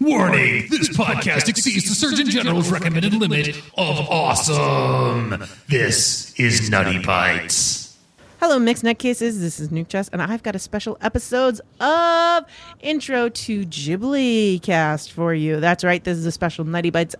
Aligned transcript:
Warning! 0.00 0.66
This 0.70 0.88
podcast 0.88 1.46
exceeds 1.50 1.86
the 1.86 1.94
Surgeon 1.94 2.30
General's 2.30 2.70
recommended 2.72 3.12
limit 3.12 3.48
of 3.76 3.98
awesome. 4.08 5.44
This 5.68 6.32
is 6.40 6.70
Nutty 6.70 6.98
Bites. 7.00 7.98
Hello, 8.40 8.58
Mixed 8.58 8.82
Nutcases. 8.82 9.40
This 9.40 9.60
is 9.60 9.68
Nuke 9.68 9.88
Chess, 9.88 10.08
and 10.08 10.22
I've 10.22 10.42
got 10.42 10.56
a 10.56 10.58
special 10.58 10.96
episodes 11.02 11.60
of 11.80 12.44
Intro 12.80 13.28
to 13.28 13.66
Ghibli 13.66 14.62
cast 14.62 15.12
for 15.12 15.34
you. 15.34 15.60
That's 15.60 15.84
right, 15.84 16.02
this 16.02 16.16
is 16.16 16.24
a 16.24 16.32
special 16.32 16.64
Nutty 16.64 16.88
Bites 16.88 17.14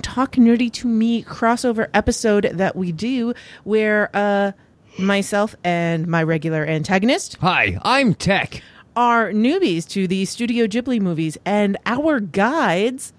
Talk 0.00 0.32
Nerdy 0.36 0.72
to 0.72 0.88
Me 0.88 1.22
crossover 1.22 1.88
episode 1.92 2.44
that 2.54 2.76
we 2.76 2.92
do 2.92 3.34
where 3.64 4.08
uh, 4.14 4.52
myself 4.98 5.54
and 5.64 6.06
my 6.06 6.22
regular 6.22 6.64
antagonist 6.64 7.36
Hi, 7.42 7.78
I'm 7.82 8.14
Tech. 8.14 8.62
Are 8.96 9.30
newbies 9.30 9.86
to 9.90 10.08
the 10.08 10.24
Studio 10.24 10.66
Ghibli 10.66 11.00
movies, 11.00 11.36
and 11.44 11.76
our 11.86 12.18
guides. 12.18 13.12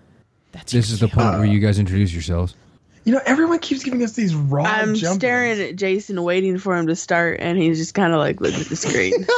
That's 0.51 0.71
This 0.73 0.89
is 0.89 0.99
the 0.99 1.07
point 1.07 1.37
where 1.37 1.45
you 1.45 1.59
guys 1.59 1.77
introduce 1.79 2.11
yourselves. 2.11 2.55
You 3.03 3.13
know, 3.13 3.21
everyone 3.25 3.59
keeps 3.59 3.83
giving 3.83 4.03
us 4.03 4.11
these 4.13 4.35
raw 4.35 4.65
I'm 4.65 4.95
jumpers. 4.95 5.15
staring 5.15 5.61
at 5.61 5.75
Jason, 5.77 6.21
waiting 6.21 6.57
for 6.57 6.75
him 6.75 6.87
to 6.87 6.95
start, 6.95 7.39
and 7.39 7.57
he's 7.57 7.77
just 7.77 7.93
kind 7.93 8.11
of 8.11 8.19
like 8.19 8.41
looking 8.41 8.59
at 8.59 8.67
the 8.67 8.75
screen. 8.75 9.13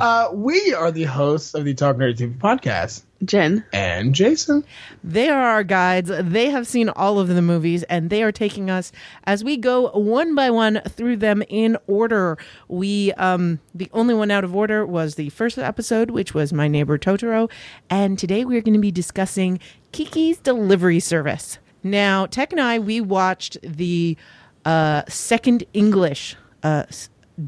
Uh, 0.00 0.28
we 0.32 0.72
are 0.74 0.92
the 0.92 1.02
hosts 1.02 1.54
of 1.54 1.64
the 1.64 1.74
Talk 1.74 1.96
Nerdy 1.96 2.16
TV 2.16 2.38
podcast, 2.38 3.02
Jen, 3.24 3.64
and 3.72 4.14
Jason. 4.14 4.64
They 5.02 5.28
are 5.28 5.42
our 5.42 5.64
guides. 5.64 6.10
They 6.20 6.50
have 6.50 6.68
seen 6.68 6.88
all 6.88 7.18
of 7.18 7.28
the 7.28 7.42
movies 7.42 7.82
and 7.84 8.10
they 8.10 8.22
are 8.22 8.30
taking 8.30 8.70
us 8.70 8.92
as 9.24 9.42
we 9.42 9.56
go 9.56 9.90
one 9.90 10.34
by 10.36 10.50
one 10.50 10.80
through 10.88 11.16
them 11.16 11.42
in 11.48 11.76
order. 11.88 12.38
We 12.68 13.12
um 13.14 13.58
the 13.74 13.90
only 13.92 14.14
one 14.14 14.30
out 14.30 14.44
of 14.44 14.54
order 14.54 14.86
was 14.86 15.16
the 15.16 15.30
first 15.30 15.58
episode 15.58 16.10
which 16.12 16.32
was 16.32 16.52
My 16.52 16.68
Neighbor 16.68 16.96
Totoro 16.96 17.50
and 17.90 18.18
today 18.18 18.44
we're 18.44 18.60
going 18.60 18.74
to 18.74 18.80
be 18.80 18.92
discussing 18.92 19.58
Kiki's 19.90 20.38
Delivery 20.38 21.00
Service. 21.00 21.58
Now, 21.82 22.26
Tech 22.26 22.52
and 22.52 22.60
I 22.60 22.78
we 22.78 23.00
watched 23.00 23.58
the 23.62 24.16
uh 24.64 25.02
second 25.08 25.64
English 25.72 26.36
uh 26.62 26.84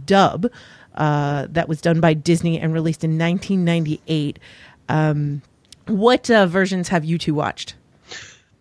dub 0.04 0.50
uh 0.96 1.46
that 1.48 1.68
was 1.68 1.80
done 1.80 2.00
by 2.00 2.12
Disney 2.14 2.58
and 2.58 2.74
released 2.74 3.04
in 3.04 3.16
1998. 3.16 4.40
Um 4.88 5.42
what 5.90 6.30
uh, 6.30 6.46
versions 6.46 6.88
have 6.88 7.04
you 7.04 7.18
two 7.18 7.34
watched? 7.34 7.74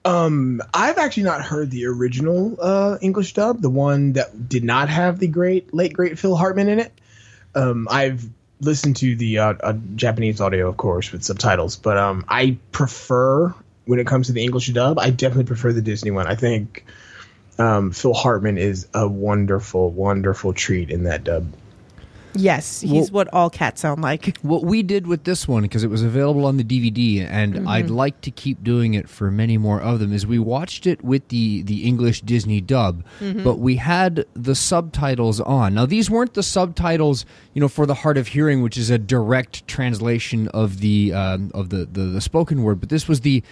Um, 0.05 0.61
I've 0.73 0.97
actually 0.97 1.23
not 1.23 1.41
heard 1.41 1.71
the 1.71 1.85
original 1.85 2.57
uh, 2.59 2.97
English 3.01 3.33
dub, 3.33 3.61
the 3.61 3.69
one 3.69 4.13
that 4.13 4.47
did 4.47 4.63
not 4.63 4.89
have 4.89 5.19
the 5.19 5.27
great 5.27 5.73
late 5.73 5.93
great 5.93 6.17
Phil 6.17 6.35
Hartman 6.35 6.69
in 6.69 6.79
it. 6.79 6.91
Um, 7.53 7.87
I've 7.89 8.27
listened 8.61 8.97
to 8.97 9.15
the 9.15 9.39
uh, 9.39 9.53
uh, 9.61 9.73
Japanese 9.95 10.41
audio, 10.41 10.69
of 10.69 10.77
course, 10.77 11.11
with 11.11 11.23
subtitles, 11.23 11.75
but 11.75 11.97
um, 11.97 12.25
I 12.27 12.57
prefer 12.71 13.53
when 13.85 13.99
it 13.99 14.07
comes 14.07 14.27
to 14.27 14.33
the 14.33 14.43
English 14.43 14.67
dub. 14.67 14.99
I 14.99 15.09
definitely 15.09 15.45
prefer 15.45 15.73
the 15.73 15.81
Disney 15.81 16.11
one. 16.11 16.27
I 16.27 16.35
think 16.35 16.85
um, 17.57 17.91
Phil 17.91 18.13
Hartman 18.13 18.57
is 18.57 18.87
a 18.93 19.07
wonderful, 19.07 19.89
wonderful 19.91 20.53
treat 20.53 20.89
in 20.89 21.03
that 21.03 21.23
dub. 21.23 21.51
Yes, 22.33 22.81
he's 22.81 23.11
what 23.11 23.27
all 23.33 23.49
cats 23.49 23.81
sound 23.81 24.01
like. 24.01 24.37
What 24.49 24.63
we 24.63 24.83
did 24.83 25.05
with 25.05 25.25
this 25.25 25.47
one, 25.47 25.63
because 25.63 25.83
it 25.83 25.89
was 25.89 26.01
available 26.01 26.45
on 26.45 26.57
the 26.57 26.63
DVD, 26.63 27.27
and 27.29 27.67
I'd 27.67 27.89
like 27.89 28.21
to 28.21 28.31
keep 28.31 28.63
doing 28.63 28.93
it 28.93 29.09
for 29.09 29.29
many 29.31 29.57
more 29.57 29.81
of 29.81 29.99
them, 29.99 30.13
is 30.13 30.25
we 30.25 30.39
watched 30.39 30.87
it 30.87 31.03
with 31.03 31.27
the, 31.27 31.61
the 31.63 31.83
English 31.83 32.21
Disney 32.21 32.61
dub, 32.61 33.03
but 33.19 33.59
we 33.59 33.75
had 33.75 34.25
the 34.33 34.55
subtitles 34.55 35.39
on. 35.41 35.73
Now, 35.73 35.85
these 35.85 36.09
weren't 36.09 36.33
the 36.33 36.43
subtitles, 36.43 37.25
you 37.53 37.61
know, 37.61 37.67
for 37.67 37.85
the 37.85 37.95
hard 37.95 38.17
of 38.17 38.27
hearing, 38.27 38.61
which 38.61 38.77
is 38.77 38.89
a 38.89 38.97
direct 38.97 39.67
translation 39.67 40.47
of 40.49 40.79
the 40.79 41.13
um, 41.13 41.51
of 41.53 41.69
the, 41.69 41.85
the, 41.85 42.01
the 42.01 42.21
spoken 42.21 42.63
word, 42.63 42.79
but 42.79 42.89
this 42.89 43.07
was 43.07 43.21
the 43.21 43.43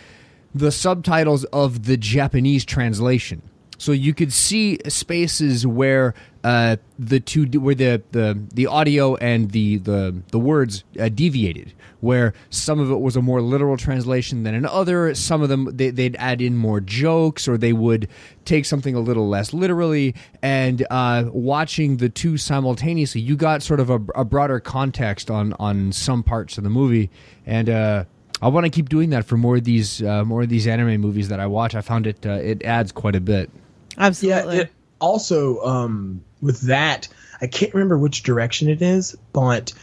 the 0.55 0.71
subtitles 0.71 1.43
of 1.45 1.85
the 1.85 1.97
Japanese 1.97 2.65
translation. 2.65 3.41
So 3.77 3.91
you 3.91 4.13
could 4.13 4.33
see 4.33 4.79
spaces 4.87 5.65
where 5.67 6.13
uh, 6.43 6.77
the 6.97 7.19
two 7.19 7.45
where 7.59 7.75
the, 7.75 8.01
the, 8.11 8.41
the 8.53 8.67
audio 8.67 9.15
and 9.15 9.51
the 9.51 9.77
the, 9.77 10.21
the 10.31 10.39
words 10.39 10.83
uh, 10.99 11.09
deviated. 11.09 11.73
Where 11.99 12.33
some 12.51 12.79
of 12.79 12.91
it 12.91 12.99
was 12.99 13.15
a 13.15 13.23
more 13.23 13.41
literal 13.41 13.75
translation 13.75 14.43
than 14.43 14.53
another. 14.53 15.15
Some 15.15 15.41
of 15.41 15.49
them 15.49 15.75
they, 15.75 15.89
they'd 15.89 16.15
add 16.17 16.41
in 16.41 16.55
more 16.55 16.79
jokes, 16.79 17.47
or 17.47 17.57
they 17.57 17.73
would 17.73 18.07
take 18.45 18.65
something 18.65 18.93
a 18.93 18.99
little 18.99 19.27
less 19.27 19.51
literally. 19.51 20.13
And 20.43 20.85
uh, 20.91 21.25
watching 21.33 21.97
the 21.97 22.09
two 22.09 22.37
simultaneously, 22.37 23.21
you 23.21 23.35
got 23.35 23.63
sort 23.63 23.79
of 23.79 23.89
a, 23.89 23.99
a 24.15 24.23
broader 24.23 24.59
context 24.59 25.31
on 25.31 25.53
on 25.53 25.91
some 25.91 26.23
parts 26.23 26.57
of 26.57 26.63
the 26.63 26.69
movie. 26.69 27.09
And 27.47 27.69
uh, 27.69 28.05
I 28.41 28.49
want 28.49 28.65
to 28.65 28.69
keep 28.69 28.89
doing 28.89 29.09
that 29.09 29.25
for 29.25 29.37
more 29.37 29.57
of 29.57 29.63
these 29.63 30.01
uh, 30.03 30.23
more 30.23 30.43
of 30.43 30.49
these 30.49 30.67
anime 30.67 31.01
movies 31.01 31.29
that 31.29 31.39
I 31.39 31.47
watch. 31.47 31.73
I 31.73 31.81
found 31.81 32.05
it 32.05 32.25
uh, 32.25 32.33
it 32.33 32.63
adds 32.63 32.91
quite 32.91 33.15
a 33.15 33.21
bit. 33.21 33.49
Absolutely. 33.97 34.55
Yeah. 34.55 34.61
It, 34.63 34.71
also, 34.99 35.61
um, 35.63 36.23
with 36.41 36.61
that, 36.61 37.07
I 37.41 37.47
can't 37.47 37.73
remember 37.73 37.97
which 37.97 38.23
direction 38.23 38.69
it 38.69 38.81
is, 38.81 39.15
but 39.33 39.73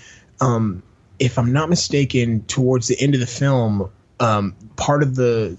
um, 0.41 0.82
if 1.19 1.38
I'm 1.38 1.52
not 1.52 1.69
mistaken, 1.69 2.44
towards 2.44 2.88
the 2.88 3.00
end 3.00 3.14
of 3.14 3.20
the 3.20 3.26
film, 3.26 3.91
um, 4.20 4.56
part 4.76 5.02
of 5.02 5.14
the 5.14 5.56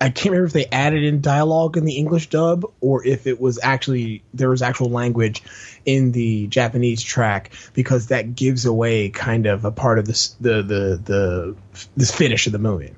I 0.00 0.10
can't 0.10 0.30
remember 0.30 0.46
if 0.46 0.52
they 0.52 0.66
added 0.66 1.02
in 1.02 1.20
dialogue 1.20 1.76
in 1.76 1.84
the 1.84 1.96
English 1.96 2.28
dub 2.28 2.64
or 2.80 3.04
if 3.04 3.26
it 3.26 3.40
was 3.40 3.58
actually 3.62 4.22
there 4.32 4.48
was 4.48 4.62
actual 4.62 4.90
language 4.90 5.42
in 5.84 6.12
the 6.12 6.46
Japanese 6.46 7.02
track 7.02 7.50
because 7.74 8.08
that 8.08 8.36
gives 8.36 8.64
away 8.64 9.08
kind 9.08 9.46
of 9.46 9.64
a 9.64 9.72
part 9.72 9.98
of 9.98 10.06
this 10.06 10.28
the 10.40 10.62
the 10.62 11.00
the 11.04 11.56
the 11.96 12.06
finish 12.06 12.46
of 12.46 12.52
the 12.52 12.58
movie. 12.58 12.94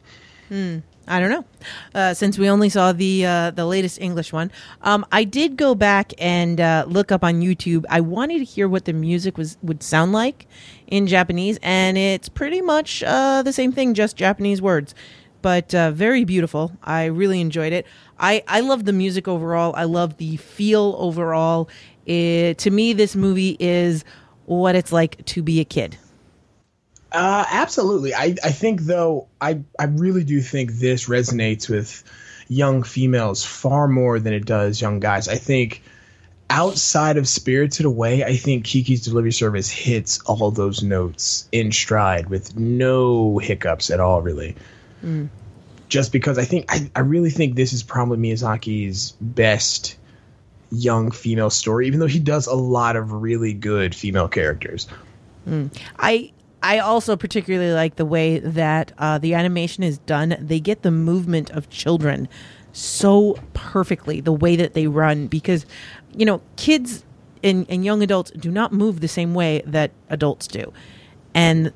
I 1.11 1.19
don't 1.19 1.31
know. 1.31 1.45
Uh, 1.93 2.15
since 2.15 2.39
we 2.39 2.49
only 2.49 2.69
saw 2.69 2.93
the 2.93 3.27
uh, 3.27 3.51
the 3.51 3.67
latest 3.67 4.01
English 4.01 4.33
one, 4.33 4.53
um, 4.83 5.05
I 5.11 5.25
did 5.25 5.57
go 5.57 5.75
back 5.75 6.15
and 6.19 6.61
uh, 6.61 6.85
look 6.87 7.11
up 7.11 7.25
on 7.25 7.41
YouTube. 7.41 7.85
I 7.91 8.01
wanted 8.01 8.39
to 8.39 8.45
hear 8.45 8.69
what 8.69 8.85
the 8.85 8.93
music 8.93 9.37
was 9.37 9.59
would 9.61 9.83
sound 9.83 10.13
like 10.13 10.47
in 10.87 11.09
Japanese, 11.09 11.59
and 11.63 11.99
it's 11.99 12.29
pretty 12.29 12.61
much 12.63 13.03
uh, 13.03 13.43
the 13.43 13.53
same 13.53 13.73
thing, 13.73 13.93
just 13.93 14.17
Japanese 14.17 14.63
words, 14.63 14.95
but 15.43 15.75
uh, 15.75 15.91
very 15.91 16.25
beautiful. 16.25 16.71
I 16.85 17.07
really 17.07 17.41
enjoyed 17.41 17.73
it. 17.73 17.87
I 18.21 18.45
I 18.47 18.61
love 18.61 18.85
the 18.85 18.93
music 18.93 19.27
overall. 19.27 19.75
I 19.77 19.85
love 19.85 20.17
the 20.19 20.37
feel 20.37 20.95
overall. 20.97 21.69
It, 22.07 22.59
to 22.59 22.71
me, 22.71 22.93
this 22.93 23.17
movie 23.17 23.57
is 23.59 24.05
what 24.47 24.77
it's 24.77 24.93
like 24.93 25.25
to 25.27 25.43
be 25.43 25.59
a 25.59 25.65
kid. 25.65 25.99
Uh, 27.13 27.45
absolutely. 27.51 28.15
I, 28.15 28.37
I 28.45 28.51
think 28.51 28.83
though 28.83 29.29
I 29.41 29.61
I 29.79 29.85
really 29.85 30.25
do 30.25 30.41
think 30.41 30.73
this 30.73 31.09
resonates 31.09 31.69
with 31.69 32.05
young 32.49 32.83
females 32.83 33.45
far 33.45 33.89
more 33.89 34.19
than 34.21 34.33
it 34.33 34.45
does 34.45 34.81
young 34.81 35.01
guys. 35.01 35.29
I 35.29 35.37
think 35.37 35.83
outside 36.49 37.17
of 37.17 37.29
Spirited 37.29 37.87
Away, 37.87 38.25
I 38.25 38.37
think 38.37 38.65
Kiki's 38.65 39.05
Delivery 39.05 39.33
Service 39.33 39.71
hits 39.71 40.21
all 40.23 40.51
those 40.51 40.83
notes 40.83 41.49
in 41.53 41.71
stride 41.73 42.29
with 42.29 42.57
no 42.57 43.39
hiccups 43.39 43.91
at 43.91 44.01
all, 44.01 44.21
really. 44.21 44.57
Just 45.89 46.13
because 46.13 46.39
I 46.39 46.45
think 46.45 46.67
I, 46.69 46.91
I 46.95 47.01
really 47.01 47.31
think 47.31 47.55
this 47.55 47.73
is 47.73 47.83
probably 47.83 48.19
Miyazaki's 48.19 49.13
best 49.21 49.97
young 50.71 51.11
female 51.11 51.51
story, 51.51 51.87
even 51.87 52.01
though 52.01 52.07
he 52.07 52.21
does 52.21 52.47
a 52.47 52.55
lot 52.55 52.97
of 52.97 53.13
really 53.13 53.53
good 53.53 53.95
female 53.95 54.29
characters. 54.29 54.87
I 55.99 56.33
I 56.63 56.79
also 56.79 57.17
particularly 57.17 57.73
like 57.73 57.97
the 57.97 58.05
way 58.05 58.39
that 58.39 58.93
uh, 58.99 59.19
the 59.19 59.35
animation 59.35 59.83
is 59.83 59.99
done. 59.99 60.37
They 60.41 60.61
get 60.61 60.83
the 60.83 60.91
movement 60.91 61.51
of 61.51 61.71
children 61.71 62.29
so 62.73 63.39
perfectly, 63.55 64.21
the 64.21 64.33
way 64.33 64.57
that 64.57 64.75
they 64.75 64.87
run, 64.87 65.27
because 65.27 65.67
you 66.15 66.25
know 66.27 66.41
kids 66.57 67.05
and, 67.43 67.67
and 67.69 67.85
young 67.85 68.03
adults 68.03 68.31
do 68.33 68.51
not 68.51 68.73
move 68.73 69.01
the 69.01 69.09
same 69.09 69.35
way 69.35 69.63
that 69.67 69.91
adults 70.09 70.47
do, 70.47 70.73
and 71.35 71.73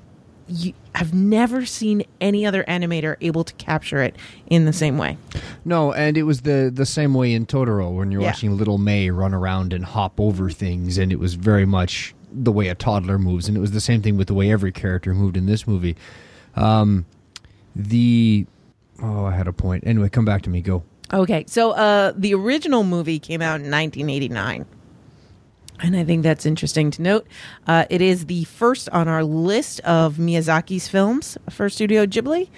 you, 0.46 0.74
I've 0.94 1.14
never 1.14 1.64
seen 1.64 2.04
any 2.20 2.44
other 2.44 2.62
animator 2.64 3.16
able 3.22 3.44
to 3.44 3.54
capture 3.54 4.02
it 4.02 4.14
in 4.46 4.66
the 4.66 4.72
same 4.74 4.98
way. 4.98 5.16
No, 5.64 5.92
and 5.92 6.16
it 6.18 6.24
was 6.24 6.42
the 6.42 6.70
the 6.72 6.86
same 6.86 7.14
way 7.14 7.32
in 7.32 7.46
Totoro 7.46 7.90
when 7.96 8.12
you're 8.12 8.20
Yeah. 8.20 8.28
watching 8.28 8.56
little 8.56 8.78
May 8.78 9.10
run 9.10 9.32
around 9.34 9.72
and 9.72 9.84
hop 9.84 10.20
over 10.20 10.50
things, 10.50 10.98
and 10.98 11.10
it 11.10 11.18
was 11.18 11.34
very 11.34 11.64
much 11.64 12.13
the 12.34 12.52
way 12.52 12.68
a 12.68 12.74
toddler 12.74 13.18
moves, 13.18 13.48
and 13.48 13.56
it 13.56 13.60
was 13.60 13.70
the 13.70 13.80
same 13.80 14.02
thing 14.02 14.16
with 14.16 14.28
the 14.28 14.34
way 14.34 14.50
every 14.50 14.72
character 14.72 15.14
moved 15.14 15.36
in 15.36 15.46
this 15.46 15.66
movie. 15.66 15.96
Um, 16.56 17.06
the 17.74 18.46
oh, 19.02 19.26
I 19.26 19.32
had 19.32 19.46
a 19.46 19.52
point. 19.52 19.84
Anyway, 19.86 20.08
come 20.08 20.24
back 20.24 20.42
to 20.42 20.50
me. 20.50 20.60
Go. 20.60 20.82
Okay, 21.12 21.44
so 21.46 21.72
uh, 21.72 22.12
the 22.16 22.34
original 22.34 22.82
movie 22.82 23.18
came 23.18 23.42
out 23.42 23.60
in 23.60 23.70
1989. 23.70 24.66
And 25.80 25.96
I 25.96 26.04
think 26.04 26.22
that's 26.22 26.46
interesting 26.46 26.90
to 26.92 27.02
note. 27.02 27.26
Uh, 27.66 27.84
it 27.90 28.00
is 28.00 28.26
the 28.26 28.44
first 28.44 28.88
on 28.90 29.08
our 29.08 29.24
list 29.24 29.80
of 29.80 30.16
Miyazaki's 30.16 30.88
films 30.88 31.36
for 31.50 31.68
Studio 31.68 32.06
Ghibli. 32.06 32.48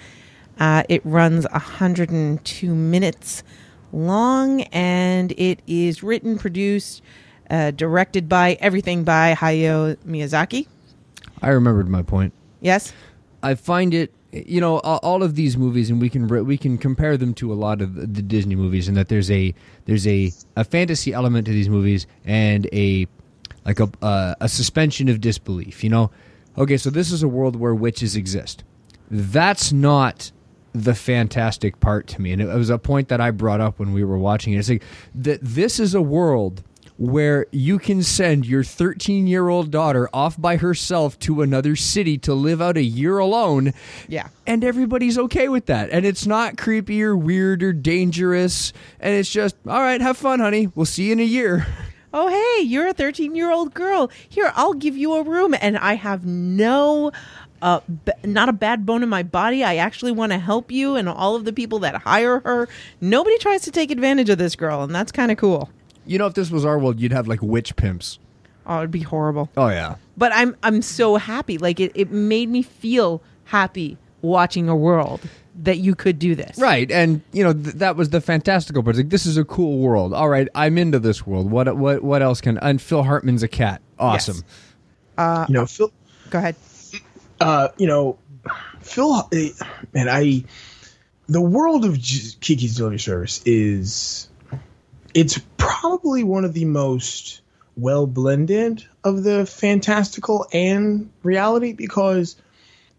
Uh, 0.59 0.83
it 0.87 1.01
runs 1.03 1.45
102 1.51 2.73
minutes 2.73 3.43
long, 3.91 4.61
and 4.63 5.31
it 5.33 5.61
is 5.67 6.03
written, 6.03 6.37
produced, 6.37 7.01
uh, 7.49 7.71
directed 7.71 8.27
by 8.27 8.57
everything 8.59 9.03
by 9.03 9.33
Hayao 9.33 9.95
Miyazaki. 10.05 10.67
I 11.41 11.49
remembered 11.49 11.87
my 11.87 12.01
point. 12.01 12.33
Yes? 12.61 12.93
I 13.43 13.55
find 13.55 13.93
it 13.93 14.11
you 14.31 14.59
know 14.59 14.79
all 14.79 15.23
of 15.23 15.35
these 15.35 15.57
movies 15.57 15.89
and 15.89 16.01
we 16.01 16.09
can 16.09 16.27
we 16.45 16.57
can 16.57 16.77
compare 16.77 17.15
them 17.17 17.33
to 17.33 17.51
a 17.51 17.55
lot 17.55 17.81
of 17.81 17.95
the 17.95 18.21
Disney 18.21 18.55
movies 18.55 18.87
and 18.87 18.97
that 18.97 19.07
there's 19.07 19.31
a 19.31 19.53
there's 19.85 20.05
a, 20.05 20.31
a 20.55 20.63
fantasy 20.63 21.13
element 21.13 21.45
to 21.45 21.53
these 21.53 21.69
movies 21.69 22.07
and 22.25 22.67
a 22.73 23.07
like 23.65 23.79
a 23.79 23.89
uh, 24.01 24.35
a 24.41 24.49
suspension 24.49 25.07
of 25.07 25.21
disbelief 25.21 25.83
you 25.83 25.89
know 25.89 26.11
okay 26.57 26.77
so 26.77 26.89
this 26.89 27.11
is 27.11 27.23
a 27.23 27.27
world 27.27 27.55
where 27.55 27.73
witches 27.73 28.15
exist 28.15 28.63
that's 29.09 29.71
not 29.71 30.31
the 30.73 30.93
fantastic 30.93 31.79
part 31.79 32.05
to 32.07 32.21
me 32.21 32.33
and 32.33 32.41
it 32.41 32.47
was 32.47 32.69
a 32.69 32.77
point 32.77 33.07
that 33.07 33.21
I 33.21 33.31
brought 33.31 33.61
up 33.61 33.79
when 33.79 33.93
we 33.93 34.03
were 34.03 34.17
watching 34.17 34.53
it 34.53 34.57
it's 34.57 34.69
like 34.69 34.83
that 35.15 35.39
this 35.41 35.79
is 35.79 35.95
a 35.95 36.01
world 36.01 36.63
where 36.97 37.45
you 37.51 37.79
can 37.79 38.01
send 38.03 38.45
your 38.45 38.63
13 38.63 39.27
year 39.27 39.49
old 39.49 39.71
daughter 39.71 40.09
off 40.13 40.39
by 40.39 40.57
herself 40.57 41.17
to 41.19 41.41
another 41.41 41.75
city 41.75 42.17
to 42.17 42.33
live 42.33 42.61
out 42.61 42.77
a 42.77 42.83
year 42.83 43.17
alone. 43.19 43.73
Yeah. 44.07 44.29
And 44.45 44.63
everybody's 44.63 45.17
okay 45.17 45.47
with 45.47 45.67
that. 45.67 45.89
And 45.91 46.05
it's 46.05 46.25
not 46.25 46.57
creepy 46.57 47.01
or 47.03 47.15
weird 47.15 47.63
or 47.63 47.73
dangerous. 47.73 48.73
And 48.99 49.13
it's 49.13 49.31
just, 49.31 49.55
all 49.67 49.81
right, 49.81 50.01
have 50.01 50.17
fun, 50.17 50.39
honey. 50.39 50.69
We'll 50.73 50.85
see 50.85 51.07
you 51.07 51.13
in 51.13 51.19
a 51.19 51.23
year. 51.23 51.67
oh 52.13 52.29
hey 52.29 52.63
you're 52.63 52.87
a 52.87 52.93
13 52.93 53.35
year 53.35 53.51
old 53.51 53.73
girl 53.73 54.09
here 54.29 54.51
i'll 54.55 54.73
give 54.73 54.95
you 54.95 55.13
a 55.15 55.23
room 55.23 55.53
and 55.59 55.77
i 55.77 55.93
have 55.93 56.25
no 56.25 57.11
uh, 57.61 57.81
b- 58.05 58.11
not 58.23 58.47
a 58.47 58.53
bad 58.53 58.85
bone 58.85 59.03
in 59.03 59.09
my 59.09 59.23
body 59.23 59.63
i 59.63 59.75
actually 59.75 60.11
want 60.11 60.31
to 60.31 60.37
help 60.37 60.71
you 60.71 60.95
and 60.95 61.09
all 61.09 61.35
of 61.35 61.43
the 61.43 61.51
people 61.51 61.79
that 61.79 61.95
hire 61.95 62.39
her 62.39 62.69
nobody 63.01 63.37
tries 63.39 63.61
to 63.61 63.71
take 63.71 63.91
advantage 63.91 64.29
of 64.29 64.37
this 64.37 64.55
girl 64.55 64.83
and 64.83 64.95
that's 64.95 65.11
kind 65.11 65.31
of 65.31 65.37
cool 65.37 65.69
You 66.07 66.17
know, 66.17 66.25
if 66.27 66.33
this 66.33 66.49
was 66.51 66.65
our 66.65 66.79
world, 66.79 66.99
you'd 66.99 67.11
have 67.13 67.27
like 67.27 67.41
witch 67.41 67.75
pimps. 67.75 68.19
oh 68.65 68.79
it'd 68.79 68.91
be 68.91 69.01
horrible 69.01 69.49
Oh, 69.55 69.69
yeah. 69.69 69.95
but 70.17 70.31
i'm 70.33 70.55
i'm 70.63 70.81
so 70.81 71.15
happy 71.15 71.57
like 71.57 71.79
it, 71.79 71.91
it 71.95 72.11
made 72.11 72.49
me 72.49 72.61
feel 72.61 73.21
happy 73.45 73.97
watching 74.21 74.67
a 74.67 74.75
world 74.75 75.21
that 75.63 75.77
you 75.77 75.95
could 75.95 76.19
do 76.19 76.35
this 76.35 76.57
Right, 76.59 76.91
and 76.91 77.21
you 77.31 77.43
know 77.43 77.53
th- 77.53 77.75
that 77.75 77.95
was 77.95 78.09
the 78.09 78.21
fantastical 78.21 78.83
part. 78.83 78.95
It's 78.95 79.03
like 79.03 79.09
this 79.09 79.25
is 79.25 79.37
a 79.37 79.45
cool 79.45 79.79
world. 79.79 80.13
All 80.13 80.29
right, 80.29 80.47
I'm 80.53 80.77
into 80.77 80.99
this 80.99 81.25
world. 81.25 81.49
What 81.49 81.75
what 81.77 82.03
what 82.03 82.21
else 82.21 82.41
can? 82.41 82.57
And 82.59 82.79
Phil 82.81 83.01
Hartman's 83.03 83.41
a 83.41 83.47
cat. 83.47 83.81
Awesome. 83.97 84.43
you 85.17 85.53
know, 85.53 85.65
Phil. 85.65 85.91
go 86.29 86.37
ahead 86.39 86.55
uh, 87.41 87.69
you 87.77 87.87
know, 87.87 88.17
Phil, 88.81 89.29
and 89.93 90.09
I, 90.09 90.43
the 91.27 91.41
world 91.41 91.85
of 91.85 91.97
J- 91.99 92.35
Kiki's 92.39 92.75
Delivery 92.75 92.99
Service 92.99 93.41
is, 93.45 94.26
it's 95.17 95.41
probably 95.57 96.23
one 96.23 96.45
of 96.45 96.53
the 96.53 96.65
most 96.65 97.41
well 97.75 98.05
blended 98.05 98.85
of 99.03 99.23
the 99.23 99.47
fantastical 99.47 100.45
and 100.53 101.09
reality 101.23 101.73
because 101.73 102.35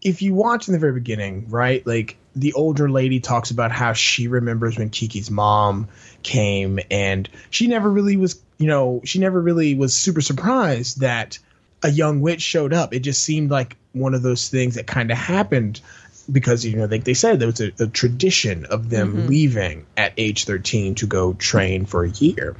if 0.01 0.21
you 0.21 0.33
watch 0.33 0.67
in 0.67 0.73
the 0.73 0.79
very 0.79 0.91
beginning, 0.91 1.49
right, 1.49 1.87
like 1.87 2.17
the 2.35 2.51
older 2.51 2.89
lady 2.89 3.21
talks 3.21 3.51
about 3.51 3.71
how 3.71 3.93
she 3.93 4.27
remembers 4.27 4.77
when 4.77 4.89
Kiki's 4.89 5.31
mom 5.31 5.87
came 6.21 6.81
and 6.91 7.29
she 7.51 7.67
never 7.67 7.89
really 7.89 8.17
was, 8.17 8.41
you 8.57 8.67
know, 8.67 8.99
she 9.05 9.19
never 9.19 9.39
really 9.39 9.73
was 9.75 9.95
super 9.95 10.19
surprised 10.19 10.99
that 10.99 11.39
a 11.83 11.89
young 11.89 12.19
witch 12.19 12.41
showed 12.41 12.73
up. 12.73 12.93
It 12.93 12.99
just 12.99 13.23
seemed 13.23 13.49
like 13.49 13.77
one 13.93 14.13
of 14.13 14.23
those 14.23 14.49
things 14.49 14.75
that 14.75 14.87
kind 14.87 15.09
of 15.09 15.17
happened 15.17 15.79
because 16.31 16.65
you 16.65 16.77
know 16.77 16.85
like 16.85 17.03
they 17.03 17.13
said 17.13 17.39
there 17.39 17.47
was 17.47 17.61
a, 17.61 17.71
a 17.79 17.87
tradition 17.87 18.65
of 18.65 18.89
them 18.89 19.27
leaving 19.27 19.85
at 19.97 20.13
age 20.17 20.45
13 20.45 20.95
to 20.95 21.07
go 21.07 21.33
train 21.33 21.85
for 21.85 22.03
a 22.03 22.09
year. 22.09 22.55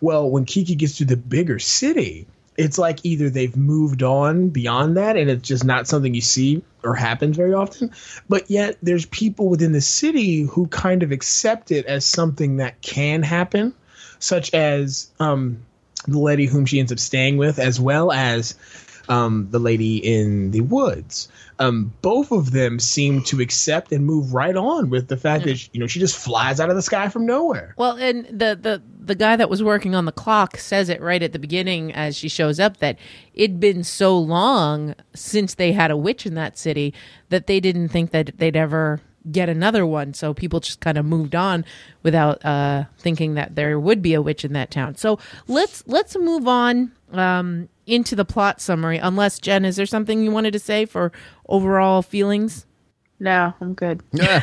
Well 0.00 0.28
when 0.30 0.44
kiki 0.44 0.74
gets 0.74 0.98
to 0.98 1.04
the 1.04 1.16
bigger 1.16 1.58
city 1.58 2.26
it's 2.56 2.78
like 2.78 3.00
either 3.02 3.30
they've 3.30 3.56
moved 3.56 4.02
on 4.02 4.48
beyond 4.48 4.96
that 4.96 5.16
and 5.16 5.28
it's 5.28 5.46
just 5.46 5.64
not 5.64 5.88
something 5.88 6.14
you 6.14 6.20
see 6.20 6.62
or 6.82 6.94
happens 6.94 7.36
very 7.36 7.52
often 7.52 7.90
but 8.28 8.50
yet 8.50 8.76
there's 8.82 9.06
people 9.06 9.48
within 9.48 9.72
the 9.72 9.80
city 9.80 10.42
who 10.42 10.66
kind 10.68 11.02
of 11.02 11.10
accept 11.10 11.72
it 11.72 11.86
as 11.86 12.04
something 12.04 12.58
that 12.58 12.80
can 12.80 13.22
happen 13.22 13.74
such 14.18 14.54
as 14.54 15.10
um, 15.18 15.64
the 16.06 16.18
lady 16.18 16.46
whom 16.46 16.66
she 16.66 16.78
ends 16.78 16.92
up 16.92 16.98
staying 16.98 17.36
with 17.36 17.58
as 17.58 17.80
well 17.80 18.12
as 18.12 18.54
um, 19.08 19.48
the 19.50 19.58
lady 19.58 19.96
in 19.98 20.50
the 20.50 20.60
woods. 20.62 21.28
Um, 21.58 21.92
both 22.02 22.32
of 22.32 22.50
them 22.50 22.80
seem 22.80 23.22
to 23.24 23.40
accept 23.40 23.92
and 23.92 24.04
move 24.04 24.34
right 24.34 24.56
on 24.56 24.90
with 24.90 25.08
the 25.08 25.16
fact 25.16 25.44
that 25.44 25.72
you 25.72 25.80
know 25.80 25.86
she 25.86 26.00
just 26.00 26.16
flies 26.16 26.58
out 26.58 26.68
of 26.68 26.76
the 26.76 26.82
sky 26.82 27.08
from 27.08 27.26
nowhere. 27.26 27.74
Well, 27.78 27.96
and 27.96 28.26
the, 28.26 28.58
the 28.60 28.82
the 28.98 29.14
guy 29.14 29.36
that 29.36 29.48
was 29.50 29.62
working 29.62 29.94
on 29.94 30.04
the 30.04 30.12
clock 30.12 30.56
says 30.56 30.88
it 30.88 31.00
right 31.00 31.22
at 31.22 31.32
the 31.32 31.38
beginning 31.38 31.92
as 31.92 32.16
she 32.16 32.28
shows 32.28 32.58
up 32.58 32.78
that 32.78 32.98
it'd 33.34 33.60
been 33.60 33.84
so 33.84 34.18
long 34.18 34.94
since 35.14 35.54
they 35.54 35.72
had 35.72 35.90
a 35.90 35.96
witch 35.96 36.26
in 36.26 36.34
that 36.34 36.58
city 36.58 36.92
that 37.28 37.46
they 37.46 37.60
didn't 37.60 37.88
think 37.88 38.10
that 38.10 38.38
they'd 38.38 38.56
ever 38.56 39.00
get 39.30 39.48
another 39.48 39.86
one. 39.86 40.14
So 40.14 40.34
people 40.34 40.60
just 40.60 40.80
kind 40.80 40.98
of 40.98 41.04
moved 41.04 41.34
on 41.34 41.64
without 42.02 42.44
uh, 42.44 42.84
thinking 42.98 43.34
that 43.34 43.54
there 43.54 43.78
would 43.78 44.02
be 44.02 44.14
a 44.14 44.22
witch 44.22 44.44
in 44.44 44.52
that 44.54 44.70
town. 44.70 44.96
So 44.96 45.18
let's 45.46 45.82
let's 45.86 46.16
move 46.16 46.48
on 46.48 46.92
um, 47.12 47.68
into 47.86 48.16
the 48.16 48.24
plot 48.24 48.60
summary. 48.60 48.98
Unless 48.98 49.38
Jen, 49.40 49.64
is 49.64 49.76
there 49.76 49.86
something 49.86 50.22
you 50.22 50.30
wanted 50.30 50.52
to 50.52 50.58
say 50.58 50.84
for 50.84 51.12
overall 51.48 52.02
feelings? 52.02 52.66
No, 53.20 53.54
I'm 53.60 53.74
good. 53.74 54.02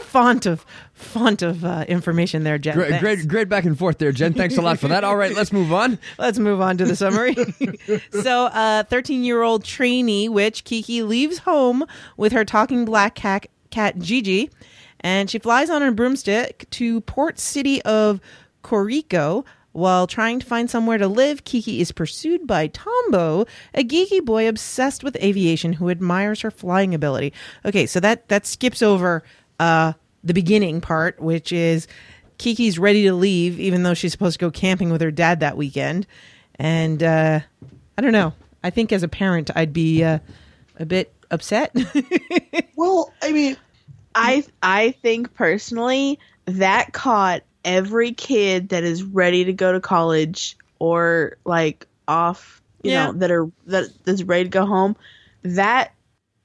Font 0.00 0.46
of 0.46 0.64
font 0.94 1.42
of 1.42 1.64
uh, 1.64 1.84
information 1.88 2.44
there, 2.44 2.58
Jen. 2.58 2.74
Great, 2.74 3.00
great, 3.00 3.28
great 3.28 3.48
back 3.48 3.64
and 3.64 3.78
forth 3.78 3.98
there, 3.98 4.12
Jen. 4.12 4.32
Thanks 4.32 4.56
a 4.56 4.62
lot 4.62 4.78
for 4.78 4.88
that. 4.88 5.04
All 5.04 5.16
right, 5.16 5.34
let's 5.34 5.52
move 5.52 5.72
on. 5.72 5.98
Let's 6.18 6.38
move 6.38 6.60
on 6.60 6.76
to 6.78 6.84
the 6.84 6.96
summary. 6.96 7.36
so, 8.22 8.46
uh, 8.46 8.84
13 8.84 9.24
year 9.24 9.42
old 9.42 9.64
trainee 9.64 10.28
witch 10.28 10.64
Kiki 10.64 11.02
leaves 11.02 11.38
home 11.38 11.84
with 12.16 12.32
her 12.32 12.44
talking 12.44 12.84
black 12.84 13.14
cat, 13.14 13.46
cat 13.70 13.98
Jiji, 13.98 14.50
and 15.00 15.28
she 15.28 15.38
flies 15.38 15.68
on 15.70 15.82
a 15.82 15.92
broomstick 15.92 16.68
to 16.70 17.00
port 17.02 17.38
city 17.38 17.82
of 17.82 18.20
Koriko. 18.62 19.44
While 19.74 20.06
trying 20.06 20.38
to 20.38 20.46
find 20.46 20.70
somewhere 20.70 20.98
to 20.98 21.08
live, 21.08 21.42
Kiki 21.42 21.80
is 21.80 21.90
pursued 21.90 22.46
by 22.46 22.68
Tombo, 22.68 23.44
a 23.74 23.82
geeky 23.82 24.24
boy 24.24 24.48
obsessed 24.48 25.02
with 25.02 25.16
aviation 25.16 25.72
who 25.72 25.90
admires 25.90 26.42
her 26.42 26.52
flying 26.52 26.94
ability. 26.94 27.32
Okay, 27.64 27.84
so 27.86 27.98
that 27.98 28.28
that 28.28 28.46
skips 28.46 28.82
over 28.82 29.24
uh, 29.58 29.94
the 30.22 30.32
beginning 30.32 30.80
part, 30.80 31.20
which 31.20 31.50
is 31.50 31.88
Kiki's 32.38 32.78
ready 32.78 33.02
to 33.02 33.14
leave, 33.14 33.58
even 33.58 33.82
though 33.82 33.94
she's 33.94 34.12
supposed 34.12 34.38
to 34.38 34.46
go 34.46 34.50
camping 34.52 34.90
with 34.90 35.00
her 35.00 35.10
dad 35.10 35.40
that 35.40 35.56
weekend. 35.56 36.06
And 36.54 37.02
uh, 37.02 37.40
I 37.98 38.00
don't 38.00 38.12
know. 38.12 38.32
I 38.62 38.70
think 38.70 38.92
as 38.92 39.02
a 39.02 39.08
parent, 39.08 39.50
I'd 39.56 39.72
be 39.72 40.04
uh, 40.04 40.20
a 40.78 40.86
bit 40.86 41.12
upset. 41.32 41.74
Well, 42.76 43.12
I 43.22 43.32
mean, 43.32 43.56
I 44.14 44.44
I 44.62 44.92
think 45.02 45.32
personally 45.34 46.18
that 46.46 46.92
caught 46.92 47.42
every 47.64 48.12
kid 48.12 48.70
that 48.70 48.84
is 48.84 49.02
ready 49.02 49.44
to 49.44 49.52
go 49.52 49.72
to 49.72 49.80
college 49.80 50.56
or 50.78 51.36
like 51.44 51.86
off, 52.08 52.62
you 52.82 52.92
Yeah. 52.92 53.06
know, 53.06 53.12
that 53.12 53.30
are 53.30 53.50
that 53.66 53.90
that's 54.04 54.22
ready 54.22 54.44
to 54.44 54.50
go 54.50 54.66
home. 54.66 54.96
That 55.42 55.92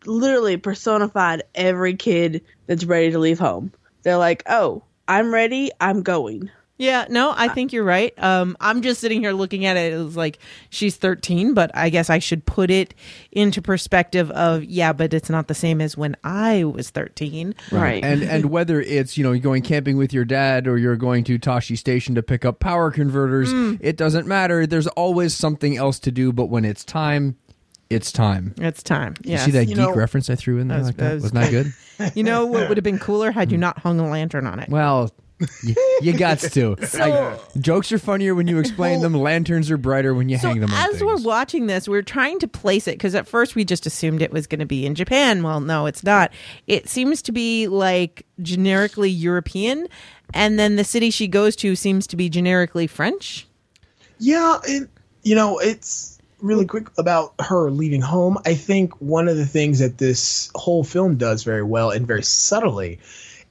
literally 0.05 0.57
personified 0.57 1.43
every 1.55 1.95
kid 1.95 2.41
that's 2.67 2.85
ready 2.85 3.11
to 3.11 3.19
leave 3.19 3.39
home. 3.39 3.71
They're 4.03 4.17
like, 4.17 4.43
"Oh, 4.47 4.83
I'm 5.07 5.33
ready. 5.33 5.71
I'm 5.81 6.03
going." 6.03 6.49
Yeah, 6.79 7.05
no, 7.09 7.33
I 7.35 7.49
think 7.49 7.73
you're 7.73 7.83
right. 7.83 8.13
Um, 8.23 8.55
I'm 8.61 8.81
just 8.81 9.01
sitting 9.01 9.19
here 9.21 9.33
looking 9.33 9.65
at 9.65 9.75
it 9.75 9.91
It 9.93 9.97
was 9.97 10.15
like 10.15 10.39
she's 10.69 10.95
13, 10.95 11.53
but 11.53 11.69
I 11.75 11.89
guess 11.89 12.09
I 12.09 12.19
should 12.19 12.45
put 12.45 12.71
it 12.71 12.95
into 13.33 13.61
perspective 13.61 14.31
of 14.31 14.63
yeah, 14.63 14.93
but 14.93 15.13
it's 15.13 15.29
not 15.29 15.49
the 15.49 15.53
same 15.53 15.81
as 15.81 15.97
when 15.97 16.15
I 16.23 16.63
was 16.63 16.89
13. 16.89 17.53
Right. 17.71 18.01
And 18.03 18.23
and 18.23 18.45
whether 18.49 18.79
it's 18.81 19.17
you 19.17 19.23
know 19.25 19.37
going 19.37 19.61
camping 19.61 19.97
with 19.97 20.13
your 20.13 20.23
dad 20.25 20.67
or 20.67 20.77
you're 20.77 20.95
going 20.95 21.25
to 21.25 21.37
Tosche 21.37 21.77
Station 21.77 22.15
to 22.15 22.23
pick 22.23 22.45
up 22.45 22.59
power 22.61 22.91
converters, 22.91 23.51
it 23.81 23.97
doesn't 23.97 24.25
matter. 24.25 24.65
There's 24.65 24.87
always 24.87 25.33
something 25.35 25.75
else 25.77 25.99
to 25.99 26.11
do. 26.11 26.31
But 26.31 26.45
when 26.45 26.63
it's 26.63 26.85
time, 26.85 27.35
it's 27.89 28.11
time. 28.11 28.55
It's 28.57 28.81
time. 28.81 29.15
You 29.25 29.37
see 29.37 29.51
that 29.51 29.63
You 29.67 29.75
geek 29.75 29.77
know- 29.77 29.93
reference 29.93 30.29
I 30.29 30.35
threw 30.35 30.59
in 30.59 30.69
there 30.69 30.77
That 30.77 30.81
was- 30.81 30.87
like 30.87 30.97
that 30.97 31.03
that? 31.03 31.13
was- 31.15 31.23
Wasn't 31.23 31.41
that 31.41 31.51
good? 31.51 31.73
You 32.15 32.23
know 32.23 32.45
what 32.45 32.69
would 32.69 32.77
have 32.77 32.83
been 32.85 32.99
cooler 32.99 33.29
had 33.33 33.51
you 33.51 33.57
not 33.57 33.79
hung 33.79 33.99
a 33.99 34.09
lantern 34.09 34.47
on 34.47 34.59
it? 34.59 34.69
Well, 34.69 35.11
you, 35.63 35.75
you 36.01 36.13
got 36.13 36.39
to. 36.39 36.75
Like, 36.99 37.39
jokes 37.59 37.91
are 37.91 37.99
funnier 37.99 38.35
when 38.35 38.47
you 38.47 38.59
explain 38.59 39.01
them. 39.01 39.13
Lanterns 39.13 39.71
are 39.71 39.77
brighter 39.77 40.13
when 40.13 40.27
you 40.29 40.37
So 40.37 40.49
hang 40.49 40.59
them. 40.59 40.71
on 40.71 40.89
as 40.93 41.01
we're 41.03 41.21
watching 41.21 41.67
this, 41.67 41.87
we're 41.87 42.01
trying 42.01 42.39
to 42.39 42.47
place 42.47 42.87
it 42.87 42.93
because 42.93 43.15
at 43.15 43.27
first 43.27 43.55
we 43.55 43.63
just 43.63 43.85
assumed 43.85 44.21
it 44.21 44.31
was 44.33 44.47
going 44.47 44.59
to 44.59 44.65
be 44.65 44.85
in 44.85 44.95
Japan. 44.95 45.41
Well, 45.43 45.61
no, 45.61 45.85
it's 45.85 46.03
not. 46.03 46.31
It 46.67 46.89
seems 46.89 47.21
to 47.23 47.31
be 47.31 47.67
like 47.67 48.25
generically 48.41 49.09
European, 49.09 49.87
and 50.33 50.59
then 50.59 50.75
the 50.75 50.83
city 50.83 51.09
she 51.11 51.27
goes 51.27 51.55
to 51.57 51.75
seems 51.75 52.05
to 52.07 52.15
be 52.17 52.29
generically 52.29 52.87
French. 52.87 53.47
Yeah, 54.19 54.59
it, 54.65 54.89
you 55.23 55.35
know, 55.35 55.59
it's 55.59 56.17
really 56.41 56.65
quick 56.65 56.87
about 56.97 57.33
her 57.39 57.69
leaving 57.69 58.01
home. 58.01 58.37
I 58.45 58.53
think 58.55 58.93
one 59.01 59.27
of 59.27 59.37
the 59.37 59.45
things 59.45 59.79
that 59.79 59.97
this 59.97 60.51
whole 60.55 60.83
film 60.83 61.17
does 61.17 61.43
very 61.43 61.63
well 61.63 61.91
and 61.91 62.05
very 62.07 62.23
subtly 62.23 62.99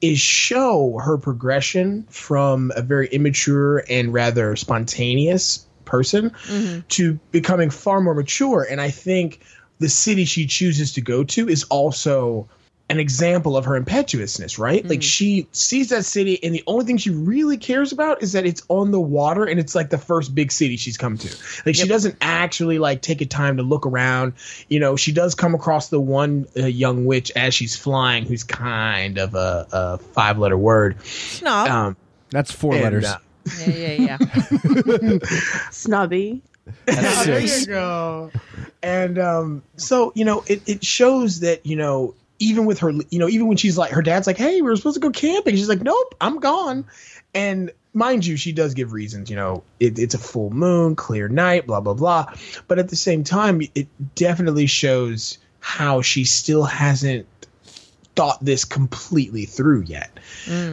is 0.01 0.21
show 0.21 0.99
her 1.03 1.19
progression 1.19 2.05
from 2.11 2.73
a 2.77 2.83
very 2.83 3.09
immature 3.09 3.85
and 3.89 4.13
rather 4.13 4.55
spontaneous 4.57 5.67
person 5.85 6.31
mm-hmm. 6.31 6.81
to 6.89 7.15
becoming 7.33 7.71
far 7.71 8.01
more 8.01 8.15
mature. 8.15 8.67
And 8.69 8.81
I 8.81 8.91
think 8.91 9.41
the 9.79 9.89
city 9.89 10.25
she 10.25 10.47
chooses 10.47 10.93
to 10.95 11.01
go 11.01 11.25
to 11.25 11.49
is 11.49 11.65
also 11.65 12.49
an 12.91 12.99
example 12.99 13.57
of 13.57 13.67
her 13.67 13.77
impetuousness, 13.77 14.59
right? 14.59 14.87
Like 14.87 15.03
she 15.03 15.47
sees 15.53 15.91
that 15.91 16.05
city, 16.05 16.43
and 16.43 16.55
the 16.55 16.65
only 16.67 16.87
thing 16.87 16.97
she 16.97 17.11
really 17.11 17.59
cares 17.59 17.93
about 17.93 18.23
is 18.23 18.33
that 18.33 18.47
it's 18.47 18.63
on 18.69 18.93
the 18.93 19.01
water 19.01 19.45
and 19.45 19.61
it's 19.61 19.75
like 19.75 19.91
the 19.91 19.99
first 19.99 20.35
big 20.35 20.51
city 20.51 20.77
she's 20.77 20.97
come 20.97 21.19
to. 21.19 21.37
Like 21.67 21.75
she 21.75 21.87
doesn't 21.87 22.17
actually 22.21 22.79
like 22.79 23.03
take 23.03 23.21
a 23.21 23.27
time 23.27 23.59
to 23.59 23.63
look 23.63 23.87
around. 23.87 24.33
You 24.69 24.81
know, 24.81 24.97
she 24.97 25.13
does 25.13 25.35
come 25.35 25.55
across 25.55 25.91
the 25.91 26.01
one 26.01 26.47
uh, 26.57 26.65
young 26.67 27.05
witch 27.05 27.31
as 27.37 27.55
she's 27.55 27.77
flying, 27.77 28.25
who's 28.25 28.45
kind 28.45 29.19
of 29.19 29.35
a, 29.35 29.67
a 29.71 29.99
five 29.99 30.39
letter 30.39 30.59
word. 30.59 31.05
Snob. 31.05 31.69
Um, 31.69 31.97
That's 32.31 32.53
four 32.53 32.75
and, 32.75 32.83
letters. 32.85 33.05
uh, 33.05 33.19
yeah, 33.67 33.93
yeah, 33.93 34.19
yeah. 34.21 35.19
Snobby. 35.71 36.43
That's 36.87 37.27
there 37.27 37.41
you 37.41 37.67
go. 37.67 38.31
And 38.83 39.19
um, 39.19 39.63
so 39.77 40.13
you 40.15 40.25
know, 40.25 40.45
it, 40.47 40.63
it 40.67 40.85
shows 40.85 41.41
that 41.41 41.67
you 41.67 41.77
know, 41.77 42.15
even 42.39 42.67
with 42.67 42.79
her, 42.81 42.91
you 43.11 43.19
know, 43.19 43.29
even 43.29 43.49
when 43.49 43.57
she's 43.57 43.77
like, 43.77 43.93
her 43.93 44.03
dad's 44.03 44.27
like, 44.27 44.37
"Hey, 44.37 44.57
we 44.57 44.63
were 44.63 44.77
supposed 44.77 44.95
to 44.95 45.01
go 45.01 45.11
camping," 45.11 45.57
she's 45.57 45.69
like, 45.69 45.83
"Nope, 45.83 46.15
I'm 46.21 46.39
gone." 46.39 46.85
And 47.35 47.73
mind 47.93 48.25
you, 48.25 48.37
she 48.37 48.53
does 48.53 48.75
give 48.75 48.93
reasons. 48.93 49.29
You 49.31 49.37
know, 49.37 49.65
it, 49.81 49.99
it's 49.99 50.15
a 50.15 50.19
full 50.19 50.51
moon, 50.51 50.97
clear 50.97 51.29
night, 51.29 51.67
blah 51.67 51.81
blah 51.81 51.95
blah. 51.95 52.33
But 52.69 52.79
at 52.79 52.89
the 52.89 52.97
same 52.97 53.25
time, 53.25 53.63
it 53.75 53.89
definitely 54.15 54.67
shows 54.67 55.39
how 55.61 56.03
she 56.03 56.25
still 56.25 56.65
hasn't 56.65 57.27
thought 58.15 58.45
this 58.45 58.65
completely 58.65 59.45
through 59.45 59.83
yet. 59.83 60.11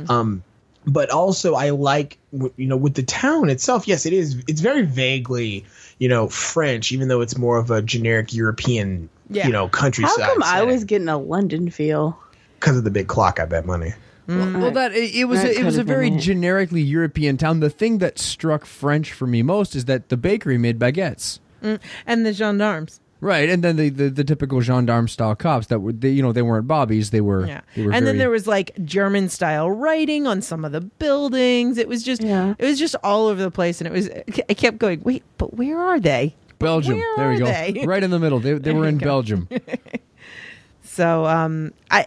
Um, 0.09 0.43
but 0.87 1.09
also 1.09 1.55
I 1.55 1.71
like 1.71 2.17
you 2.31 2.51
know 2.57 2.77
with 2.77 2.93
the 2.93 3.03
town 3.03 3.49
itself. 3.49 3.87
Yes, 3.87 4.05
it 4.05 4.13
is. 4.13 4.43
It's 4.47 4.61
very 4.61 4.83
vaguely 4.83 5.65
you 5.97 6.09
know 6.09 6.27
French, 6.27 6.91
even 6.91 7.07
though 7.07 7.21
it's 7.21 7.37
more 7.37 7.57
of 7.57 7.71
a 7.71 7.81
generic 7.81 8.33
European 8.33 9.09
Yeah. 9.29 9.47
you 9.47 9.53
know 9.53 9.67
countryside. 9.69 10.21
How 10.23 10.33
come 10.33 10.43
I 10.43 10.63
was 10.63 10.83
getting 10.83 11.07
a 11.09 11.17
London 11.17 11.69
feel? 11.69 12.17
because 12.59 12.77
of 12.77 12.83
the 12.83 12.91
big 12.91 13.07
clock? 13.07 13.39
I 13.39 13.45
bet 13.45 13.65
money. 13.65 13.93
Mm. 14.27 14.59
Well, 14.59 14.71
that 14.71 14.91
it, 14.93 15.13
it 15.13 15.25
was 15.25 15.41
That 15.43 15.51
a, 15.51 15.59
it 15.59 15.63
was 15.63 15.77
a 15.77 15.83
very 15.83 16.07
it. 16.09 16.17
generically 16.19 16.81
European 16.81 17.37
town. 17.37 17.59
The 17.59 17.69
thing 17.69 17.99
that 17.99 18.17
struck 18.17 18.65
French 18.65 19.11
for 19.13 19.27
me 19.27 19.43
most 19.43 19.75
is 19.75 19.85
that 19.85 20.09
the 20.09 20.17
bakery 20.17 20.57
made 20.57 20.79
baguettes. 20.79 21.39
Mm. 21.61 21.79
and 22.07 22.25
the 22.25 22.33
gendarmes. 22.33 22.99
Right, 23.21 23.49
and 23.49 23.63
then 23.63 23.75
the, 23.77 23.89
the, 23.89 24.09
the 24.09 24.23
typical 24.23 24.61
gendarme 24.61 25.07
style 25.07 25.35
cops 25.35 25.67
that 25.67 25.79
were 25.79 25.93
they, 25.93 26.09
you 26.09 26.21
know 26.21 26.31
they 26.31 26.41
weren't 26.43 26.67
bobbies 26.67 27.09
they 27.11 27.21
were 27.21 27.45
Yeah. 27.47 27.61
they 27.75 27.83
were 27.85 27.93
And 27.93 28.05
then 28.05 28.17
there 28.17 28.29
was 28.29 28.45
like 28.45 28.71
German 28.83 29.29
style 29.29 29.69
writing 29.71 30.27
on 30.27 30.41
some 30.41 30.65
of 30.65 30.71
the 30.73 30.81
buildings. 30.81 31.77
It 31.77 31.87
was 31.87 32.03
just 32.03 32.21
Yeah. 32.21 32.55
it 32.59 32.65
was 32.65 32.77
just 32.79 32.95
all 33.03 33.27
over 33.27 33.41
the 33.41 33.49
place 33.51 33.79
and 33.79 33.87
it 33.87 33.91
was 33.93 34.09
I 34.49 34.53
kept 34.53 34.77
going, 34.79 35.01
"Wait, 35.03 35.23
but 35.37 35.55
where 35.55 35.79
are 35.79 35.99
they?" 35.99 36.35
Belgium 36.59 36.97
Where 36.97 37.15
there 37.17 37.29
we 37.29 37.37
go 37.37 37.45
they? 37.45 37.85
right 37.85 38.03
in 38.03 38.11
the 38.11 38.19
middle 38.19 38.39
they 38.39 38.53
they 38.53 38.73
were 38.73 38.87
in 38.87 38.97
go. 38.97 39.05
Belgium 39.05 39.47
So, 40.83 41.25
um 41.25 41.73
I 41.91 42.05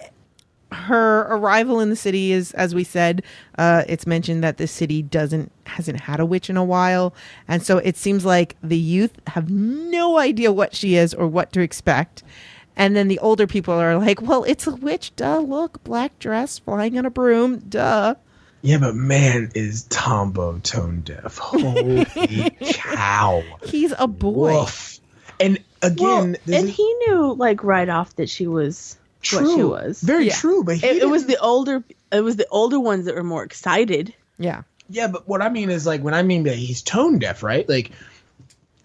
her 0.71 1.21
arrival 1.31 1.81
in 1.81 1.89
the 1.89 1.97
city 1.97 2.33
is 2.33 2.53
as 2.53 2.75
we 2.75 2.85
said, 2.85 3.23
uh 3.59 3.85
it's 3.89 4.07
mentioned 4.07 4.43
that 4.45 4.57
the 4.59 4.67
city 4.67 5.03
doesn't 5.03 5.51
hasn't 5.65 6.01
had 6.01 6.21
a 6.21 6.27
witch 6.27 6.49
in 6.51 6.57
a 6.57 6.65
while, 6.65 7.15
and 7.47 7.63
so 7.63 7.79
it 7.79 7.97
seems 7.97 8.25
like 8.25 8.57
the 8.63 8.79
youth 8.79 9.13
have 9.29 9.51
no 9.51 10.19
idea 10.19 10.53
what 10.53 10.75
she 10.75 10.95
is 10.97 11.15
or 11.15 11.27
what 11.27 11.53
to 11.53 11.61
expect. 11.61 12.23
And 12.77 12.95
then 12.95 13.09
the 13.09 13.19
older 13.19 13.47
people 13.47 13.75
are 13.75 13.99
like, 13.99 14.23
"Well, 14.23 14.45
it's 14.45 14.67
a 14.67 14.75
witch, 14.75 15.15
duh. 15.17 15.39
Look, 15.39 15.83
black 15.85 16.19
dress, 16.19 16.59
flying 16.61 16.97
on 16.99 17.05
a 17.07 17.11
broom, 17.11 17.59
duh." 17.69 18.15
Yeah, 18.63 18.79
but 18.79 18.95
man, 18.95 19.53
is 19.55 19.85
Tombo 19.85 20.59
tone 20.59 21.03
deaf. 21.03 21.39
Holy 21.39 22.05
cow! 22.61 23.43
He's 23.65 23.93
a 23.97 24.07
boy. 24.09 24.53
Woof. 24.61 24.99
And 25.41 25.59
again, 25.83 26.37
this 26.45 26.59
and 26.61 26.69
is 26.69 26.77
he 26.77 26.95
knew 27.07 27.35
like 27.35 27.63
right 27.63 27.89
off 27.89 28.17
that 28.17 28.29
she 28.29 28.47
was 28.49 28.97
true. 29.23 29.47
what 29.47 29.57
she 29.57 29.63
was. 29.63 30.01
Very 30.01 30.27
Yeah. 30.27 30.35
true. 30.35 30.65
But 30.65 30.79
he 30.79 30.87
It, 30.87 31.03
it 31.03 31.09
was 31.09 31.27
the 31.27 31.39
older. 31.39 31.85
It 32.11 32.21
was 32.23 32.35
the 32.37 32.49
older 32.51 32.81
ones 32.81 33.05
that 33.05 33.15
were 33.15 33.23
more 33.23 33.45
excited. 33.45 34.13
Yeah. 34.39 34.63
Yeah, 34.91 35.07
but 35.09 35.29
what 35.29 35.43
I 35.43 35.51
mean 35.51 35.71
is 35.71 35.87
like 35.87 36.01
when 36.01 36.15
I 36.15 36.23
mean 36.23 36.45
that 36.45 36.57
he's 36.57 36.83
tone 36.83 37.19
deaf, 37.21 37.43
right? 37.45 37.69
Like 37.69 37.93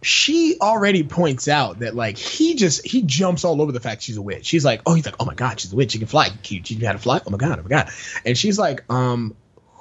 she 0.04 0.58
already 0.62 1.04
points 1.04 1.48
out 1.48 1.80
that 1.80 1.96
like 1.96 2.18
he 2.18 2.56
just 2.56 2.86
he 2.86 3.02
jumps 3.04 3.46
all 3.46 3.62
over 3.62 3.72
the 3.72 3.80
fact 3.80 4.02
she's 4.04 4.18
a 4.18 4.22
witch. 4.22 4.46
She's 4.46 4.66
like, 4.66 4.82
oh, 4.86 4.94
he's 4.94 5.06
like, 5.06 5.16
oh 5.20 5.26
my 5.26 5.34
god, 5.34 5.60
she's 5.60 5.72
a 5.74 5.76
witch. 5.76 5.94
She 5.94 5.98
can 5.98 6.08
fly. 6.08 6.30
Cute. 6.44 6.68
She 6.68 6.76
can 6.76 6.86
how 6.86 6.92
to 6.92 7.00
fly. 7.00 7.22
Oh 7.26 7.30
my 7.30 7.38
god. 7.38 7.58
Oh 7.60 7.64
my 7.64 7.70
god. 7.70 7.90
And 8.26 8.38
she's 8.38 8.60
like, 8.60 8.84
um, 8.92 9.34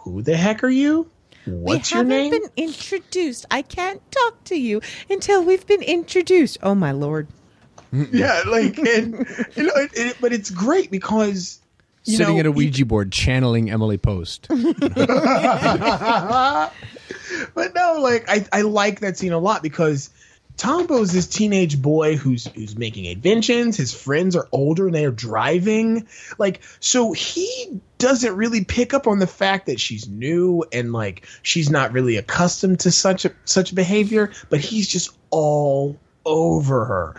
who 0.02 0.22
the 0.22 0.36
heck 0.36 0.62
are 0.64 0.68
you? 0.68 1.08
What's 1.46 1.92
we 1.92 1.96
your 1.98 2.04
haven't 2.04 2.08
name? 2.08 2.30
been 2.30 2.50
introduced. 2.56 3.46
I 3.50 3.62
can't 3.62 4.00
talk 4.12 4.44
to 4.44 4.54
you 4.54 4.80
until 5.10 5.42
we've 5.44 5.66
been 5.66 5.82
introduced. 5.82 6.58
Oh 6.62 6.74
my 6.74 6.92
lord. 6.92 7.26
yeah, 7.92 8.42
like 8.46 8.78
and 8.78 9.12
you 9.54 9.64
know, 9.64 9.72
it, 9.74 9.90
it, 9.94 10.16
but 10.20 10.32
it's 10.32 10.50
great 10.50 10.90
because 10.90 11.60
you 12.04 12.16
sitting 12.16 12.36
know, 12.36 12.40
at 12.40 12.46
a 12.46 12.50
he- 12.52 12.56
Ouija 12.56 12.86
board 12.86 13.12
channeling 13.12 13.70
Emily 13.70 13.98
Post 13.98 14.46
but 14.48 14.58
no, 17.74 17.98
like 18.00 18.28
I, 18.28 18.46
I 18.52 18.62
like 18.62 19.00
that 19.00 19.18
scene 19.18 19.32
a 19.32 19.38
lot 19.38 19.62
because 19.62 20.10
Tombo's 20.56 21.12
this 21.12 21.26
teenage 21.26 21.80
boy 21.80 22.16
who's 22.16 22.46
who's 22.46 22.76
making 22.76 23.06
inventions. 23.06 23.76
His 23.76 23.92
friends 23.92 24.36
are 24.36 24.48
older 24.52 24.86
and 24.86 24.94
they're 24.94 25.10
driving. 25.10 26.06
Like 26.38 26.60
so 26.80 27.12
he 27.12 27.80
doesn't 27.98 28.36
really 28.36 28.64
pick 28.64 28.94
up 28.94 29.06
on 29.06 29.18
the 29.18 29.26
fact 29.26 29.66
that 29.66 29.80
she's 29.80 30.08
new 30.08 30.64
and 30.72 30.92
like 30.92 31.26
she's 31.42 31.70
not 31.70 31.92
really 31.92 32.16
accustomed 32.16 32.80
to 32.80 32.90
such 32.90 33.24
a, 33.24 33.32
such 33.44 33.74
behavior, 33.74 34.32
but 34.50 34.60
he's 34.60 34.88
just 34.88 35.10
all 35.30 35.98
over 36.24 36.84
her. 36.84 37.16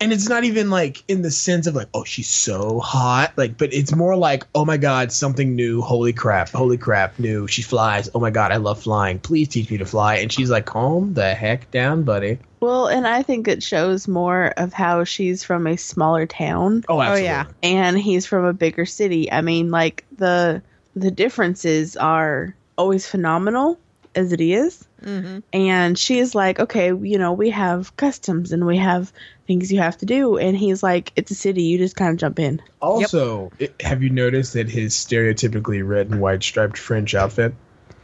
And 0.00 0.12
it's 0.14 0.28
not 0.30 0.44
even 0.44 0.70
like 0.70 1.04
in 1.08 1.20
the 1.22 1.30
sense 1.30 1.66
of 1.66 1.74
like, 1.74 1.88
oh, 1.92 2.04
she's 2.04 2.28
so 2.30 2.80
hot. 2.80 3.32
Like, 3.36 3.58
but 3.58 3.74
it's 3.74 3.94
more 3.94 4.16
like, 4.16 4.46
oh 4.54 4.64
my 4.64 4.78
God, 4.78 5.12
something 5.12 5.54
new. 5.54 5.82
Holy 5.82 6.12
crap. 6.14 6.48
Holy 6.48 6.78
crap. 6.78 7.18
New. 7.18 7.46
She 7.46 7.60
flies. 7.62 8.08
Oh 8.14 8.20
my 8.20 8.30
God, 8.30 8.50
I 8.50 8.56
love 8.56 8.82
flying. 8.82 9.18
Please 9.18 9.48
teach 9.48 9.70
me 9.70 9.76
to 9.78 9.84
fly. 9.84 10.16
And 10.16 10.32
she's 10.32 10.50
like, 10.50 10.64
calm 10.64 11.12
the 11.12 11.34
heck 11.34 11.70
down, 11.70 12.04
buddy. 12.04 12.38
Well, 12.60 12.86
and 12.88 13.06
I 13.06 13.22
think 13.22 13.46
it 13.46 13.62
shows 13.62 14.08
more 14.08 14.46
of 14.56 14.72
how 14.72 15.04
she's 15.04 15.44
from 15.44 15.66
a 15.66 15.76
smaller 15.76 16.26
town 16.26 16.84
Oh, 16.88 16.96
oh 16.96 17.00
absolutely. 17.02 17.24
yeah. 17.24 17.46
and 17.62 17.98
he's 17.98 18.26
from 18.26 18.44
a 18.46 18.52
bigger 18.54 18.86
city. 18.86 19.30
I 19.30 19.40
mean, 19.42 19.70
like 19.70 20.04
the 20.16 20.62
the 20.96 21.10
differences 21.10 21.96
are 21.96 22.54
always 22.76 23.06
phenomenal 23.06 23.78
as 24.14 24.32
it 24.32 24.40
is. 24.40 24.86
Mm-hmm. 25.02 25.38
And 25.52 25.98
she 25.98 26.18
is 26.18 26.34
like, 26.34 26.60
okay, 26.60 26.88
you 26.88 27.18
know, 27.18 27.32
we 27.32 27.50
have 27.50 27.96
customs 27.96 28.52
and 28.52 28.66
we 28.66 28.76
have 28.76 29.12
things 29.46 29.72
you 29.72 29.78
have 29.78 29.98
to 29.98 30.06
do. 30.06 30.36
And 30.36 30.56
he's 30.56 30.82
like, 30.82 31.12
it's 31.16 31.30
a 31.30 31.34
city. 31.34 31.62
You 31.62 31.78
just 31.78 31.96
kind 31.96 32.10
of 32.10 32.16
jump 32.16 32.38
in. 32.38 32.62
Also, 32.80 33.50
it- 33.58 33.80
have 33.80 34.02
you 34.02 34.10
noticed 34.10 34.54
that 34.54 34.68
his 34.68 34.94
stereotypically 34.94 35.86
red 35.86 36.10
and 36.10 36.20
white 36.20 36.42
striped 36.42 36.78
French 36.78 37.14
outfit? 37.14 37.54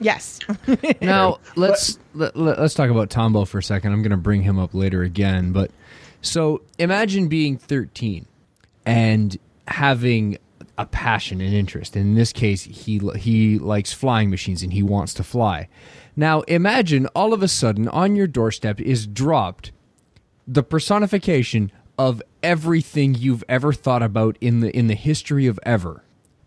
Yes. 0.00 0.40
Now 1.00 1.38
let's 1.54 1.98
let, 2.14 2.36
let, 2.36 2.58
us 2.58 2.74
talk 2.74 2.90
about 2.90 3.10
Tombo 3.10 3.44
for 3.44 3.58
a 3.58 3.62
second. 3.62 3.92
I'm 3.92 4.02
going 4.02 4.10
to 4.10 4.16
bring 4.16 4.42
him 4.42 4.58
up 4.58 4.74
later 4.74 5.02
again, 5.02 5.52
but 5.52 5.70
so 6.20 6.62
imagine 6.78 7.28
being 7.28 7.56
13 7.56 8.26
and 8.84 9.38
having 9.68 10.38
a 10.78 10.86
passion 10.86 11.40
and 11.40 11.54
interest. 11.54 11.96
In 11.96 12.14
this 12.14 12.32
case, 12.32 12.62
he 12.62 12.98
he 13.16 13.58
likes 13.58 13.92
flying 13.92 14.30
machines 14.30 14.62
and 14.62 14.72
he 14.72 14.82
wants 14.82 15.14
to 15.14 15.22
fly. 15.22 15.68
Now 16.14 16.40
imagine 16.42 17.06
all 17.08 17.32
of 17.32 17.42
a 17.42 17.48
sudden 17.48 17.88
on 17.88 18.16
your 18.16 18.26
doorstep 18.26 18.80
is 18.80 19.06
dropped 19.06 19.72
the 20.46 20.62
personification 20.62 21.72
of 21.98 22.22
everything 22.42 23.14
you've 23.14 23.44
ever 23.48 23.72
thought 23.72 24.02
about 24.02 24.36
in 24.40 24.60
the 24.60 24.76
in 24.76 24.86
the 24.86 24.94
history 24.94 25.46
of 25.46 25.58
ever. 25.64 26.04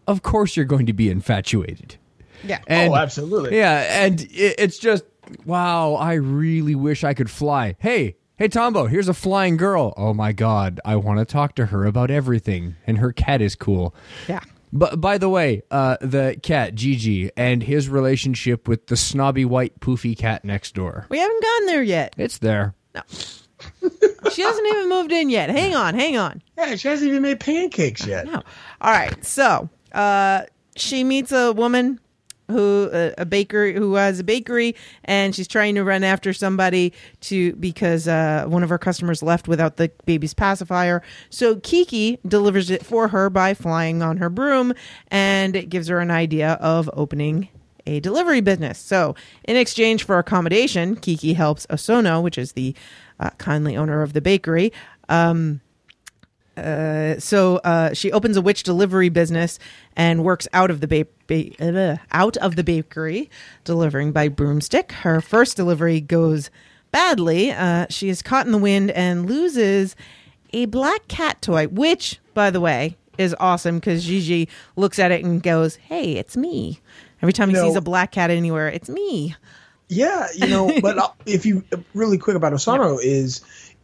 Of 0.07 0.21
course, 0.21 0.55
you're 0.55 0.65
going 0.65 0.86
to 0.88 0.93
be 0.93 1.09
infatuated. 1.09 1.98
Yeah. 2.43 2.59
And, 2.67 2.91
oh, 2.91 2.95
absolutely. 2.95 3.57
Yeah, 3.57 4.03
and 4.03 4.21
it, 4.21 4.55
it's 4.57 4.79
just 4.79 5.03
wow. 5.45 5.95
I 5.95 6.13
really 6.13 6.75
wish 6.75 7.03
I 7.03 7.13
could 7.13 7.29
fly. 7.29 7.75
Hey, 7.79 8.15
hey, 8.39 8.48
Tombo, 8.48 8.88
here's 8.88 9.10
a 9.10 9.13
flying 9.13 9.58
girl. 9.58 9.93
Oh 9.98 10.13
my 10.13 10.31
god, 10.31 10.79
I 10.86 10.96
want 10.96 11.19
to 11.19 11.25
talk 11.25 11.55
to 11.55 11.67
her 11.67 11.86
about 11.86 12.10
everything, 12.10 12.77
and 12.88 12.98
her 12.98 13.12
cat 13.12 13.41
is 13.41 13.53
cool. 13.53 13.93
Yeah. 14.27 14.39
But 14.72 15.01
by 15.01 15.17
the 15.17 15.29
way, 15.29 15.63
uh, 15.69 15.98
the 16.00 16.39
cat 16.41 16.74
Jiji 16.74 17.31
and 17.36 17.62
his 17.62 17.89
relationship 17.89 18.67
with 18.67 18.88
the 18.88 18.96
snobby 18.96 19.43
white 19.43 19.79
poofy 19.79 20.17
cat 20.17 20.46
next 20.46 20.74
door. 20.74 21.05
We 21.10 21.19
haven't 21.19 21.43
gone 21.43 21.65
there 21.65 21.84
yet. 21.84 22.13
It's 22.17 22.38
there. 22.38 22.75
No. 22.96 23.01
she 24.31 24.41
hasn't 24.41 24.67
even 24.67 24.89
moved 24.89 25.12
in 25.12 25.29
yet. 25.29 25.50
Hang 25.50 25.75
on, 25.75 25.96
hang 25.96 26.17
on. 26.17 26.41
Yeah, 26.58 26.75
she 26.75 26.88
hasn't 26.88 27.10
even 27.10 27.24
made 27.24 27.39
pancakes 27.39 28.05
yet. 28.08 28.25
No. 28.25 28.41
All 28.79 28.91
right. 28.91 29.25
So, 29.25 29.69
uh, 29.91 30.43
she 30.75 31.03
meets 31.03 31.31
a 31.31 31.51
woman 31.51 32.00
who 32.50 32.89
a 33.18 33.25
baker 33.25 33.72
who 33.72 33.96
has 33.96 34.20
a 34.20 34.24
bakery 34.24 34.75
and 35.06 35.36
she's 35.36 35.48
trying 35.48 35.75
to 35.75 35.84
run 35.84 36.03
after 36.03 36.34
somebody 36.34 36.94
to 37.22 37.53
because 37.56 38.08
uh, 38.08 38.46
one 38.48 38.63
of 38.63 38.70
her 38.70 38.77
customers 38.77 39.22
left 39.24 39.48
without 39.48 39.77
the 39.77 39.91
baby's 40.06 40.34
pacifier. 40.34 41.01
So 41.29 41.58
kiki 41.58 42.20
delivers 42.27 42.70
it 42.70 42.86
for 42.86 43.10
her 43.10 43.29
by 43.29 43.53
flying 43.53 44.01
on 44.01 44.18
her 44.18 44.29
broom 44.29 44.74
and 45.10 45.56
it 45.56 45.70
gives 45.70 45.88
her 45.88 46.00
an 46.00 46.12
idea 46.12 46.53
of 46.53 46.89
opening 46.94 47.50
a 47.86 48.00
delivery 48.00 48.41
business. 48.41 48.77
So 48.77 49.15
in 49.46 49.56
exchange 49.56 50.03
for 50.03 50.18
accommodation 50.18 50.96
kiki 50.96 51.34
helps 51.34 51.65
osono 51.68 52.22
which 52.22 52.38
is 52.38 52.53
the 52.53 52.75
uh, 53.20 53.29
kindly 53.32 53.75
owner 53.75 54.01
of 54.01 54.13
the 54.13 54.22
bakery 54.22 54.72
um, 55.10 55.62
so 56.58 57.58
uh, 57.63 57.94
she 57.94 58.12
opens 58.12 58.38
a 58.38 58.41
witch 58.41 58.63
delivery 58.63 59.10
business 59.10 59.60
and 59.96 60.24
works 60.24 60.48
out 60.53 60.70
of 60.72 60.82
the 60.82 60.88
ba- 60.88 61.08
ba- 61.27 61.51
uh, 61.63 61.98
out 62.12 62.38
of 62.38 62.56
the 62.56 62.63
bakery, 62.63 63.29
delivering 63.63 64.12
by 64.12 64.27
broomstick. 64.27 64.91
Her 64.91 65.22
first 65.22 65.56
delivery 65.58 66.01
goes 66.01 66.50
badly. 66.91 67.51
Uh, 67.51 67.86
she 67.89 68.10
is 68.10 68.22
caught 68.22 68.46
in 68.46 68.51
the 68.51 68.58
wind 68.58 68.91
and 68.91 69.27
loses 69.27 69.96
a 70.51 70.65
black 70.65 71.08
cat 71.08 71.41
toy, 71.41 71.68
which, 71.68 72.20
by 72.34 72.50
the 72.50 72.60
way, 72.60 72.98
is 73.18 73.36
awesome 73.39 73.75
because 73.79 74.08
Jiji 74.08 74.48
looks 74.75 74.98
at 74.98 75.12
it 75.12 75.24
and 75.24 75.44
goes, 75.44 75.75
"Hey, 75.75 76.13
it's 76.13 76.36
me." 76.36 76.79
Every 77.22 77.34
time 77.34 77.50
he 77.50 77.56
know- 77.56 77.65
sees 77.68 77.75
a 77.75 77.82
black 77.82 78.12
cat 78.12 78.32
anywhere, 78.32 78.70
it's 78.70 78.89
me. 78.89 79.36
Yeah, 79.89 80.27
you 80.36 80.48
know, 80.48 80.72
but 80.82 80.98
uh, 80.98 81.10
if 81.25 81.46
you 81.46 81.63
really 81.94 82.18
quick 82.18 82.36
about 82.36 82.53
Osono 82.53 83.00
is 83.01 83.41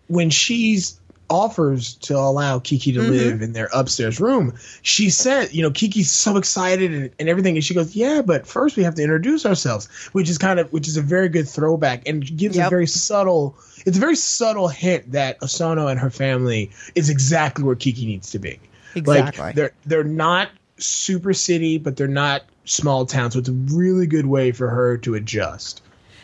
when 0.08 0.30
she's 0.30 1.00
offers 1.30 1.96
to 1.96 2.16
allow 2.16 2.60
Kiki 2.60 2.92
to 2.94 3.02
live 3.02 3.42
in 3.42 3.54
their 3.54 3.70
upstairs 3.74 4.20
room, 4.20 4.54
she 4.82 5.10
said, 5.10 5.54
you 5.54 5.62
know, 5.62 5.72
Kiki's 5.72 6.12
so 6.12 6.38
excited 6.38 6.94
and, 6.94 7.10
and 7.20 7.30
everything, 7.30 7.56
and 7.56 7.64
she 7.64 7.74
goes, 7.74 7.96
"Yeah, 7.96 8.22
but 8.22 8.46
first 8.46 8.78
we 8.78 8.84
have 8.84 8.96
to 8.96 9.02
introduce 9.02 9.46
ourselves," 9.46 9.88
which 10.14 10.30
is 10.30 10.38
kind 10.38 10.60
of 10.60 10.72
which 10.72 10.88
is 10.88 10.98
a 10.98 11.02
very 11.02 11.30
good 11.30 11.48
throwback 11.48 12.08
and 12.08 12.26
gives 12.38 12.58
a 12.58 12.70
very 12.70 12.88
subtle. 12.88 13.56
It's 13.86 13.98
a 13.98 14.00
very 14.00 14.16
subtle 14.16 14.68
hint 14.68 15.12
that 15.12 15.40
Osono 15.42 15.90
and 15.90 16.00
her 16.00 16.10
family 16.10 16.72
is 16.96 17.10
exactly 17.10 17.64
where 17.64 17.76
Kiki 17.76 18.06
needs 18.06 18.32
to 18.32 18.40
be. 18.40 18.60
Exactly. 18.96 19.44
Like 19.44 19.56
they're 19.56 19.74
they're 19.86 20.04
not 20.04 20.50
super 20.78 21.34
city, 21.34 21.78
but 21.78 21.98
they're 21.98 22.08
not 22.08 22.44
small 22.66 23.06
town, 23.06 23.32
so 23.32 23.40
it's 23.40 23.50
a 23.50 23.54
really 23.54 24.08
good 24.08 24.26
way 24.26 24.52
for 24.52 24.70
her 24.70 24.98
to 24.98 25.16
adjust. 25.16 25.82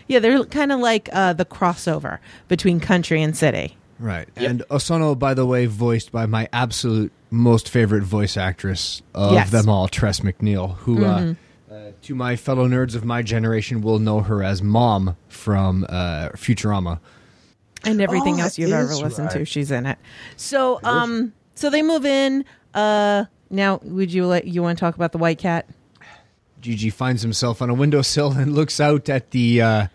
Yeah, 0.08 0.20
they're 0.20 0.44
kind 0.46 0.72
of 0.72 0.80
like 0.80 1.10
uh, 1.14 1.34
the 1.34 1.46
crossover 1.46 2.20
between 2.48 2.80
country 2.80 3.22
and 3.22 3.36
city. 3.36 3.78
Right. 4.02 4.28
And 4.36 4.64
Osono, 4.72 5.18
by 5.18 5.34
the 5.36 5.46
way, 5.46 5.68
voiced 5.68 6.12
by 6.12 6.26
my 6.26 6.50
absolute 6.52 7.12
most 7.30 7.70
favorite 7.70 8.04
voice 8.04 8.36
actress 8.36 9.02
of 9.14 9.34
Yes. 9.34 9.52
them 9.52 9.70
all, 9.70 9.88
Tress 9.88 10.22
MacNeille, 10.22 10.76
who, 10.78 11.06
uh, 11.06 11.36
uh, 11.72 11.76
to 12.02 12.16
my 12.16 12.36
fellow 12.36 12.68
nerds 12.68 12.96
of 12.96 13.06
my 13.06 13.22
generation, 13.22 13.82
will 13.82 14.00
know 14.00 14.22
her 14.22 14.44
as 14.44 14.62
Mom 14.64 15.16
from 15.30 15.86
uh, 15.88 16.30
Futurama. 16.30 17.00
and 17.84 18.02
everything 18.02 18.40
Oh, 18.40 18.44
else 18.44 18.58
you've 18.58 18.72
ever 18.72 18.92
is 18.92 19.02
listened 19.02 19.30
to. 19.32 19.46
She's 19.46 19.70
in 19.72 19.86
it. 19.86 19.98
So, 20.36 20.80
um, 20.84 21.34
so 21.56 21.70
they 21.70 21.82
move 21.84 22.04
in. 22.06 22.44
Uh, 22.74 23.26
now, 23.52 23.80
would 23.84 24.12
you 24.12 24.26
let 24.26 24.46
you 24.46 24.64
want 24.64 24.78
to 24.78 24.80
talk 24.80 24.96
about 24.96 25.12
the 25.12 25.18
white 25.20 25.38
cat? 25.38 25.68
Jiji 26.62 26.92
finds 26.94 27.22
himself 27.22 27.62
on 27.62 27.70
a 27.70 27.74
windowsill 27.74 28.32
and 28.34 28.54
looks 28.56 28.80
out 28.80 29.10
at 29.10 29.32
the 29.32 29.62
uh, 29.62 29.88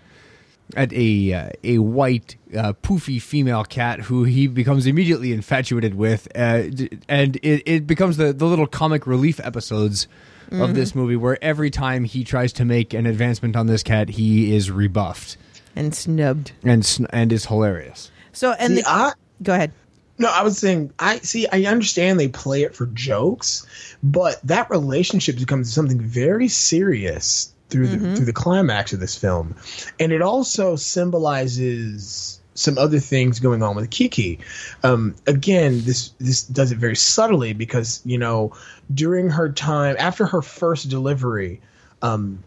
at 0.75 0.93
a 0.93 1.33
uh, 1.33 1.51
a 1.63 1.79
white 1.79 2.37
uh, 2.57 2.73
poofy 2.83 3.21
female 3.23 3.65
cat 3.65 4.01
who 4.01 4.25
he 4.25 4.47
becomes 4.47 4.87
immediately 4.87 5.33
infatuated 5.33 5.95
with, 5.95 6.27
uh, 6.37 6.63
d- 6.63 6.89
and 7.09 7.37
it, 7.37 7.63
it 7.67 7.87
becomes 7.87 8.17
the 8.17 8.33
the 8.33 8.47
little 8.47 8.67
comic 8.67 9.07
relief 9.07 9.39
episodes 9.41 10.09
of 10.53 10.75
this 10.77 10.95
movie 10.95 11.17
where 11.17 11.37
every 11.43 11.71
time 11.71 12.05
he 12.05 12.23
tries 12.23 12.53
to 12.53 12.65
make 12.65 12.95
an 12.95 13.05
advancement 13.07 13.57
on 13.57 13.67
this 13.67 13.83
cat, 13.83 14.09
he 14.11 14.55
is 14.55 14.71
rebuffed 14.71 15.37
And 15.75 15.93
snubbed. 15.95 16.53
and 16.63 16.87
sn- 16.87 17.07
and 17.11 17.33
is 17.33 17.47
hilarious. 17.47 18.11
So, 18.33 18.53
and 18.53 18.77
See, 18.77 18.83
the, 18.83 18.89
I, 18.89 19.13
go 19.43 19.55
ahead. 19.55 19.73
No, 20.19 20.29
I 20.31 20.43
was 20.43 20.57
saying 20.59 20.93
I 20.99 21.19
see 21.19 21.47
I 21.53 21.65
understand 21.65 22.19
they 22.21 22.29
play 22.29 22.63
it 22.63 22.75
for 22.75 22.87
jokes, 22.87 23.67
but 24.03 24.41
that 24.45 24.71
relationship 24.71 25.37
becomes 25.37 25.73
something 25.73 26.01
very 26.01 26.49
serious 26.49 27.53
through 27.69 27.89
the 27.89 28.17
through 28.17 28.27
the 28.27 28.33
climax 28.33 28.93
of 28.93 29.01
this 29.01 29.17
film. 29.17 29.57
And 29.99 30.13
it 30.13 30.23
also 30.23 30.77
symbolizes 30.77 32.41
some 32.55 32.79
other 32.79 32.99
things 33.01 33.39
going 33.41 33.63
on 33.63 33.77
with 33.77 33.91
Kiki. 33.91 34.39
Um, 34.83 35.15
again, 35.27 35.83
this 35.85 36.11
this 36.19 36.43
does 36.45 36.73
it 36.73 36.79
very 36.79 36.97
subtly 36.97 37.53
because, 37.53 38.01
you 38.05 38.19
know, 38.19 38.55
during 38.93 39.29
her 39.31 39.51
time 39.51 39.97
after 39.99 40.25
her 40.27 40.43
first 40.43 40.89
delivery, 40.89 41.61
um 42.03 42.43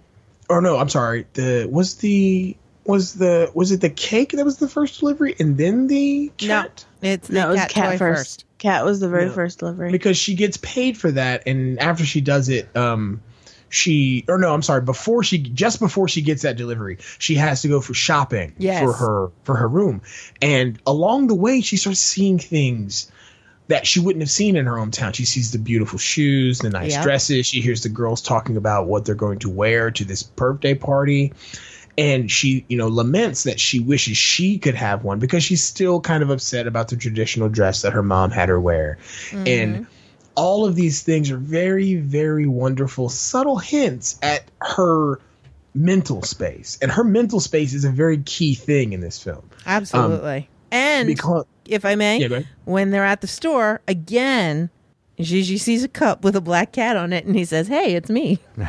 or 0.49 0.61
no, 0.61 0.77
I'm 0.77 0.89
sorry, 0.89 1.27
the 1.33 1.67
was 1.71 1.95
the 1.97 2.55
was 2.85 3.13
the 3.13 3.51
was 3.53 3.71
it 3.71 3.81
the 3.81 3.89
cake 3.89 4.31
that 4.31 4.43
was 4.45 4.57
the 4.57 4.67
first 4.67 4.99
delivery 4.99 5.35
and 5.39 5.57
then 5.57 5.87
the 5.87 6.31
cat? 6.37 6.85
No, 7.03 7.09
it's 7.09 7.27
the 7.27 7.33
No, 7.35 7.47
it 7.47 7.51
was 7.51 7.59
cat, 7.59 7.69
cat 7.69 7.89
toy 7.91 7.97
first. 7.99 8.45
Cat 8.57 8.83
was 8.85 8.99
the 8.99 9.09
very 9.09 9.27
Yeah. 9.27 9.33
first 9.33 9.59
delivery. 9.59 9.91
because 9.91 10.17
she 10.17 10.33
gets 10.33 10.57
paid 10.57 10.97
for 10.97 11.11
that 11.11 11.43
and 11.45 11.79
after 11.79 12.03
she 12.03 12.19
does 12.21 12.49
it 12.49 12.75
um 12.75 13.21
she 13.69 14.25
or 14.27 14.37
no 14.37 14.53
i'm 14.53 14.61
sorry 14.61 14.81
before 14.81 15.23
she 15.23 15.37
just 15.37 15.79
before 15.79 16.07
she 16.07 16.21
gets 16.21 16.41
that 16.41 16.57
delivery 16.57 16.97
she 17.19 17.35
has 17.35 17.61
to 17.61 17.67
go 17.67 17.79
for 17.81 17.93
shopping 17.93 18.53
Yes. 18.57 18.81
for 18.83 18.93
her 18.93 19.31
for 19.43 19.55
her 19.55 19.67
room. 19.67 20.01
And 20.41 20.79
along 20.85 21.27
the 21.27 21.35
way 21.35 21.61
she 21.61 21.77
starts 21.77 21.99
seeing 21.99 22.39
things 22.39 23.11
that 23.67 23.85
she 23.85 23.99
wouldn't 23.99 24.23
have 24.23 24.31
seen 24.31 24.55
in 24.55 24.65
her 24.65 24.73
hometown. 24.73 25.13
She 25.13 25.25
sees 25.25 25.51
the 25.51 25.59
beautiful 25.59 25.99
shoes 25.99 26.59
the 26.59 26.71
nice 26.71 26.93
Yeah. 26.93 27.03
dresses. 27.03 27.45
She 27.45 27.61
hears 27.61 27.83
the 27.83 27.89
girls 27.89 28.21
talking 28.21 28.57
about 28.57 28.87
what 28.87 29.05
they're 29.05 29.13
going 29.15 29.39
to 29.39 29.49
wear 29.49 29.91
to 29.91 30.03
this 30.03 30.23
birthday 30.23 30.73
party. 30.73 31.33
And 31.97 32.31
she 32.31 32.65
you 32.67 32.77
know 32.77 32.87
laments 32.87 33.43
that 33.43 33.59
she 33.59 33.79
wishes 33.79 34.17
she 34.17 34.57
could 34.57 34.75
have 34.75 35.03
one 35.03 35.19
because 35.19 35.43
she's 35.43 35.63
still 35.63 35.99
kind 36.01 36.23
of 36.23 36.29
upset 36.29 36.65
about 36.65 36.87
the 36.87 36.95
traditional 36.95 37.49
dress 37.49 37.81
that 37.83 37.93
her 37.93 38.03
mom 38.03 38.31
had 38.31 38.49
her 38.49 38.59
wear. 38.59 38.97
And 39.31 39.45
mm-hmm. 39.75 39.83
All 40.39 40.65
of 40.65 40.75
these 40.75 41.01
things 41.01 41.31
are 41.31 41.37
very 41.37 41.95
very 41.95 42.47
wonderful 42.47 43.09
subtle 43.09 43.57
hints 43.57 44.17
at 44.21 44.43
her 44.61 45.19
mental 45.75 46.23
space 46.23 46.77
and 46.81 46.91
her 46.91 47.03
mental 47.03 47.39
space 47.39 47.73
is 47.73 47.85
a 47.85 47.91
very 47.91 48.17
key 48.19 48.55
thing 48.55 48.93
in 48.93 49.01
this 49.01 49.21
film 49.21 49.49
Absolutely. 49.65 50.37
Um, 50.37 50.47
and 50.71 51.07
because 51.07 51.45
if 51.69 51.85
I 51.85 51.95
may, 51.95 52.19
Yeah, 52.19 52.41
when 52.65 52.89
they're 52.91 53.05
at 53.05 53.21
the 53.21 53.27
store 53.27 53.81
again, 53.87 54.69
Jiji 55.19 55.59
sees 55.59 55.83
a 55.83 55.87
cup 55.87 56.23
with 56.23 56.35
a 56.35 56.41
black 56.41 56.71
cat 56.71 56.97
on 56.97 57.13
it, 57.13 57.25
and 57.25 57.35
he 57.35 57.45
says, 57.45 57.67
"Hey, 57.67 57.95
it's 57.95 58.09
me." 58.09 58.39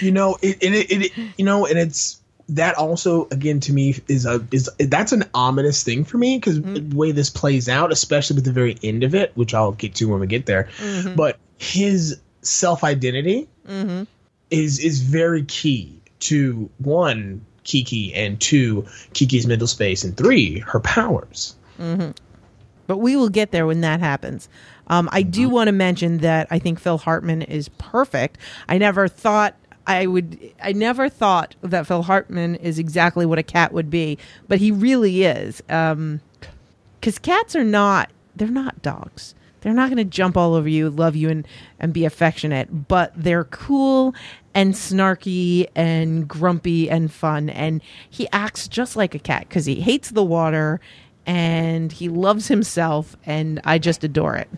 you 0.00 0.10
know 0.10 0.38
it, 0.40 0.56
it, 0.62 0.72
it, 0.72 1.02
it 1.02 1.12
you 1.36 1.44
know 1.44 1.66
and 1.66 1.78
it's 1.78 2.19
that 2.54 2.76
also 2.76 3.26
again 3.30 3.60
to 3.60 3.72
me 3.72 3.96
is 4.08 4.26
a 4.26 4.44
is 4.52 4.70
that's 4.78 5.12
an 5.12 5.24
ominous 5.34 5.82
thing 5.82 6.04
for 6.04 6.18
me 6.18 6.36
because 6.36 6.60
mm. 6.60 6.90
the 6.90 6.96
way 6.96 7.12
this 7.12 7.30
plays 7.30 7.68
out 7.68 7.92
especially 7.92 8.34
with 8.34 8.44
the 8.44 8.52
very 8.52 8.78
end 8.82 9.02
of 9.02 9.14
it 9.14 9.32
which 9.34 9.54
i'll 9.54 9.72
get 9.72 9.94
to 9.94 10.08
when 10.08 10.20
we 10.20 10.26
get 10.26 10.46
there 10.46 10.68
mm-hmm. 10.78 11.14
but 11.14 11.38
his 11.58 12.20
self-identity 12.42 13.48
mm-hmm. 13.66 14.04
is 14.50 14.78
is 14.78 15.00
very 15.00 15.44
key 15.44 16.00
to 16.20 16.70
one 16.78 17.44
kiki 17.64 18.14
and 18.14 18.40
two 18.40 18.86
kiki's 19.12 19.46
mental 19.46 19.66
space 19.66 20.04
and 20.04 20.16
three 20.16 20.58
her 20.60 20.80
powers. 20.80 21.54
Mm-hmm. 21.78 22.10
But 22.86 22.98
we 22.98 23.14
will 23.16 23.28
get 23.28 23.52
there 23.52 23.66
when 23.66 23.82
that 23.82 24.00
happens. 24.00 24.48
Um, 24.88 25.08
I 25.12 25.22
do 25.22 25.48
want 25.48 25.68
to 25.68 25.72
mention 25.72 26.18
that 26.18 26.48
I 26.50 26.58
think 26.58 26.80
Phil 26.80 26.98
Hartman 26.98 27.42
is 27.42 27.68
perfect. 27.78 28.38
I 28.68 28.78
never 28.78 29.06
thought 29.06 29.54
I 29.90 30.06
would. 30.06 30.52
I 30.62 30.72
never 30.72 31.08
thought 31.08 31.56
that 31.62 31.86
Phil 31.86 32.02
Hartman 32.02 32.54
is 32.56 32.78
exactly 32.78 33.26
what 33.26 33.40
a 33.40 33.42
cat 33.42 33.72
would 33.72 33.90
be, 33.90 34.18
but 34.46 34.58
he 34.58 34.70
really 34.70 35.24
is. 35.24 35.62
Um, 35.68 36.20
because 37.00 37.18
cats 37.18 37.56
are 37.56 37.64
not. 37.64 38.10
They're 38.36 38.48
not 38.48 38.82
dogs. 38.82 39.34
They're 39.60 39.74
not 39.74 39.90
going 39.90 39.98
to 39.98 40.04
jump 40.04 40.36
all 40.36 40.54
over 40.54 40.68
you, 40.68 40.90
love 40.90 41.16
you, 41.16 41.28
and 41.28 41.46
and 41.80 41.92
be 41.92 42.04
affectionate. 42.04 42.88
But 42.88 43.12
they're 43.16 43.44
cool 43.44 44.14
and 44.54 44.74
snarky 44.74 45.66
and 45.74 46.28
grumpy 46.28 46.88
and 46.88 47.10
fun. 47.12 47.50
And 47.50 47.82
he 48.08 48.28
acts 48.32 48.68
just 48.68 48.94
like 48.94 49.16
a 49.16 49.18
cat 49.18 49.48
because 49.48 49.66
he 49.66 49.76
hates 49.76 50.10
the 50.10 50.24
water 50.24 50.80
and 51.26 51.90
he 51.90 52.08
loves 52.08 52.46
himself. 52.46 53.16
And 53.26 53.60
I 53.64 53.78
just 53.78 54.04
adore 54.04 54.36
it. 54.36 54.48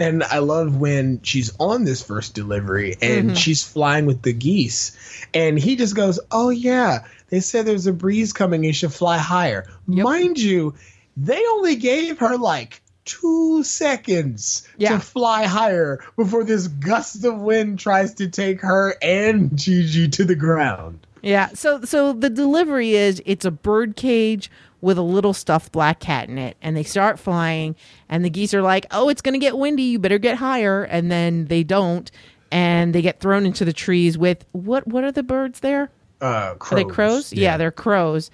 And 0.00 0.22
I 0.24 0.38
love 0.38 0.76
when 0.78 1.20
she's 1.22 1.52
on 1.60 1.84
this 1.84 2.02
first 2.02 2.34
delivery 2.34 2.96
and 3.02 3.26
Mm-hmm. 3.26 3.34
she's 3.34 3.62
flying 3.62 4.06
with 4.06 4.22
the 4.22 4.32
geese. 4.32 4.96
And 5.34 5.58
he 5.58 5.76
just 5.76 5.94
goes, 5.94 6.18
Oh, 6.32 6.48
yeah, 6.48 7.04
they 7.28 7.40
said 7.40 7.66
there's 7.66 7.86
a 7.86 7.92
breeze 7.92 8.32
coming. 8.32 8.64
You 8.64 8.72
should 8.72 8.92
fly 8.92 9.18
higher. 9.18 9.66
Mind 9.86 10.38
you, 10.38 10.74
they 11.16 11.40
only 11.52 11.76
gave 11.76 12.18
her 12.18 12.36
like 12.38 12.80
two 13.04 13.62
seconds 13.62 14.66
Yeah. 14.78 14.92
to 14.94 15.00
fly 15.00 15.44
higher 15.44 16.00
before 16.16 16.44
this 16.44 16.68
gust 16.68 17.24
of 17.24 17.38
wind 17.38 17.78
tries 17.78 18.14
to 18.14 18.28
take 18.28 18.60
her 18.62 18.94
and 19.02 19.50
Jiji 19.50 20.10
to 20.12 20.24
the 20.24 20.34
ground. 20.34 21.06
Yeah. 21.22 21.48
So 21.54 21.82
so 21.82 22.12
the 22.14 22.30
delivery 22.30 22.94
is 22.94 23.22
it's 23.26 23.44
a 23.44 23.50
bird 23.50 23.96
cage 23.96 24.50
with 24.80 24.98
a 24.98 25.02
little 25.02 25.32
stuffed 25.34 25.72
black 25.72 26.00
cat 26.00 26.28
in 26.28 26.38
it, 26.38 26.56
and 26.62 26.76
they 26.76 26.82
start 26.82 27.18
flying, 27.18 27.76
and 28.08 28.24
the 28.24 28.30
geese 28.30 28.54
are 28.54 28.62
like, 28.62 28.86
"Oh, 28.90 29.08
it's 29.08 29.20
gonna 29.22 29.38
get 29.38 29.56
windy. 29.58 29.82
You 29.84 29.98
better 29.98 30.18
get 30.18 30.36
higher." 30.38 30.84
And 30.84 31.10
then 31.10 31.46
they 31.46 31.62
don't, 31.62 32.10
and 32.50 32.94
they 32.94 33.02
get 33.02 33.20
thrown 33.20 33.44
into 33.46 33.64
the 33.64 33.72
trees 33.72 34.16
with 34.18 34.44
what? 34.52 34.86
What 34.86 35.04
are 35.04 35.12
the 35.12 35.22
birds 35.22 35.60
there? 35.60 35.90
Uh, 36.20 36.54
Are 36.60 36.74
they 36.76 36.84
crows? 36.84 37.32
Yeah. 37.32 37.56
they're 37.56 37.70
crows. 37.70 38.30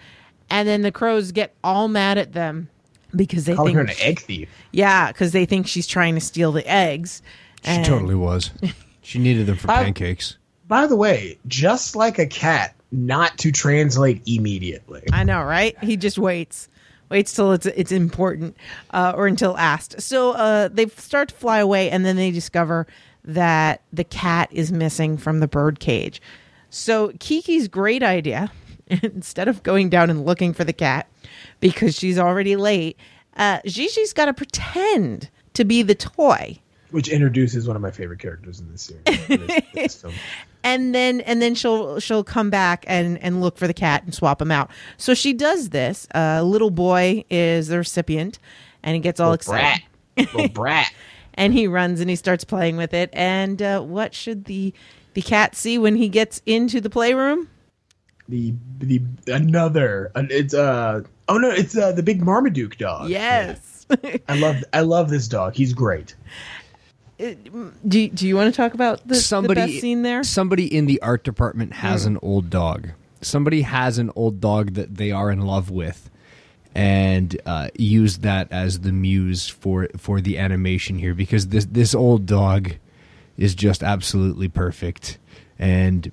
And 0.50 0.66
then 0.68 0.82
the 0.82 0.92
crows 0.92 1.32
get 1.32 1.54
all 1.64 1.88
mad 1.88 2.18
at 2.18 2.32
them 2.32 2.68
because 3.14 3.44
they 3.46 3.54
Calling 3.54 3.76
think 3.76 3.88
her 3.88 3.94
an 3.94 4.00
egg 4.08 4.20
thief. 4.20 4.48
yeah, 4.72 5.08
because 5.12 5.32
they 5.32 5.44
think 5.46 5.66
she's 5.66 5.86
trying 5.86 6.14
to 6.14 6.20
steal 6.20 6.52
the 6.52 6.64
eggs. 6.68 7.22
She 7.64 7.70
And- 7.70 7.84
totally 7.84 8.14
was. 8.14 8.50
She 9.02 9.18
needed 9.20 9.46
them 9.46 9.56
for 9.56 9.70
I- 9.70 9.84
pancakes. 9.84 10.36
By 10.68 10.86
the 10.88 10.96
way, 10.96 11.38
just 11.46 11.94
like 11.94 12.18
a 12.18 12.26
cat, 12.26 12.74
not 12.92 13.36
to 13.38 13.52
translate 13.52 14.22
immediately. 14.26 15.02
I 15.12 15.24
know, 15.24 15.42
right? 15.42 15.76
He 15.82 15.96
just 15.96 16.18
waits. 16.18 16.68
waits 17.10 17.32
till 17.32 17.52
it's 17.52 17.66
it's 17.66 17.92
important 17.92 18.56
uh, 18.90 19.12
or 19.16 19.26
until 19.26 19.56
asked. 19.56 20.00
So 20.00 20.32
uh, 20.32 20.68
they 20.68 20.86
start 20.86 21.28
to 21.30 21.34
fly 21.34 21.58
away, 21.58 21.90
and 21.90 22.04
then 22.04 22.16
they 22.16 22.30
discover 22.30 22.86
that 23.24 23.82
the 23.92 24.04
cat 24.04 24.48
is 24.52 24.70
missing 24.70 25.16
from 25.16 25.40
the 25.40 25.48
bird 25.48 25.80
cage. 25.80 26.22
So 26.70 27.12
Kiki's 27.18 27.68
great 27.68 28.02
idea, 28.02 28.52
instead 28.86 29.48
of 29.48 29.62
going 29.62 29.88
down 29.88 30.10
and 30.10 30.24
looking 30.24 30.52
for 30.52 30.64
the 30.64 30.72
cat 30.72 31.08
because 31.60 31.96
she's 31.96 32.18
already 32.18 32.56
late, 32.56 32.96
uh, 33.36 33.60
Jiji's 33.60 34.12
got 34.12 34.26
to 34.26 34.34
pretend 34.34 35.30
to 35.54 35.64
be 35.64 35.82
the 35.82 35.94
toy 35.94 36.60
which 36.90 37.08
introduces 37.08 37.66
one 37.66 37.76
of 37.76 37.82
my 37.82 37.90
favorite 37.90 38.20
characters 38.20 38.60
in 38.60 38.70
this 38.70 38.82
series. 38.82 39.26
this- 39.28 39.62
this 39.74 40.00
film. 40.02 40.14
and 40.64 40.94
then 40.94 41.20
and 41.22 41.40
then 41.42 41.54
she'll 41.54 41.98
she'll 42.00 42.24
come 42.24 42.50
back 42.50 42.84
and 42.88 43.18
and 43.22 43.40
look 43.40 43.56
for 43.58 43.66
the 43.66 43.74
cat 43.74 44.02
and 44.04 44.14
swap 44.14 44.40
him 44.40 44.50
out. 44.50 44.70
So 44.96 45.14
she 45.14 45.32
does 45.32 45.70
this. 45.70 46.06
A 46.12 46.42
little 46.44 46.70
boy 46.70 47.24
is 47.30 47.68
the 47.68 47.78
recipient, 47.78 48.38
and 48.82 48.94
he 48.94 49.00
gets 49.00 49.20
all 49.20 49.30
Little 49.30 49.54
excited, 49.54 49.82
brat, 50.16 50.34
little 50.34 50.48
brat. 50.48 50.92
and 51.34 51.52
he 51.52 51.66
runs 51.66 52.00
and 52.00 52.08
he 52.08 52.16
starts 52.16 52.44
playing 52.44 52.76
with 52.76 52.94
it. 52.94 53.10
And 53.12 53.60
uh, 53.60 53.80
what 53.82 54.14
should 54.14 54.44
the 54.46 54.72
the 55.14 55.22
cat 55.22 55.54
see 55.56 55.78
when 55.78 55.96
he 55.96 56.08
gets 56.08 56.40
into 56.46 56.80
the 56.80 56.90
playroom? 56.90 57.48
The 58.28 58.54
the 58.78 59.00
another. 59.28 60.10
uh, 60.14 60.24
It's 60.30 60.52
uh 60.54 61.02
oh 61.28 61.38
no, 61.38 61.50
it's 61.50 61.76
uh 61.76 61.92
the 61.92 62.02
big 62.02 62.22
Marmaduke 62.22 62.76
dog. 62.78 63.08
Yes. 63.10 63.86
I 64.28 64.36
love 64.36 64.64
I 64.72 64.80
love 64.80 65.10
this 65.10 65.28
dog. 65.28 65.54
He's 65.54 65.72
great. 65.72 66.16
Do 67.18 68.08
Do 68.08 68.28
you 68.28 68.36
want 68.36 68.52
to 68.52 68.56
talk 68.56 68.74
about 68.74 69.06
the, 69.06 69.14
somebody 69.14 69.60
the 69.60 69.66
best 69.66 69.80
scene 69.80 70.02
there? 70.02 70.22
Somebody 70.22 70.74
in 70.74 70.86
the 70.86 71.00
art 71.00 71.24
department 71.24 71.74
has 71.74 72.04
an 72.04 72.18
old 72.22 72.50
dog. 72.50 72.90
Somebody 73.22 73.62
has 73.62 73.98
an 73.98 74.10
old 74.14 74.40
dog 74.40 74.74
that 74.74 74.96
they 74.96 75.10
are 75.10 75.30
in 75.30 75.40
love 75.40 75.70
with, 75.70 76.10
and 76.74 77.40
uh, 77.46 77.68
use 77.76 78.18
that 78.18 78.52
as 78.52 78.80
the 78.80 78.92
muse 78.92 79.48
for 79.48 79.88
for 79.96 80.20
the 80.20 80.38
animation 80.38 80.98
here 80.98 81.14
because 81.14 81.48
this 81.48 81.66
this 81.66 81.94
old 81.94 82.26
dog 82.26 82.74
is 83.36 83.54
just 83.54 83.82
absolutely 83.82 84.48
perfect 84.48 85.18
and. 85.58 86.12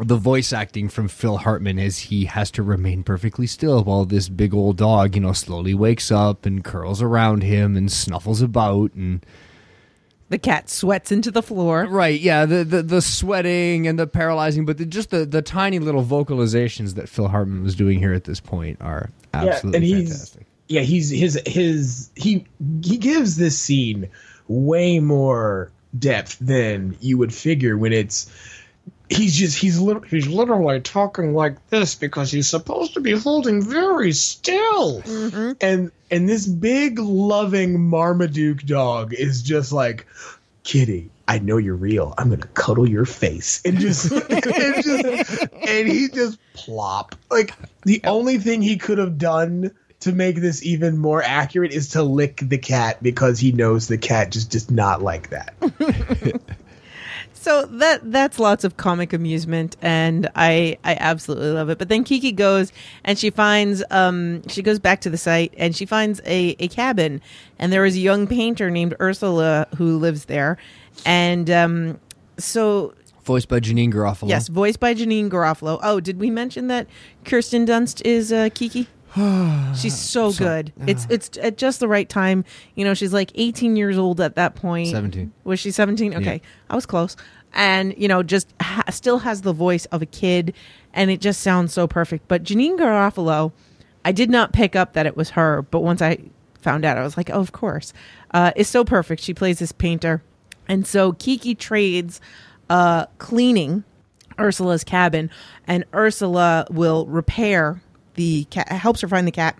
The 0.00 0.16
voice 0.16 0.52
acting 0.52 0.88
from 0.88 1.06
Phil 1.06 1.36
Hartman 1.36 1.78
as 1.78 1.98
he 1.98 2.24
has 2.24 2.50
to 2.50 2.64
remain 2.64 3.04
perfectly 3.04 3.46
still 3.46 3.84
while 3.84 4.04
this 4.04 4.28
big 4.28 4.52
old 4.52 4.76
dog, 4.76 5.14
you 5.14 5.20
know, 5.20 5.32
slowly 5.32 5.72
wakes 5.72 6.10
up 6.10 6.44
and 6.44 6.64
curls 6.64 7.00
around 7.00 7.44
him 7.44 7.76
and 7.76 7.92
snuffles 7.92 8.42
about 8.42 8.92
and 8.94 9.24
The 10.34 10.38
cat 10.38 10.68
sweats 10.68 11.12
into 11.12 11.30
the 11.30 11.44
floor. 11.44 11.86
Right, 11.86 12.20
yeah, 12.20 12.44
the, 12.44 12.64
the 12.64 12.82
the 12.82 13.00
sweating 13.00 13.86
and 13.86 13.96
the 13.96 14.08
paralyzing, 14.08 14.64
but 14.66 14.78
the, 14.78 14.84
just 14.84 15.10
the, 15.10 15.24
the 15.24 15.42
tiny 15.42 15.78
little 15.78 16.02
vocalizations 16.02 16.96
that 16.96 17.08
Phil 17.08 17.28
Hartman 17.28 17.62
was 17.62 17.76
doing 17.76 18.00
here 18.00 18.12
at 18.12 18.24
this 18.24 18.40
point 18.40 18.78
are 18.80 19.10
absolutely 19.32 19.76
and 19.76 19.84
he's 19.86 20.08
fantastic. 20.08 20.46
yeah 20.66 20.80
he's 20.80 21.10
his 21.10 21.40
his 21.46 22.10
he 22.16 22.44
he 22.82 22.96
gives 22.96 23.36
this 23.36 23.56
scene 23.56 24.08
way 24.48 24.98
more 24.98 25.70
depth 25.96 26.36
than 26.40 26.96
you 27.00 27.16
would 27.16 27.32
figure 27.32 27.78
when 27.78 27.92
it's 27.92 28.28
he's 29.08 29.34
just 29.34 29.58
he's 29.58 29.78
lit- 29.78 30.04
he's 30.06 30.26
literally 30.26 30.80
talking 30.80 31.34
like 31.34 31.68
this 31.68 31.94
because 31.94 32.30
he's 32.30 32.48
supposed 32.48 32.94
to 32.94 33.00
be 33.00 33.12
holding 33.12 33.62
very 33.62 34.12
still 34.12 35.02
mm-hmm. 35.02 35.52
and 35.60 35.92
and 36.10 36.28
this 36.28 36.46
big 36.46 36.98
loving 36.98 37.80
marmaduke 37.80 38.62
dog 38.62 39.12
is 39.12 39.42
just 39.42 39.72
like 39.72 40.06
kitty 40.62 41.10
I 41.26 41.38
know 41.38 41.56
you're 41.56 41.74
real. 41.74 42.12
I'm 42.18 42.28
gonna 42.28 42.46
cuddle 42.48 42.88
your 42.88 43.06
face 43.06 43.62
and 43.64 43.78
just, 43.78 44.12
and, 44.30 44.44
just 44.84 45.42
and 45.52 45.88
he 45.88 46.08
just 46.08 46.38
plop. 46.52 47.14
Like 47.30 47.54
the 47.82 48.02
only 48.04 48.38
thing 48.38 48.60
he 48.60 48.76
could 48.76 48.98
have 48.98 49.16
done 49.16 49.70
to 50.00 50.12
make 50.12 50.36
this 50.36 50.62
even 50.62 50.98
more 50.98 51.22
accurate 51.22 51.72
is 51.72 51.90
to 51.90 52.02
lick 52.02 52.36
the 52.42 52.58
cat 52.58 53.02
because 53.02 53.38
he 53.38 53.52
knows 53.52 53.88
the 53.88 53.96
cat 53.96 54.32
just 54.32 54.50
does 54.50 54.70
not 54.70 55.00
like 55.00 55.30
that. 55.30 55.54
So 57.44 57.66
that 57.66 58.10
that's 58.10 58.38
lots 58.38 58.64
of 58.64 58.78
comic 58.78 59.12
amusement, 59.12 59.76
and 59.82 60.30
I 60.34 60.78
I 60.82 60.96
absolutely 60.98 61.50
love 61.50 61.68
it. 61.68 61.76
But 61.76 61.90
then 61.90 62.02
Kiki 62.02 62.32
goes 62.32 62.72
and 63.04 63.18
she 63.18 63.28
finds 63.28 63.84
um 63.90 64.40
she 64.48 64.62
goes 64.62 64.78
back 64.78 65.02
to 65.02 65.10
the 65.10 65.18
site 65.18 65.52
and 65.58 65.76
she 65.76 65.84
finds 65.84 66.22
a 66.24 66.56
a 66.58 66.68
cabin, 66.68 67.20
and 67.58 67.70
there 67.70 67.84
is 67.84 67.96
a 67.96 68.00
young 68.00 68.26
painter 68.26 68.70
named 68.70 68.94
Ursula 68.98 69.66
who 69.76 69.98
lives 69.98 70.24
there, 70.24 70.56
and 71.04 71.50
um 71.50 72.00
so 72.38 72.94
Voiced 73.24 73.50
by 73.50 73.60
Janeane 73.60 73.92
Garofalo. 73.92 74.30
yes, 74.30 74.48
voiced 74.48 74.80
by 74.80 74.94
Janeane 74.94 75.28
Garofalo. 75.28 75.78
Oh, 75.82 76.00
did 76.00 76.18
we 76.18 76.30
mention 76.30 76.68
that 76.68 76.86
Kirsten 77.26 77.66
Dunst 77.66 78.00
is 78.06 78.32
uh, 78.32 78.48
Kiki? 78.54 78.88
She's 79.76 79.96
so 79.96 80.32
good. 80.32 80.72
It's 80.86 81.06
it's 81.08 81.38
at 81.38 81.56
just 81.56 81.80
the 81.80 81.88
right 81.88 82.08
time. 82.08 82.44
You 82.74 82.84
know, 82.84 82.94
she's 82.94 83.12
like 83.12 83.30
18 83.34 83.76
years 83.76 83.96
old 83.96 84.20
at 84.20 84.34
that 84.36 84.56
point. 84.56 84.88
17. 84.88 85.32
Was 85.44 85.60
she 85.60 85.70
17? 85.70 86.14
Okay. 86.14 86.42
I 86.68 86.74
was 86.74 86.86
close. 86.86 87.16
And, 87.52 87.94
you 87.96 88.08
know, 88.08 88.24
just 88.24 88.52
ha- 88.60 88.82
still 88.90 89.18
has 89.20 89.42
the 89.42 89.52
voice 89.52 89.84
of 89.86 90.02
a 90.02 90.06
kid 90.06 90.52
and 90.92 91.10
it 91.10 91.20
just 91.20 91.40
sounds 91.40 91.72
so 91.72 91.86
perfect. 91.86 92.26
But 92.26 92.42
Janeane 92.42 92.76
Garofalo, 92.76 93.52
I 94.04 94.10
did 94.10 94.30
not 94.30 94.52
pick 94.52 94.74
up 94.74 94.94
that 94.94 95.06
it 95.06 95.16
was 95.16 95.30
her, 95.30 95.62
but 95.62 95.80
once 95.80 96.02
I 96.02 96.18
found 96.60 96.84
out, 96.84 96.98
I 96.98 97.02
was 97.02 97.16
like, 97.16 97.30
oh, 97.30 97.40
of 97.40 97.52
course. 97.52 97.92
Uh, 98.32 98.50
is 98.56 98.68
so 98.68 98.84
perfect. 98.84 99.22
She 99.22 99.32
plays 99.34 99.60
this 99.60 99.70
painter. 99.70 100.22
And 100.66 100.86
so 100.86 101.12
Kiki 101.12 101.54
trades 101.54 102.20
uh, 102.68 103.06
cleaning 103.18 103.84
Ursula's 104.38 104.82
cabin, 104.82 105.30
and 105.66 105.84
Ursula 105.94 106.66
will 106.70 107.06
repair 107.06 107.80
the 108.14 108.44
cat, 108.44 108.68
helps 108.68 109.00
her 109.00 109.08
find 109.08 109.26
the 109.26 109.32
cat, 109.32 109.56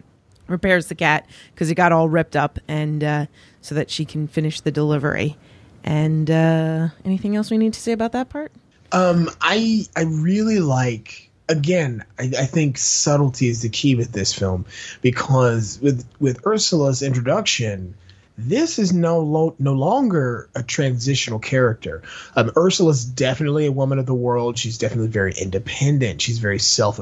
repairs 0.47 0.87
the 0.87 0.95
cat 0.95 1.27
because 1.53 1.71
it 1.71 1.75
got 1.75 1.93
all 1.93 2.09
ripped 2.09 2.37
up, 2.37 2.59
and 2.69 3.03
uh, 3.03 3.27
so 3.61 3.75
that 3.75 3.91
she 3.91 4.05
can 4.05 4.29
finish 4.29 4.61
the 4.61 4.71
delivery. 4.71 5.37
And 5.83 6.31
uh, 6.31 6.89
anything 7.05 7.37
else 7.37 7.51
we 7.51 7.59
need 7.59 7.75
to 7.75 7.81
say 7.81 7.93
about 7.93 8.13
that 8.13 8.31
part? 8.31 8.53
Um, 8.93 9.29
I 9.41 9.87
I 9.97 10.03
really 10.03 10.61
like 10.61 11.31
again. 11.49 12.05
I, 12.19 12.25
I 12.39 12.47
think 12.47 12.79
subtlety 12.79 13.49
is 13.49 13.63
the 13.63 13.69
key 13.69 13.95
with 13.95 14.13
this 14.13 14.33
film 14.33 14.67
because 15.03 15.79
with 15.81 16.07
with 16.21 16.47
Ursula's 16.47 17.03
introduction, 17.03 17.95
this 18.37 18.79
is 18.79 18.93
no 18.93 19.21
lo- 19.21 19.55
no 19.59 19.73
longer 19.73 20.49
a 20.55 20.63
transitional 20.63 21.39
character. 21.39 22.03
Um, 22.35 22.51
Ursula's 22.57 23.05
definitely 23.05 23.67
a 23.67 23.73
woman 23.73 23.99
of 23.99 24.07
the 24.07 24.15
world. 24.15 24.59
She's 24.59 24.79
definitely 24.79 25.09
very 25.09 25.33
independent. 25.35 26.21
She's 26.21 26.39
very 26.39 26.59
self 26.59 27.01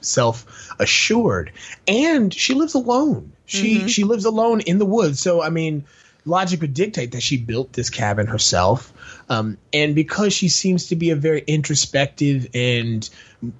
self 0.00 0.70
assured, 0.78 1.52
and 1.88 2.32
she 2.32 2.54
lives 2.54 2.74
alone. 2.74 3.32
She 3.46 3.88
she 3.88 4.04
lives 4.04 4.24
alone 4.24 4.60
in 4.60 4.78
the 4.78 4.86
woods. 4.86 5.18
So 5.18 5.42
I 5.42 5.50
mean, 5.50 5.84
logic 6.24 6.60
would 6.60 6.74
dictate 6.74 7.12
that 7.12 7.22
she 7.22 7.36
built 7.36 7.72
this 7.72 7.90
cabin 7.90 8.26
herself. 8.26 8.92
Um, 9.28 9.58
and 9.72 9.94
because 9.94 10.32
she 10.32 10.48
seems 10.48 10.88
to 10.88 10.96
be 10.96 11.10
a 11.10 11.16
very 11.16 11.42
introspective 11.46 12.48
and 12.54 13.08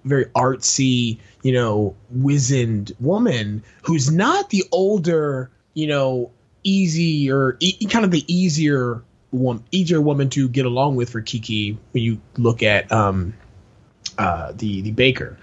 very 0.04 0.26
artsy, 0.26 1.18
you 1.42 1.52
know, 1.52 1.96
wizened 2.10 2.92
woman 3.00 3.62
who's 3.82 4.10
not 4.10 4.50
the 4.50 4.64
older, 4.72 5.50
you 5.74 5.86
know, 5.86 6.30
easy 6.62 7.30
or 7.30 7.56
e- 7.60 7.86
kind 7.86 8.04
of 8.04 8.10
the 8.10 8.24
easier 8.32 9.02
one, 9.30 9.62
easier 9.70 10.00
woman 10.00 10.28
to 10.30 10.48
get 10.48 10.66
along 10.66 10.96
with 10.96 11.10
for 11.10 11.20
Kiki 11.20 11.78
when 11.92 12.02
you 12.02 12.20
look 12.36 12.62
at 12.62 12.90
um, 12.92 13.34
uh, 14.18 14.52
the 14.54 14.82
the 14.82 14.90
baker. 14.90 15.38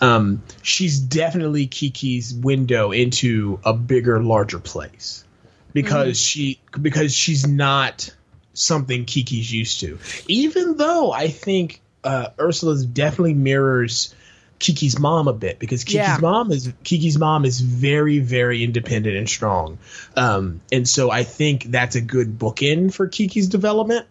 Um, 0.00 0.42
she's 0.62 1.00
definitely 1.00 1.66
Kiki's 1.66 2.32
window 2.32 2.92
into 2.92 3.58
a 3.64 3.72
bigger, 3.72 4.22
larger 4.22 4.60
place 4.60 5.24
because 5.72 6.20
she 6.20 6.60
because 6.80 7.14
she's 7.14 7.46
not 7.46 8.14
something 8.54 9.04
Kiki's 9.04 9.52
used 9.52 9.80
to. 9.80 9.98
Even 10.26 10.76
though 10.76 11.12
I 11.12 11.28
think 11.28 11.80
uh, 12.04 12.28
Ursula's 12.38 12.84
definitely 12.86 13.34
mirrors 13.34 14.14
Kiki's 14.58 14.98
mom 14.98 15.28
a 15.28 15.32
bit 15.32 15.58
because 15.58 15.84
Kiki's 15.84 15.94
Yeah. 15.94 16.18
mom 16.20 16.50
is 16.50 16.72
Kiki's 16.84 17.16
mom 17.18 17.44
is 17.44 17.60
very 17.60 18.18
very 18.18 18.64
independent 18.64 19.16
and 19.16 19.28
strong, 19.28 19.78
um, 20.16 20.60
and 20.72 20.88
so 20.88 21.10
I 21.10 21.22
think 21.24 21.64
that's 21.64 21.94
a 21.96 22.00
good 22.00 22.38
bookend 22.38 22.92
for 22.94 23.06
Kiki's 23.08 23.46
development. 23.48 24.06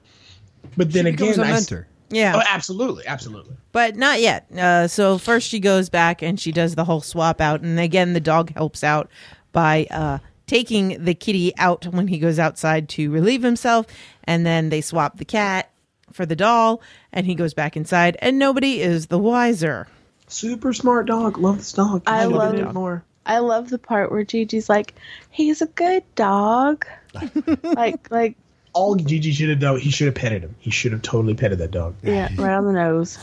But 0.76 0.92
then 0.92 1.06
She 1.06 1.10
again, 1.10 1.28
becomes 1.32 1.38
a 1.40 1.42
I 1.46 1.50
s- 1.52 1.72
mentor. 1.72 1.88
Yeah. 2.10 2.38
Oh, 2.38 2.42
absolutely, 2.48 3.06
absolutely. 3.06 3.56
but 3.74 3.96
not 3.98 4.22
yet. 4.22 4.48
Uh, 4.58 4.88
so 4.88 5.18
first 5.18 5.50
she 5.50 5.60
goes 5.60 5.90
back 5.90 6.22
and 6.22 6.40
she 6.40 6.54
does 6.54 6.76
the 6.76 6.86
whole 6.86 7.02
swap 7.02 7.42
out, 7.42 7.62
and 7.62 7.80
again 7.80 8.14
the 8.14 8.20
dog 8.22 8.54
helps 8.54 8.84
out 8.84 9.10
by 9.52 9.88
uh, 9.92 10.20
taking 10.46 11.04
the 11.04 11.14
kitty 11.14 11.54
out 11.58 11.86
when 11.88 12.08
he 12.08 12.18
goes 12.20 12.40
outside 12.40 12.88
to 12.90 13.12
relieve 13.12 13.44
himself, 13.44 13.86
and 14.24 14.46
then 14.46 14.70
they 14.70 14.80
swap 14.80 15.18
the 15.18 15.26
cat 15.26 15.70
for 16.14 16.26
the 16.26 16.36
doll, 16.38 16.82
and 17.12 17.26
he 17.26 17.36
goes 17.36 17.54
back 17.54 17.76
inside, 17.76 18.16
and 18.22 18.40
nobody 18.40 18.80
is 18.82 19.08
the 19.08 19.20
wiser. 19.20 19.88
Super 20.28 20.74
smart 20.74 21.08
dog. 21.08 21.38
Love 21.38 21.58
this 21.58 21.74
dog. 21.74 22.04
I 22.06 22.24
Should've 22.24 22.38
love 22.38 22.54
it. 22.56 22.74
more. 22.74 23.04
I 23.26 23.40
love 23.40 23.70
the 23.70 23.78
part 23.78 24.12
where 24.12 24.24
Jiji's 24.24 24.70
like, 24.70 24.94
"He's 25.30 25.62
a 25.62 25.68
good 25.68 26.04
dog." 26.16 26.86
like, 27.64 28.10
like, 28.12 28.38
All 28.74 28.96
Jiji 28.96 29.32
should 29.34 29.50
have 29.50 29.60
done, 29.60 29.80
he 29.80 29.90
should 29.90 30.06
have 30.08 30.16
petted 30.16 30.44
him. 30.44 30.56
He 30.60 30.70
should 30.72 30.92
have 30.92 31.02
totally 31.02 31.34
petted 31.34 31.60
that 31.60 31.72
dog. 31.72 31.96
yeah, 32.04 32.30
right 32.38 32.54
on 32.54 32.66
the 32.66 32.74
nose. 32.74 33.18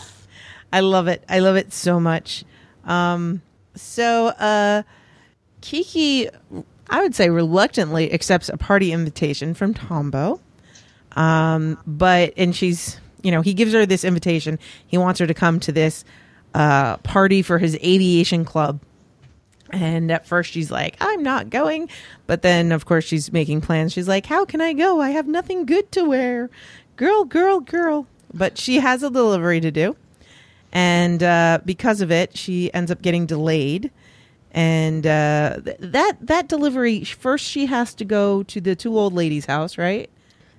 I 0.72 0.80
love 0.80 1.06
it. 1.08 1.22
I 1.28 1.38
love 1.38 1.56
it 1.56 1.72
so 1.72 2.00
much. 2.00 2.44
Um, 2.84 3.40
so 3.74 4.28
uh, 4.28 4.82
Kiki, 5.60 6.28
I 6.90 7.02
would 7.02 7.14
say, 7.14 7.30
reluctantly 7.30 8.12
accepts 8.12 8.48
a 8.48 8.56
party 8.56 8.92
invitation 8.92 9.54
from 9.54 9.74
Tombo. 9.74 10.40
Um, 11.12 11.78
but 11.86 12.32
and 12.36 12.54
she's, 12.56 12.98
you 13.22 13.30
know, 13.30 13.40
he 13.40 13.54
gives 13.54 13.72
her 13.72 13.86
this 13.86 14.04
invitation. 14.04 14.58
He 14.86 14.98
wants 14.98 15.20
her 15.20 15.26
to 15.26 15.34
come 15.34 15.60
to 15.60 15.70
this 15.72 16.04
uh, 16.54 16.96
party 16.98 17.42
for 17.42 17.58
his 17.58 17.76
aviation 17.76 18.44
club. 18.44 18.80
And 19.70 20.10
at 20.12 20.26
first 20.26 20.52
she's 20.52 20.70
like, 20.70 20.96
I'm 21.00 21.22
not 21.22 21.50
going. 21.50 21.88
But 22.26 22.42
then, 22.42 22.70
of 22.70 22.86
course, 22.86 23.04
she's 23.04 23.32
making 23.32 23.60
plans. 23.60 23.92
She's 23.92 24.08
like, 24.08 24.26
How 24.26 24.44
can 24.44 24.60
I 24.60 24.72
go? 24.72 25.00
I 25.00 25.10
have 25.10 25.26
nothing 25.26 25.66
good 25.66 25.90
to 25.92 26.04
wear. 26.04 26.48
Girl, 26.96 27.24
girl, 27.24 27.60
girl. 27.60 28.06
But 28.32 28.56
she 28.58 28.76
has 28.76 29.02
a 29.02 29.10
delivery 29.10 29.60
to 29.60 29.70
do. 29.70 29.96
And 30.72 31.22
uh, 31.22 31.60
because 31.64 32.00
of 32.00 32.10
it, 32.10 32.36
she 32.36 32.72
ends 32.74 32.90
up 32.90 33.02
getting 33.02 33.26
delayed. 33.26 33.90
And 34.50 35.06
uh, 35.06 35.60
th- 35.64 35.78
that 35.80 36.18
that 36.20 36.48
delivery 36.48 37.02
first 37.02 37.44
she 37.44 37.66
has 37.66 37.94
to 37.94 38.04
go 38.04 38.44
to 38.44 38.60
the 38.60 38.76
two 38.76 38.96
old 38.96 39.12
ladies' 39.12 39.46
house, 39.46 39.76
right? 39.76 40.08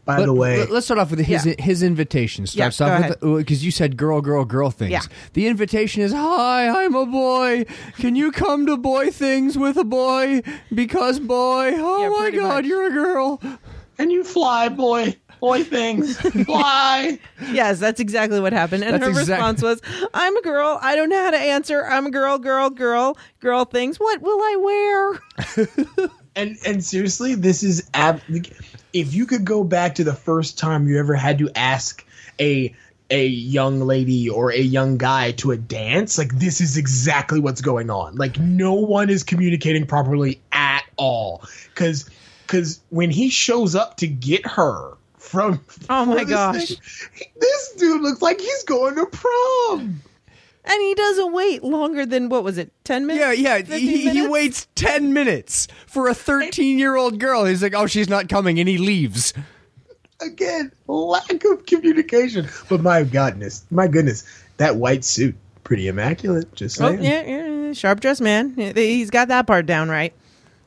By 0.06 0.20
Let- 0.20 0.26
the 0.28 0.34
way, 0.34 0.60
let- 0.60 0.72
let's 0.72 0.86
start 0.86 1.00
off 1.00 1.10
with 1.10 1.20
his 1.20 1.46
Yeah. 1.48 1.56
his 1.58 1.82
invitation. 1.82 2.46
Starts 2.46 2.80
Yeah, 2.80 2.88
go 2.88 2.94
off 3.14 3.22
with 3.22 3.38
because 3.40 3.66
you 3.66 3.72
said 3.72 3.98
girl, 3.98 4.22
girl, 4.22 4.46
girl 4.46 4.70
things. 4.70 4.92
Yeah. 4.92 5.02
The 5.34 5.48
invitation 5.48 6.04
is, 6.04 6.14
"Hi, 6.14 6.68
I'm 6.86 6.94
a 6.94 7.06
boy. 7.08 7.66
Can 7.98 8.16
you 8.16 8.32
come 8.32 8.68
to 8.68 8.78
boy 8.78 9.10
things 9.10 9.58
with 9.58 9.78
a 9.78 9.84
boy? 9.84 10.44
Because 10.74 11.20
boy, 11.20 11.74
oh 11.78 12.04
Yeah, 12.04 12.10
my 12.10 12.30
God, 12.32 12.56
much. 12.56 12.66
you're 12.66 12.88
a 12.88 12.92
girl." 12.92 13.42
and 13.98 14.12
you 14.12 14.24
fly, 14.26 14.68
boy, 14.70 15.16
boy 15.40 15.64
things, 15.64 16.18
fly. 16.46 17.18
Yes, 17.52 17.80
that's 17.80 18.00
exactly 18.02 18.40
what 18.42 18.52
happened. 18.54 18.84
And 18.84 18.94
That's 18.94 19.06
her 19.06 19.10
exact- 19.10 19.30
response 19.30 19.62
was, 19.64 19.82
"I'm 20.14 20.36
a 20.38 20.42
girl. 20.42 20.78
I 20.84 20.96
don't 20.96 21.10
know 21.10 21.24
how 21.24 21.32
to 21.32 21.38
answer. 21.40 21.84
I'm 21.86 22.06
a 22.06 22.12
girl, 22.12 22.38
girl, 22.38 22.70
girl, 22.70 23.18
girl 23.40 23.66
things. 23.66 23.98
What 24.00 24.22
will 24.22 24.40
I 24.40 24.56
wear?" 25.98 26.10
And 26.38 26.58
and 26.66 26.84
seriously, 26.84 27.34
this 27.34 27.64
is 27.64 27.90
ab- 27.94 28.20
if 28.96 29.14
you 29.14 29.26
could 29.26 29.44
go 29.44 29.64
back 29.66 29.96
to 29.96 30.06
the 30.06 30.14
first 30.14 30.58
time 30.58 30.88
you 30.88 30.98
ever 30.98 31.14
had 31.16 31.40
to 31.40 31.50
ask 31.54 32.04
a 32.40 32.74
a 33.12 33.28
young 33.28 33.82
lady 33.82 34.30
or 34.30 34.52
a 34.52 34.60
young 34.60 34.98
guy 34.98 35.32
to 35.34 35.52
a 35.52 35.58
dance, 35.58 36.18
like 36.18 36.34
this 36.40 36.62
is 36.62 36.78
exactly 36.78 37.40
what's 37.40 37.62
going 37.62 37.90
on. 37.92 38.16
Like 38.16 38.40
no 38.40 38.74
one 38.74 39.10
is 39.10 39.24
communicating 39.24 39.86
properly 39.86 40.40
at 40.52 40.84
all. 40.96 41.44
Cuz 41.76 42.10
cuz 42.48 42.80
when 42.90 43.12
he 43.12 43.30
shows 43.30 43.76
up 43.76 43.98
to 43.98 44.08
get 44.08 44.48
her 44.48 44.94
from 45.18 45.60
Oh 45.90 46.06
my 46.06 46.24
this 46.24 46.30
gosh. 46.30 46.68
thing, 46.68 46.78
this 47.40 47.74
dude 47.74 48.02
looks 48.02 48.22
like 48.22 48.40
he's 48.40 48.64
going 48.64 48.96
to 48.96 49.06
prom. 49.08 50.02
And 50.68 50.82
he 50.82 50.96
doesn't 50.96 51.32
wait 51.32 51.64
longer 51.64 52.06
than 52.06 52.28
what 52.30 52.44
was 52.44 52.58
it, 52.58 52.72
ten 52.84 53.06
minutes? 53.06 53.40
Yeah, 53.40 53.60
yeah. 53.60 53.78
He, 53.78 54.10
he 54.10 54.28
waits 54.28 54.68
ten 54.76 55.14
minutes 55.14 55.68
for 55.86 56.08
a 56.08 56.14
thirteen-year-old 56.16 57.20
girl. 57.20 57.46
He's 57.46 57.62
like, 57.62 57.76
"Oh, 57.76 57.86
she's 57.88 58.10
not 58.10 58.30
coming," 58.30 58.60
and 58.60 58.68
he 58.68 58.78
leaves. 58.80 59.34
Again, 60.22 60.72
lack 60.88 61.44
of 61.46 61.66
communication. 61.66 62.48
But 62.70 62.82
my 62.82 63.04
goodness, 63.04 63.66
my 63.70 63.88
goodness, 63.88 64.24
that 64.58 64.78
white 64.78 65.04
suit, 65.04 65.36
pretty 65.64 65.88
immaculate. 65.88 66.54
Just 66.56 66.82
Oh 66.82 66.90
yeah, 66.90 67.24
yeah, 67.24 67.74
sharp 67.74 68.00
dressed 68.00 68.22
man. 68.22 68.56
He's 68.56 69.10
got 69.12 69.28
that 69.28 69.46
part 69.46 69.66
down 69.66 69.90
right. 69.90 70.14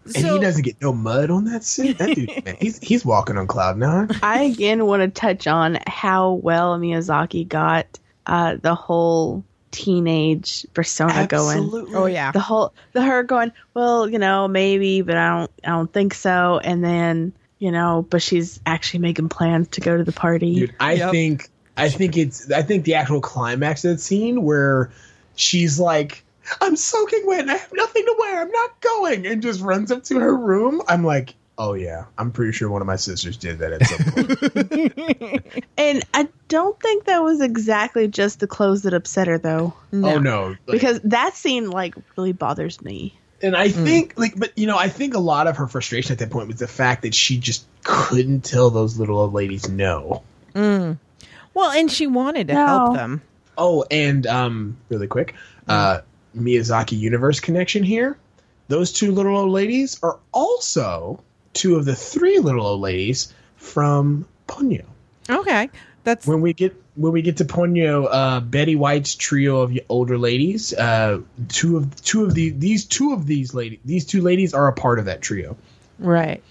And 0.04 0.14
So- 0.14 0.34
he 0.34 0.40
doesn't 0.40 0.62
get 0.62 0.80
no 0.80 0.92
mud 0.92 1.30
on 1.30 1.44
that 1.46 1.64
suit. 1.64 1.98
That 1.98 2.14
dude, 2.14 2.28
man, 2.44 2.56
he's 2.60 2.78
he's 2.78 3.04
walking 3.04 3.36
on 3.36 3.46
cloud 3.46 3.78
nine. 3.78 4.10
I 4.22 4.42
again 4.44 4.86
want 4.86 5.00
to 5.02 5.08
touch 5.08 5.46
on 5.46 5.78
how 5.86 6.32
well 6.34 6.78
Miyazaki 6.78 7.48
got 7.48 7.98
uh, 8.26 8.56
the 8.60 8.74
whole 8.74 9.44
teenage 9.70 10.66
persona 10.74 11.26
going. 11.26 11.70
Oh 11.94 12.06
yeah. 12.06 12.32
The 12.32 12.40
whole 12.40 12.74
the 12.92 13.02
her 13.02 13.22
going, 13.22 13.52
well, 13.74 14.08
you 14.08 14.18
know, 14.18 14.48
maybe, 14.48 15.02
but 15.02 15.16
I 15.16 15.38
don't 15.38 15.50
I 15.64 15.68
don't 15.68 15.92
think 15.92 16.14
so. 16.14 16.58
And 16.62 16.84
then, 16.84 17.32
you 17.58 17.70
know, 17.72 18.06
but 18.08 18.22
she's 18.22 18.60
actually 18.66 19.00
making 19.00 19.28
plans 19.28 19.68
to 19.68 19.80
go 19.80 19.96
to 19.96 20.04
the 20.04 20.12
party. 20.12 20.54
Dude, 20.54 20.74
I 20.80 20.94
Yep. 20.94 21.10
think 21.10 21.48
I 21.76 21.88
think 21.88 22.16
it's 22.16 22.50
I 22.50 22.62
think 22.62 22.84
the 22.84 22.94
actual 22.94 23.20
climax 23.20 23.84
of 23.84 23.92
that 23.92 23.98
scene 24.00 24.42
where 24.42 24.90
she's 25.36 25.78
like, 25.78 26.24
I'm 26.60 26.76
soaking 26.76 27.22
wet 27.26 27.40
and 27.40 27.50
I 27.50 27.56
have 27.56 27.72
nothing 27.72 28.04
to 28.04 28.16
wear. 28.18 28.42
I'm 28.42 28.50
not 28.50 28.80
going 28.80 29.26
and 29.26 29.42
just 29.42 29.60
runs 29.60 29.92
up 29.92 30.04
to 30.04 30.18
her 30.18 30.34
room. 30.36 30.82
I'm 30.88 31.04
like, 31.04 31.34
oh 31.58 31.74
yeah, 31.74 32.04
I'm 32.16 32.30
pretty 32.32 32.52
sure 32.52 32.70
one 32.70 32.80
of 32.80 32.86
my 32.86 32.96
sisters 32.96 33.36
did 33.36 33.58
that 33.58 33.72
at 33.72 33.86
some 33.86 34.12
point. 34.12 35.64
And 35.78 36.02
I 36.14 36.28
don't 36.48 36.78
think 36.80 37.04
that 37.04 37.22
was 37.22 37.40
exactly 37.40 38.08
just 38.08 38.40
the 38.40 38.46
clothes 38.46 38.82
that 38.82 38.94
upset 38.94 39.26
her 39.28 39.38
though. 39.38 39.74
Oh 39.92 40.18
no. 40.18 40.48
Like- 40.48 40.58
Because 40.66 41.00
that 41.04 41.34
scene 41.34 41.70
like 41.70 41.94
really 42.16 42.32
bothers 42.32 42.80
me. 42.82 43.14
And 43.40 43.54
I 43.56 43.68
think, 43.68 44.14
like, 44.16 44.34
but 44.36 44.58
you 44.58 44.66
know, 44.66 44.76
I 44.76 44.88
think 44.88 45.14
a 45.14 45.20
lot 45.20 45.46
of 45.46 45.58
her 45.58 45.68
frustration 45.68 46.10
at 46.12 46.18
that 46.18 46.30
point 46.30 46.48
was 46.48 46.58
the 46.58 46.66
fact 46.66 47.02
that 47.02 47.14
she 47.14 47.38
just 47.38 47.64
couldn't 47.84 48.40
tell 48.42 48.70
those 48.70 48.98
little 48.98 49.18
old 49.20 49.32
ladies 49.32 49.68
no. 49.68 50.24
Well, 50.54 51.70
and 51.70 51.90
she 51.90 52.06
wanted 52.08 52.48
to 52.48 52.54
No. 52.54 52.66
help 52.66 52.94
them. 52.94 53.22
Oh, 53.56 53.84
and 53.90 54.26
um, 54.26 54.76
really 54.88 55.06
quick, 55.06 55.34
uh, 55.68 56.00
Miyazaki 56.36 56.98
universe 56.98 57.38
connection 57.40 57.84
here. 57.84 58.18
Those 58.66 58.92
two 58.92 59.12
little 59.12 59.36
old 59.36 59.50
ladies 59.50 59.98
are 60.02 60.18
also 60.32 61.22
two 61.52 61.76
of 61.76 61.84
the 61.84 61.94
three 61.94 62.38
little 62.38 62.66
old 62.66 62.80
ladies 62.80 63.32
from 63.56 64.26
Ponyo. 64.46 64.84
Okay, 65.30 65.70
that's 66.04 66.26
When 66.26 66.40
we 66.40 66.54
get 66.54 66.74
when 66.94 67.12
we 67.12 67.22
get 67.22 67.36
to 67.36 67.44
Ponyo, 67.44 68.08
uh, 68.10 68.40
Betty 68.40 68.74
White's 68.74 69.14
trio 69.14 69.60
of 69.60 69.78
older 69.88 70.18
ladies, 70.18 70.72
uh, 70.72 71.20
two 71.48 71.76
of 71.76 72.02
two 72.02 72.24
of 72.24 72.34
the 72.34 72.50
these 72.50 72.86
two 72.86 73.12
of 73.12 73.26
these 73.26 73.54
ladies, 73.54 73.78
these 73.84 74.06
two 74.06 74.22
ladies 74.22 74.54
are 74.54 74.68
a 74.68 74.72
part 74.72 74.98
of 74.98 75.04
that 75.04 75.20
trio. 75.20 75.56
right. 75.98 76.42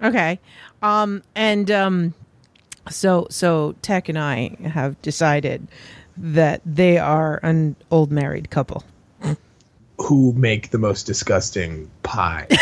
Okay, 0.00 0.38
um, 0.82 1.22
and 1.34 1.70
um, 1.70 2.14
so 2.90 3.26
so 3.30 3.74
Tech 3.82 4.08
and 4.08 4.18
I 4.18 4.56
have 4.62 5.00
decided 5.02 5.66
that 6.16 6.60
they 6.64 6.98
are 6.98 7.40
an 7.42 7.74
old 7.90 8.12
married 8.12 8.50
couple. 8.50 8.84
who 9.98 10.32
make 10.34 10.70
the 10.70 10.78
most 10.78 11.04
disgusting 11.04 11.90
pie. 12.04 12.46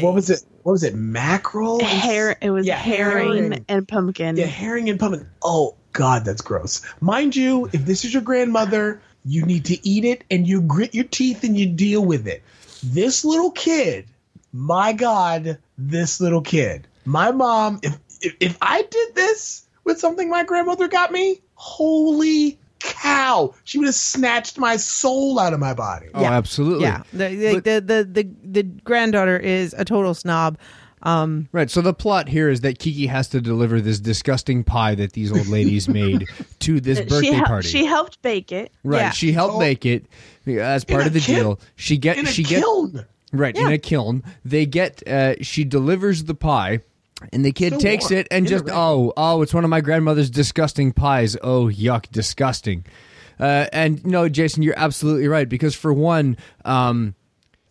what 0.00 0.14
was 0.14 0.30
it? 0.30 0.42
What 0.62 0.72
was 0.72 0.82
it? 0.82 0.94
Mackerel? 0.94 1.84
Hair 1.84 2.36
it 2.40 2.50
was 2.50 2.66
Yeah, 2.66 2.76
herring, 2.76 3.36
herring. 3.36 3.64
and 3.68 3.86
pumpkin. 3.88 4.36
Yeah, 4.36 4.46
herring 4.46 4.88
and 4.90 4.98
pumpkin. 4.98 5.28
Oh 5.42 5.76
God, 5.92 6.24
that's 6.24 6.42
gross. 6.42 6.82
Mind 7.00 7.36
you, 7.36 7.66
if 7.72 7.84
this 7.84 8.04
is 8.04 8.12
your 8.12 8.22
grandmother, 8.22 9.00
you 9.24 9.44
need 9.44 9.66
to 9.66 9.88
eat 9.88 10.04
it 10.04 10.24
and 10.30 10.46
you 10.46 10.60
grit 10.62 10.94
your 10.94 11.04
teeth 11.04 11.44
and 11.44 11.56
you 11.56 11.66
deal 11.66 12.04
with 12.04 12.26
it. 12.26 12.42
This 12.82 13.24
little 13.24 13.50
kid, 13.50 14.06
my 14.52 14.92
God, 14.92 15.58
this 15.78 16.20
little 16.20 16.42
kid. 16.42 16.86
My 17.04 17.30
mom, 17.30 17.80
if 17.82 17.98
if, 18.20 18.36
if 18.40 18.58
I 18.62 18.82
did 18.82 19.14
this 19.14 19.66
with 19.84 19.98
something 19.98 20.30
my 20.30 20.44
grandmother 20.44 20.88
got 20.88 21.12
me, 21.12 21.40
holy 21.54 22.58
cow, 22.84 23.54
she 23.64 23.78
would 23.78 23.86
have 23.86 23.94
snatched 23.94 24.58
my 24.58 24.76
soul 24.76 25.38
out 25.40 25.52
of 25.52 25.60
my 25.60 25.74
body. 25.74 26.06
Oh, 26.14 26.24
absolutely. 26.24 26.84
Yeah, 26.84 27.02
the 27.12 27.28
the, 27.34 27.54
But- 27.54 27.64
the 27.64 27.80
the 27.80 28.04
the 28.22 28.28
the 28.44 28.62
granddaughter 28.62 29.36
is 29.38 29.74
a 29.76 29.84
total 29.84 30.14
snob. 30.14 30.58
Um, 31.02 31.48
Right. 31.52 31.68
So 31.70 31.82
the 31.82 31.92
plot 31.92 32.28
here 32.30 32.48
is 32.48 32.62
that 32.62 32.78
Kiki 32.78 33.06
has 33.08 33.28
to 33.28 33.40
deliver 33.42 33.78
this 33.82 34.00
disgusting 34.00 34.64
pie 34.64 34.94
that 34.94 35.12
these 35.12 35.30
old 35.32 35.48
ladies 35.48 35.86
made 35.86 36.26
to 36.60 36.80
this 36.80 36.96
she 36.98 37.04
birthday 37.04 37.30
hel- 37.32 37.44
party. 37.44 37.68
she 37.68 37.84
helped 37.84 38.22
bake 38.22 38.52
it. 38.52 38.72
right. 38.84 38.98
Yeah. 39.00 39.10
She 39.10 39.32
helped 39.32 39.54
Oh. 39.56 39.58
make 39.58 39.84
it 39.84 40.06
as 40.46 40.84
part 40.84 41.06
of 41.06 41.12
the 41.12 41.20
kil- 41.20 41.56
deal. 41.56 41.60
She 41.76 41.98
get 41.98 42.16
In 42.16 42.26
a 42.26 42.30
she 42.30 42.42
get 42.42 42.62
kiln. 42.62 43.04
right 43.34 43.54
in 43.54 43.66
a 43.66 43.76
kiln. 43.76 44.22
They 44.46 44.64
get 44.64 45.06
uh, 45.06 45.34
she 45.42 45.64
delivers 45.64 46.24
the 46.24 46.34
pie. 46.34 46.80
And 47.32 47.44
the 47.44 47.52
kid 47.52 47.74
So 47.74 47.78
takes 47.78 48.10
warm. 48.10 48.20
it 48.20 48.28
and 48.30 48.46
just 48.46 48.64
oh 48.70 49.12
oh 49.16 49.42
it's 49.42 49.54
one 49.54 49.64
of 49.64 49.70
my 49.70 49.80
grandmother's 49.80 50.30
disgusting 50.30 50.92
pies. 50.92 51.36
Oh 51.42 51.66
yuck 51.66 52.10
disgusting, 52.10 52.84
uh, 53.40 53.66
and 53.72 54.04
no 54.04 54.28
Jason 54.28 54.62
you're 54.62 54.78
absolutely 54.78 55.28
right 55.28 55.48
because 55.48 55.74
for 55.74 55.92
one 55.92 56.36
um, 56.64 57.14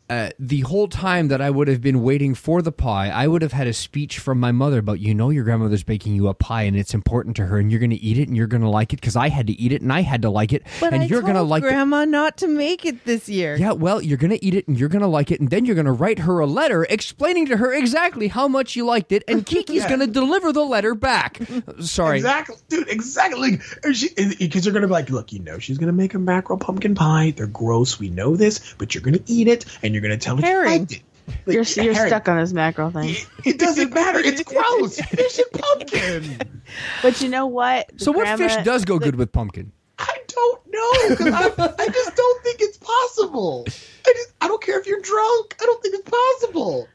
uh, 0.09 0.29
the 0.37 0.61
whole 0.61 0.87
time 0.87 1.29
that 1.29 1.41
I 1.41 1.49
would 1.49 1.67
have 1.67 1.81
been 1.81 2.03
waiting 2.03 2.35
for 2.35 2.61
the 2.61 2.71
pie, 2.71 3.09
I 3.09 3.27
would 3.27 3.41
have 3.41 3.53
had 3.53 3.67
a 3.67 3.73
speech 3.73 4.19
from 4.19 4.39
my 4.39 4.51
mother 4.51 4.79
about, 4.79 4.99
you 4.99 5.13
know, 5.15 5.29
your 5.29 5.43
grandmother's 5.43 5.83
baking 5.83 6.13
you 6.15 6.27
a 6.27 6.33
pie 6.33 6.63
and 6.63 6.75
it's 6.75 6.93
important 6.93 7.35
to 7.37 7.45
her 7.45 7.57
and 7.57 7.71
you're 7.71 7.79
going 7.79 7.89
to 7.89 8.01
eat 8.03 8.17
it 8.17 8.27
and 8.27 8.35
you're 8.35 8.47
going 8.47 8.61
to 8.63 8.69
like 8.69 8.93
it 8.93 8.97
because 9.01 9.15
I 9.15 9.29
had 9.29 9.47
to 9.47 9.53
eat 9.53 9.71
it 9.71 9.81
and 9.81 9.91
I 9.93 10.01
had 10.01 10.21
to 10.23 10.29
like 10.29 10.51
it 10.53 10.63
but 10.79 10.93
and 10.93 11.03
I 11.03 11.05
you're 11.05 11.21
going 11.21 11.35
to 11.35 11.41
like 11.41 11.63
it. 11.63 11.67
Grandma 11.67 12.05
not 12.05 12.37
to 12.37 12.47
make 12.47 12.85
it 12.85 13.05
this 13.05 13.29
year. 13.29 13.55
Yeah, 13.55 13.71
well, 13.71 14.01
you're 14.01 14.17
going 14.17 14.31
to 14.31 14.43
eat 14.45 14.53
it 14.55 14.67
and 14.67 14.77
you're 14.77 14.89
going 14.89 15.01
to 15.01 15.07
like 15.07 15.31
it 15.31 15.39
and 15.39 15.49
then 15.49 15.65
you're 15.65 15.75
going 15.75 15.85
to 15.85 15.91
write 15.93 16.19
her 16.19 16.39
a 16.39 16.45
letter 16.45 16.85
explaining 16.89 17.45
to 17.47 17.57
her 17.57 17.73
exactly 17.73 18.27
how 18.27 18.47
much 18.47 18.75
you 18.75 18.85
liked 18.85 19.11
it 19.11 19.23
and 19.27 19.45
Kiki's 19.45 19.83
Yeah. 19.83 19.87
going 19.87 19.99
to 20.01 20.07
deliver 20.07 20.51
the 20.51 20.65
letter 20.65 20.95
back. 20.95 21.39
Sorry. 21.79 22.17
Exactly, 22.17 22.55
dude. 22.69 22.89
Exactly. 22.89 23.59
Because 23.81 24.65
you're 24.65 24.73
gonna 24.73 24.87
be 24.87 24.93
like, 24.93 25.09
look, 25.09 25.31
you 25.33 25.39
know, 25.39 25.59
she's 25.59 25.77
gonna 25.77 25.91
make 25.91 26.13
a 26.13 26.19
mackerel 26.19 26.57
pumpkin 26.57 26.95
pie. 26.95 27.33
They're 27.35 27.47
gross. 27.47 27.99
We 27.99 28.09
know 28.09 28.35
this, 28.35 28.73
but 28.77 28.93
you're 28.93 29.01
gonna 29.03 29.19
eat 29.25 29.47
it, 29.47 29.65
and 29.81 29.92
you're 29.93 30.01
gonna 30.01 30.17
tell 30.17 30.35
her 30.37 30.41
Herring. 30.41 30.73
you 30.73 30.79
liked 30.79 30.91
it. 30.93 31.01
Like, 31.45 31.53
You're 31.55 31.63
you're 31.85 31.93
herring. 31.93 32.09
stuck 32.09 32.27
on 32.27 32.37
this 32.37 32.51
mackerel 32.51 32.91
thing. 32.91 33.11
It, 33.11 33.27
it 33.45 33.59
doesn't 33.59 33.93
matter. 33.93 34.19
It's 34.19 34.43
gross. 34.53 34.99
Fish 34.99 35.39
and 35.39 35.61
pumpkin. 35.61 36.61
But 37.01 37.21
you 37.21 37.29
know 37.29 37.45
what? 37.47 37.87
The 37.93 38.03
So 38.03 38.11
what 38.11 38.23
grandma- 38.25 38.37
fish 38.49 38.63
does 38.65 38.83
go 38.83 38.99
good 38.99 39.15
with 39.15 39.31
pumpkin? 39.31 39.71
I 39.99 40.17
don't 40.27 40.61
know. 40.67 40.79
I, 41.37 41.73
I 41.79 41.87
just 41.87 42.15
don't 42.17 42.43
think 42.43 42.59
it's 42.59 42.77
possible. 42.77 43.63
I 44.05 44.11
just 44.13 44.33
I 44.41 44.47
don't 44.49 44.61
care 44.61 44.77
if 44.79 44.85
you're 44.85 44.99
drunk. 44.99 45.55
I 45.61 45.65
don't 45.65 45.81
think 45.81 45.95
it's 45.95 46.09
possible. 46.09 46.87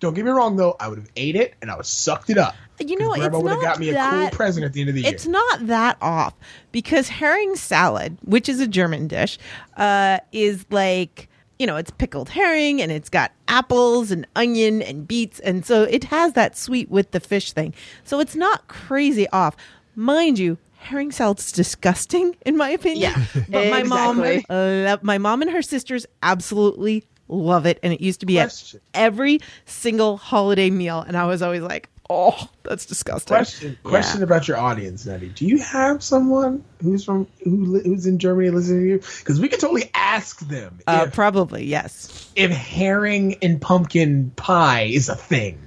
Don't 0.00 0.14
get 0.14 0.24
me 0.24 0.30
wrong 0.30 0.56
though. 0.56 0.76
I 0.80 0.88
would 0.88 0.98
have 0.98 1.10
ate 1.16 1.36
it 1.36 1.54
and 1.60 1.70
I 1.70 1.74
would 1.74 1.80
have 1.80 1.86
sucked 1.86 2.30
it 2.30 2.38
up. 2.38 2.54
You 2.80 2.96
know, 2.96 3.12
it's 3.12 3.20
Grandma 3.20 3.40
would 3.40 3.50
have 3.50 3.60
not 3.60 3.64
got 3.74 3.78
me 3.80 3.90
a 3.90 4.10
cool 4.10 4.30
present 4.30 4.64
at 4.64 4.72
the 4.72 4.80
end 4.80 4.88
of 4.90 4.94
the 4.94 5.02
year. 5.02 5.12
It's 5.12 5.26
not 5.26 5.66
that 5.66 5.98
off 6.00 6.32
because 6.72 7.08
herring 7.08 7.56
salad, 7.56 8.16
which 8.24 8.48
is 8.48 8.60
a 8.60 8.68
German 8.68 9.08
dish, 9.08 9.36
uh, 9.76 10.20
is 10.32 10.64
like 10.70 11.28
you 11.58 11.66
know 11.66 11.76
it's 11.76 11.90
pickled 11.90 12.28
herring 12.28 12.80
and 12.80 12.92
it's 12.92 13.08
got 13.08 13.32
apples 13.46 14.10
and 14.10 14.26
onion 14.36 14.82
and 14.82 15.06
beets, 15.06 15.40
and 15.40 15.64
so 15.64 15.84
it 15.84 16.04
has 16.04 16.34
that 16.34 16.56
sweet 16.56 16.90
with 16.90 17.10
the 17.10 17.20
fish 17.20 17.52
thing. 17.52 17.74
So 18.04 18.20
it's 18.20 18.36
not 18.36 18.68
crazy 18.68 19.28
off, 19.30 19.56
mind 19.94 20.38
you. 20.38 20.58
Herring 20.80 21.10
salad's 21.10 21.50
disgusting, 21.50 22.36
in 22.46 22.56
my 22.56 22.70
opinion. 22.70 23.10
Yeah, 23.10 23.24
but 23.48 23.68
my 23.68 23.82
mom, 23.82 24.22
uh, 24.48 24.96
my 25.02 25.18
mom 25.18 25.42
and 25.42 25.50
her 25.50 25.60
sisters 25.60 26.06
absolutely 26.22 27.04
love 27.26 27.66
it, 27.66 27.78
and 27.82 27.92
it 27.92 28.00
used 28.00 28.20
to 28.20 28.26
be 28.26 28.34
Question. 28.34 28.80
at 28.94 29.00
every 29.00 29.40
single 29.66 30.16
holiday 30.16 30.70
meal, 30.70 31.00
and 31.00 31.16
I 31.16 31.26
was 31.26 31.42
always 31.42 31.62
like, 31.62 31.88
"Oh, 32.10 32.48
that's 32.62 32.86
disgusting." 32.86 33.34
Question 33.36 33.78
question 33.84 34.22
about 34.22 34.48
your 34.48 34.56
audience, 34.56 35.06
Nutty. 35.06 35.28
Do 35.28 35.46
you 35.46 35.58
have 35.58 36.02
someone 36.02 36.64
who's 36.82 37.04
from 37.04 37.26
who 37.44 37.64
li- 37.64 37.82
who's 37.84 38.06
in 38.06 38.18
Germany 38.18 38.50
listening 38.50 38.80
to 38.82 38.88
you? 38.88 38.98
Because 39.18 39.40
we 39.40 39.48
could 39.48 39.60
totally 39.60 39.90
ask 39.94 40.40
them 40.48 40.78
Uh, 40.86 41.04
if, 41.08 41.14
probably 41.14 41.64
yes. 41.64 42.30
if 42.36 42.50
herring 42.50 43.36
and 43.42 43.60
pumpkin 43.60 44.32
pie 44.36 44.82
is 44.82 45.08
a 45.08 45.16
thing. 45.16 45.58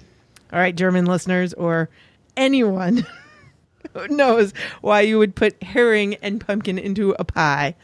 All 0.51 0.60
right, 0.60 0.75
German 0.75 1.06
listeners 1.06 1.54
or 1.54 1.89
anyone 2.36 3.06
who 3.93 4.08
knows 4.10 4.54
why 4.82 5.01
you 5.01 5.17
would 5.19 5.36
put 5.36 5.62
herring 5.63 6.15
and 6.15 6.45
pumpkin 6.45 6.77
into 6.77 7.15
a 7.19 7.23
pie. 7.23 7.75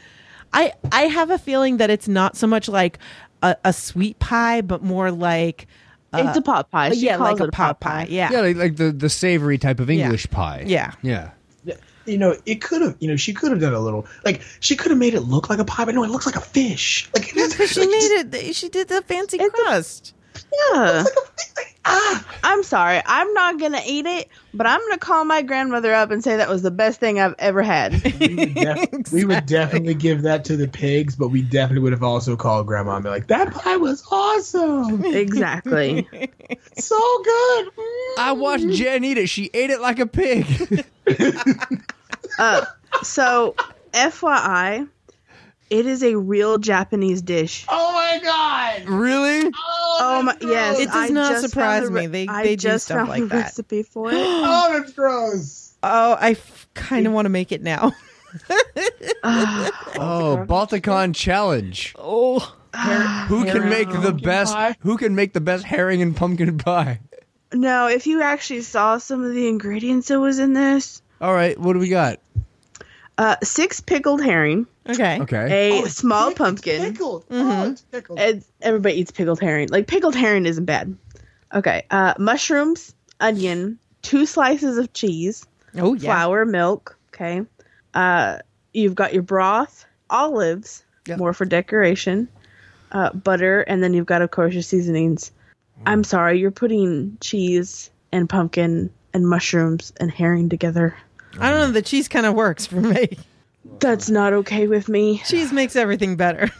I 0.52 0.72
I 0.92 1.02
have 1.02 1.30
a 1.30 1.38
feeling 1.38 1.76
that 1.78 1.90
it's 1.90 2.08
not 2.08 2.36
so 2.36 2.46
much 2.46 2.68
like 2.68 2.98
a, 3.42 3.56
a 3.64 3.72
sweet 3.72 4.18
pie, 4.18 4.62
but 4.62 4.82
more 4.82 5.10
like 5.10 5.66
Uh, 6.12 6.24
it's 6.26 6.38
a 6.38 6.42
pot 6.42 6.70
pie. 6.70 6.90
She 6.90 7.06
yeah, 7.06 7.16
calls 7.16 7.32
like 7.32 7.40
it 7.42 7.48
a 7.48 7.52
pot 7.52 7.80
pie. 7.80 8.06
Yeah. 8.08 8.30
Yeah, 8.32 8.40
like, 8.40 8.56
like 8.56 8.76
the 8.76 8.92
the 8.92 9.10
savory 9.10 9.58
type 9.58 9.80
of 9.80 9.90
Yeah. 9.90 10.04
English 10.04 10.30
pie. 10.30 10.64
Yeah. 10.66 10.92
yeah. 11.02 11.30
You 12.06 12.16
know, 12.16 12.34
it 12.46 12.62
could 12.62 12.80
have. 12.80 12.96
You 13.00 13.08
know, 13.08 13.16
she 13.16 13.34
could 13.34 13.50
have 13.50 13.60
done 13.60 13.74
a 13.74 13.80
little. 13.80 14.06
Like 14.24 14.40
she 14.60 14.76
could 14.76 14.90
have 14.90 14.98
made 14.98 15.12
it 15.12 15.20
look 15.20 15.50
like 15.50 15.58
a 15.58 15.64
pie, 15.64 15.84
but 15.84 15.94
no, 15.94 16.02
it 16.04 16.10
looks 16.10 16.24
like 16.24 16.36
a 16.36 16.40
fish. 16.40 17.10
Like 17.14 17.28
it 17.28 17.36
is. 17.36 17.52
Because 17.52 17.72
she 17.72 17.80
like, 17.80 17.90
made 17.90 18.34
it. 18.34 18.56
She 18.56 18.70
did 18.70 18.88
the 18.88 19.02
fancy 19.02 19.36
It's 19.38 19.54
crust. 19.54 20.14
Yeah. 20.14 20.14
It's 20.14 20.14
like 20.14 20.14
a 20.14 20.17
fish. 20.38 21.14
Like, 21.56 21.78
ah, 21.84 22.24
I'm 22.44 22.62
sorry. 22.62 23.00
I'm 23.04 23.32
not 23.34 23.58
gonna 23.58 23.80
eat 23.84 24.06
it, 24.06 24.28
but 24.54 24.66
I'm 24.66 24.80
gonna 24.80 24.98
call 24.98 25.24
my 25.24 25.42
grandmother 25.42 25.92
up 25.94 26.10
and 26.10 26.22
say 26.22 26.36
that 26.36 26.48
was 26.48 26.62
the 26.62 26.70
best 26.70 27.00
thing 27.00 27.20
I've 27.20 27.34
ever 27.38 27.62
had. 27.62 28.02
we 28.20 28.34
would, 28.34 28.54
def- 28.54 29.12
we 29.12 29.24
would 29.24 29.46
definitely 29.46 29.94
give 29.94 30.22
that 30.22 30.44
to 30.46 30.56
the 30.56 30.68
pigs, 30.68 31.16
but 31.16 31.28
we 31.28 31.42
definitely 31.42 31.80
would 31.82 31.92
have 31.92 32.02
also 32.02 32.36
called 32.36 32.66
grandma 32.66 32.96
and 32.96 33.04
be 33.04 33.10
like, 33.10 33.26
"That 33.28 33.52
pie 33.52 33.76
was 33.76 34.04
awesome, 34.10 35.04
exactly. 35.04 36.06
so 36.78 37.22
good." 37.24 37.66
Mm. 37.76 38.18
I 38.18 38.32
watched 38.32 38.68
Jen 38.70 39.04
eat 39.04 39.18
it. 39.18 39.28
She 39.28 39.50
ate 39.54 39.70
it 39.70 39.80
like 39.80 39.98
a 39.98 40.06
pig. 40.06 40.84
Uh, 42.38 42.64
so, 43.02 43.54
FYI, 43.92 44.88
it 45.70 45.86
is 45.86 46.02
a 46.02 46.14
real 46.16 46.58
Japanese 46.58 47.22
dish. 47.22 47.64
Oh 47.68 47.92
my 47.92 48.18
god! 48.22 48.88
really? 48.88 49.50
Oh 49.54 50.22
my! 50.24 50.32
that's 50.32 50.44
Yes. 50.44 50.78
It 50.80 50.86
does 50.86 50.94
I 50.94 51.08
not 51.08 51.40
surprise 51.40 51.82
found 51.84 51.96
the 51.96 52.00
me. 52.00 52.06
They- 52.06 52.26
I 52.28 52.42
they 52.44 52.56
do 52.56 52.62
just 52.68 52.86
stuff 52.86 52.96
found 52.98 53.08
like 53.10 53.22
the 53.22 53.26
that. 53.28 53.36
recipe 53.36 53.82
for 53.82 54.08
it. 54.12 54.14
Oh, 54.16 54.78
that's 54.78 54.92
gross. 54.92 55.74
Oh, 55.82 56.16
I 56.20 56.30
f- 56.32 56.68
kind 56.74 57.06
of 57.06 57.12
want 57.12 57.26
to 57.26 57.30
make 57.30 57.52
it 57.52 57.62
now. 57.62 57.92
Ah, 59.24 59.70
oh, 59.96 60.44
Balticon 60.48 61.14
challenge. 61.14 61.94
Oh, 61.98 62.38
Who 63.28 63.44
can 63.44 63.68
make 63.68 63.88
the 63.90 64.12
best? 64.12 64.54
pie? 64.54 64.76
Who 64.80 64.96
can 64.96 65.14
make 65.14 65.32
the 65.32 65.40
best 65.40 65.64
herring 65.64 66.02
and 66.02 66.14
pumpkin 66.16 66.56
pie? 66.58 67.00
No, 67.52 67.88
if 67.88 68.06
you 68.06 68.22
actually 68.22 68.62
saw 68.62 68.98
some 68.98 69.24
of 69.24 69.32
the 69.32 69.48
ingredients 69.48 70.08
that 70.08 70.20
was 70.20 70.38
in 70.38 70.52
this, 70.52 71.02
All 71.20 71.32
right, 71.32 71.58
what 71.58 71.72
do 71.72 71.78
we 71.78 71.88
got? 71.88 72.20
Uh, 73.18 73.36
six 73.42 73.80
pickled 73.80 74.22
herring, 74.22 74.66
okay. 74.88 75.20
Okay. 75.20 75.70
a 75.72 75.80
Oh, 75.80 75.84
it's 75.84 75.96
small 75.96 76.28
pick- 76.28 76.30
it's 76.30 76.38
pumpkin. 76.38 76.92
Pickled. 76.92 77.28
Mm-hmm. 77.28 77.50
Oh, 77.50 77.70
it's 77.72 77.82
pickled. 77.82 78.20
It's, 78.20 78.50
everybody 78.62 78.94
eats 79.00 79.10
pickled 79.10 79.40
herring. 79.40 79.68
Like 79.68 79.86
pickled 79.86 80.14
herring 80.14 80.46
isn't 80.46 80.64
bad. 80.64 80.96
Okay, 81.52 81.84
uh, 81.90 82.14
mushrooms, 82.18 82.94
onion, 83.20 83.78
two 84.02 84.24
slices 84.26 84.78
of 84.78 84.92
cheese, 84.92 85.46
Oh 85.76 85.94
yeah. 85.94 86.00
flour, 86.14 86.44
milk. 86.46 86.96
Okay, 87.14 87.42
uh, 87.94 88.38
you've 88.72 88.94
got 88.94 89.12
your 89.12 89.22
broth, 89.24 89.84
olives, 90.08 90.84
Yep. 91.06 91.18
more 91.18 91.32
for 91.32 91.44
decoration, 91.46 92.28
uh, 92.92 93.12
butter, 93.14 93.62
and 93.62 93.82
then 93.82 93.94
you've 93.94 94.06
got 94.06 94.20
of 94.22 94.30
course 94.30 94.52
your 94.54 94.62
seasonings. 94.62 95.32
I'm 95.86 96.04
sorry, 96.04 96.38
you're 96.38 96.50
putting 96.50 97.16
cheese 97.20 97.90
and 98.12 98.28
pumpkin 98.28 98.90
and 99.14 99.26
mushrooms 99.26 99.92
and 99.98 100.10
herring 100.10 100.48
together. 100.50 100.94
I 101.40 101.50
don't 101.50 101.60
know. 101.60 101.72
The 101.72 101.82
cheese 101.82 102.08
kind 102.08 102.26
of 102.26 102.34
works 102.34 102.66
for 102.66 102.80
me. 102.80 103.18
That's 103.80 104.08
not 104.10 104.32
okay 104.32 104.66
with 104.66 104.88
me. 104.88 105.18
Cheese 105.26 105.52
makes 105.52 105.76
everything 105.76 106.16
better. 106.16 106.50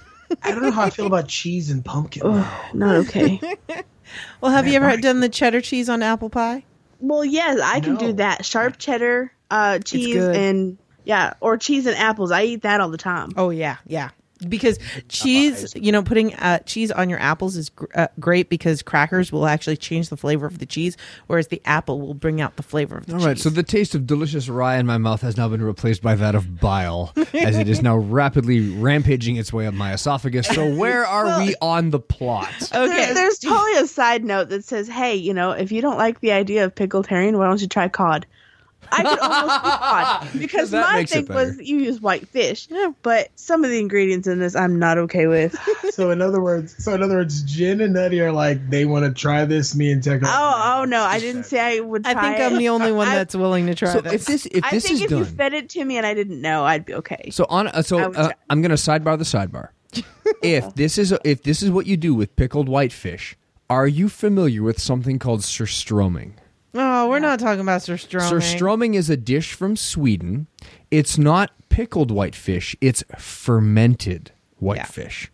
I 0.43 0.51
don't 0.51 0.62
know 0.62 0.71
how 0.71 0.83
I 0.83 0.91
feel 0.91 1.07
about 1.07 1.27
cheese 1.29 1.71
and 1.71 1.85
pumpkin. 1.85 2.23
Ugh, 2.25 2.75
not 2.75 2.97
okay. 2.97 3.41
Well, 4.41 4.51
have 4.53 4.67
you 4.67 4.75
ever 4.75 4.87
right. 4.87 5.03
done 5.03 5.21
the 5.21 5.29
cheddar 5.29 5.61
cheese 5.61 5.88
on 5.91 6.03
apple 6.03 6.31
pie? 6.31 6.64
well, 7.01 7.25
yes, 7.25 7.61
I 7.62 7.81
can 7.81 7.95
No. 7.95 8.01
do 8.01 8.12
that. 8.14 8.45
Sharp 8.45 8.79
cheddar, 8.79 9.31
uh, 9.51 9.81
cheese, 9.81 10.17
and 10.25 10.79
yeah, 11.05 11.35
or 11.41 11.59
cheese 11.59 11.85
and 11.87 11.95
apples. 11.97 12.31
I 12.31 12.45
eat 12.45 12.62
that 12.62 12.81
all 12.81 12.88
the 12.88 12.97
time. 12.99 13.31
Oh 13.37 13.51
yeah, 13.51 13.77
yeah. 13.87 14.11
Because 14.46 14.79
cheese, 15.09 15.72
you 15.74 15.90
know, 15.90 16.03
putting 16.03 16.35
uh, 16.35 16.59
cheese 16.61 16.90
on 16.90 17.09
your 17.11 17.18
apples 17.18 17.57
is 17.57 17.70
gr- 17.70 17.87
uh, 17.94 18.09
great 18.20 18.48
because 18.48 18.83
crackers 18.83 19.33
will 19.33 19.46
actually 19.46 19.77
change 19.77 20.11
the 20.11 20.16
flavor 20.16 20.46
of 20.46 20.59
the 20.59 20.66
cheese, 20.66 20.96
whereas 21.27 21.48
the 21.48 21.61
apple 21.64 22.01
will 22.01 22.14
bring 22.14 22.40
out 22.40 22.57
the 22.57 22.62
flavor 22.62 22.98
of 22.98 23.07
the 23.07 23.14
All 23.14 23.18
cheese. 23.18 23.27
right, 23.27 23.38
so 23.38 23.51
the 23.51 23.62
taste 23.62 23.94
of 23.94 24.07
delicious 24.07 24.48
rye 24.48 24.77
in 24.77 24.87
my 24.87 24.98
mouth 24.98 25.22
has 25.22 25.37
now 25.37 25.48
been 25.48 25.62
replaced 25.62 26.03
by 26.03 26.14
that 26.14 26.35
of 26.35 26.61
bile, 26.61 27.12
as 27.35 27.57
it 27.57 27.68
is 27.68 27.83
now 27.83 27.96
rapidly 28.18 28.68
rampaging 28.79 29.37
its 29.37 29.53
way 29.53 29.66
up 29.66 29.74
my 29.74 29.92
esophagus. 29.92 30.46
So 30.46 30.72
where 30.74 31.05
are 31.07 31.38
we 31.40 31.55
on 31.61 31.90
the 31.90 32.01
plot? 32.01 32.48
There- 32.72 32.85
okay. 32.85 33.12
there's 33.14 33.38
totally 33.38 33.74
a 33.79 33.87
side 33.87 34.24
note 34.24 34.51
that 34.51 34.64
says, 34.64 34.87
"Hey, 34.88 35.14
you 35.16 35.35
know, 35.35 35.51
if 35.51 35.72
you 35.72 35.81
don't 35.81 35.96
like 35.98 36.20
the 36.20 36.33
idea 36.33 36.64
of 36.64 36.74
pickled 36.74 37.07
herring, 37.07 37.37
why 37.37 37.46
don't 37.46 37.61
you 37.61 37.66
try 37.68 37.88
cod?" 37.88 38.27
I 38.91 39.03
could 39.03 39.19
almost 39.19 39.64
do 39.64 39.71
cod 39.71 40.29
because 40.41 40.71
That 40.71 40.93
my 40.95 41.05
thing 41.05 41.27
was 41.27 41.59
you 41.59 41.77
use 41.79 42.01
white 42.01 42.27
fish, 42.29 42.69
but 43.03 43.29
some 43.35 43.62
of 43.62 43.71
the 43.71 43.79
ingredients 43.79 44.27
in 44.27 44.38
this 44.38 44.57
I'm 44.57 44.79
not 44.79 44.97
okay 44.99 45.27
with. 45.27 45.57
So 45.99 46.12
in 46.12 46.23
other 46.23 46.41
words, 46.41 46.77
so 46.85 46.95
in 46.95 47.03
other 47.03 47.17
words, 47.17 47.43
Jen 47.43 47.81
and 47.81 47.95
Nutty 47.95 48.21
are 48.21 48.31
like 48.31 48.71
they 48.71 48.85
want 48.85 49.05
to 49.05 49.12
try 49.12 49.45
this. 49.45 49.75
Me 49.75 49.91
and 49.91 50.01
Tech. 50.03 50.21
oh, 50.25 50.77
oh 50.79 50.85
no, 50.85 51.03
I 51.03 51.19
didn't 51.19 51.43
say 51.43 51.59
I 51.59 51.81
would. 51.81 52.07
I 52.07 52.12
Try 52.12 52.23
think 52.37 52.53
I'm 52.53 52.57
the 52.59 52.69
only 52.69 52.93
one 52.93 53.09
I- 53.09 53.17
that's 53.17 53.35
willing 53.35 53.67
to 53.67 53.75
try 53.75 53.93
So 53.93 54.01
this. 54.01 54.12
if 54.12 54.25
this 54.27 54.47
if 54.47 54.62
I 54.64 54.71
this 54.71 54.85
think 54.85 54.95
is 54.95 55.01
if 55.03 55.11
done, 55.11 55.19
you 55.19 55.25
fed 55.25 55.55
it 55.55 55.69
to 55.71 55.85
me 55.85 55.97
and 55.97 56.07
I 56.07 56.14
didn't 56.14 56.41
know, 56.41 56.64
I'd 56.64 56.85
be 56.85 56.95
okay. 56.95 57.31
so 57.33 57.47
on 57.49 57.67
uh, 57.67 57.83
so 57.83 58.12
uh, 58.12 58.31
I'm 58.49 58.62
going 58.62 58.71
to 58.71 58.77
sidebar 58.77 59.19
the 59.19 59.25
sidebar. 59.25 59.71
if 60.43 60.73
this 60.77 60.99
is 60.99 61.12
if 61.25 61.43
this 61.43 61.62
is 61.64 61.71
what 61.73 61.87
you 61.87 61.97
do 61.97 62.14
with 62.14 62.37
pickled 62.37 62.69
whitefish, 62.69 63.37
are 63.69 63.88
you 63.88 64.09
familiar 64.09 64.62
with 64.62 64.81
something 64.81 65.19
called 65.19 65.41
surströmming? 65.41 66.35
Oh, 66.79 67.09
we're 67.09 67.19
not 67.19 67.38
talking 67.41 67.61
about 67.61 67.83
surströmming. 67.83 68.31
Surströmming 68.31 68.95
is 68.95 69.11
a 69.11 69.17
dish 69.17 69.53
from 69.53 69.77
Sweden. 69.77 70.47
It's 70.91 71.19
not 71.19 71.51
pickled 71.69 72.11
whitefish; 72.11 72.75
it's 72.81 73.05
fermented 73.19 74.33
whitefish. 74.59 75.31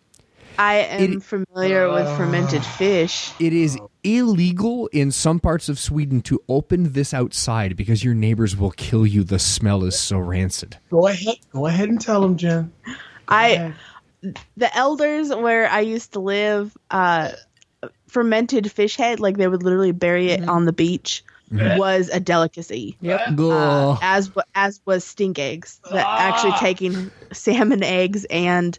I 0.59 0.75
am 0.77 1.15
It- 1.15 1.23
familiar 1.23 1.91
with 1.93 2.07
fermented 2.17 2.65
fish. 2.65 3.33
It 3.41 3.53
is 3.53 3.77
illegal 4.05 4.87
in 4.93 5.11
some 5.11 5.41
parts 5.41 5.69
of 5.69 5.79
Sweden 5.81 6.21
to 6.23 6.41
open 6.49 6.93
this 6.93 7.13
outside 7.13 7.77
because 7.77 8.05
your 8.05 8.15
neighbors 8.15 8.57
will 8.57 8.71
kill 8.71 9.05
you. 9.07 9.25
The 9.25 9.39
smell 9.41 9.83
is 9.85 9.99
so 9.99 10.19
rancid. 10.19 10.79
Go 10.91 11.09
ahead, 11.09 11.37
go 11.53 11.67
ahead 11.67 11.89
and 11.89 12.01
tell 12.01 12.21
them, 12.21 12.37
Jen. 12.37 12.73
I 13.29 13.73
the 14.57 14.77
elders 14.77 15.29
where 15.35 15.69
I 15.69 15.81
used 15.81 16.13
to 16.13 16.21
live, 16.21 16.77
uh, 16.91 17.33
fermented 18.09 18.71
fish 18.71 18.97
head, 18.97 19.21
like 19.21 19.37
they 19.37 19.49
would 19.49 19.63
literally 19.63 19.93
bury 19.93 20.31
it 20.31 20.49
on 20.49 20.65
the 20.67 20.73
beach, 20.73 21.25
was 21.79 22.09
a 22.09 22.21
delicacy. 22.21 22.97
Yep. 23.01 23.39
Uh, 23.39 23.97
as 24.03 24.31
as 24.55 24.81
was 24.85 25.05
stink 25.05 25.39
eggs. 25.39 25.81
That 25.91 26.07
actually 26.07 26.53
taking 26.53 27.11
salmon 27.33 27.83
eggs 27.83 28.25
and 28.27 28.79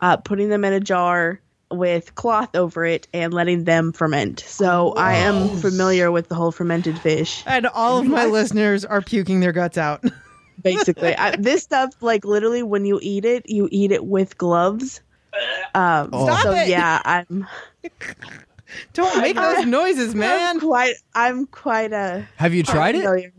uh, 0.00 0.16
putting 0.18 0.48
them 0.48 0.64
in 0.64 0.72
a 0.72 0.80
jar 0.80 1.40
with 1.70 2.14
cloth 2.14 2.54
over 2.56 2.84
it 2.84 3.06
and 3.14 3.32
letting 3.32 3.64
them 3.64 3.92
ferment. 3.92 4.40
So 4.40 4.92
I 4.92 5.14
am 5.14 5.56
familiar 5.58 6.10
with 6.10 6.28
the 6.28 6.34
whole 6.34 6.50
fermented 6.50 6.98
fish. 6.98 7.42
And 7.46 7.66
all 7.66 7.98
of 7.98 8.06
my 8.06 8.26
listeners 8.26 8.84
are 8.84 9.00
puking 9.00 9.40
their 9.40 9.52
guts 9.52 9.78
out. 9.78 10.04
Basically, 10.62 11.16
I, 11.16 11.36
this 11.36 11.62
stuff, 11.62 11.94
like 12.02 12.24
literally, 12.24 12.62
when 12.62 12.84
you 12.84 12.98
eat 13.00 13.24
it, 13.24 13.48
you 13.48 13.66
eat 13.70 13.92
it 13.92 14.04
with 14.04 14.36
gloves. 14.36 15.00
Um, 15.74 16.08
Stop 16.08 16.42
so 16.42 16.52
it. 16.52 16.68
yeah, 16.68 17.00
I'm 17.02 17.46
Don't 18.92 19.20
make 19.20 19.36
those 19.36 19.66
noises, 19.66 20.12
I'm 20.12 20.18
man. 20.20 20.60
quite 20.60 20.94
I'm 21.14 21.46
quite 21.46 21.92
a. 21.92 22.26
Have 22.36 22.54
you 22.54 22.62
tried 22.62 22.94
it? 22.94 23.02
familiar. 23.02 23.32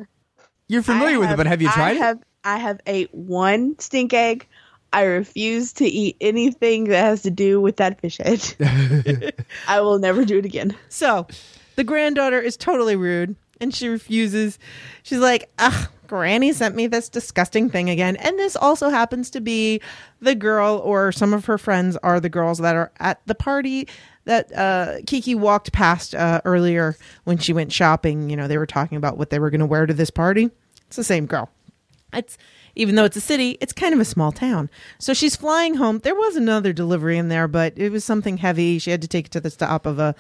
You're 0.68 0.84
familiar 0.84 1.16
I 1.16 1.20
with 1.20 1.32
it, 1.32 1.38
but 1.38 1.48
have 1.48 1.62
you 1.62 1.70
tried 1.70 1.92
I 1.92 1.92
it? 1.92 1.98
Have, 1.98 2.20
I 2.44 2.58
have 2.58 2.80
ate 2.86 3.14
one 3.14 3.78
stink 3.80 4.14
egg. 4.14 4.48
I 4.94 5.04
refuse 5.04 5.74
to 5.74 5.86
eat 5.86 6.18
anything 6.20 6.86
that 6.86 7.02
has 7.02 7.22
to 7.24 7.32
do 7.32 7.62
with 7.62 7.78
that 7.78 8.02
fish 8.02 8.18
head. 8.18 9.34
I 9.68 9.80
will 9.82 10.00
never 10.00 10.26
do 10.26 10.38
it 10.38 10.46
again. 10.46 10.76
So 10.90 11.28
the 11.76 11.84
granddaughter 11.84 12.40
is 12.42 12.58
totally 12.58 12.98
rude 12.98 13.36
and 13.62 13.74
she 13.74 13.88
refuses. 13.88 14.60
She's 15.04 15.20
like, 15.20 15.50
ugh, 15.60 15.88
Granny 16.08 16.52
sent 16.52 16.76
me 16.76 16.88
this 16.88 17.08
disgusting 17.08 17.70
thing 17.70 17.90
again. 17.90 18.18
And 18.18 18.38
this 18.38 18.58
also 18.58 18.90
happens 18.90 19.30
to 19.30 19.40
be 19.40 19.80
the 20.20 20.36
girl, 20.36 20.82
or 20.84 21.14
some 21.14 21.34
of 21.34 21.46
her 21.46 21.58
friends 21.58 21.96
are 22.04 22.20
the 22.20 22.28
girls 22.28 22.58
that 22.58 22.76
are 22.76 22.92
at 23.00 23.22
the 23.28 23.36
party 23.36 23.88
that 24.32 24.58
uh, 24.58 24.98
Kiki 25.06 25.36
walked 25.36 25.74
past 25.74 26.16
uh, 26.16 26.40
earlier 26.46 26.96
when 27.26 27.38
she 27.38 27.52
went 27.52 27.74
shopping. 27.74 28.30
You 28.30 28.38
know, 28.38 28.48
they 28.48 28.58
were 28.58 28.66
talking 28.66 28.98
about 28.98 29.18
what 29.18 29.30
they 29.30 29.40
were 29.40 29.50
going 29.50 29.60
to 29.60 29.66
wear 29.66 29.86
to 29.86 29.94
this 29.94 30.10
party. 30.10 30.50
It's 30.88 30.96
the 30.96 31.04
same 31.04 31.26
girl. 31.26 31.50
It's 32.14 32.38
even 32.74 32.96
though 32.96 33.04
it's 33.04 33.18
a 33.18 33.22
city, 33.22 33.58
it's 33.60 33.74
kind 33.74 33.94
of 33.94 34.00
a 34.00 34.06
small 34.06 34.32
town. 34.32 34.70
So 35.00 35.14
she's 35.14 35.36
flying 35.36 35.76
home. 35.76 36.00
There 36.00 36.16
was 36.16 36.38
another 36.38 36.72
delivery 36.72 37.18
in 37.18 37.28
there, 37.28 37.50
but 37.50 37.74
it 37.76 37.90
was 37.90 38.06
something 38.06 38.38
heavy. 38.38 38.80
She 38.80 38.92
had 38.92 39.02
to 39.02 39.08
take 39.10 39.26
it 39.26 39.32
to 39.34 39.42
the 39.42 39.50
stop 39.50 39.86
of 39.86 40.00
a, 40.00 40.16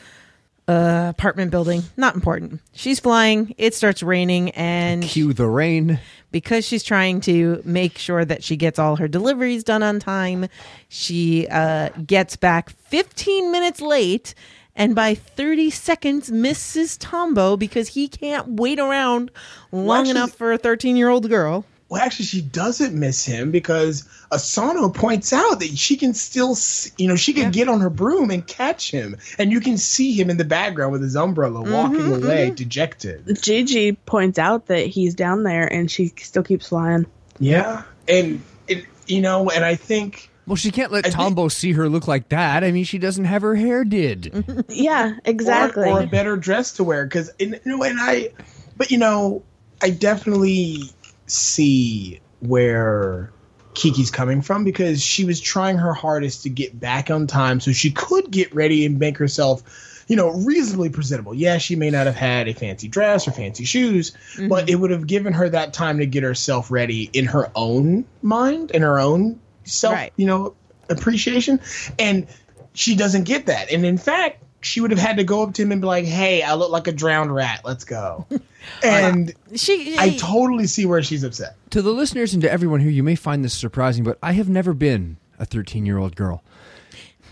a 0.71 1.09
apartment 1.09 1.51
building. 1.51 1.83
Not 1.97 2.15
important. 2.15 2.61
She's 2.73 2.99
flying. 2.99 3.53
It 3.57 3.73
starts 3.75 4.01
raining, 4.01 4.51
and 4.51 5.03
Cue 5.03 5.33
the 5.33 5.47
rain. 5.47 5.99
because 6.31 6.65
she's 6.65 6.83
trying 6.83 7.21
to 7.21 7.61
make 7.65 7.97
sure 7.97 8.23
that 8.25 8.43
she 8.43 8.55
gets 8.55 8.79
all 8.79 8.95
her 8.95 9.07
deliveries 9.07 9.63
done 9.63 9.83
on 9.83 9.99
time, 9.99 10.47
she 10.89 11.47
uh, 11.49 11.89
gets 12.05 12.35
back 12.35 12.69
15 12.69 13.51
minutes 13.51 13.81
late. 13.81 14.33
And 14.73 14.95
by 14.95 15.15
30 15.15 15.69
seconds, 15.69 16.31
misses 16.31 16.95
Tombo 16.97 17.57
because 17.57 17.89
he 17.89 18.07
can't 18.07 18.47
wait 18.47 18.79
around 18.79 19.29
long 19.73 19.99
actually- 20.07 20.11
enough 20.11 20.31
for 20.33 20.53
a 20.53 20.57
13 20.57 20.95
year 20.95 21.09
old 21.09 21.27
girl. 21.29 21.65
Well, 21.91 22.01
actually, 22.01 22.23
she 22.27 22.41
doesn't 22.41 22.97
miss 22.97 23.25
him 23.25 23.51
because 23.51 24.07
Osono 24.31 24.95
points 24.95 25.33
out 25.33 25.59
that 25.59 25.77
she 25.77 25.97
can 25.97 26.13
still, 26.13 26.51
s- 26.51 26.89
you 26.97 27.05
know, 27.05 27.17
she 27.17 27.33
can 27.33 27.51
get 27.51 27.67
on 27.67 27.81
her 27.81 27.89
broom 27.89 28.31
and 28.31 28.47
catch 28.47 28.89
him, 28.89 29.17
and 29.37 29.51
you 29.51 29.59
can 29.59 29.77
see 29.77 30.13
him 30.13 30.29
in 30.29 30.37
the 30.37 30.45
background 30.45 30.93
with 30.93 31.01
his 31.01 31.17
umbrella 31.17 31.59
mm-hmm, 31.59 31.73
walking 31.73 31.97
mm-hmm. 31.99 32.23
away, 32.23 32.51
dejected. 32.51 33.25
Jiji 33.25 33.97
points 34.05 34.39
out 34.39 34.67
that 34.67 34.87
he's 34.87 35.15
down 35.15 35.43
there 35.43 35.67
and 35.67 35.91
she 35.91 36.13
still 36.15 36.43
keeps 36.43 36.69
flying. 36.69 37.05
Yeah, 37.39 37.83
and 38.07 38.41
it, 38.69 38.85
you 39.07 39.19
know, 39.19 39.49
and 39.49 39.65
I 39.65 39.75
think 39.75 40.31
Well, 40.47 40.55
she 40.55 40.71
can't 40.71 40.93
let 40.93 41.05
I 41.05 41.09
think- 41.09 41.15
Tombo 41.15 41.49
see 41.49 41.73
her 41.73 41.89
look 41.89 42.07
like 42.07 42.29
that. 42.29 42.63
I 42.63 42.71
mean, 42.71 42.85
she 42.85 42.99
doesn't 42.99 43.25
have 43.25 43.41
her 43.41 43.55
hair 43.55 43.83
did. 43.83 44.63
Yeah, 44.69 45.17
exactly. 45.25 45.89
or, 45.89 45.99
or 45.99 46.03
a 46.03 46.07
better 46.07 46.37
dress 46.37 46.71
to 46.73 46.85
wear 46.85 47.03
because 47.03 47.31
you 47.37 47.59
know 47.65 47.83
and 47.83 47.99
i 47.99 48.29
but 48.77 48.91
you 48.91 48.97
know 48.97 49.43
i 49.81 49.89
definitely 49.89 50.83
see 51.27 52.19
where 52.39 53.31
kiki's 53.73 54.11
coming 54.11 54.41
from 54.41 54.63
because 54.63 55.01
she 55.01 55.23
was 55.23 55.39
trying 55.39 55.77
her 55.77 55.93
hardest 55.93 56.43
to 56.43 56.49
get 56.49 56.77
back 56.77 57.09
on 57.09 57.25
time 57.25 57.59
so 57.59 57.71
she 57.71 57.91
could 57.91 58.29
get 58.29 58.53
ready 58.53 58.85
and 58.85 58.99
make 58.99 59.17
herself 59.17 60.03
you 60.07 60.15
know 60.17 60.29
reasonably 60.29 60.89
presentable. 60.89 61.33
Yeah 61.33 61.57
she 61.57 61.75
may 61.75 61.89
not 61.89 62.05
have 62.05 62.15
had 62.15 62.47
a 62.49 62.53
fancy 62.53 62.89
dress 62.89 63.27
or 63.27 63.31
fancy 63.31 63.63
shoes 63.63 64.11
mm-hmm. 64.33 64.49
but 64.49 64.69
it 64.69 64.75
would 64.75 64.91
have 64.91 65.07
given 65.07 65.31
her 65.33 65.47
that 65.47 65.73
time 65.73 65.99
to 65.99 66.05
get 66.05 66.23
herself 66.23 66.69
ready 66.69 67.09
in 67.13 67.25
her 67.25 67.49
own 67.55 68.05
mind 68.21 68.71
in 68.71 68.81
her 68.81 68.99
own 68.99 69.39
self 69.63 69.93
Right. 69.95 70.13
you 70.17 70.27
know 70.27 70.55
appreciation. 70.91 71.59
And 71.97 72.27
she 72.73 72.95
doesn't 72.95 73.23
get 73.23 73.47
that. 73.47 73.71
And 73.71 73.85
in 73.85 73.97
fact 73.97 74.43
she 74.61 74.79
would 74.81 74.91
have 74.91 74.99
had 74.99 75.17
to 75.17 75.23
go 75.23 75.43
up 75.43 75.53
to 75.55 75.61
him 75.61 75.71
and 75.71 75.81
be 75.81 75.87
like 75.87 76.05
hey 76.05 76.41
i 76.43 76.53
look 76.53 76.71
like 76.71 76.87
a 76.87 76.91
drowned 76.91 77.33
rat. 77.33 77.61
Let's 77.63 77.83
go. 77.83 78.25
Uh, 78.83 78.87
and 78.87 79.33
She, 79.55 79.95
i 79.97 80.15
totally 80.17 80.67
see 80.67 80.85
where 80.85 81.01
she's 81.01 81.23
upset. 81.23 81.55
To 81.71 81.81
the 81.81 81.89
listeners 81.91 82.33
and 82.35 82.43
to 82.43 82.51
everyone 82.51 82.79
here, 82.79 82.91
you 82.91 83.01
may 83.01 83.15
find 83.15 83.43
this 83.43 83.55
surprising, 83.55 84.03
but 84.03 84.19
I 84.21 84.33
have 84.33 84.49
never 84.49 84.75
been 84.75 85.17
a 85.39 85.45
13 85.45 85.83
year 85.83 85.97
old 85.97 86.15
girl. 86.15 86.43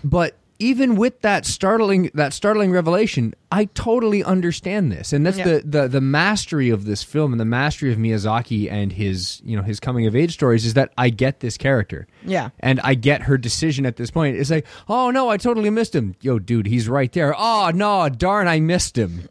But 0.03 0.35
even 0.59 0.95
with 0.95 1.21
that 1.21 1.45
startling 1.45 2.11
that 2.13 2.33
startling 2.33 2.71
revelation, 2.71 3.33
I 3.51 3.65
totally 3.73 4.23
understand 4.23 4.91
this, 4.91 5.13
and 5.13 5.25
that's 5.25 5.37
Yeah. 5.37 5.45
the, 5.45 5.63
the 5.65 5.87
the 5.87 6.01
mastery 6.01 6.69
of 6.69 6.85
this 6.85 7.01
film 7.01 7.31
and 7.33 7.39
the 7.39 7.45
mastery 7.45 7.91
of 7.91 7.97
Miyazaki 7.97 8.69
and 8.71 8.91
his 8.91 9.41
you 9.45 9.55
know 9.55 9.63
his 9.63 9.79
coming 9.79 10.05
of 10.05 10.15
age 10.15 10.33
stories 10.33 10.65
is 10.65 10.73
that 10.75 10.91
I 10.97 11.09
get 11.09 11.39
this 11.39 11.57
character, 11.57 12.07
Yeah. 12.25 12.49
and 12.59 12.79
I 12.83 12.93
get 12.95 13.23
her 13.23 13.37
decision 13.37 13.85
at 13.85 13.95
this 13.95 14.11
point. 14.11 14.35
It's 14.37 14.51
like, 14.51 14.67
oh 14.87 15.11
no, 15.11 15.29
I 15.29 15.37
totally 15.37 15.69
missed 15.69 15.95
him. 15.95 16.15
Yo, 16.21 16.39
dude, 16.39 16.67
he's 16.67 16.89
right 16.89 17.11
there. 17.13 17.33
Oh 17.37 17.71
no, 17.73 18.09
darn, 18.09 18.47
I 18.47 18.59
missed 18.59 18.97
him. 18.97 19.29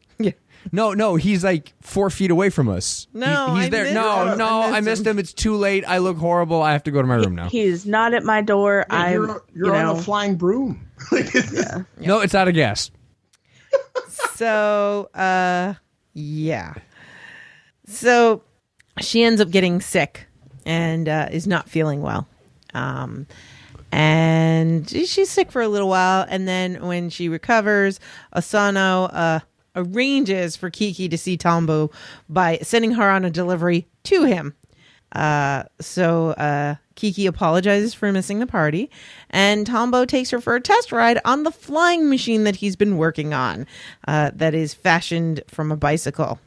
Yeah. 0.65 0.69
No, 0.73 0.93
no, 0.95 1.17
he's 1.17 1.43
like 1.45 1.73
four 1.81 2.11
feet 2.11 2.31
away 2.31 2.51
from 2.51 2.69
us. 2.69 3.07
No, 3.15 3.55
he's, 3.55 3.65
he's 3.65 3.67
I 3.67 3.69
there. 3.71 3.95
No, 3.95 4.33
him. 4.33 4.39
no, 4.39 4.47
I 4.47 4.67
I 4.67 4.71
missed 4.81 4.85
missed 4.85 5.07
him. 5.07 5.11
him. 5.13 5.19
It's 5.21 5.33
too 5.33 5.57
late. 5.57 5.85
I 5.87 5.99
look 5.99 6.17
horrible. 6.19 6.63
I 6.63 6.73
have 6.73 6.83
to 6.85 6.91
go 6.91 7.01
to 7.01 7.07
my 7.09 7.15
room 7.17 7.35
now. 7.35 7.49
He's 7.49 7.87
not 7.87 8.13
at 8.15 8.25
my 8.25 8.43
door. 8.43 8.85
I'm, 8.91 9.13
you're, 9.13 9.45
you're 9.55 9.67
you 9.67 9.73
on 9.75 9.97
a 9.97 10.03
flying 10.03 10.37
broom 10.37 10.89
Like, 11.13 11.35
it's- 11.35 11.85
No, 11.99 12.21
it's 12.21 12.35
out 12.35 12.49
of 12.49 12.55
gas. 12.55 12.91
So, 14.37 15.11
uh, 15.15 15.75
yeah. 16.15 16.75
So 17.87 18.43
she 19.01 19.23
ends 19.23 19.41
up 19.41 19.51
getting 19.51 19.81
sick 19.81 20.27
and 20.67 21.09
uh, 21.09 21.29
is 21.31 21.47
not 21.47 21.69
feeling 21.69 22.03
well. 22.03 22.27
Um, 22.75 23.27
and 23.91 24.89
she's 24.89 25.31
sick 25.31 25.51
for 25.51 25.63
a 25.63 25.69
little 25.69 25.89
while. 25.89 26.27
And 26.29 26.47
then 26.47 26.87
when 26.87 27.11
she 27.11 27.29
recovers, 27.29 27.99
Osono 28.35 29.09
uh, 29.13 29.41
arranges 29.79 30.57
for 30.57 30.69
Kiki 30.69 31.09
to 31.09 31.17
see 31.17 31.37
Tombo 31.37 31.91
by 32.29 32.59
sending 32.63 32.93
her 32.93 33.09
on 33.09 33.25
a 33.25 33.31
delivery 33.31 33.87
to 34.05 34.25
him. 34.25 34.55
Uh, 35.13 35.63
so 35.81 36.31
uh, 36.33 36.75
Kiki 36.95 37.27
apologizes 37.27 37.95
for 37.95 38.13
missing 38.13 38.41
the 38.41 38.47
party, 38.47 38.91
and 39.31 39.67
Tombo 39.67 40.05
takes 40.05 40.31
her 40.31 40.41
for 40.41 40.55
a 40.55 40.61
test 40.61 40.93
ride 40.93 41.19
on 41.25 41.45
the 41.45 41.51
flying 41.51 42.11
machine 42.11 42.45
that 42.45 42.57
he's 42.57 42.77
been 42.77 42.99
working 42.99 43.33
on, 43.33 43.67
uh, 44.07 44.33
that 44.35 44.55
is 44.55 44.75
fashioned 44.75 45.43
from 45.49 45.73
a 45.73 45.77
bicycle. 45.77 46.39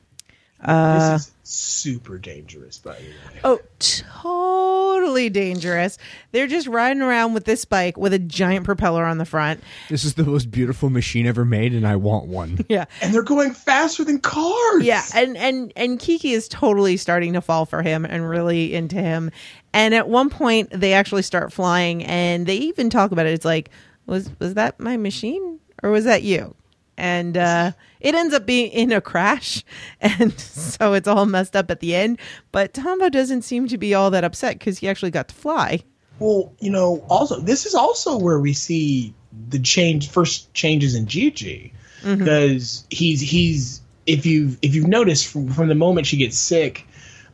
This 0.61 0.69
uh, 0.69 1.17
is 1.19 1.31
super 1.43 2.17
dangerous 2.17 2.77
by 2.77 2.93
the 2.93 2.99
way 2.99 3.39
Oh, 3.43 3.59
totally 3.79 5.29
dangerous! 5.29 5.97
They're 6.31 6.47
just 6.47 6.67
riding 6.67 7.01
around 7.01 7.33
with 7.33 7.45
this 7.45 7.65
bike 7.65 7.97
with 7.97 8.13
a 8.13 8.19
giant 8.19 8.65
propeller 8.65 9.03
on 9.03 9.17
the 9.17 9.25
front. 9.25 9.61
This 9.89 10.03
is 10.03 10.13
the 10.13 10.23
most 10.23 10.51
beautiful 10.51 10.89
machine 10.89 11.25
ever 11.25 11.43
made, 11.43 11.73
and 11.73 11.85
I 11.87 11.95
want 11.95 12.27
one. 12.27 12.59
Yeah, 12.69 12.85
and 13.01 13.13
they're 13.13 13.23
going 13.23 13.53
faster 13.53 14.03
than 14.03 14.19
cars 14.19 14.83
Yeah, 14.83 15.03
and 15.15 15.35
and 15.35 15.73
and 15.75 15.99
Kiki 15.99 16.31
is 16.33 16.47
totally 16.47 16.95
starting 16.95 17.33
to 17.33 17.41
fall 17.41 17.65
for 17.65 17.81
him 17.81 18.05
and 18.05 18.29
really 18.29 18.73
into 18.73 18.95
him. 18.95 19.31
And 19.73 19.93
at 19.93 20.07
one 20.07 20.29
point, 20.29 20.69
they 20.71 20.93
actually 20.93 21.23
start 21.23 21.51
flying, 21.51 22.03
and 22.05 22.45
they 22.45 22.55
even 22.57 22.89
talk 22.89 23.11
about 23.11 23.25
it. 23.25 23.33
It's 23.33 23.45
like, 23.45 23.71
was 24.05 24.29
was 24.39 24.53
that 24.53 24.79
my 24.79 24.95
machine 24.95 25.59
or 25.83 25.89
was 25.89 26.05
that 26.05 26.23
you? 26.23 26.55
And 27.01 27.35
uh, 27.35 27.71
it 27.99 28.13
ends 28.13 28.31
up 28.31 28.45
being 28.45 28.69
in 28.71 28.91
a 28.91 29.01
crash, 29.01 29.63
and 30.01 30.39
so 30.39 30.93
it's 30.93 31.07
all 31.07 31.25
messed 31.25 31.55
up 31.55 31.71
at 31.71 31.79
the 31.79 31.95
end. 31.95 32.19
But 32.51 32.75
Tombo 32.75 33.09
doesn't 33.09 33.41
seem 33.41 33.67
to 33.69 33.77
be 33.79 33.95
all 33.95 34.11
that 34.11 34.23
upset 34.23 34.59
because 34.59 34.77
he 34.77 34.87
actually 34.87 35.09
got 35.09 35.27
to 35.29 35.35
fly. 35.35 35.83
Well, 36.19 36.53
you 36.59 36.69
know, 36.69 37.03
also 37.09 37.39
this 37.39 37.65
is 37.65 37.73
also 37.73 38.19
where 38.19 38.39
we 38.39 38.53
see 38.53 39.15
the 39.49 39.57
change 39.57 40.09
first 40.09 40.53
changes 40.53 40.93
in 40.93 41.07
Jiji 41.07 41.71
because 42.03 42.85
he's 42.91 43.19
he's 43.19 43.81
if 44.05 44.27
you 44.27 44.55
if 44.61 44.75
you've 44.75 44.87
noticed 44.87 45.27
from 45.27 45.49
from 45.49 45.67
the 45.67 45.75
moment 45.75 46.05
she 46.05 46.17
gets 46.17 46.37
sick 46.37 46.85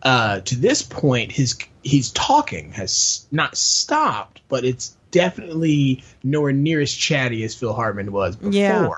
uh, 0.04 0.40
to 0.42 0.56
this 0.56 0.82
point, 0.82 1.34
his 1.34 1.58
he's 1.84 2.12
talking 2.12 2.72
has 2.72 3.26
not 3.32 3.58
stopped, 3.58 4.40
but 4.48 4.64
it's 4.64 4.96
definitely 5.12 6.04
nowhere 6.24 6.54
near 6.54 6.80
as 6.80 6.94
chatty 6.94 7.44
as 7.44 7.56
Phil 7.56 7.74
Hartman 7.74 8.14
was 8.14 8.38
before. 8.38 8.54
Yeah. 8.54 8.90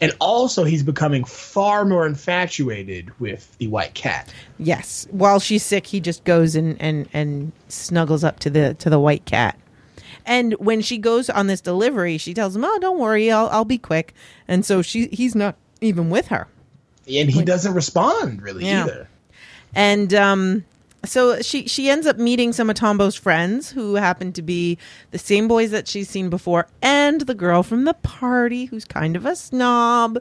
And 0.00 0.12
also, 0.20 0.64
he's 0.64 0.82
becoming 0.82 1.24
far 1.24 1.84
more 1.86 2.06
infatuated 2.06 3.18
with 3.18 3.56
the 3.58 3.68
white 3.68 3.94
cat. 3.94 4.32
Yes, 4.58 5.06
while 5.10 5.40
she's 5.40 5.62
sick, 5.62 5.86
he 5.86 6.00
just 6.00 6.24
goes 6.24 6.54
and 6.54 6.76
and 6.80 7.08
and 7.12 7.52
snuggles 7.68 8.22
up 8.22 8.38
to 8.40 8.50
the 8.50 8.74
to 8.74 8.90
the 8.90 9.00
white 9.00 9.24
cat. 9.24 9.58
And 10.26 10.52
when 10.54 10.82
she 10.82 10.98
goes 10.98 11.30
on 11.30 11.46
this 11.46 11.60
delivery, 11.60 12.18
she 12.18 12.34
tells 12.34 12.54
him, 12.54 12.64
"Oh, 12.64 12.78
don't 12.78 12.98
worry, 12.98 13.30
I'll 13.30 13.48
I'll 13.48 13.64
be 13.64 13.78
quick." 13.78 14.12
And 14.46 14.66
so 14.66 14.82
she 14.82 15.06
he's 15.08 15.34
not 15.34 15.54
even 15.80 16.10
with 16.10 16.28
her. 16.28 16.46
And 17.08 17.30
he 17.30 17.42
doesn't 17.42 17.72
respond 17.72 18.42
really 18.42 18.66
Yeah. 18.66 18.84
either. 18.84 19.08
And 19.74 20.12
um, 20.12 20.64
so 21.06 21.40
she 21.42 21.66
she 21.66 21.88
ends 21.88 22.06
up 22.06 22.18
meeting 22.18 22.52
some 22.52 22.68
of 22.70 22.76
Tombo's 22.76 23.16
friends 23.16 23.70
who 23.70 23.94
happen 23.94 24.32
to 24.34 24.42
be 24.42 24.78
the 25.10 25.18
same 25.18 25.48
boys 25.48 25.70
that 25.70 25.88
she's 25.88 26.08
seen 26.08 26.28
before, 26.30 26.66
and 26.82 27.22
the 27.22 27.34
girl 27.34 27.62
from 27.62 27.84
the 27.84 27.94
party 27.94 28.66
who's 28.66 28.84
kind 28.84 29.16
of 29.16 29.24
a 29.26 29.36
snob. 29.36 30.18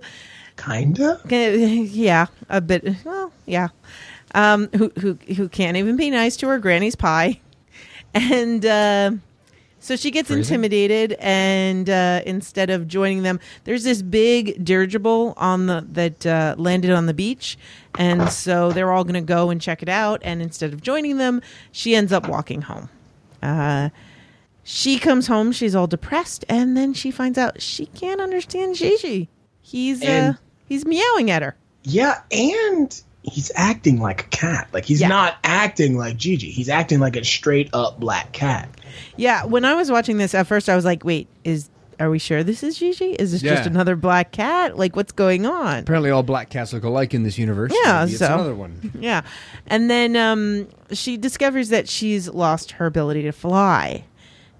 Kinda. 0.57 1.21
Yeah, 1.29 2.27
a 2.49 2.61
bit. 2.61 2.95
Well, 3.03 3.31
yeah. 3.45 3.69
Um, 4.33 4.69
who 4.75 4.91
who 4.99 5.17
who 5.35 5.49
can't 5.49 5.77
even 5.77 5.95
be 5.95 6.09
nice 6.09 6.35
to 6.37 6.47
her 6.47 6.59
granny's 6.59 6.95
pie, 6.95 7.39
and 8.13 8.65
uh, 8.65 9.11
So 9.85 9.95
she 9.95 10.09
gets 10.09 10.29
Phrasing? 10.29 10.41
intimidated, 10.55 11.15
and 11.19 11.87
uh, 11.87 12.21
instead 12.25 12.71
of 12.71 12.87
joining 12.87 13.21
them, 13.21 13.39
there's 13.65 13.83
this 13.83 14.01
big 14.01 14.65
dirigible 14.65 15.35
on 15.37 15.67
the 15.67 15.85
that 15.91 16.25
uh, 16.25 16.55
landed 16.57 16.89
on 16.89 17.05
the 17.05 17.13
beach, 17.13 17.55
and 17.95 18.31
so 18.31 18.71
they're 18.71 18.91
all 18.91 19.03
going 19.03 19.13
to 19.13 19.21
go 19.21 19.51
and 19.51 19.61
check 19.61 19.83
it 19.83 19.89
out. 19.89 20.21
And 20.23 20.41
instead 20.41 20.73
of 20.73 20.81
joining 20.81 21.17
them, 21.17 21.39
she 21.71 21.93
ends 21.93 22.11
up 22.11 22.27
walking 22.27 22.63
home. 22.63 22.89
Uh, 23.43 23.89
she 24.63 24.97
comes 24.97 25.27
home, 25.27 25.51
she's 25.51 25.75
all 25.75 25.85
depressed, 25.85 26.43
and 26.49 26.75
then 26.75 26.95
she 26.95 27.11
finds 27.11 27.37
out 27.37 27.61
she 27.61 27.85
can't 27.85 28.19
understand 28.19 28.75
Jiji. 28.77 29.27
He's 29.61 30.01
uh, 30.01 30.05
And- 30.07 30.37
he's 30.67 30.83
meowing 30.83 31.29
at 31.29 31.43
her. 31.43 31.55
Yeah, 31.83 32.21
and 32.31 32.99
he's 33.21 33.51
acting 33.55 33.99
like 34.01 34.21
a 34.21 34.27
cat. 34.29 34.67
Like 34.73 34.85
he's 34.85 35.01
Yeah. 35.01 35.09
not 35.09 35.35
acting 35.43 35.95
like 35.95 36.17
Jiji. 36.17 36.49
He's 36.51 36.69
acting 36.69 36.99
like 36.99 37.15
a 37.15 37.23
straight 37.23 37.69
up 37.71 37.99
black 37.99 38.31
cat. 38.31 38.67
Yeah, 39.17 39.45
when 39.45 39.65
I 39.65 39.75
was 39.75 39.91
watching 39.91 40.17
this 40.17 40.33
at 40.35 40.47
first, 40.47 40.69
I 40.69 40.75
was 40.75 40.85
like, 40.85 41.03
"Wait, 41.03 41.27
is 41.43 41.69
are 41.99 42.09
we 42.09 42.19
sure 42.19 42.43
this 42.43 42.61
is 42.61 42.77
Jiji? 42.77 43.15
Is 43.19 43.31
this 43.31 43.41
just 43.41 43.65
another 43.65 43.95
black 43.95 44.31
cat? 44.33 44.77
Like, 44.77 44.95
what's 44.95 45.11
going 45.11 45.45
on?" 45.45 45.79
Apparently, 45.79 46.09
all 46.09 46.23
black 46.23 46.49
cats 46.49 46.73
look 46.73 46.83
alike 46.83 47.13
in 47.13 47.23
this 47.23 47.37
universe. 47.37 47.73
Yeah, 47.83 48.01
Maybe 48.01 48.11
it's 48.11 48.19
so- 48.19 48.33
another 48.33 48.55
one. 48.55 48.91
Yeah, 48.99 49.21
and 49.67 49.89
then 49.89 50.15
um, 50.15 50.67
she 50.91 51.17
discovers 51.17 51.69
that 51.69 51.87
she's 51.87 52.27
lost 52.29 52.71
her 52.73 52.85
ability 52.85 53.23
to 53.23 53.31
fly. 53.31 54.03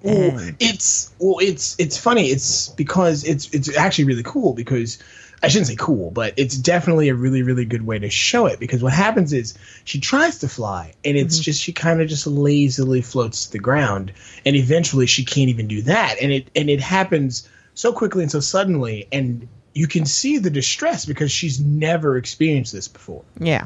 Well, 0.01 0.51
it's 0.59 1.11
well, 1.19 1.37
it's 1.41 1.75
it's 1.79 1.97
funny. 1.97 2.27
It's 2.27 2.69
because 2.69 3.23
it's 3.23 3.49
it's 3.49 3.75
actually 3.75 4.05
really 4.05 4.21
cool 4.23 4.53
because 4.53 4.99
I 5.43 5.47
shouldn't 5.47 5.67
say 5.67 5.75
cool, 5.77 6.11
but 6.11 6.33
it's 6.37 6.57
definitely 6.57 7.09
a 7.09 7.15
really 7.15 7.43
really 7.43 7.65
good 7.65 7.85
way 7.85 7.99
to 7.99 8.09
show 8.09 8.45
it 8.47 8.59
because 8.59 8.81
what 8.81 8.93
happens 8.93 9.33
is 9.33 9.53
she 9.83 9.99
tries 9.99 10.39
to 10.39 10.47
fly 10.47 10.93
and 11.03 11.17
it's 11.17 11.39
just 11.39 11.61
she 11.61 11.73
kind 11.73 12.01
of 12.01 12.07
just 12.07 12.25
lazily 12.25 13.01
floats 13.01 13.45
to 13.45 13.51
the 13.51 13.59
ground 13.59 14.13
and 14.45 14.55
eventually 14.55 15.05
she 15.05 15.25
can't 15.25 15.49
even 15.49 15.67
do 15.67 15.81
that 15.83 16.15
and 16.21 16.31
it 16.31 16.49
and 16.55 16.69
it 16.69 16.79
happens 16.79 17.47
so 17.73 17.91
quickly 17.93 18.23
and 18.23 18.31
so 18.31 18.39
suddenly 18.39 19.07
and 19.11 19.47
you 19.73 19.87
can 19.87 20.05
see 20.05 20.37
the 20.37 20.49
distress 20.49 21.05
because 21.05 21.31
she's 21.31 21.59
never 21.59 22.15
experienced 22.17 22.71
this 22.71 22.87
before. 22.87 23.23
Yeah. 23.39 23.65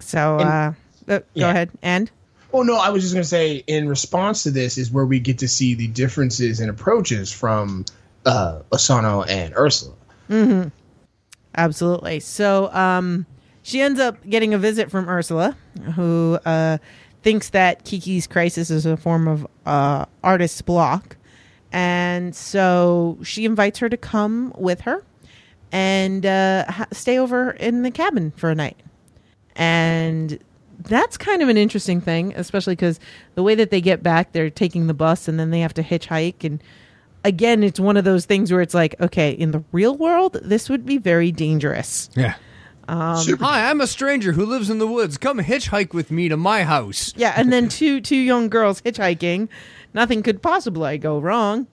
So, 0.00 0.38
uh, 0.38 0.42
uh, 0.42 0.72
go 1.06 1.22
Yeah. 1.34 1.50
ahead 1.50 1.70
and 1.82 2.10
Oh 2.54 2.62
no, 2.62 2.76
I 2.76 2.90
was 2.90 3.02
just 3.02 3.14
going 3.14 3.24
to 3.24 3.28
say 3.28 3.64
in 3.66 3.88
response 3.88 4.44
to 4.44 4.52
this 4.52 4.78
is 4.78 4.88
where 4.90 5.04
we 5.04 5.18
get 5.18 5.38
to 5.38 5.48
see 5.48 5.74
the 5.74 5.88
differences 5.88 6.60
and 6.60 6.70
approaches 6.70 7.32
from 7.32 7.84
uh, 8.24 8.60
Osono 8.70 9.28
and 9.28 9.52
Ursula. 9.56 9.94
Absolutely. 11.54 12.20
So 12.20 12.72
um, 12.72 13.26
she 13.62 13.80
ends 13.80 14.00
up 14.00 14.24
getting 14.28 14.54
a 14.54 14.58
visit 14.58 14.90
from 14.90 15.08
Ursula, 15.08 15.56
who 15.94 16.38
uh, 16.44 16.78
thinks 17.22 17.50
that 17.50 17.84
Kiki's 17.84 18.26
crisis 18.26 18.70
is 18.70 18.86
a 18.86 18.96
form 18.96 19.28
of 19.28 19.46
uh, 19.66 20.04
artist's 20.22 20.62
block. 20.62 21.16
And 21.72 22.34
so 22.34 23.18
she 23.22 23.44
invites 23.44 23.78
her 23.80 23.88
to 23.88 23.96
come 23.96 24.52
with 24.56 24.82
her 24.82 25.04
and 25.72 26.24
uh, 26.24 26.70
ha- 26.70 26.86
stay 26.92 27.18
over 27.18 27.50
in 27.52 27.82
the 27.82 27.90
cabin 27.90 28.32
for 28.36 28.50
a 28.50 28.54
night. 28.54 28.76
And 29.56 30.38
that's 30.80 31.16
kind 31.16 31.42
of 31.42 31.48
an 31.48 31.56
interesting 31.56 32.00
thing, 32.00 32.32
especially 32.36 32.74
because 32.74 33.00
the 33.34 33.42
way 33.42 33.54
that 33.54 33.70
they 33.70 33.80
get 33.80 34.02
back, 34.02 34.32
they're 34.32 34.50
taking 34.50 34.86
the 34.86 34.94
bus 34.94 35.26
and 35.26 35.38
then 35.40 35.50
they 35.50 35.60
have 35.60 35.74
to 35.74 35.82
hitchhike. 35.82 36.44
And 36.44 36.62
again, 37.24 37.64
it's 37.64 37.80
one 37.80 37.96
of 37.96 38.04
those 38.04 38.26
things 38.26 38.52
where 38.52 38.60
it's 38.60 38.74
like, 38.74 38.94
okay, 39.00 39.30
in 39.30 39.50
the 39.50 39.64
real 39.72 39.96
world, 39.96 40.38
this 40.42 40.68
would 40.68 40.86
be 40.86 40.98
very 40.98 41.32
dangerous. 41.32 42.10
Yeah. 42.14 42.34
Um, 42.86 43.16
Super. 43.16 43.44
Hi, 43.44 43.70
I'm 43.70 43.80
a 43.80 43.86
stranger 43.86 44.32
who 44.32 44.44
lives 44.44 44.68
in 44.68 44.78
the 44.78 44.86
woods. 44.86 45.16
Come 45.16 45.38
hitchhike 45.38 45.94
with 45.94 46.10
me 46.10 46.28
to 46.28 46.36
my 46.36 46.64
house. 46.64 47.14
Yeah, 47.16 47.32
and 47.34 47.52
then 47.52 47.68
two 47.68 48.00
two 48.00 48.16
young 48.16 48.50
girls 48.50 48.82
hitchhiking. 48.82 49.48
Nothing 49.94 50.22
could 50.22 50.42
possibly 50.42 50.98
go 50.98 51.18
wrong. 51.18 51.66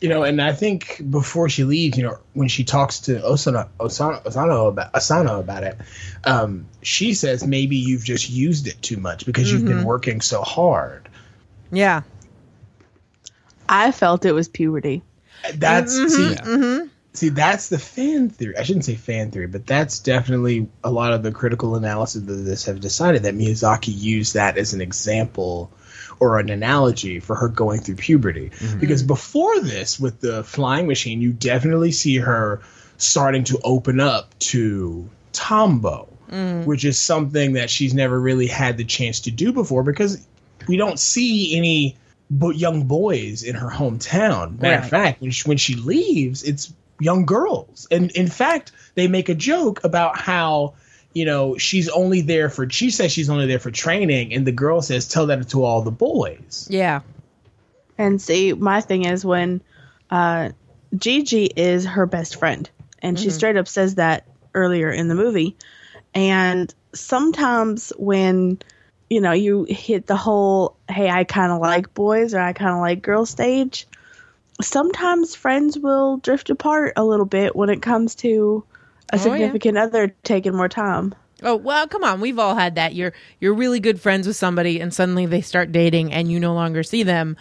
You 0.00 0.10
know, 0.10 0.22
and 0.22 0.40
I 0.40 0.52
think 0.52 1.02
before 1.10 1.48
she 1.48 1.64
leaves, 1.64 1.96
you 1.96 2.04
know, 2.04 2.18
when 2.34 2.48
she 2.48 2.64
talks 2.64 3.00
to 3.00 3.18
Osana 3.20 3.68
Osono, 3.80 4.22
Osono 4.24 4.68
about 4.68 4.92
Osono 4.92 5.40
about 5.40 5.64
it, 5.64 5.78
um, 6.24 6.66
she 6.82 7.14
says 7.14 7.46
maybe 7.46 7.76
you've 7.76 8.04
just 8.04 8.28
used 8.28 8.68
it 8.68 8.80
too 8.82 8.98
much 8.98 9.24
because 9.24 9.50
you've 9.50 9.64
been 9.64 9.84
working 9.84 10.20
so 10.20 10.42
hard. 10.42 11.08
Yeah. 11.72 12.02
I 13.68 13.92
felt 13.92 14.24
it 14.24 14.32
was 14.32 14.48
puberty. 14.48 15.02
That's 15.54 15.96
mm-hmm, 15.96 16.08
see, 16.08 16.34
Mm-hmm. 16.34 16.86
see, 17.12 17.28
that's 17.28 17.68
the 17.68 17.78
fan 17.78 18.30
theory. 18.30 18.56
I 18.56 18.62
shouldn't 18.62 18.84
say 18.84 18.94
fan 18.94 19.30
theory, 19.30 19.46
but 19.46 19.66
that's 19.66 20.00
definitely 20.00 20.68
a 20.82 20.90
lot 20.90 21.12
of 21.12 21.22
the 21.22 21.32
critical 21.32 21.76
analysis 21.76 22.22
of 22.22 22.44
this 22.44 22.64
have 22.66 22.80
decided 22.80 23.22
that 23.22 23.34
Miyazaki 23.34 23.92
used 23.96 24.34
that 24.34 24.58
as 24.58 24.74
an 24.74 24.80
example 24.80 25.70
or 26.20 26.38
an 26.38 26.50
analogy 26.50 27.20
for 27.20 27.36
her 27.36 27.48
going 27.48 27.80
through 27.80 27.96
puberty. 27.96 28.50
Mm-hmm. 28.50 28.80
Because 28.80 29.02
before 29.02 29.60
this, 29.60 30.00
with 30.00 30.20
the 30.20 30.42
flying 30.42 30.86
machine, 30.86 31.20
you 31.20 31.32
definitely 31.32 31.92
see 31.92 32.16
her 32.18 32.62
starting 32.96 33.44
to 33.44 33.60
open 33.62 34.00
up 34.00 34.36
to 34.40 35.08
Tombo, 35.32 36.08
mm. 36.28 36.64
which 36.64 36.84
is 36.84 36.98
something 36.98 37.52
that 37.52 37.70
she's 37.70 37.94
never 37.94 38.18
really 38.20 38.48
had 38.48 38.76
the 38.76 38.84
chance 38.84 39.20
to 39.20 39.30
do 39.30 39.52
before 39.52 39.84
because 39.84 40.26
we 40.66 40.76
don't 40.76 40.98
see 40.98 41.56
any 41.56 41.96
bo- 42.30 42.50
young 42.50 42.84
boys 42.84 43.42
in 43.42 43.54
her 43.54 43.68
hometown. 43.70 44.60
Matter 44.60 44.74
Right. 44.76 44.84
of 44.84 44.90
fact, 44.90 45.20
when 45.20 45.30
she, 45.30 45.48
when 45.48 45.58
she 45.58 45.74
leaves, 45.74 46.42
it's 46.42 46.72
young 47.00 47.26
girls. 47.26 47.86
And 47.90 48.10
in 48.12 48.28
fact, 48.28 48.72
they 48.94 49.08
make 49.08 49.28
a 49.28 49.34
joke 49.34 49.84
about 49.84 50.18
how 50.18 50.74
you 51.14 51.24
know 51.24 51.56
she's 51.56 51.88
only 51.88 52.20
there 52.20 52.48
for. 52.50 52.68
She 52.70 52.90
says 52.90 53.12
she's 53.12 53.30
only 53.30 53.46
there 53.46 53.58
for 53.58 53.70
training, 53.70 54.34
and 54.34 54.46
the 54.46 54.52
girl 54.52 54.82
says, 54.82 55.08
"Tell 55.08 55.26
that 55.26 55.48
to 55.50 55.64
all 55.64 55.82
the 55.82 55.90
boys." 55.90 56.66
Yeah. 56.70 57.00
And 57.96 58.20
see, 58.20 58.52
my 58.52 58.80
thing 58.80 59.04
is 59.04 59.24
when 59.24 59.60
uh, 60.10 60.50
Jiji 60.94 61.50
is 61.56 61.84
her 61.84 62.06
best 62.06 62.36
friend, 62.36 62.68
and 63.00 63.18
she 63.18 63.30
straight 63.30 63.56
up 63.56 63.66
says 63.68 63.96
that 63.96 64.24
earlier 64.54 64.90
in 64.90 65.08
the 65.08 65.14
movie. 65.14 65.56
And 66.14 66.72
sometimes 66.94 67.92
when 67.98 68.60
you 69.10 69.20
know 69.20 69.32
you 69.32 69.64
hit 69.68 70.06
the 70.06 70.16
whole 70.16 70.76
"Hey, 70.88 71.08
I 71.10 71.24
kind 71.24 71.52
of 71.52 71.60
like 71.60 71.94
boys" 71.94 72.34
or 72.34 72.40
"I 72.40 72.52
kind 72.52 72.72
of 72.72 72.80
like 72.80 73.02
girls" 73.02 73.30
stage, 73.30 73.86
sometimes 74.60 75.34
friends 75.34 75.78
will 75.78 76.18
drift 76.18 76.50
apart 76.50 76.94
a 76.96 77.04
little 77.04 77.26
bit 77.26 77.54
when 77.54 77.70
it 77.70 77.82
comes 77.82 78.14
to 78.16 78.64
a 79.12 79.16
oh, 79.16 79.16
yeah. 79.16 79.22
significant 79.22 79.78
other 79.78 80.08
taking 80.22 80.54
more 80.54 80.68
time. 80.68 81.14
Oh 81.42 81.56
well, 81.56 81.86
come 81.86 82.04
on. 82.04 82.20
We've 82.20 82.38
all 82.38 82.54
had 82.54 82.74
that. 82.74 82.94
You're 82.94 83.12
you're 83.40 83.54
really 83.54 83.80
good 83.80 84.00
friends 84.00 84.26
with 84.26 84.36
somebody, 84.36 84.80
and 84.80 84.92
suddenly 84.92 85.26
they 85.26 85.40
start 85.40 85.72
dating, 85.72 86.12
and 86.12 86.30
you 86.30 86.40
no 86.40 86.54
longer 86.54 86.82
see 86.82 87.04
them. 87.04 87.36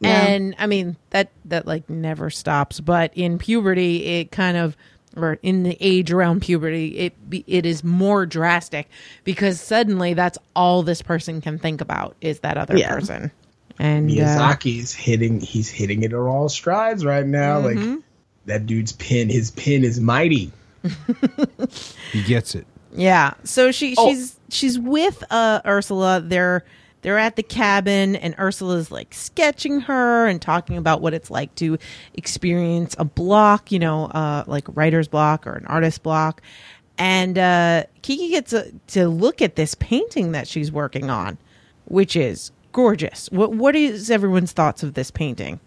Yeah. 0.00 0.26
And 0.26 0.54
I 0.58 0.66
mean 0.66 0.96
that 1.10 1.30
that 1.46 1.66
like 1.66 1.88
never 1.88 2.30
stops. 2.30 2.80
But 2.80 3.12
in 3.14 3.38
puberty, 3.38 4.04
it 4.04 4.30
kind 4.30 4.56
of 4.56 4.76
or 5.24 5.38
in 5.42 5.62
the 5.62 5.76
age 5.80 6.10
around 6.12 6.40
puberty, 6.42 6.98
it 6.98 7.14
it 7.46 7.64
is 7.66 7.82
more 7.84 8.26
drastic 8.26 8.88
because 9.24 9.60
suddenly 9.60 10.14
that's 10.14 10.38
all 10.56 10.82
this 10.82 11.02
person 11.02 11.40
can 11.40 11.58
think 11.58 11.80
about 11.80 12.16
is 12.20 12.40
that 12.40 12.56
other 12.56 12.76
Yeah. 12.76 12.88
person. 12.94 13.30
And 13.78 14.10
uh, 14.10 14.14
Miyazaki's 14.14 14.92
hitting. 14.92 15.40
He's 15.40 15.68
hitting 15.68 16.02
it 16.02 16.12
on 16.12 16.26
all 16.26 16.48
strides 16.48 17.04
right 17.04 17.26
now. 17.26 17.60
Like 17.60 17.78
that 18.46 18.66
dude's 18.66 18.92
pin. 18.92 19.28
His 19.28 19.50
pin 19.52 19.84
is 19.84 20.00
mighty. 20.00 20.50
He 22.12 22.22
gets 22.24 22.54
it. 22.54 22.66
Yeah. 22.94 23.34
So 23.44 23.70
she 23.70 23.94
Oh. 23.98 24.08
she's 24.08 24.36
she's 24.48 24.78
with 24.78 25.22
uh 25.30 25.60
Ursula. 25.66 26.22
They're 26.24 26.64
they're 27.02 27.18
at 27.18 27.36
the 27.36 27.42
cabin 27.42 28.16
and 28.16 28.34
Ursula's 28.38 28.90
like 28.90 29.14
sketching 29.14 29.80
her 29.82 30.26
and 30.26 30.40
talking 30.40 30.76
about 30.76 31.00
what 31.00 31.14
it's 31.14 31.30
like 31.30 31.54
to 31.56 31.78
experience 32.14 32.94
a 32.98 33.04
block, 33.04 33.70
you 33.72 33.78
know, 33.78 34.06
uh 34.06 34.44
like 34.46 34.64
writer's 34.74 35.08
block 35.08 35.46
or 35.46 35.54
an 35.54 35.66
artist 35.66 36.02
block. 36.02 36.42
And 36.98 37.38
uh 37.38 37.84
Kiki 38.02 38.30
gets 38.30 38.52
a, 38.52 38.72
to 38.88 39.08
look 39.08 39.40
at 39.40 39.56
this 39.56 39.74
painting 39.74 40.32
that 40.32 40.48
she's 40.48 40.72
working 40.72 41.10
on, 41.10 41.38
which 41.84 42.16
is 42.16 42.50
gorgeous. 42.72 43.28
What 43.30 43.52
what 43.52 43.76
is 43.76 44.10
everyone's 44.10 44.52
thoughts 44.52 44.82
of 44.82 44.94
this 44.94 45.10
painting? 45.10 45.60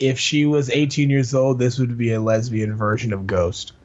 If 0.00 0.18
she 0.18 0.44
was 0.44 0.70
18 0.70 1.08
years 1.08 1.34
old, 1.34 1.58
this 1.58 1.78
would 1.78 1.96
be 1.96 2.12
a 2.12 2.20
lesbian 2.20 2.74
version 2.76 3.12
of 3.12 3.26
Ghost. 3.26 3.72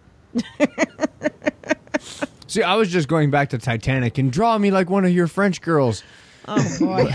See, 2.47 2.63
I 2.63 2.75
was 2.75 2.91
just 2.91 3.07
going 3.07 3.29
back 3.29 3.49
to 3.51 3.59
Titanic 3.59 4.17
and 4.17 4.31
draw 4.31 4.57
me 4.57 4.71
like 4.71 4.89
one 4.89 5.05
of 5.05 5.11
your 5.11 5.27
French 5.27 5.61
girls. 5.61 6.01
Oh 6.49 6.77
boy. 6.79 7.11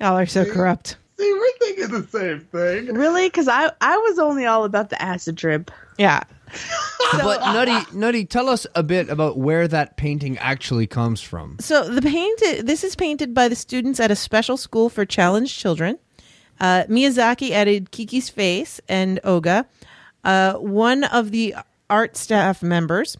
Y'all 0.00 0.16
are 0.18 0.26
so 0.26 0.44
corrupt. 0.44 0.96
See, 1.18 1.32
we're 1.32 1.50
thinking 1.58 1.88
the 1.88 2.06
same 2.06 2.40
thing. 2.40 2.94
Really? 2.94 3.26
Because 3.28 3.48
I 3.48 3.70
I 3.80 3.96
was 3.96 4.18
only 4.18 4.46
all 4.46 4.64
about 4.64 4.90
the 4.90 5.00
acid 5.02 5.34
drip. 5.34 5.70
Yeah. 5.96 6.22
but 7.12 7.40
Nutty, 7.40 7.78
Nutty, 7.96 8.24
tell 8.24 8.48
us 8.48 8.66
a 8.74 8.82
bit 8.82 9.10
about 9.10 9.36
where 9.38 9.68
that 9.68 9.96
painting 9.96 10.38
actually 10.38 10.86
comes 10.86 11.20
from. 11.20 11.56
So 11.60 11.88
the 11.88 12.02
painted 12.02 12.66
this 12.66 12.84
is 12.84 12.94
painted 12.94 13.34
by 13.34 13.48
the 13.48 13.56
students 13.56 14.00
at 14.00 14.10
a 14.10 14.16
special 14.16 14.56
school 14.56 14.88
for 14.88 15.04
challenged 15.04 15.58
children. 15.58 15.98
Uh, 16.60 16.84
Miyazaki 16.88 17.50
added 17.50 17.90
Kiki's 17.90 18.28
face 18.28 18.80
and 18.88 19.20
Oga. 19.24 19.66
Uh, 20.24 20.54
one 20.54 21.04
of 21.04 21.30
the 21.30 21.54
art 21.88 22.16
staff 22.16 22.62
members 22.62 23.16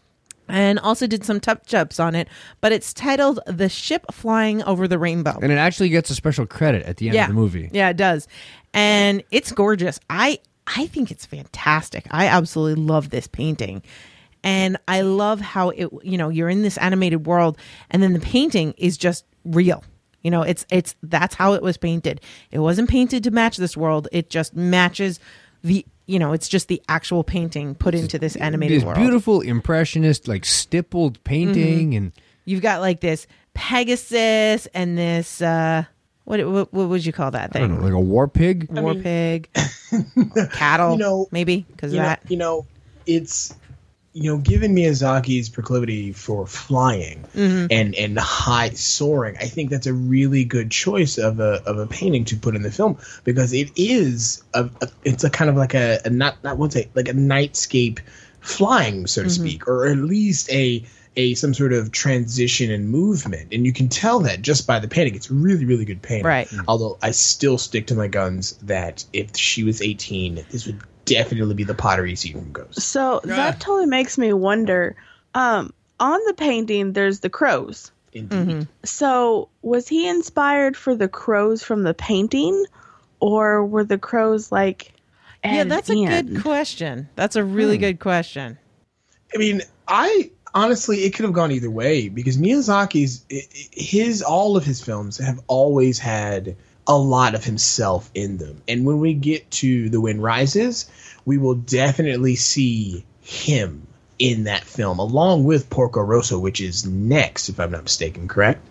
and 0.49 0.79
also 0.79 1.07
did 1.07 1.23
some 1.23 1.39
touch 1.39 1.73
ups 1.73 1.99
on 1.99 2.15
it. 2.15 2.27
But 2.61 2.71
it's 2.71 2.93
titled 2.93 3.39
"The 3.45 3.69
Ship 3.69 4.05
Flying 4.11 4.63
Over 4.63 4.87
the 4.87 4.99
Rainbow." 4.99 5.37
And 5.41 5.51
it 5.51 5.57
actually 5.57 5.89
gets 5.89 6.09
a 6.09 6.15
special 6.15 6.45
credit 6.45 6.85
at 6.85 6.97
the 6.97 7.07
end 7.07 7.15
yeah, 7.15 7.23
of 7.23 7.29
the 7.29 7.35
movie. 7.35 7.69
Yeah, 7.71 7.89
it 7.89 7.97
does, 7.97 8.27
and 8.73 9.23
it's 9.31 9.51
gorgeous. 9.51 9.99
I 10.09 10.39
I 10.75 10.87
think 10.87 11.11
it's 11.11 11.25
fantastic. 11.25 12.05
I 12.11 12.27
absolutely 12.27 12.83
love 12.83 13.09
this 13.09 13.27
painting. 13.27 13.81
And 14.43 14.77
I 14.87 15.01
love 15.01 15.41
how 15.41 15.69
it 15.69 15.89
you 16.03 16.17
know, 16.17 16.29
you're 16.29 16.49
in 16.49 16.61
this 16.61 16.77
animated 16.77 17.25
world 17.25 17.57
and 17.89 18.01
then 18.01 18.13
the 18.13 18.19
painting 18.19 18.73
is 18.77 18.97
just 18.97 19.25
real. 19.43 19.83
You 20.21 20.31
know, 20.31 20.41
it's 20.43 20.65
it's 20.69 20.95
that's 21.03 21.35
how 21.35 21.53
it 21.53 21.61
was 21.61 21.77
painted. 21.77 22.21
It 22.51 22.59
wasn't 22.59 22.89
painted 22.89 23.23
to 23.23 23.31
match 23.31 23.57
this 23.57 23.75
world. 23.75 24.07
It 24.11 24.29
just 24.29 24.55
matches 24.55 25.19
the 25.63 25.85
you 26.09 26.17
know, 26.19 26.33
it's 26.33 26.47
just 26.49 26.67
the 26.67 26.81
actual 26.89 27.23
painting 27.23 27.75
put 27.75 27.93
into 27.95 28.17
this 28.17 28.35
animated 28.35 28.77
This 28.77 28.83
world. 28.83 28.97
beautiful 28.97 29.41
impressionist, 29.41 30.27
like 30.27 30.43
stippled 30.45 31.23
painting, 31.23 31.95
and 31.95 32.11
You've 32.45 32.61
got 32.63 32.81
like 32.81 32.99
this 32.99 33.27
Pegasus 33.53 34.65
and 34.73 34.97
this 34.97 35.41
uh 35.41 35.83
what 36.25 36.39
what, 36.47 36.73
what 36.73 36.89
would 36.89 37.05
you 37.05 37.13
call 37.13 37.31
that 37.31 37.51
I 37.55 37.59
don't 37.59 37.69
thing? 37.69 37.77
know, 37.77 37.83
like 37.83 37.93
a 37.93 37.99
war 37.99 38.27
pig. 38.27 38.67
War 38.71 38.95
pig, 38.95 39.49
cattle, 40.53 40.93
You 40.93 40.97
know, 40.99 41.27
maybe 41.31 41.65
because 41.71 41.93
of 41.93 41.97
know, 41.97 42.03
that. 42.05 42.21
you 42.29 42.37
know, 42.37 42.65
it's 43.05 43.53
you 44.13 44.31
know, 44.31 44.37
given 44.37 44.75
Miyazaki's 44.75 45.49
proclivity 45.49 46.11
for 46.13 46.47
flying 46.47 47.25
Mm-hmm. 47.35 47.67
and 47.71 47.95
and 47.95 48.19
high 48.19 48.71
soaring, 48.71 49.37
I 49.37 49.45
think 49.45 49.69
that's 49.69 49.87
a 49.87 49.93
really 49.93 50.45
good 50.45 50.71
choice 50.71 51.17
of 51.17 51.39
a 51.39 51.61
of 51.65 51.77
a 51.77 51.85
painting 51.87 52.25
to 52.25 52.35
put 52.35 52.55
in 52.55 52.63
the 52.63 52.71
film 52.71 52.97
because 53.23 53.53
it 53.53 53.71
is 53.75 54.43
a, 54.53 54.69
a 54.81 54.89
it's 55.03 55.23
a 55.23 55.29
kind 55.29 55.49
of 55.49 55.55
like 55.57 55.73
a, 55.75 55.99
a 56.05 56.09
not 56.09 56.43
not 56.43 56.57
what's 56.57 56.75
it 56.75 56.89
like 56.95 57.07
a 57.07 57.13
nightscape 57.13 57.99
flying, 58.41 59.05
so 59.07 59.21
to 59.23 59.27
Mm-hmm. 59.29 59.45
speak, 59.45 59.67
or 59.67 59.87
at 59.87 59.97
least 59.97 60.49
a 60.51 60.83
a 61.15 61.33
some 61.35 61.53
sort 61.53 61.73
of 61.73 61.91
transition 61.91 62.71
and 62.71 62.89
movement, 62.89 63.53
and 63.53 63.65
you 63.65 63.73
can 63.73 63.89
tell 63.89 64.19
that 64.21 64.41
just 64.41 64.65
by 64.67 64.79
the 64.79 64.87
painting. 64.87 65.15
It's 65.15 65.29
really 65.29 65.65
really 65.65 65.85
good 65.85 66.01
painting. 66.01 66.25
Right. 66.25 66.51
Although 66.67 66.97
I 67.01 67.11
still 67.11 67.57
stick 67.57 67.87
to 67.87 67.95
my 67.95 68.07
guns 68.07 68.53
that 68.63 69.05
if 69.13 69.35
she 69.37 69.63
was 69.63 69.81
18, 69.81 70.45
this 70.49 70.65
would 70.65 70.79
definitely 71.09 71.55
be 71.55 71.63
the 71.63 71.73
pottery 71.73 72.15
scene 72.15 72.33
from 72.33 72.51
Ghost. 72.51 72.81
So 72.81 73.21
that 73.25 73.59
totally 73.59 73.85
makes 73.87 74.17
me 74.17 74.31
wonder. 74.33 74.95
Um, 75.35 75.73
on 75.99 76.19
the 76.27 76.33
painting, 76.33 76.93
there's 76.93 77.19
the 77.19 77.29
crows. 77.29 77.91
Indeed. 78.13 78.67
So 78.83 79.49
was 79.61 79.87
he 79.87 80.07
inspired 80.07 80.75
for 80.77 80.95
the 80.95 81.07
crows 81.07 81.61
from 81.63 81.83
the 81.83 81.93
painting, 81.93 82.65
or 83.19 83.65
were 83.65 83.83
the 83.83 83.97
crows 83.97 84.51
like? 84.51 84.93
Yeah, 85.43 85.61
added 85.61 85.71
that's 85.71 85.89
a 85.89 85.93
in? 85.93 86.07
good 86.07 86.41
question. 86.41 87.07
That's 87.15 87.35
a 87.35 87.43
really 87.43 87.77
Hmm. 87.77 87.81
good 87.81 87.99
question. 87.99 88.57
I 89.33 89.37
mean, 89.37 89.61
I 89.87 90.31
honestly, 90.53 91.03
it 91.03 91.13
could 91.13 91.23
have 91.25 91.33
gone 91.33 91.51
either 91.51 91.69
way 91.69 92.09
because 92.09 92.37
Miyazaki's 92.37 93.23
i- 93.31 93.35
i- 93.35 93.67
his 93.71 94.21
all 94.23 94.57
of 94.57 94.65
his 94.65 94.81
films 94.81 95.17
have 95.17 95.39
always 95.47 95.99
had 95.99 96.55
a 96.87 96.97
lot 96.97 97.35
of 97.35 97.43
himself 97.43 98.09
in 98.13 98.37
them, 98.37 98.61
and 98.67 98.85
when 98.85 98.99
we 98.99 99.13
get 99.13 99.49
to 99.51 99.89
The 99.89 100.01
Wind 100.01 100.23
Rises, 100.23 100.89
we 101.25 101.37
will 101.37 101.55
definitely 101.55 102.35
see 102.35 103.05
him 103.21 103.85
in 104.17 104.45
that 104.45 104.63
film 104.63 104.99
along 104.99 105.45
with 105.45 105.69
Porco 105.69 106.01
Rosso, 106.01 106.39
which 106.39 106.59
is 106.59 106.85
next, 106.85 107.49
if 107.49 107.59
I'm 107.59 107.71
not 107.71 107.83
mistaken. 107.83 108.27
Correct? 108.27 108.61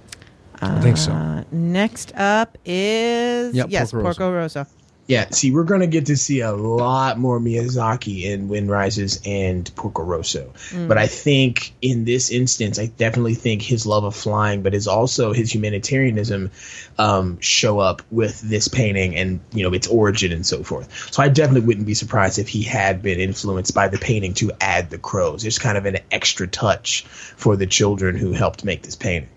I 0.60 0.80
think 0.80 0.96
so. 0.96 1.12
Uh, 1.12 1.44
next 1.52 2.12
up 2.16 2.58
is 2.64 3.54
Yep, 3.54 3.66
yes, 3.70 3.92
Porco 3.92 4.04
Porco 4.04 4.32
Rosso. 4.32 4.66
Yeah, 5.08 5.30
see, 5.30 5.52
we're 5.52 5.64
going 5.64 5.80
to 5.80 5.86
get 5.86 6.06
to 6.06 6.18
see 6.18 6.40
a 6.40 6.52
lot 6.52 7.18
more 7.18 7.40
Miyazaki 7.40 8.24
in 8.24 8.48
Wind 8.48 8.70
Rises 8.70 9.22
and 9.24 9.74
Porco 9.74 10.02
Rosso. 10.02 10.52
But 10.86 10.98
I 10.98 11.06
think 11.06 11.72
in 11.80 12.04
this 12.04 12.30
instance, 12.30 12.78
I 12.78 12.86
definitely 12.86 13.34
think 13.34 13.62
his 13.62 13.86
love 13.86 14.04
of 14.04 14.14
flying, 14.14 14.62
but 14.62 14.74
his 14.74 14.86
also 14.86 15.32
his 15.32 15.50
humanitarianism 15.50 16.50
um, 16.98 17.40
show 17.40 17.78
up 17.78 18.02
with 18.10 18.38
this 18.42 18.68
painting 18.68 19.16
and, 19.16 19.40
you 19.50 19.62
know, 19.62 19.72
its 19.72 19.86
origin 19.86 20.30
and 20.30 20.44
so 20.44 20.62
forth. 20.62 21.10
So 21.10 21.22
I 21.22 21.30
definitely 21.30 21.66
wouldn't 21.66 21.86
be 21.86 21.94
surprised 21.94 22.38
if 22.38 22.48
he 22.48 22.62
had 22.62 23.00
been 23.00 23.18
influenced 23.18 23.74
by 23.74 23.88
the 23.88 23.98
painting 23.98 24.34
to 24.34 24.52
add 24.60 24.90
the 24.90 24.98
crows. 24.98 25.42
It's 25.46 25.58
kind 25.58 25.78
of 25.78 25.86
an 25.86 26.00
extra 26.10 26.46
touch 26.46 27.04
for 27.04 27.56
the 27.56 27.66
children 27.66 28.14
who 28.14 28.32
helped 28.32 28.62
make 28.62 28.82
this 28.82 28.94
painting. 28.94 29.30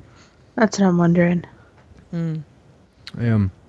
That's 0.56 0.78
what 0.80 0.88
I'm 0.88 0.98
wondering. 0.98 1.46
Um, 2.12 2.44
th- 3.18 3.61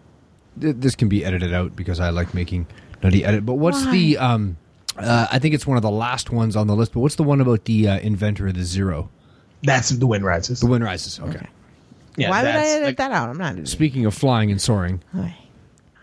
this 0.57 0.94
can 0.94 1.09
be 1.09 1.24
edited 1.24 1.53
out 1.55 1.74
because 1.76 2.00
I 2.00 2.11
like 2.11 2.34
making 2.34 2.66
nutty 3.03 3.24
edit. 3.24 3.44
But 3.46 3.55
what's 3.55 3.84
the 3.86 4.18
um? 4.18 4.57
Uh, 4.96 5.26
I 5.32 5.38
think 5.38 5.55
it's 5.55 5.66
one 5.66 5.76
of 5.78 5.82
the 5.82 5.90
last 5.90 6.30
ones 6.30 6.55
on 6.55 6.66
the 6.66 6.76
list. 6.76 6.92
But 6.92 7.00
what's 7.00 7.14
the 7.14 7.22
one 7.22 7.40
about 7.40 7.64
the 7.64 7.88
uh, 7.88 7.98
inventor 8.00 8.46
of 8.48 8.55
the 8.55 8.62
zero? 8.64 9.09
That's 9.62 9.88
The 9.90 10.07
Wind 10.07 10.24
Rises. 10.24 10.61
The 10.61 10.66
Wind 10.66 10.84
Rises. 10.84 11.18
Okay. 11.20 11.46
Yeah, 12.16 12.28
Why 12.28 12.42
would 12.42 12.50
I 12.55 12.64
edit 12.66 12.84
like- 12.84 12.96
that 12.98 13.11
out? 13.12 13.28
I'm 13.30 13.38
not. 13.38 13.66
Speaking 13.68 14.05
of 14.07 14.12
flying 14.14 14.50
and 14.50 14.61
soaring, 14.61 15.00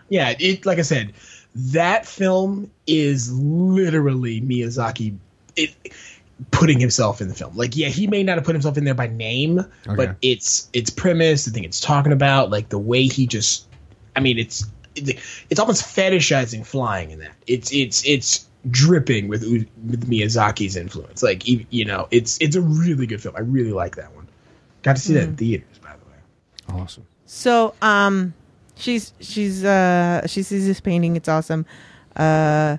Yeah, 0.08 0.34
it 0.40 0.66
like 0.66 0.78
I 0.78 0.82
said, 0.82 1.12
that 1.54 2.04
film 2.06 2.70
is 2.86 3.32
literally 3.32 4.40
Miyazaki 4.40 5.16
it, 5.56 5.70
putting 6.50 6.80
himself 6.80 7.20
in 7.20 7.28
the 7.28 7.34
film. 7.34 7.56
Like, 7.56 7.76
yeah, 7.76 7.88
he 7.88 8.06
may 8.08 8.22
not 8.24 8.36
have 8.38 8.44
put 8.44 8.54
himself 8.54 8.76
in 8.76 8.84
there 8.84 8.94
by 8.94 9.06
name, 9.06 9.60
Okay. 9.60 9.94
but 9.94 10.16
it's 10.22 10.68
its 10.72 10.90
premise, 10.90 11.44
the 11.44 11.50
thing 11.52 11.64
it's 11.64 11.80
talking 11.80 12.12
about, 12.12 12.50
like 12.50 12.70
the 12.70 12.78
way 12.78 13.04
he 13.04 13.26
just, 13.26 13.66
I 14.20 14.22
mean, 14.22 14.38
it's 14.38 14.66
it's, 14.94 15.44
it's 15.48 15.60
almost 15.60 15.82
fetishizing 15.82 16.66
flying 16.66 17.10
in 17.10 17.20
that. 17.20 17.34
It's 17.46 17.72
it's 17.72 18.04
it's 18.06 18.46
dripping 18.70 19.28
with 19.28 19.42
U- 19.42 19.66
with 19.86 20.08
Miyazaki's 20.08 20.76
influence. 20.76 21.22
Like, 21.22 21.48
you 21.48 21.64
you 21.70 21.84
know, 21.84 22.06
it's 22.10 22.38
it's 22.40 22.56
a 22.56 22.60
really 22.60 23.06
good 23.06 23.22
film. 23.22 23.34
I 23.36 23.40
really 23.40 23.72
like 23.72 23.96
that 23.96 24.14
one. 24.14 24.28
Got 24.82 24.96
to 24.96 25.02
see 25.02 25.14
that 25.14 25.24
in 25.24 25.36
theaters, 25.36 25.78
by 25.82 25.92
the 25.92 26.74
way. 26.74 26.80
awesome. 26.82 27.06
So, 27.26 27.74
um, 27.80 28.34
she's 28.76 29.12
she's 29.20 29.64
uh 29.64 30.26
she 30.26 30.42
sees 30.42 30.66
this 30.66 30.80
painting. 30.80 31.16
It's 31.16 31.28
awesome. 31.28 31.66
Uh, 32.16 32.78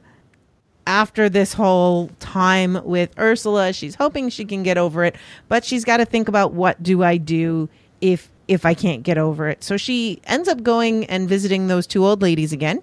after 0.88 1.30
this 1.30 1.54
whole 1.54 2.10
time 2.20 2.84
with 2.84 3.18
Ursula, 3.18 3.72
she's 3.72 3.96
hoping 3.96 4.30
she 4.30 4.46
can 4.46 4.64
get 4.64 4.78
over 4.78 5.06
it, 5.06 5.16
but 5.48 5.64
she's 5.64 5.86
got 5.86 5.98
to 5.98 6.06
think 6.06 6.28
about 6.28 6.54
what 6.54 6.82
do 6.82 7.04
I 7.04 7.18
do 7.18 7.70
if 8.02 8.30
if 8.52 8.66
I 8.66 8.74
can't 8.74 9.04
get 9.04 9.18
over 9.18 9.48
it. 9.48 9.64
So 9.64 9.78
she 9.78 10.22
ends 10.26 10.48
up 10.48 10.64
going 10.64 11.06
and 11.06 11.28
visiting 11.28 11.68
those 11.68 11.88
two 11.88 12.06
old 12.06 12.22
ladies 12.22 12.52
again, 12.52 12.82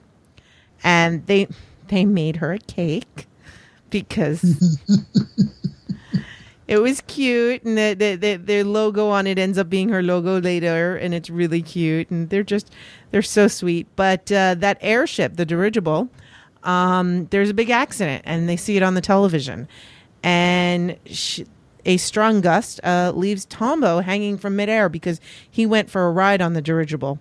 and 0.83 1.27
they 1.27 1.49
they 1.89 2.05
made 2.05 2.37
her 2.37 2.55
a 2.55 2.59
cake 2.59 3.27
because 3.91 4.79
it 6.69 6.79
was 6.79 7.01
cute. 7.03 7.63
And 7.65 7.79
the, 7.79 7.95
the, 7.95 8.17
the, 8.17 8.37
their 8.37 8.65
logo 8.65 9.09
on 9.09 9.27
it 9.27 9.39
ends 9.39 9.59
up 9.59 9.71
being 9.71 9.89
her 9.89 10.03
logo 10.03 10.41
later. 10.41 10.97
And 10.97 11.15
it's 11.15 11.31
really 11.31 11.63
cute. 11.63 12.11
And 12.11 12.29
they're 12.29 12.43
just 12.43 12.71
they're 13.11 13.23
so 13.23 13.49
sweet. 13.49 13.87
But 13.97 14.31
uh, 14.31 14.55
that 14.57 14.79
airship 14.81 15.37
the 15.37 15.47
dirigible 15.47 16.11
um, 16.65 17.27
there's 17.27 17.51
a 17.51 17.55
big 17.55 17.71
accident 17.71 18.23
and 18.27 18.49
they 18.49 18.57
see 18.57 18.77
it 18.77 18.83
on 18.83 18.95
the 18.95 19.01
television. 19.01 19.69
And 20.23 20.99
sh 21.07 21.41
a 21.89 21.97
strong 21.97 22.43
gust 22.43 22.79
uh, 22.85 23.13
leaves 23.17 23.47
tombo 23.47 24.01
hanging 24.01 24.37
from 24.37 24.55
midair 24.55 24.89
because 24.91 25.21
he 25.51 25.65
went 25.65 25.91
for 25.91 26.07
a 26.07 26.13
ride 26.13 26.43
on 26.43 26.53
the 26.53 26.61
dirigible. 26.61 27.19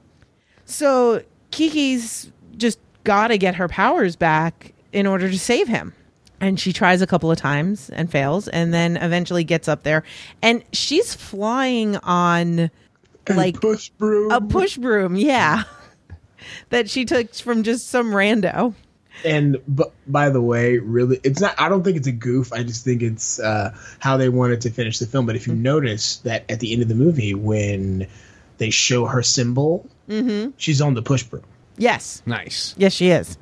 So 0.65 1.23
kiki's 1.51 2.31
just 2.57 2.77
gotta 3.05 3.37
get 3.37 3.55
her 3.55 3.69
powers 3.69 4.17
back 4.17 4.73
in 4.91 5.07
order 5.07 5.29
to 5.29 5.39
save 5.39 5.69
him. 5.69 5.93
And 6.41 6.59
she 6.59 6.73
tries 6.73 7.01
a 7.01 7.07
couple 7.07 7.31
of 7.31 7.37
times 7.37 7.89
and 7.91 8.11
fails 8.11 8.49
and 8.49 8.73
then 8.73 8.97
eventually 8.97 9.45
gets 9.45 9.69
up 9.69 9.83
there. 9.83 10.03
And 10.43 10.63
she's 10.73 11.15
flying 11.15 11.95
on 11.97 12.69
like 13.29 13.59
push 13.59 13.89
broom. 13.89 14.31
a 14.31 14.39
push 14.39 14.77
broom 14.77 15.15
yeah 15.17 15.63
that 16.69 16.89
she 16.89 17.03
took 17.03 17.33
from 17.33 17.63
just 17.63 17.89
some 17.89 18.11
rando 18.11 18.73
And 19.25 19.57
but 19.67 19.91
by 20.07 20.29
the 20.29 20.41
way, 20.41 20.77
really, 20.77 21.19
it's 21.23 21.41
not. 21.41 21.55
I 21.59 21.69
don't 21.69 21.83
think 21.83 21.97
it's 21.97 22.07
a 22.07 22.11
goof. 22.11 22.53
I 22.53 22.63
just 22.63 22.83
think 22.85 23.01
it's 23.01 23.39
uh, 23.39 23.75
how 23.99 24.17
they 24.17 24.29
wanted 24.29 24.61
to 24.61 24.69
finish 24.69 24.99
the 24.99 25.05
film. 25.07 25.25
But 25.25 25.35
if 25.35 25.47
you 25.47 25.53
notice 25.55 26.17
that 26.17 26.43
at 26.49 26.59
the 26.59 26.71
end 26.73 26.81
of 26.81 26.87
the 26.87 26.95
movie, 26.95 27.33
when 27.33 28.07
they 28.59 28.69
show 28.69 29.05
her 29.05 29.23
symbol, 29.23 29.87
she's 30.57 30.81
on 30.81 30.93
the 30.93 31.01
push 31.01 31.23
broom. 31.23 31.43
yes 31.77 32.21
Nice. 32.25 32.73
yes 32.77 32.93
she 32.93 33.09
is 33.09 33.37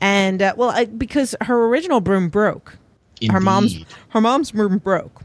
and 0.00 0.40
uh, 0.42 0.54
well 0.56 0.70
I, 0.70 0.86
because 0.86 1.34
her 1.42 1.66
original 1.66 2.00
broom 2.00 2.28
broke 2.30 2.78
her 3.30 3.38
mom's 3.40 3.84
her 4.10 4.20
mom's 4.20 4.50
broom 4.52 4.78
broke 4.78 5.20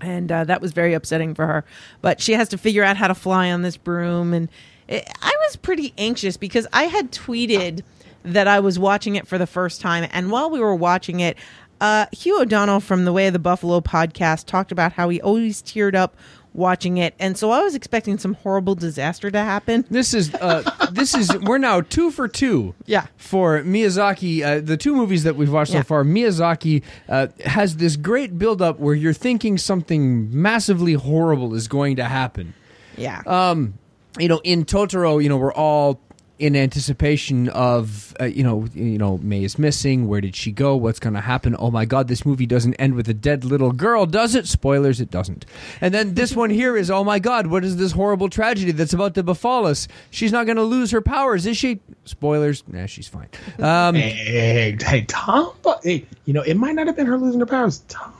and 0.00 0.30
uh, 0.32 0.44
that 0.44 0.60
was 0.60 0.72
very 0.72 0.94
upsetting 0.94 1.34
for 1.34 1.46
her 1.46 1.64
but 2.00 2.20
she 2.20 2.32
has 2.32 2.48
to 2.50 2.58
figure 2.58 2.82
out 2.82 2.96
how 2.96 3.06
to 3.08 3.14
fly 3.14 3.50
on 3.50 3.62
this 3.62 3.76
broom 3.76 4.32
and 4.32 4.48
it, 4.88 5.06
i 5.20 5.32
was 5.46 5.56
pretty 5.56 5.92
anxious 5.98 6.36
because 6.36 6.66
i 6.72 6.84
had 6.84 7.12
tweeted 7.12 7.82
that 8.24 8.46
i 8.48 8.60
was 8.60 8.78
watching 8.78 9.16
it 9.16 9.26
for 9.26 9.38
the 9.38 9.46
first 9.46 9.80
time 9.80 10.08
and 10.12 10.30
while 10.30 10.50
we 10.50 10.60
were 10.60 10.74
watching 10.74 11.20
it 11.20 11.36
uh, 11.80 12.06
hugh 12.12 12.40
o'donnell 12.40 12.80
from 12.80 13.04
the 13.04 13.12
way 13.12 13.26
of 13.26 13.32
the 13.32 13.38
buffalo 13.38 13.80
podcast 13.80 14.46
talked 14.46 14.70
about 14.72 14.92
how 14.92 15.08
he 15.08 15.20
always 15.20 15.62
teared 15.62 15.94
up 15.94 16.16
watching 16.54 16.98
it, 16.98 17.14
and 17.18 17.38
so 17.38 17.50
I 17.50 17.62
was 17.62 17.74
expecting 17.74 18.18
some 18.18 18.34
horrible 18.34 18.74
disaster 18.74 19.30
to 19.30 19.38
happen. 19.38 19.86
This 19.88 20.12
is 20.12 20.34
uh, 20.34 20.62
this 20.92 21.14
is 21.14 21.34
we're 21.38 21.56
now 21.56 21.80
two 21.80 22.10
for 22.10 22.28
two. 22.28 22.74
Yeah. 22.84 23.06
For 23.16 23.62
Miyazaki, 23.62 24.42
uh, 24.44 24.60
the 24.60 24.76
two 24.76 24.94
movies 24.94 25.24
that 25.24 25.34
we've 25.34 25.50
watched 25.50 25.72
Yeah. 25.72 25.80
so 25.80 25.84
far, 25.84 26.04
Miyazaki 26.04 26.82
uh, 27.08 27.28
has 27.46 27.76
this 27.78 27.96
great 27.96 28.38
build-up 28.38 28.78
where 28.78 28.94
you're 28.94 29.14
thinking 29.14 29.56
something 29.56 30.28
massively 30.42 30.92
horrible 30.92 31.54
is 31.54 31.68
going 31.68 31.96
to 31.96 32.04
happen. 32.04 32.52
Yeah. 32.98 33.22
Um, 33.26 33.78
you 34.18 34.28
know, 34.28 34.42
in 34.44 34.66
Totoro, 34.66 35.22
you 35.22 35.30
know, 35.30 35.38
we're 35.38 35.54
all 35.54 36.02
in 36.42 36.56
anticipation 36.56 37.48
of, 37.50 38.14
uh, 38.20 38.24
you 38.24 38.42
know, 38.42 38.66
you 38.74 38.98
know, 38.98 39.18
May 39.18 39.44
is 39.44 39.58
missing. 39.58 40.08
Where 40.08 40.20
did 40.20 40.34
she 40.34 40.50
go? 40.50 40.74
What's 40.74 40.98
going 40.98 41.14
to 41.14 41.20
happen? 41.20 41.54
Oh 41.58 41.70
my 41.70 41.84
God, 41.84 42.08
this 42.08 42.26
movie 42.26 42.46
doesn't 42.46 42.74
end 42.74 42.94
with 42.94 43.08
a 43.08 43.14
dead 43.14 43.44
little 43.44 43.70
girl, 43.70 44.06
does 44.06 44.34
it? 44.34 44.48
Spoilers, 44.48 45.00
it 45.00 45.10
doesn't. 45.10 45.46
And 45.80 45.94
then 45.94 46.14
this 46.14 46.34
one 46.34 46.50
here 46.50 46.76
is, 46.76 46.90
oh 46.90 47.04
my 47.04 47.20
God, 47.20 47.46
what 47.46 47.64
is 47.64 47.76
this 47.76 47.92
horrible 47.92 48.28
tragedy 48.28 48.72
that's 48.72 48.92
about 48.92 49.14
to 49.14 49.22
befall 49.22 49.66
us? 49.66 49.86
She's 50.10 50.32
not 50.32 50.46
going 50.46 50.56
to 50.56 50.64
lose 50.64 50.90
her 50.90 51.00
powers, 51.00 51.46
is 51.46 51.56
she? 51.56 51.78
Spoilers, 52.04 52.64
nah, 52.66 52.86
she's 52.86 53.06
fine. 53.06 53.28
Um, 53.60 53.94
Hey, 53.94 54.76
hey, 54.80 55.04
Tom. 55.06 55.52
Hey, 55.84 56.06
you 56.24 56.32
know, 56.32 56.42
it 56.42 56.54
might 56.54 56.74
not 56.74 56.88
have 56.88 56.96
been 56.96 57.06
her 57.06 57.16
losing 57.18 57.38
her 57.38 57.46
powers. 57.46 57.78
Tom 57.88 58.12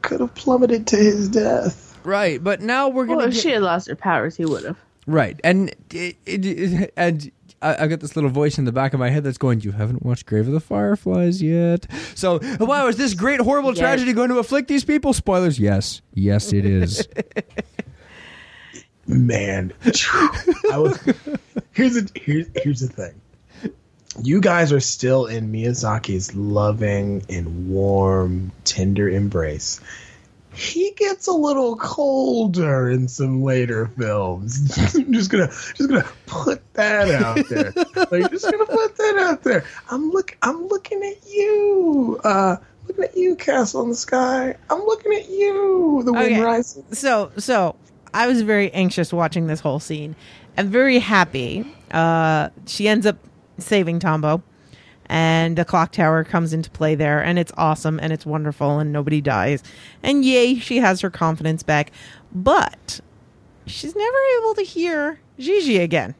could 0.00 0.20
have 0.20 0.34
plummeted 0.34 0.86
to 0.86 0.96
his 0.96 1.28
death. 1.28 1.98
right, 2.04 2.42
but 2.42 2.62
now 2.62 2.88
we're 2.88 3.04
going 3.04 3.18
Well, 3.18 3.26
to 3.30 3.36
if 3.36 3.42
she 3.42 3.50
had 3.50 3.62
lost 3.62 3.88
her 3.88 3.96
powers, 3.96 4.34
he 4.36 4.46
would 4.46 4.64
have. 4.64 4.78
Right, 5.08 5.38
and 5.44 5.68
it, 5.92 6.16
it, 6.26 6.44
it- 6.46 6.92
and 6.96 7.30
I, 7.62 7.84
I 7.84 7.86
got 7.86 8.00
this 8.00 8.16
little 8.16 8.30
voice 8.30 8.58
in 8.58 8.64
the 8.66 8.72
back 8.72 8.92
of 8.94 9.00
my 9.00 9.08
head 9.10 9.24
that's 9.24 9.38
going, 9.38 9.60
"You 9.60 9.72
haven't 9.72 10.04
watched 10.04 10.26
Grave 10.26 10.46
of 10.46 10.52
the 10.52 10.60
Fireflies 10.60 11.42
yet." 11.42 11.86
So, 12.14 12.38
wow, 12.60 12.86
is 12.88 12.96
this 12.96 13.14
great 13.14 13.40
horrible 13.40 13.70
Yes. 13.70 13.78
tragedy 13.78 14.12
going 14.12 14.28
to 14.30 14.38
afflict 14.38 14.68
these 14.68 14.84
people? 14.84 15.12
Spoilers, 15.12 15.58
yes, 15.58 16.02
yes, 16.14 16.52
it 16.52 16.64
is. 16.66 17.06
Man, 19.08 19.72
I 20.72 20.78
was. 20.78 20.98
Here's 21.72 21.94
the 21.94 22.10
here's 22.16 22.46
here's 22.56 22.80
the 22.80 22.88
thing. 22.88 23.20
You 24.22 24.40
guys 24.40 24.72
are 24.72 24.80
still 24.80 25.26
in 25.26 25.52
Miyazaki's 25.52 26.34
loving 26.34 27.22
and 27.28 27.68
warm, 27.68 28.50
tender 28.64 29.08
embrace. 29.08 29.80
He 30.56 30.92
gets 30.96 31.26
a 31.26 31.32
little 31.32 31.76
colder 31.76 32.90
in 32.90 33.08
some 33.08 33.42
later 33.42 33.86
films. 33.98 34.76
I'm 34.96 35.12
just 35.12 35.30
gonna 35.30 35.48
just 35.48 35.88
gonna 35.88 36.06
put 36.26 36.62
that 36.74 37.08
out 37.10 37.46
there. 37.48 37.72
like 38.10 38.30
just 38.30 38.50
gonna 38.50 38.66
put 38.66 38.96
that 38.96 39.16
out 39.18 39.42
there. 39.42 39.64
I'm 39.90 40.10
look 40.10 40.36
I'm 40.42 40.66
looking 40.68 41.02
at 41.02 41.26
you. 41.28 42.18
Uh 42.24 42.56
looking 42.88 43.04
at 43.04 43.16
you, 43.16 43.36
Castle 43.36 43.82
in 43.82 43.88
the 43.90 43.94
Sky. 43.96 44.54
I'm 44.70 44.80
looking 44.80 45.12
at 45.14 45.28
you, 45.28 46.02
the 46.04 46.12
wind 46.12 46.32
Okay. 46.32 46.40
rises. 46.40 46.98
so 46.98 47.30
so 47.36 47.76
I 48.14 48.26
was 48.26 48.42
very 48.42 48.72
anxious 48.72 49.12
watching 49.12 49.46
this 49.48 49.60
whole 49.60 49.80
scene 49.80 50.16
and 50.56 50.70
very 50.70 50.98
happy. 51.00 51.70
Uh, 51.90 52.48
she 52.66 52.88
ends 52.88 53.04
up 53.06 53.18
saving 53.58 53.98
Tombo, 53.98 54.42
and 55.08 55.56
the 55.56 55.64
clock 55.64 55.92
tower 55.92 56.24
comes 56.24 56.52
into 56.52 56.70
play 56.70 56.94
there, 56.94 57.22
and 57.22 57.38
it's 57.38 57.52
awesome 57.56 57.98
and 58.00 58.12
it's 58.12 58.26
wonderful, 58.26 58.78
and 58.78 58.92
nobody 58.92 59.20
dies, 59.20 59.62
and 60.02 60.24
yay, 60.24 60.56
she 60.56 60.78
has 60.78 61.00
her 61.00 61.10
confidence 61.10 61.62
back. 61.62 61.92
But 62.32 63.00
she's 63.66 63.94
never 63.94 64.18
able 64.38 64.54
to 64.54 64.62
hear 64.62 65.20
Jiji 65.38 65.82
again. 65.82 66.14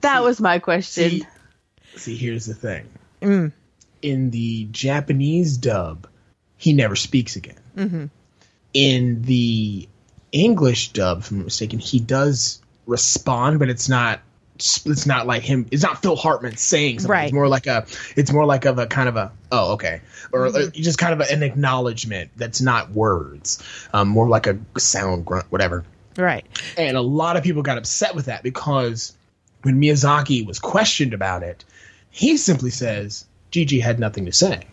That 0.00 0.22
was 0.22 0.40
my 0.40 0.58
question. 0.58 1.10
See, 1.10 1.26
see, 1.96 2.16
here's 2.16 2.46
the 2.46 2.54
thing. 2.54 2.88
Mm. 3.20 3.52
In 4.02 4.30
the 4.30 4.66
Japanese 4.70 5.58
dub, 5.58 6.06
he 6.56 6.72
never 6.72 6.96
speaks 6.96 7.36
again. 7.36 7.58
Mm-hmm. 7.76 8.06
In 8.72 9.22
the 9.22 9.88
English 10.32 10.92
dub, 10.92 11.18
if 11.18 11.30
I'm 11.30 11.38
not 11.38 11.44
mistaken, 11.44 11.78
he 11.78 12.00
does 12.00 12.62
respond, 12.86 13.58
but 13.58 13.68
it's 13.68 13.88
not. 13.88 14.20
It's 14.60 15.06
not 15.06 15.26
like 15.26 15.42
him. 15.42 15.66
It's 15.70 15.82
not 15.82 16.02
Phil 16.02 16.16
Hartman 16.16 16.56
saying 16.56 17.00
something. 17.00 17.10
Right. 17.10 17.24
It's 17.24 17.32
more 17.32 17.48
like 17.48 17.66
a. 17.66 17.86
It's 18.16 18.32
more 18.32 18.44
like 18.44 18.64
of 18.64 18.78
a 18.78 18.86
kind 18.86 19.08
of 19.08 19.16
a. 19.16 19.32
Oh, 19.52 19.72
okay, 19.74 20.00
or 20.32 20.46
uh, 20.46 20.70
just 20.70 20.98
kind 20.98 21.12
of 21.12 21.28
an 21.28 21.42
acknowledgement 21.42 22.30
that's 22.36 22.60
not 22.60 22.90
words. 22.90 23.62
Um, 23.92 24.08
more 24.08 24.28
like 24.28 24.46
a 24.46 24.58
sound 24.78 25.26
grunt, 25.26 25.46
whatever. 25.50 25.84
Right. 26.16 26.44
And 26.76 26.96
a 26.96 27.00
lot 27.00 27.36
of 27.36 27.42
people 27.42 27.62
got 27.62 27.78
upset 27.78 28.14
with 28.14 28.26
that 28.26 28.42
because 28.42 29.16
when 29.62 29.80
Miyazaki 29.80 30.46
was 30.46 30.58
questioned 30.58 31.14
about 31.14 31.42
it, 31.42 31.64
he 32.10 32.36
simply 32.36 32.70
says 32.70 33.26
Jiji 33.52 33.80
had 33.80 33.98
nothing 33.98 34.26
to 34.26 34.32
say. 34.32 34.64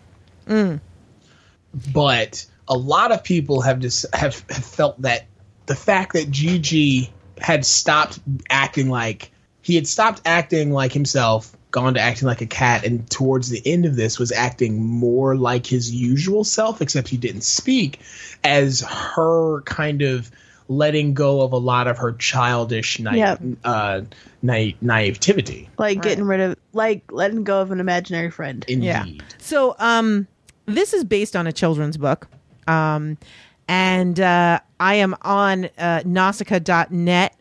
But 1.92 2.46
a 2.66 2.76
lot 2.76 3.12
of 3.12 3.24
people 3.24 3.62
have 3.62 3.80
just 3.80 4.06
have, 4.14 4.44
have 4.48 4.64
felt 4.64 5.00
that 5.02 5.26
the 5.66 5.76
fact 5.76 6.14
that 6.14 6.30
Jiji 6.30 7.10
had 7.38 7.64
stopped 7.64 8.18
acting 8.50 8.88
like 8.88 9.30
he 9.68 9.74
had 9.74 9.86
stopped 9.86 10.22
acting 10.24 10.72
like 10.72 10.92
himself, 10.92 11.54
gone 11.70 11.92
to 11.92 12.00
acting 12.00 12.26
like 12.26 12.40
a 12.40 12.46
cat, 12.46 12.84
and 12.86 13.08
towards 13.10 13.50
the 13.50 13.62
end 13.66 13.84
of 13.84 13.96
this 13.96 14.18
was 14.18 14.32
acting 14.32 14.82
more 14.82 15.36
like 15.36 15.66
his 15.66 15.94
usual 15.94 16.42
self, 16.42 16.80
except 16.80 17.06
he 17.06 17.18
didn't 17.18 17.42
speak, 17.42 18.00
as 18.42 18.80
her 18.80 19.60
kind 19.66 20.00
of 20.00 20.30
letting 20.68 21.12
go 21.12 21.42
of 21.42 21.52
a 21.52 21.58
lot 21.58 21.86
of 21.86 21.98
her 21.98 22.12
childish 22.12 22.98
naive, 22.98 23.18
Yep. 23.18 23.40
uh, 23.64 24.00
na- 24.42 24.70
naivety. 24.80 25.68
like 25.78 26.00
getting 26.00 26.24
rid 26.24 26.40
of, 26.40 26.56
like 26.72 27.02
letting 27.12 27.44
go 27.44 27.60
of 27.60 27.70
an 27.70 27.78
imaginary 27.80 28.30
friend. 28.30 28.64
Indeed. 28.68 28.86
Yeah. 28.86 29.04
So, 29.36 29.76
um, 29.78 30.26
this 30.64 30.94
is 30.94 31.04
based 31.04 31.36
on 31.36 31.46
a 31.46 31.52
children's 31.52 31.96
book. 31.98 32.26
Um, 32.66 33.18
and 33.66 34.18
uh, 34.18 34.60
I 34.80 34.94
am 34.94 35.14
on 35.22 35.66
uh, 35.78 36.00
Nausicaa.net, 36.06 37.37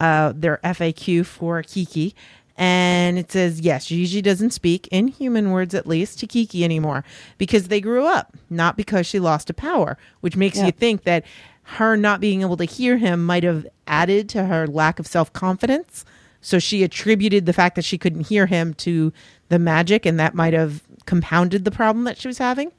uh, 0.00 0.32
their 0.34 0.58
FAQ 0.64 1.24
for 1.26 1.62
Kiki. 1.62 2.14
And 2.58 3.18
it 3.18 3.30
says, 3.30 3.60
yes, 3.60 3.86
Jiji 3.88 4.22
doesn't 4.22 4.50
speak, 4.50 4.88
in 4.90 5.08
human 5.08 5.50
words 5.50 5.74
at 5.74 5.86
least, 5.86 6.18
to 6.20 6.26
Kiki 6.26 6.64
anymore 6.64 7.04
because 7.36 7.68
they 7.68 7.82
grew 7.82 8.06
up, 8.06 8.34
not 8.48 8.78
because 8.78 9.06
she 9.06 9.18
lost 9.20 9.50
a 9.50 9.54
power, 9.54 9.98
which 10.20 10.36
makes 10.36 10.56
Yeah. 10.56 10.66
you 10.66 10.72
think 10.72 11.04
that 11.04 11.24
her 11.64 11.96
not 11.98 12.18
being 12.20 12.40
able 12.40 12.56
to 12.56 12.64
hear 12.64 12.96
him 12.96 13.26
might 13.26 13.42
have 13.42 13.66
added 13.86 14.28
to 14.30 14.44
her 14.46 14.66
lack 14.66 14.98
of 14.98 15.06
self 15.06 15.32
confidence. 15.34 16.04
So 16.40 16.58
she 16.58 16.82
attributed 16.84 17.44
the 17.44 17.52
fact 17.52 17.74
that 17.74 17.84
she 17.84 17.98
couldn't 17.98 18.28
hear 18.28 18.46
him 18.46 18.72
to 18.74 19.12
the 19.48 19.58
magic, 19.58 20.06
and 20.06 20.18
that 20.20 20.34
might 20.34 20.52
have 20.54 20.82
compounded 21.04 21.64
the 21.64 21.70
problem 21.72 22.04
that 22.04 22.16
she 22.18 22.28
was 22.28 22.38
having. 22.38 22.70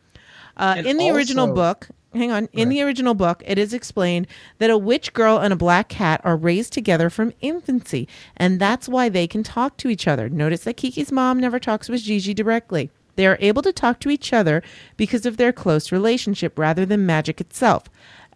Uh, 0.55 0.82
in 0.86 0.97
the 0.97 1.09
original 1.11 1.53
book, 1.53 1.89
hang 2.14 2.32
on, 2.32 2.49
in 2.53 2.70
the 2.70 2.82
original 2.82 3.14
book, 3.14 3.43
it 3.45 3.58
is 3.58 3.74
explained 3.74 4.28
that 4.58 4.70
a 4.70 4.78
witch 4.78 5.14
girl 5.14 5.38
and 5.38 5.53
a 5.53 5.58
black 5.58 5.89
cat 5.89 6.22
are 6.24 6.38
raised 6.38 6.74
together 6.74 7.10
from 7.10 7.34
infancy, 7.41 8.08
and 8.36 8.60
that's 8.60 8.88
why 8.88 9.10
they 9.10 9.28
can 9.28 9.43
talk 9.43 9.78
to 9.78 9.89
each 9.89 10.08
other. 10.08 10.30
Notice 10.30 10.64
that 10.64 10.78
Kiki's 10.78 11.12
mom 11.12 11.39
never 11.39 11.60
talks 11.60 11.89
with 11.89 12.03
Jiji 12.03 12.34
directly. 12.34 12.89
They 13.16 13.28
are 13.28 13.38
able 13.41 13.64
to 13.64 13.74
talk 13.74 13.99
to 14.01 14.10
each 14.10 14.32
other 14.32 14.62
because 14.95 15.26
of 15.26 15.38
their 15.38 15.51
close 15.51 15.91
relationship 15.91 16.58
rather 16.58 16.86
than 16.86 17.05
magic 17.05 17.41
itself. 17.41 17.86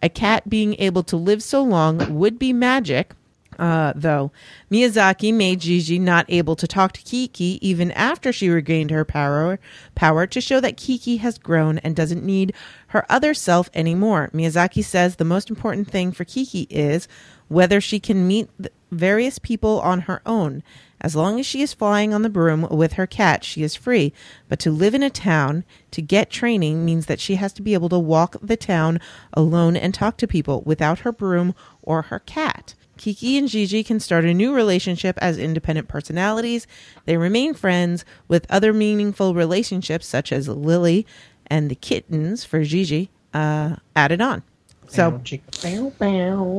A 0.02 0.08
cat 0.08 0.50
being 0.50 0.74
able 0.80 1.04
to 1.04 1.16
live 1.16 1.42
so 1.42 1.62
long 1.62 2.18
would 2.18 2.38
be 2.38 2.52
magic, 2.52 3.14
uh, 3.62 3.92
though 3.94 4.32
Miyazaki 4.72 5.32
made 5.32 5.60
Jiji 5.60 6.00
not 6.00 6.26
able 6.28 6.56
to 6.56 6.66
talk 6.66 6.90
to 6.94 7.02
Kiki 7.02 7.60
even 7.62 7.92
after 7.92 8.32
she 8.32 8.48
regained 8.48 8.90
her 8.90 9.04
power, 9.04 9.60
power 9.94 10.26
to 10.26 10.40
show 10.40 10.58
that 10.58 10.76
Kiki 10.76 11.18
has 11.18 11.38
grown 11.38 11.78
and 11.78 11.94
doesn't 11.94 12.24
need 12.24 12.54
her 12.88 13.06
other 13.08 13.32
self 13.34 13.70
anymore. 13.72 14.30
Miyazaki 14.34 14.84
says 14.84 15.14
the 15.14 15.24
most 15.24 15.48
important 15.48 15.88
thing 15.88 16.10
for 16.10 16.24
Kiki 16.24 16.66
is 16.70 17.06
whether 17.46 17.80
she 17.80 18.00
can 18.00 18.26
meet 18.26 18.50
various 18.90 19.38
people 19.38 19.80
on 19.82 20.00
her 20.02 20.20
own. 20.26 20.64
As 21.00 21.14
long 21.14 21.38
as 21.38 21.46
she 21.46 21.62
is 21.62 21.72
flying 21.72 22.12
on 22.12 22.22
the 22.22 22.28
broom 22.28 22.66
with 22.68 22.94
her 22.94 23.06
cat, 23.06 23.44
she 23.44 23.62
is 23.62 23.76
free. 23.76 24.12
But 24.48 24.58
to 24.60 24.72
live 24.72 24.92
in 24.92 25.04
a 25.04 25.10
town, 25.10 25.62
to 25.92 26.02
get 26.02 26.30
training, 26.30 26.84
means 26.84 27.06
that 27.06 27.20
she 27.20 27.36
has 27.36 27.52
to 27.52 27.62
be 27.62 27.74
able 27.74 27.88
to 27.90 27.98
walk 27.98 28.36
the 28.42 28.56
town 28.56 28.98
alone 29.32 29.76
and 29.76 29.94
talk 29.94 30.16
to 30.16 30.26
people 30.26 30.62
without 30.62 31.00
her 31.00 31.12
broom 31.12 31.54
or 31.82 32.02
her 32.02 32.18
cat. 32.18 32.74
Kiki 33.02 33.36
and 33.36 33.48
Jiji 33.48 33.84
can 33.84 33.98
start 33.98 34.24
a 34.24 34.32
new 34.32 34.54
relationship 34.54 35.18
as 35.20 35.36
independent 35.36 35.88
personalities. 35.88 36.68
They 37.04 37.16
remain 37.16 37.52
friends 37.52 38.04
with 38.28 38.46
other 38.48 38.72
meaningful 38.72 39.34
relationships, 39.34 40.06
such 40.06 40.30
as 40.30 40.46
Lily 40.46 41.04
and 41.48 41.68
the 41.68 41.74
kittens 41.74 42.44
for 42.44 42.60
Jiji, 42.60 43.08
uh, 43.34 43.74
added 43.96 44.20
on. 44.20 44.44
So, 44.86 45.10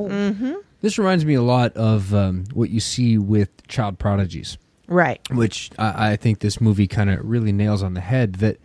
mm-hmm. 0.10 0.56
this 0.82 0.98
reminds 0.98 1.24
me 1.24 1.36
a 1.36 1.42
lot 1.42 1.78
of 1.78 2.14
um, 2.14 2.44
what 2.54 2.70
you 2.70 2.82
see 2.82 3.18
with 3.18 3.66
child 3.70 3.98
prodigies. 3.98 4.58
right. 4.88 5.22
which 5.32 5.72
I, 5.80 6.12
I 6.12 6.16
think 6.18 6.40
this 6.40 6.60
movie 6.60 6.88
kind 6.88 7.10
of 7.10 7.22
really 7.24 7.54
nails 7.54 7.82
on 7.82 7.94
the 7.94 8.02
head. 8.02 8.36
That 8.36 8.58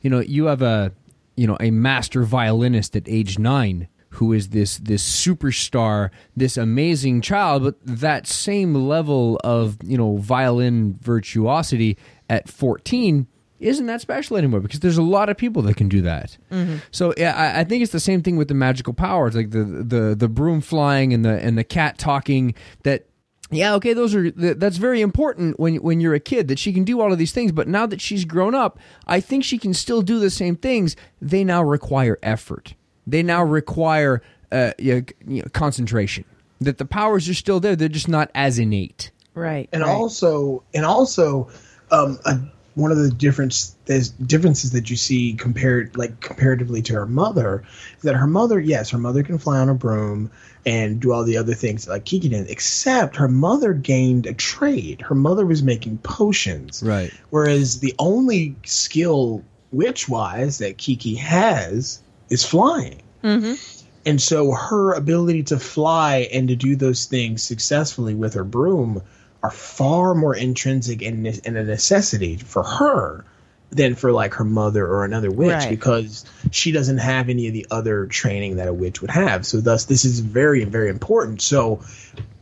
you 0.00 0.08
know 0.08 0.20
you 0.20 0.46
have 0.46 0.62
a 0.62 0.92
you 1.36 1.46
know 1.46 1.58
a 1.60 1.70
master 1.70 2.22
violinist 2.22 2.96
at 2.96 3.02
age 3.06 3.38
nine 3.38 3.88
who 4.16 4.32
is 4.32 4.50
this 4.50 4.78
this 4.78 5.04
superstar, 5.26 6.10
this 6.36 6.56
amazing 6.56 7.20
child, 7.20 7.62
but 7.62 7.76
that 7.84 8.26
same 8.26 8.74
level 8.74 9.40
of 9.44 9.76
you 9.82 9.96
know 9.96 10.16
violin 10.16 10.98
virtuosity 11.00 11.96
at 12.28 12.48
fourteen 12.48 13.26
isn't 13.58 13.86
that 13.86 14.00
special 14.00 14.36
anymore 14.36 14.60
because 14.60 14.80
there's 14.80 14.98
a 14.98 15.02
lot 15.02 15.28
of 15.28 15.36
people 15.36 15.62
that 15.62 15.76
can 15.76 15.88
do 15.88 16.02
that. 16.02 16.36
Mm-hmm. 16.50 16.76
So 16.90 17.14
yeah, 17.16 17.34
I, 17.34 17.60
I 17.60 17.64
think 17.64 17.82
it's 17.82 17.92
the 17.92 18.00
same 18.00 18.22
thing 18.22 18.36
with 18.36 18.48
the 18.48 18.54
magical 18.54 18.92
powers, 18.92 19.34
like 19.34 19.50
the 19.50 19.64
the 19.64 20.14
the 20.14 20.28
broom 20.28 20.60
flying 20.60 21.12
and 21.12 21.24
the 21.24 21.40
and 21.42 21.56
the 21.56 21.64
cat 21.64 21.98
talking. 21.98 22.54
That 22.84 23.06
yeah, 23.50 23.74
okay, 23.74 23.92
those 23.92 24.14
are 24.14 24.30
that's 24.30 24.76
very 24.76 25.00
important 25.00 25.60
when 25.60 25.76
when 25.76 26.00
you're 26.00 26.14
a 26.14 26.20
kid 26.20 26.48
that 26.48 26.58
she 26.58 26.72
can 26.72 26.84
do 26.84 27.00
all 27.00 27.12
of 27.12 27.18
these 27.18 27.32
things. 27.32 27.52
But 27.52 27.68
now 27.68 27.86
that 27.86 28.00
she's 28.00 28.24
grown 28.24 28.54
up, 28.54 28.78
I 29.06 29.20
think 29.20 29.44
she 29.44 29.58
can 29.58 29.74
still 29.74 30.02
do 30.02 30.18
the 30.18 30.30
same 30.30 30.56
things. 30.56 30.96
They 31.20 31.44
now 31.44 31.62
require 31.62 32.18
effort. 32.22 32.74
They 33.06 33.22
now 33.22 33.42
require 33.42 34.22
uh, 34.50 34.72
you 34.78 35.04
know, 35.24 35.42
concentration. 35.52 36.24
That 36.60 36.78
the 36.78 36.86
powers 36.86 37.28
are 37.28 37.34
still 37.34 37.60
there; 37.60 37.76
they're 37.76 37.88
just 37.88 38.08
not 38.08 38.30
as 38.34 38.58
innate. 38.58 39.10
Right. 39.34 39.68
and 39.72 39.82
right. 39.82 39.90
also 39.90 40.62
and 40.72 40.86
also 40.86 41.50
um, 41.90 42.18
a, 42.24 42.38
one 42.76 42.90
of 42.92 42.98
the 42.98 43.10
difference 43.10 43.76
there's 43.86 44.10
differences 44.10 44.72
that 44.72 44.88
you 44.88 44.96
see 44.96 45.34
compared 45.34 45.96
like 45.96 46.20
comparatively 46.20 46.82
to 46.82 46.94
her 46.94 47.06
mother 47.06 47.64
is 47.96 48.02
that 48.02 48.14
her 48.14 48.26
mother 48.26 48.60
yes 48.60 48.90
her 48.90 48.98
mother 48.98 49.22
can 49.22 49.38
fly 49.38 49.58
on 49.58 49.68
a 49.68 49.74
broom 49.74 50.30
and 50.64 51.00
do 51.00 51.12
all 51.12 51.24
the 51.24 51.36
other 51.36 51.54
things 51.54 51.88
like 51.88 52.04
Kiki 52.04 52.28
did 52.28 52.48
except 52.50 53.16
her 53.16 53.28
mother 53.28 53.72
gained 53.72 54.26
a 54.26 54.34
trade 54.34 55.02
her 55.02 55.14
mother 55.14 55.44
was 55.44 55.62
making 55.62 55.98
potions 55.98 56.82
Right. 56.82 57.12
whereas 57.30 57.80
the 57.80 57.94
only 57.98 58.56
skill 58.64 59.42
witch 59.72 60.08
wise 60.08 60.58
that 60.58 60.78
Kiki 60.78 61.14
has 61.16 62.00
is 62.30 62.44
flying 62.44 63.02
mm-hmm. 63.22 63.54
and 64.04 64.20
so 64.20 64.52
her 64.52 64.92
ability 64.92 65.42
to 65.44 65.58
fly 65.58 66.28
and 66.32 66.48
to 66.48 66.56
do 66.56 66.76
those 66.76 67.06
things 67.06 67.42
successfully 67.42 68.14
with 68.14 68.34
her 68.34 68.44
broom 68.44 69.02
are 69.42 69.50
far 69.50 70.14
more 70.14 70.34
intrinsic 70.34 71.02
and, 71.02 71.26
and 71.44 71.56
a 71.56 71.64
necessity 71.64 72.36
for 72.36 72.62
her 72.62 73.24
than 73.70 73.94
for 73.94 74.12
like 74.12 74.34
her 74.34 74.44
mother 74.44 74.86
or 74.86 75.04
another 75.04 75.30
witch 75.30 75.50
Right. 75.50 75.70
because 75.70 76.24
she 76.50 76.72
doesn't 76.72 76.98
have 76.98 77.28
any 77.28 77.48
of 77.48 77.52
the 77.52 77.66
other 77.70 78.06
training 78.06 78.56
that 78.56 78.68
a 78.68 78.72
witch 78.72 79.00
would 79.00 79.10
have. 79.10 79.44
So 79.44 79.60
thus 79.60 79.84
this 79.84 80.04
is 80.04 80.20
very 80.20 80.64
very 80.64 80.88
important. 80.88 81.42
So 81.42 81.80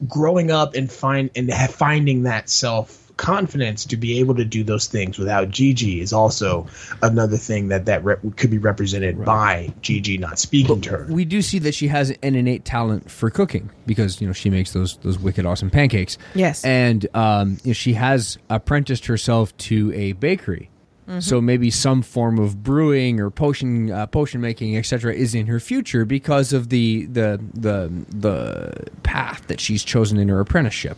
growing 0.06 0.50
up 0.50 0.74
and 0.74 0.90
find 0.90 1.30
and 1.34 1.50
ha- 1.50 1.66
finding 1.66 2.24
that 2.24 2.48
self 2.48 3.03
confidence 3.16 3.84
to 3.86 3.96
be 3.96 4.18
able 4.18 4.34
to 4.34 4.44
do 4.44 4.64
those 4.64 4.86
things 4.86 5.18
without 5.18 5.48
Jiji 5.48 6.00
is 6.00 6.12
also 6.12 6.66
another 7.02 7.36
thing 7.36 7.68
that 7.68 7.86
that 7.86 8.02
rep- 8.04 8.20
could 8.36 8.50
be 8.50 8.58
represented 8.58 9.24
by 9.24 9.72
Jiji 9.82 10.18
not 10.18 10.38
speaking 10.38 10.80
to 10.82 10.90
her. 10.90 11.06
we 11.08 11.24
do 11.24 11.40
see 11.42 11.58
that 11.60 11.74
she 11.74 11.88
has 11.88 12.10
an 12.10 12.34
innate 12.34 12.64
talent 12.64 13.10
for 13.10 13.30
cooking 13.30 13.70
because 13.86 14.20
you 14.20 14.26
know 14.26 14.32
she 14.32 14.50
makes 14.50 14.72
those 14.72 14.96
those 14.98 15.18
wicked 15.18 15.46
awesome 15.46 15.70
pancakes. 15.70 16.18
Yes. 16.34 16.64
and 16.64 17.06
um, 17.14 17.58
you 17.62 17.70
know, 17.70 17.72
she 17.74 17.92
has 17.94 18.38
apprenticed 18.50 19.06
herself 19.06 19.56
to 19.58 19.92
a 19.94 20.12
bakery. 20.12 20.70
So 21.18 21.38
maybe 21.38 21.70
some 21.70 22.00
form 22.00 22.38
of 22.38 22.62
brewing 22.62 23.20
or 23.20 23.28
potion 23.30 23.90
uh, 23.90 24.06
potion 24.06 24.40
making, 24.40 24.74
etc., 24.78 25.12
is 25.12 25.34
in 25.34 25.46
her 25.48 25.60
future 25.60 26.06
because 26.06 26.54
of 26.54 26.70
the 26.70 27.04
the 27.04 27.38
the 27.52 27.92
the 28.08 28.86
path 29.02 29.46
that 29.48 29.60
she's 29.60 29.84
chosen 29.84 30.18
in 30.18 30.28
her 30.30 30.40
apprenticeship. 30.40 30.96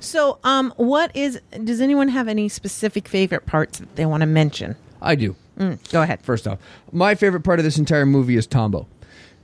So, 0.00 0.38
um, 0.44 0.72
what 0.76 1.14
is? 1.14 1.40
Does 1.64 1.80
anyone 1.80 2.08
have 2.08 2.28
any 2.28 2.48
specific 2.48 3.06
favorite 3.08 3.46
parts 3.46 3.78
that 3.78 3.96
they 3.96 4.06
want 4.06 4.22
to 4.22 4.26
mention? 4.26 4.76
I 5.02 5.14
do. 5.14 5.36
Mm, 5.58 5.78
Go 5.92 6.02
ahead. 6.02 6.22
First 6.22 6.46
off, 6.48 6.58
my 6.92 7.14
favorite 7.14 7.42
part 7.42 7.58
of 7.58 7.64
this 7.64 7.76
entire 7.78 8.06
movie 8.06 8.36
is 8.36 8.46
Tombo, 8.46 8.86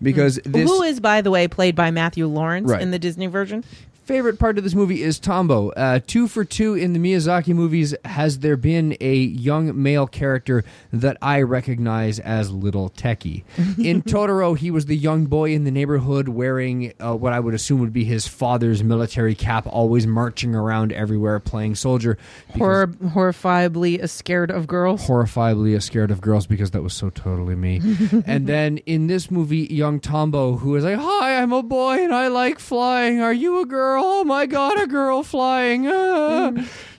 because 0.01 0.37
this 0.45 0.69
Who 0.69 0.83
is, 0.83 0.99
by 1.01 1.21
the 1.21 1.31
way, 1.31 1.47
played 1.49 1.75
by 1.77 1.91
Matthew 1.91 2.27
Lawrence 2.27 2.71
Right. 2.71 2.81
in 2.81 2.91
the 2.91 2.99
Disney 2.99 3.27
version? 3.27 3.65
Favorite 4.07 4.39
part 4.39 4.57
of 4.57 4.63
this 4.63 4.75
movie 4.75 5.03
is 5.03 5.19
Tombo. 5.19 5.71
Uh, 5.71 5.99
two 6.07 6.29
for 6.29 6.45
two 6.45 6.75
in 6.75 6.93
the 6.93 6.99
Miyazaki 7.01 7.53
movies. 7.53 7.93
Has 8.05 8.39
there 8.39 8.57
been 8.57 8.97
a 9.01 9.15
young 9.15 9.83
male 9.83 10.07
character 10.07 10.65
that 10.93 11.17
I 11.21 11.43
recognize 11.43 12.21
as 12.21 12.53
Little 12.53 12.91
Techie? 12.91 13.43
In 13.85 14.03
Totoro, 14.03 14.57
he 14.57 14.71
was 14.71 14.87
the 14.87 14.97
young 14.97 15.27
boy 15.27 15.53
in 15.53 15.65
the 15.65 15.71
neighborhood 15.71 16.29
wearing 16.29 16.93
uh, 17.01 17.17
what 17.17 17.33
I 17.33 17.41
would 17.41 17.55
assume 17.55 17.81
would 17.81 17.93
be 17.93 18.05
his 18.05 18.29
father's 18.29 18.83
military 18.83 19.35
cap, 19.35 19.67
always 19.67 20.07
marching 20.07 20.55
around 20.55 20.93
everywhere 20.93 21.41
playing 21.41 21.75
soldier. 21.75 22.17
Hor- 22.57 22.87
horrifiably 22.87 24.07
scared 24.09 24.51
of 24.51 24.67
girls. 24.67 25.07
Horrifiably 25.07 25.79
scared 25.81 26.11
of 26.11 26.21
girls 26.21 26.47
because 26.47 26.71
that 26.71 26.83
was 26.83 26.95
so 26.95 27.11
totally 27.11 27.57
me. 27.57 27.81
and 28.27 28.47
then 28.47 28.79
in 28.79 29.09
this 29.09 29.31
movie, 29.31 29.67
young 29.71 29.99
Tombo, 29.99 30.57
who 30.57 30.77
is 30.77 30.85
like, 30.85 30.99
"Hi, 30.99 31.43
I'm 31.43 31.53
a 31.53 31.63
boy 31.63 32.05
and 32.05 32.15
I 32.15 32.29
like 32.29 32.59
flying. 32.61 33.21
Are 33.21 33.33
you 33.33 33.61
a 33.61 33.67
girl? 33.67 33.96
Oh 33.99 34.25
my 34.25 34.47
god, 34.47 34.81
a 34.81 34.87
girl 34.87 35.23
flying!" 35.23 35.87
Ah." 35.87 36.53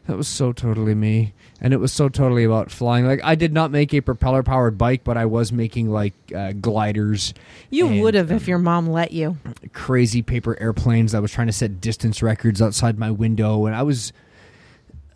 That 0.07 0.15
was 0.15 0.27
so 0.27 0.53
totally 0.53 0.95
me. 0.95 1.33
And 1.59 1.73
it 1.73 1.77
was 1.77 1.91
so 1.91 2.07
totally 2.07 2.43
about 2.43 2.71
flying. 2.71 3.05
Like 3.05 3.19
I 3.23 3.35
did 3.35 3.51
not 3.51 3.71
make 3.71 3.93
a 3.93 4.01
propeller 4.01 4.43
powered 4.43 4.77
bike, 4.77 5.03
but 5.03 5.17
I 5.17 5.25
was 5.25 5.51
making 5.51 5.89
like 5.89 6.13
uh, 6.35 6.53
gliders. 6.53 7.33
You 7.69 7.87
and, 7.87 8.01
would 8.01 8.13
have 8.13 8.31
um, 8.31 8.37
if 8.37 8.47
your 8.47 8.59
mom 8.59 8.87
let 8.87 9.11
you. 9.11 9.37
crazy 9.73 10.21
paper 10.21 10.57
airplanes. 10.61 11.13
I 11.13 11.19
was 11.19 11.31
trying 11.31 11.47
to 11.47 11.53
set 11.53 11.81
distance 11.81 12.21
records 12.21 12.61
outside 12.61 12.97
my 12.99 13.11
window, 13.11 13.65
and 13.65 13.75
I 13.75 13.81
was 13.83 14.13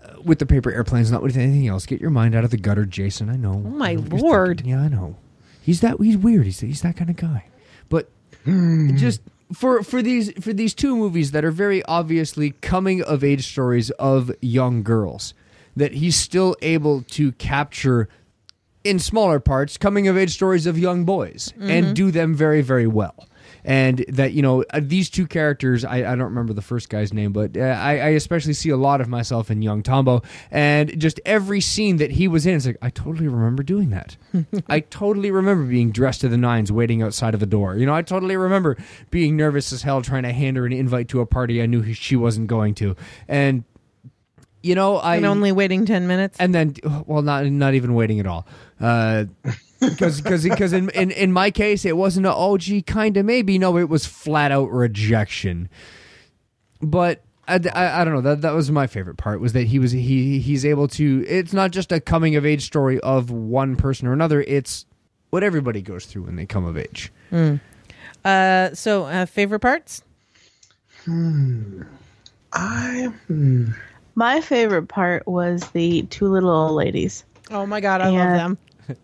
uh, 0.03 0.21
with 0.23 0.39
the 0.39 0.45
paper 0.45 0.71
airplanes, 0.71 1.11
not 1.11 1.21
with 1.21 1.37
anything 1.37 1.67
else. 1.67 1.85
Get 1.85 2.01
your 2.01 2.09
mind 2.09 2.35
out 2.35 2.43
of 2.43 2.51
the 2.51 2.57
gutter, 2.57 2.85
Jason. 2.85 3.29
I 3.29 3.35
know. 3.35 3.53
Oh, 3.53 3.69
my 3.69 3.93
know 3.93 4.17
lord. 4.17 4.59
thinking. 4.59 4.73
Yeah, 4.73 4.81
I 4.81 4.87
know. 4.87 5.15
He's 5.61 5.81
that. 5.81 6.01
He's 6.01 6.17
weird. 6.17 6.45
He's 6.45 6.59
he's 6.59 6.81
that 6.81 6.97
kind 6.97 7.09
of 7.09 7.15
guy. 7.17 7.45
But 7.87 8.09
just 8.45 9.21
for 9.53 9.83
for 9.83 10.01
these 10.01 10.31
for 10.41 10.53
these 10.53 10.73
two 10.73 10.95
movies 10.95 11.31
that 11.31 11.43
are 11.43 11.51
very 11.51 11.83
obviously 11.83 12.51
coming 12.61 13.01
of 13.01 13.23
age 13.23 13.47
stories 13.47 13.89
of 13.91 14.31
young 14.41 14.83
girls, 14.83 15.33
that 15.75 15.93
he's 15.93 16.15
still 16.15 16.55
able 16.61 17.03
to 17.03 17.31
capture 17.33 18.09
in 18.83 18.99
smaller 18.99 19.39
parts 19.39 19.77
coming 19.77 20.07
of 20.07 20.17
age 20.17 20.33
stories 20.33 20.65
of 20.65 20.77
young 20.77 21.05
boys 21.05 21.53
and 21.59 21.85
mm-hmm. 21.85 21.93
do 21.93 22.11
them 22.11 22.33
very 22.33 22.61
very 22.61 22.87
well 22.87 23.27
and 23.63 24.03
that 24.07 24.33
you 24.33 24.41
know 24.41 24.63
uh, 24.73 24.79
these 24.81 25.09
two 25.09 25.27
characters 25.27 25.83
I, 25.85 25.97
I 25.97 26.15
don't 26.15 26.21
remember 26.21 26.53
the 26.53 26.61
first 26.61 26.89
guy's 26.89 27.13
name 27.13 27.31
but 27.33 27.55
uh, 27.57 27.61
I, 27.61 27.91
I 27.97 28.07
especially 28.09 28.53
see 28.53 28.69
a 28.69 28.77
lot 28.77 29.01
of 29.01 29.07
myself 29.07 29.51
in 29.51 29.61
young 29.61 29.83
tombo. 29.83 30.21
And 30.49 30.99
just 30.99 31.19
every 31.25 31.61
scene 31.61 31.97
that 31.97 32.11
he 32.11 32.27
was 32.27 32.45
in 32.45 32.55
it's 32.55 32.65
like 32.65 32.77
i 32.81 32.89
totally 32.89 33.27
remember 33.27 33.63
doing 33.63 33.89
that. 33.91 34.17
I 34.69 34.79
totally 34.81 35.31
remember 35.31 35.65
being 35.65 35.91
dressed 35.91 36.21
to 36.21 36.29
the 36.29 36.37
nines 36.37 36.71
waiting 36.71 37.01
outside 37.01 37.33
of 37.33 37.39
the 37.39 37.45
door. 37.45 37.75
You 37.75 37.85
know 37.85 37.93
i 37.93 38.01
totally 38.01 38.37
remember 38.37 38.77
being 39.09 39.37
nervous 39.37 39.71
as 39.73 39.81
hell 39.83 40.01
trying 40.01 40.23
to 40.23 40.31
hand 40.33 40.57
her 40.57 40.65
an 40.65 40.73
invite 40.73 41.07
to 41.09 41.21
a 41.21 41.25
party 41.25 41.61
i 41.61 41.65
knew 41.65 41.81
he- 41.81 41.93
she 41.93 42.15
wasn't 42.15 42.47
going 42.47 42.75
to. 42.75 42.95
And 43.27 43.63
you 44.63 44.75
know 44.75 44.97
i 44.97 45.15
And 45.15 45.25
only 45.25 45.51
waiting 45.51 45.85
10 45.85 46.07
minutes. 46.07 46.37
and 46.39 46.53
then 46.53 46.75
well 47.05 47.21
not 47.21 47.45
not 47.47 47.73
even 47.73 47.93
waiting 47.93 48.19
at 48.19 48.27
all. 48.27 48.45
Uh 48.79 49.25
because 49.81 50.21
because 50.21 50.43
because 50.43 50.71
in, 50.73 50.89
in 50.91 51.11
in 51.11 51.31
my 51.33 51.51
case 51.51 51.83
it 51.85 51.97
wasn't 51.97 52.25
a 52.25 52.33
oh 52.33 52.57
gee 52.57 52.81
kind 52.81 53.17
of 53.17 53.25
maybe 53.25 53.57
no 53.57 53.77
it 53.77 53.89
was 53.89 54.05
flat 54.05 54.51
out 54.51 54.71
rejection 54.71 55.67
but 56.81 57.21
I, 57.47 57.59
I, 57.73 58.01
I 58.01 58.03
don't 58.05 58.13
know 58.13 58.21
that 58.21 58.41
that 58.41 58.53
was 58.53 58.71
my 58.71 58.87
favorite 58.87 59.17
part 59.17 59.41
was 59.41 59.53
that 59.53 59.63
he 59.67 59.79
was 59.79 59.91
he 59.91 60.39
he's 60.39 60.63
able 60.65 60.87
to 60.89 61.25
it's 61.27 61.51
not 61.53 61.71
just 61.71 61.91
a 61.91 61.99
coming 61.99 62.35
of 62.35 62.45
age 62.45 62.65
story 62.65 62.99
of 63.01 63.29
one 63.31 63.75
person 63.75 64.07
or 64.07 64.13
another 64.13 64.41
it's 64.41 64.85
what 65.31 65.43
everybody 65.43 65.81
goes 65.81 66.05
through 66.05 66.23
when 66.23 66.35
they 66.35 66.45
come 66.45 66.63
of 66.65 66.77
age 66.77 67.11
Uh, 68.23 68.69
so, 68.75 69.05
uh, 69.05 69.25
favorite 69.25 69.61
parts? 69.61 70.03
hmm. 71.05 71.81
I 72.53 73.07
My 74.15 74.41
favorite 74.41 74.87
part 74.87 75.25
was 75.27 75.67
the 75.71 76.03
two 76.03 76.27
little 76.27 76.51
old 76.51 76.73
ladies 76.73 77.23
Oh 77.49 77.65
my 77.65 77.81
god, 77.81 78.01
I 78.01 78.09
Yeah. 78.11 78.19
love 78.25 78.37
them. 78.37 78.57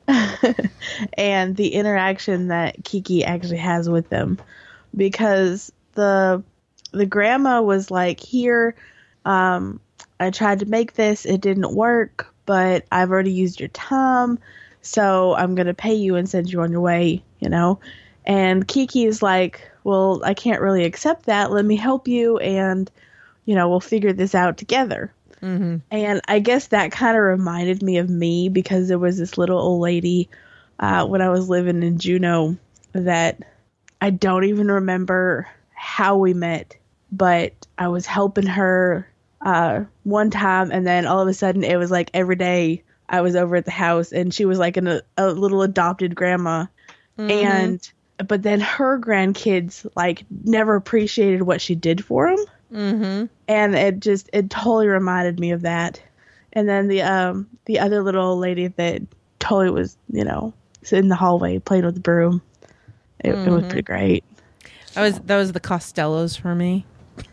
and 1.14 1.56
the 1.56 1.70
interaction 1.70 2.48
that 2.48 2.84
Kiki 2.84 3.24
actually 3.24 3.58
has 3.58 3.90
with 3.90 4.10
them. 4.10 4.40
Because 4.96 5.72
the 5.94 6.44
the 6.92 7.06
grandma 7.06 7.62
was 7.62 7.92
like 7.92 8.20
here 8.20 8.76
um 9.26 9.80
I 10.20 10.30
tried 10.30 10.60
to 10.60 10.66
make 10.66 10.94
this 10.94 11.26
it 11.26 11.42
didn't 11.42 11.76
work 11.76 12.34
but 12.46 12.86
I've 12.92 13.12
already 13.12 13.32
used 13.32 13.60
your 13.60 13.70
time 13.70 14.40
so 14.82 15.36
I'm 15.36 15.56
to 15.56 15.74
pay 15.74 15.96
you 15.96 16.16
and 16.16 16.30
send 16.30 16.52
you 16.52 16.62
on 16.62 16.72
your 16.72 16.82
way 16.82 17.24
you 17.40 17.50
know? 17.50 17.80
And 18.26 18.68
Kiki 18.68 19.06
is 19.06 19.22
like 19.22 19.70
well 19.84 20.22
I 20.24 20.34
can't 20.34 20.62
really 20.62 20.86
accept 20.86 21.26
that 21.26 21.52
let 21.52 21.66
me 21.66 21.76
help 21.76 22.08
you 22.08 22.38
and 22.38 22.90
you 23.46 23.56
know 23.56 23.68
we'll 23.70 23.80
figure 23.80 24.14
this 24.14 24.36
out 24.36 24.58
together 24.58 25.12
and 25.92 26.22
I 26.28 26.40
guess 26.40 26.68
that 26.68 26.92
kind 26.92 27.16
of 27.16 27.24
reminded 27.24 27.82
me 27.84 27.98
of 27.98 28.10
me 28.10 28.50
because 28.50 28.88
there 28.88 29.00
was 29.00 29.18
this 29.18 29.38
little 29.38 29.60
old 29.60 29.82
lady 29.82 30.30
uh, 30.80 31.06
when 31.06 31.22
I 31.22 31.30
was 31.30 31.50
living 31.50 31.84
in 31.84 32.00
Juneau 32.00 32.58
that 32.94 33.44
I 34.02 34.10
don't 34.10 34.46
even 34.46 34.68
remember 34.68 35.48
how 35.74 36.18
we 36.18 36.34
met, 36.34 36.76
but 37.12 37.54
I 37.78 37.88
was 37.90 38.06
helping 38.06 38.48
her 38.48 39.08
uh, 39.42 39.84
one 40.04 40.30
time, 40.32 40.72
and 40.72 40.86
then 40.86 41.06
all 41.06 41.22
of 41.22 41.28
a 41.28 41.34
sudden 41.34 41.64
it 41.64 41.78
was 41.78 41.92
like 41.92 42.10
every 42.14 42.36
day 42.36 42.84
I 43.10 43.22
was 43.22 43.36
over 43.36 43.56
at 43.56 43.66
the 43.66 43.72
house, 43.72 44.12
and 44.12 44.34
she 44.34 44.46
was 44.46 44.60
like 44.60 44.78
an, 44.78 44.88
a, 44.88 45.02
a 45.18 45.32
little 45.32 45.62
adopted 45.62 46.16
grandma, 46.16 46.66
and 47.18 47.90
but 48.28 48.42
then 48.42 48.60
her 48.60 49.00
grandkids 49.00 49.86
like 49.96 50.26
never 50.44 50.76
appreciated 50.76 51.42
what 51.44 51.62
she 51.62 51.76
did 51.76 52.04
for 52.04 52.36
them 52.36 52.46
Mm-hmm. 52.74 53.26
and 53.48 53.76
it 53.76 54.00
just 54.00 54.30
it 54.34 54.50
totally 54.50 54.88
reminded 54.88 55.40
me 55.40 55.52
of 55.52 55.62
that 55.62 56.02
And 56.54 56.68
then 56.68 56.88
the 56.88 57.02
um 57.02 57.48
the 57.66 57.80
other 57.80 58.02
little 58.04 58.38
lady 58.38 58.68
that 58.68 59.02
totally 59.40 59.70
was, 59.70 59.98
you 60.10 60.24
know, 60.24 60.54
in 60.92 61.08
the 61.10 61.16
hallway 61.16 61.60
playing 61.60 61.86
with 61.86 61.96
the 61.96 62.02
broom. 62.02 62.42
It, 63.20 63.34
it 63.34 63.50
was 63.50 63.64
pretty 63.64 63.84
great. 63.84 64.24
That 64.94 65.02
was 65.04 65.20
that 65.20 65.38
was 65.38 65.52
the 65.52 65.60
Costellos 65.60 66.40
for 66.40 66.56
me. 66.56 66.86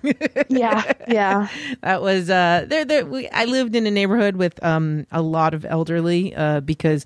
Yeah, 0.48 0.82
yeah. 1.08 1.48
That 1.82 2.00
was 2.02 2.30
uh 2.30 2.64
there 2.68 2.84
there 2.84 3.04
we 3.06 3.28
I 3.28 3.44
lived 3.44 3.74
in 3.74 3.86
a 3.86 3.90
neighborhood 3.90 4.36
with 4.36 4.62
um 4.64 5.06
a 5.10 5.20
lot 5.22 5.54
of 5.54 5.64
elderly 5.64 6.34
uh 6.34 6.60
because 6.60 7.04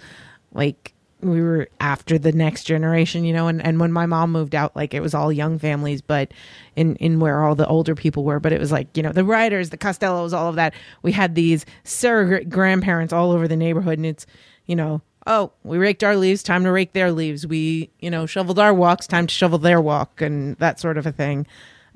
like 0.53 0.93
we 1.21 1.43
were 1.43 1.69
after 1.81 2.19
the 2.19 2.33
next 2.33 2.65
generation, 2.65 3.25
you 3.25 3.33
know, 3.33 3.49
and, 3.49 3.65
and 3.65 3.81
when 3.81 3.93
my 3.93 4.07
mom 4.07 4.31
moved 4.31 4.55
out, 4.55 4.77
like 4.77 4.95
it 4.95 5.01
was 5.01 5.15
all 5.15 5.33
young 5.33 5.59
families, 5.59 6.01
but 6.01 6.33
in, 6.77 6.97
in 6.97 7.19
where 7.19 7.45
all 7.45 7.55
the 7.55 7.67
older 7.67 7.95
people 7.95 8.25
were, 8.25 8.39
but 8.39 8.53
it 8.53 8.61
was 8.61 8.71
like, 8.71 8.97
you 8.97 9.03
know, 9.03 9.13
the 9.13 9.25
writers, 9.25 9.71
the 9.71 9.79
Costellos, 9.79 10.33
all 10.33 10.49
of 10.49 10.57
that. 10.57 10.75
We 11.03 11.13
had 11.13 11.35
these 11.35 11.67
surrogate 11.83 12.51
grandparents 12.51 13.13
all 13.13 13.33
over 13.33 13.49
the 13.49 13.57
neighborhood 13.57 13.99
and 13.99 14.07
it's, 14.07 14.27
you 14.67 14.77
know, 14.77 15.03
oh, 15.27 15.53
we 15.65 15.77
raked 15.77 16.05
our 16.05 16.17
leaves, 16.17 16.43
time 16.43 16.65
to 16.65 16.73
rake 16.73 16.93
their 16.93 17.11
leaves. 17.11 17.47
We, 17.47 17.91
you 17.99 18.11
know, 18.11 18.27
shoveled 18.27 18.59
our 18.59 18.73
walks, 18.73 19.07
time 19.07 19.27
to 19.27 19.35
shovel 19.35 19.59
their 19.59 19.81
walk 19.81 20.21
and 20.21 20.57
that 20.57 20.79
sort 20.81 20.99
of 20.99 21.07
a 21.07 21.13
thing. 21.13 21.47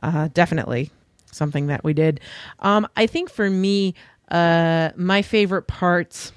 Uh, 0.03 0.29
definitely 0.35 0.91
something 1.31 1.69
that 1.69 1.85
we 1.85 1.95
did. 1.95 2.21
Um, 2.59 2.87
I 2.97 3.07
think 3.07 3.31
for 3.31 3.49
me, 3.49 3.95
uh, 4.31 4.91
my 4.97 5.23
favorite 5.23 5.67
parts, 5.67 6.33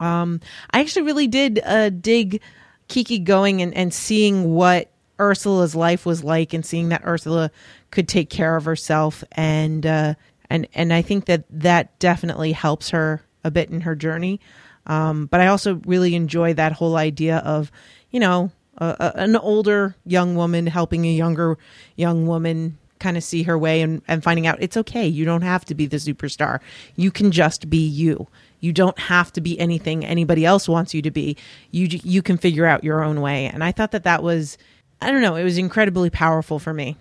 um, 0.00 0.40
I 0.70 0.80
actually 0.80 1.02
really 1.02 1.26
did 1.26 1.60
uh, 1.64 1.90
dig 1.90 2.40
Kiki 2.88 3.18
going 3.18 3.62
and, 3.62 3.74
and 3.74 3.92
seeing 3.92 4.54
what 4.54 4.90
Ursula's 5.20 5.74
life 5.74 6.06
was 6.06 6.22
like 6.22 6.52
and 6.52 6.64
seeing 6.64 6.90
that 6.90 7.02
Ursula 7.04 7.50
could 7.90 8.08
take 8.08 8.30
care 8.30 8.56
of 8.56 8.64
herself 8.64 9.24
and 9.32 9.84
uh, 9.84 10.14
and 10.50 10.66
and 10.74 10.92
I 10.92 11.02
think 11.02 11.26
that 11.26 11.44
that 11.50 11.98
definitely 11.98 12.52
helps 12.52 12.90
her 12.90 13.22
a 13.44 13.50
bit 13.50 13.70
in 13.70 13.82
her 13.82 13.94
journey. 13.94 14.40
Um, 14.86 15.26
but 15.26 15.40
I 15.40 15.48
also 15.48 15.80
really 15.86 16.14
enjoy 16.14 16.54
that 16.54 16.72
whole 16.72 16.96
idea 16.96 17.38
of 17.38 17.70
you 18.10 18.20
know 18.20 18.52
an 18.78 19.36
older 19.36 19.96
young 20.06 20.36
woman 20.36 20.66
helping 20.66 21.04
a 21.04 21.12
younger 21.12 21.58
young 21.96 22.26
woman 22.26 22.78
kind 22.98 23.16
of 23.16 23.24
see 23.24 23.44
her 23.44 23.56
way 23.56 23.80
and, 23.80 24.02
and 24.08 24.22
finding 24.22 24.46
out 24.46 24.58
it's 24.60 24.76
okay. 24.76 25.06
You 25.06 25.24
don't 25.24 25.42
have 25.42 25.64
to 25.66 25.74
be 25.74 25.86
the 25.86 25.96
superstar. 25.96 26.60
You 26.96 27.10
can 27.10 27.30
just 27.30 27.70
be 27.70 27.86
you. 27.86 28.28
You 28.60 28.72
don't 28.72 28.98
have 28.98 29.32
to 29.34 29.40
be 29.40 29.58
anything 29.58 30.04
anybody 30.04 30.44
else 30.44 30.68
wants 30.68 30.94
you 30.94 31.02
to 31.02 31.10
be. 31.10 31.36
You 31.70 31.88
you 32.02 32.22
can 32.22 32.36
figure 32.38 32.66
out 32.66 32.84
your 32.84 33.02
own 33.04 33.20
way. 33.20 33.46
And 33.46 33.62
I 33.62 33.72
thought 33.72 33.92
that 33.92 34.04
that 34.04 34.22
was 34.22 34.58
I 35.00 35.10
don't 35.10 35.22
know, 35.22 35.36
it 35.36 35.44
was 35.44 35.58
incredibly 35.58 36.10
powerful 36.10 36.58
for 36.58 36.74
me. 36.74 36.96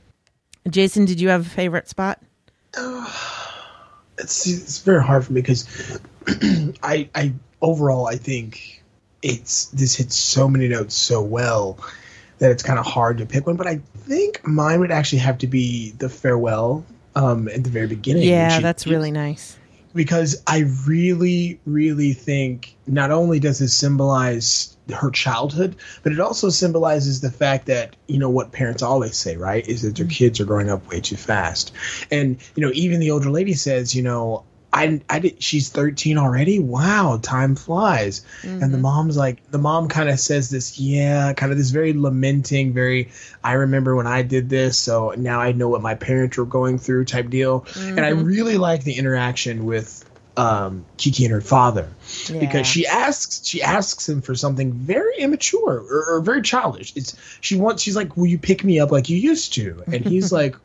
Jason, 0.69 1.05
did 1.05 1.19
you 1.19 1.29
have 1.29 1.45
a 1.45 1.49
favorite 1.49 1.87
spot? 1.89 2.21
it's 4.17 4.47
it's 4.47 4.79
very 4.79 5.03
hard 5.03 5.25
for 5.25 5.33
me 5.33 5.41
because 5.41 5.99
I 6.83 7.09
I 7.15 7.33
overall 7.61 8.07
I 8.07 8.15
think 8.15 8.83
it's 9.21 9.65
this 9.65 9.95
hits 9.95 10.15
so 10.15 10.47
many 10.47 10.67
notes 10.67 10.95
so 10.95 11.21
well 11.21 11.79
that 12.39 12.51
it's 12.51 12.61
kind 12.63 12.77
of 12.77 12.85
hard 12.85 13.17
to 13.17 13.25
pick 13.25 13.47
one. 13.47 13.55
But 13.55 13.67
I 13.67 13.81
think 13.97 14.45
mine 14.45 14.79
would 14.79 14.91
actually 14.91 15.19
have 15.19 15.39
to 15.39 15.47
be 15.47 15.91
the 15.91 16.07
farewell 16.09 16.85
um, 17.15 17.47
at 17.47 17.63
the 17.63 17.69
very 17.69 17.87
beginning. 17.87 18.23
Yeah, 18.23 18.57
she- 18.57 18.61
that's 18.61 18.85
really 18.85 19.11
nice. 19.11 19.56
Because 19.97 20.41
I 20.47 20.59
really, 20.85 21.59
really 21.65 22.13
think 22.13 22.75
not 22.85 23.11
only 23.11 23.39
does 23.39 23.59
it 23.59 23.69
symbolize 23.69 24.77
her 24.93 25.11
childhood, 25.11 25.75
but 26.03 26.13
it 26.13 26.19
also 26.19 26.49
symbolizes 26.49 27.19
the 27.19 27.31
fact 27.31 27.65
that 27.65 27.95
you 28.07 28.17
know 28.17 28.29
what 28.29 28.51
parents 28.51 28.81
always 28.81 29.17
say, 29.17 29.35
right? 29.35 29.67
Is 29.67 29.81
that 29.81 29.95
their 29.95 30.05
mm-hmm. 30.05 30.11
kids 30.11 30.39
are 30.39 30.45
growing 30.45 30.69
up 30.69 30.87
way 30.87 31.01
too 31.01 31.17
fast, 31.17 31.73
and 32.09 32.37
you 32.55 32.65
know 32.65 32.71
even 32.73 32.99
the 32.99 33.11
older 33.11 33.29
lady 33.29 33.53
says, 33.53 33.93
you 33.95 34.03
know. 34.03 34.45
I, 34.77 35.01
I 35.09 35.19
did, 35.19 35.41
she's 35.41 35.69
13 35.69 36.17
already. 36.17 36.59
Wow, 36.59 37.19
time 37.21 37.55
flies. 37.55 38.23
And 38.43 38.73
the 38.73 38.77
mom's 38.77 39.17
like, 39.17 39.49
the 39.51 39.57
mom 39.57 39.87
kind 39.87 40.09
of 40.09 40.19
says 40.19 40.49
this, 40.49 40.79
yeah, 40.79 41.33
kind 41.33 41.51
of 41.51 41.57
this 41.57 41.71
very 41.71 41.93
lamenting, 41.93 42.73
very, 42.73 43.09
I 43.43 43.53
remember 43.53 43.95
when 43.95 44.07
I 44.07 44.21
did 44.21 44.49
this, 44.49 44.77
so 44.77 45.13
now 45.17 45.39
I 45.39 45.51
know 45.51 45.69
what 45.69 45.81
my 45.81 45.95
parents 45.95 46.37
were 46.37 46.45
going 46.45 46.77
through 46.77 47.05
type 47.05 47.29
deal. 47.29 47.65
And 47.75 48.01
I 48.01 48.09
really 48.09 48.57
like 48.57 48.83
the 48.83 48.93
interaction 48.93 49.65
with 49.65 50.03
um, 50.37 50.85
Kiki 50.97 51.25
and 51.25 51.33
her 51.33 51.41
father 51.41 51.89
Yeah. 52.29 52.39
because 52.39 52.67
she 52.67 52.85
asks 52.85 53.43
she 53.45 53.63
asks 53.63 54.07
him 54.07 54.21
for 54.21 54.35
something 54.35 54.71
very 54.71 55.17
immature 55.17 55.79
or, 55.79 56.05
or 56.17 56.21
very 56.21 56.43
childish. 56.43 56.93
It's 56.95 57.15
she 57.41 57.55
wants 57.55 57.81
she's 57.81 57.95
like, 57.95 58.15
"Will 58.15 58.27
you 58.27 58.37
pick 58.37 58.63
me 58.63 58.79
up 58.79 58.91
like 58.91 59.09
you 59.09 59.17
used 59.17 59.53
to?" 59.55 59.83
And 59.87 60.05
he's 60.05 60.31
like. 60.41 60.55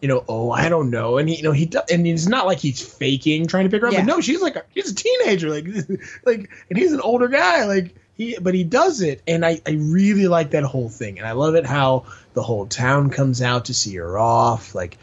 You 0.00 0.08
know, 0.08 0.24
oh, 0.28 0.50
I 0.50 0.68
don't 0.68 0.90
know, 0.90 1.18
and 1.18 1.28
he, 1.28 1.36
you 1.36 1.42
know, 1.42 1.52
he 1.52 1.66
does, 1.66 1.84
and 1.90 2.06
it's 2.06 2.26
not 2.26 2.46
like 2.46 2.58
he's 2.58 2.80
faking 2.80 3.46
trying 3.46 3.64
to 3.64 3.70
pick 3.70 3.82
her 3.82 3.88
up. 3.88 3.92
Yeah. 3.92 4.00
But 4.00 4.06
no, 4.06 4.20
she's 4.20 4.40
like, 4.40 4.56
a, 4.56 4.64
he's 4.70 4.90
a 4.90 4.94
teenager, 4.94 5.50
like, 5.50 5.66
like, 6.24 6.50
and 6.70 6.78
he's 6.78 6.92
an 6.92 7.00
older 7.00 7.28
guy, 7.28 7.66
like 7.66 7.94
he, 8.16 8.38
but 8.40 8.54
he 8.54 8.64
does 8.64 9.02
it, 9.02 9.22
and 9.26 9.44
I, 9.44 9.60
I 9.66 9.72
really 9.72 10.26
like 10.26 10.50
that 10.52 10.64
whole 10.64 10.88
thing, 10.88 11.18
and 11.18 11.28
I 11.28 11.32
love 11.32 11.54
it 11.54 11.66
how 11.66 12.06
the 12.32 12.42
whole 12.42 12.66
town 12.66 13.10
comes 13.10 13.42
out 13.42 13.66
to 13.66 13.74
see 13.74 13.96
her 13.96 14.18
off, 14.18 14.74
like, 14.74 14.96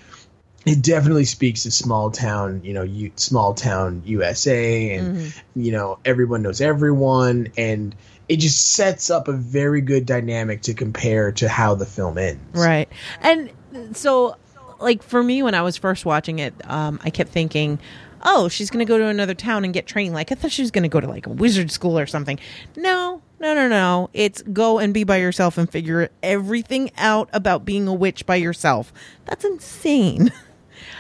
it 0.66 0.82
definitely 0.82 1.26
speaks 1.26 1.64
to 1.64 1.72
small 1.72 2.12
town, 2.12 2.62
you 2.64 2.74
know, 2.74 3.12
small 3.16 3.54
town 3.54 4.02
USA, 4.06 4.96
and 4.96 5.18
mm-hmm. 5.18 5.62
you 5.62 5.72
know 5.72 5.98
everyone 6.04 6.42
knows 6.42 6.60
everyone, 6.60 7.48
and 7.58 7.96
it 8.28 8.38
just 8.38 8.74
sets 8.74 9.10
up 9.10 9.28
a 9.28 9.34
very 9.34 9.82
good 9.82 10.06
dynamic 10.06 10.64
to 10.64 10.74
compare 10.74 11.32
to 11.34 11.48
how 11.48 11.76
the 11.76 11.86
film 11.86 12.18
ends. 12.18 12.42
Right. 12.54 12.90
And 13.22 13.50
so, 13.94 14.36
like, 14.80 15.04
for 15.04 15.22
me, 15.24 15.44
when 15.44 15.54
I 15.56 15.62
was 15.62 15.78
first 15.78 16.06
watching 16.06 16.40
it, 16.40 16.54
um, 16.70 17.00
I 17.04 17.10
kept 17.10 17.32
thinking, 17.32 17.80
oh, 18.24 18.48
she's 18.50 18.70
going 18.70 18.86
to 18.86 18.90
go 18.90 18.98
to 18.98 19.06
another 19.08 19.34
town 19.34 19.64
and 19.64 19.74
get 19.74 19.86
trained. 19.88 20.14
Like, 20.14 20.32
I 20.32 20.36
thought 20.36 20.52
she 20.52 20.62
was 20.62 20.72
going 20.72 20.84
to 20.84 20.90
go 20.90 21.00
to, 21.00 21.08
like, 21.08 21.26
a 21.28 21.30
wizard 21.30 21.72
school 21.72 21.98
or 21.98 22.06
something. 22.08 22.40
No, 22.76 23.22
no, 23.40 23.54
no, 23.54 23.68
no. 23.68 24.10
It's 24.14 24.42
go 24.42 24.80
and 24.80 24.94
be 24.94 25.04
by 25.04 25.18
yourself 25.18 25.58
and 25.58 25.70
figure 25.70 26.10
everything 26.24 26.92
out 26.98 27.30
about 27.34 27.64
being 27.66 27.88
a 27.88 27.94
witch 27.94 28.26
by 28.26 28.36
yourself. 28.36 28.92
That's 29.26 29.46
insane. 29.46 30.32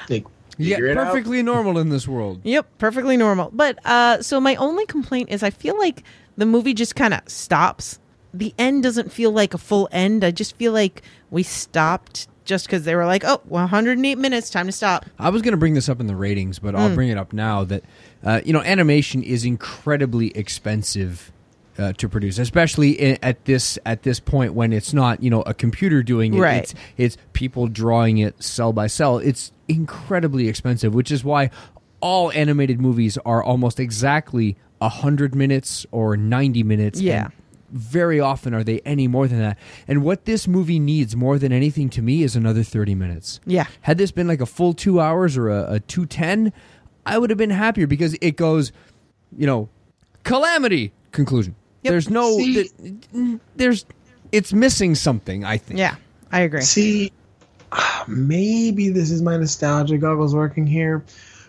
Like, 0.09 0.25
Yeah, 0.57 0.77
figure 0.77 0.89
it 0.91 0.97
out. 0.97 1.07
perfectly 1.07 1.43
normal 1.43 1.77
in 1.77 1.89
this 1.89 2.07
world. 2.07 2.39
Yep, 2.43 2.65
perfectly 2.77 3.15
normal. 3.17 3.49
But 3.53 3.77
uh 3.85 4.21
so 4.21 4.39
my 4.39 4.55
only 4.55 4.85
complaint 4.85 5.29
is 5.29 5.43
I 5.43 5.49
feel 5.49 5.77
like 5.77 6.03
the 6.37 6.45
movie 6.45 6.73
just 6.73 6.95
kind 6.95 7.13
of 7.13 7.21
stops. 7.27 7.99
The 8.33 8.53
end 8.57 8.83
doesn't 8.83 9.11
feel 9.11 9.31
like 9.31 9.53
a 9.53 9.57
full 9.57 9.87
end. 9.91 10.23
I 10.23 10.31
just 10.31 10.55
feel 10.55 10.71
like 10.71 11.03
we 11.29 11.43
stopped 11.43 12.27
just 12.47 12.67
cuz 12.67 12.83
they 12.83 12.95
were 12.95 13.05
like, 13.05 13.23
"Oh, 13.23 13.41
108 13.47 14.17
minutes, 14.17 14.49
time 14.49 14.65
to 14.65 14.71
stop." 14.71 15.05
I 15.19 15.29
was 15.29 15.43
going 15.43 15.51
to 15.51 15.57
bring 15.57 15.75
this 15.75 15.87
up 15.87 15.99
in 15.99 16.07
the 16.07 16.15
ratings, 16.15 16.57
but. 16.57 16.75
I'll 16.77 16.93
bring 16.93 17.09
it 17.09 17.17
up 17.17 17.33
now 17.33 17.63
that 17.65 17.83
uh, 18.23 18.41
you 18.45 18.53
know 18.53 18.61
animation 18.61 19.23
is 19.23 19.43
incredibly 19.43 20.27
expensive 20.37 21.31
uh, 21.77 21.93
to 21.93 22.09
produce, 22.09 22.39
especially 22.39 23.13
i 23.13 23.17
at 23.21 23.45
this 23.45 23.77
at 23.85 24.03
this 24.03 24.19
point 24.19 24.53
when 24.53 24.73
it's 24.73 24.93
not 24.93 25.21
you 25.21 25.29
know 25.29 25.41
a 25.43 25.53
computer 25.53 26.03
doing 26.03 26.33
it. 26.33 26.39
Right. 26.39 26.63
It's 26.63 26.73
it's 26.97 27.17
people 27.33 27.67
drawing 27.67 28.17
it 28.17 28.41
cell 28.43 28.73
by 28.73 28.87
cell. 28.87 29.17
It's 29.17 29.51
incredibly 29.67 30.47
expensive, 30.47 30.93
which 30.93 31.11
is 31.11 31.23
why 31.23 31.49
all 31.99 32.31
animated 32.31 32.79
movies 32.79 33.17
are 33.25 33.43
almost 33.43 33.79
exactly 33.79 34.55
hundred 34.81 35.35
minutes 35.35 35.85
or 35.91 36.15
ninety 36.17 36.63
minutes. 36.63 37.01
Yeah. 37.01 37.29
And 37.69 37.79
very 37.79 38.19
often 38.19 38.53
are 38.53 38.63
they 38.63 38.79
any 38.81 39.07
more 39.07 39.27
than 39.27 39.39
that. 39.39 39.57
And 39.87 40.03
what 40.03 40.25
this 40.25 40.47
movie 40.47 40.79
needs 40.79 41.15
more 41.15 41.37
than 41.37 41.51
anything 41.51 41.89
to 41.91 42.01
me 42.01 42.23
is 42.23 42.35
another 42.35 42.63
30 42.63 42.95
minutes. 42.95 43.39
Yeah. 43.45 43.65
Had 43.81 43.97
this 43.97 44.11
been 44.11 44.27
like 44.27 44.41
a 44.41 44.45
full 44.45 44.73
two 44.73 44.99
hours 44.99 45.37
or 45.37 45.49
a, 45.49 45.73
a 45.73 45.79
210, 45.81 46.53
I 47.05 47.17
would 47.17 47.29
have 47.29 47.37
been 47.37 47.49
happier 47.49 47.87
because 47.87 48.15
it 48.21 48.35
goes, 48.35 48.71
you 49.37 49.47
know, 49.47 49.69
calamity, 50.23 50.91
conclusion. 51.11 51.55
Yep. 51.83 51.91
There's 51.91 52.09
no, 52.09 52.37
See- 52.37 52.69
th- 53.13 53.39
there's, 53.55 53.85
it's 54.31 54.53
missing 54.53 54.95
something, 54.95 55.43
I 55.45 55.57
think. 55.57 55.79
Yeah, 55.79 55.95
I 56.31 56.41
agree. 56.41 56.61
See, 56.61 57.11
maybe 58.07 58.89
this 58.89 59.11
is 59.11 59.21
my 59.21 59.37
nostalgia 59.37 59.97
goggles 59.97 60.33
working 60.35 60.65
here 60.67 61.03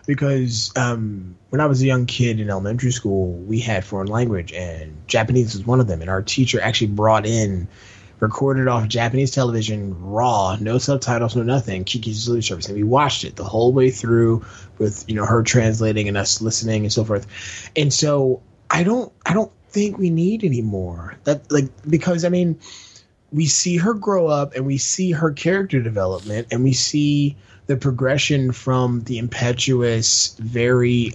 because 0.05 0.71
um, 0.75 1.35
when 1.49 1.61
I 1.61 1.65
was 1.65 1.81
a 1.81 1.85
young 1.85 2.05
kid 2.05 2.39
in 2.39 2.49
elementary 2.49 2.91
school, 2.91 3.33
we 3.33 3.59
had 3.59 3.83
foreign 3.83 4.07
language, 4.07 4.53
and 4.53 4.95
Japanese 5.07 5.55
was 5.55 5.65
one 5.65 5.79
of 5.79 5.87
them. 5.87 6.01
And 6.01 6.09
our 6.09 6.21
teacher 6.21 6.61
actually 6.61 6.87
brought 6.87 7.25
in, 7.25 7.67
recorded 8.19 8.67
off 8.67 8.87
Japanese 8.87 9.31
television, 9.31 9.99
raw, 9.99 10.57
no 10.59 10.77
subtitles, 10.77 11.35
no 11.35 11.43
nothing, 11.43 11.85
Kiki's 11.85 12.25
Delivery 12.25 12.43
Service. 12.43 12.67
And 12.67 12.75
we 12.75 12.83
watched 12.83 13.23
it 13.23 13.35
the 13.35 13.43
whole 13.43 13.73
way 13.73 13.89
through 13.89 14.45
with, 14.77 15.05
you 15.07 15.15
know, 15.15 15.25
her 15.25 15.41
translating 15.41 16.07
and 16.07 16.17
us 16.17 16.41
listening 16.41 16.83
and 16.83 16.93
so 16.93 17.03
forth. 17.03 17.25
And 17.75 17.91
so 17.91 18.41
I 18.69 18.83
don't, 18.83 19.11
I 19.25 19.33
don't 19.33 19.51
think 19.69 19.97
we 19.97 20.11
need 20.11 20.43
any 20.43 20.61
more. 20.61 21.15
That, 21.23 21.51
like, 21.51 21.69
because, 21.89 22.25
I 22.25 22.29
mean, 22.29 22.59
we 23.31 23.47
see 23.47 23.77
her 23.77 23.93
grow 23.95 24.27
up 24.27 24.55
and 24.55 24.65
we 24.67 24.77
see 24.77 25.11
her 25.11 25.31
character 25.31 25.81
development 25.81 26.47
and 26.51 26.63
we 26.63 26.73
see 26.73 27.37
the 27.67 27.77
progression 27.77 28.51
from 28.51 29.01
the 29.03 29.17
impetuous, 29.19 30.35
very 30.39 31.13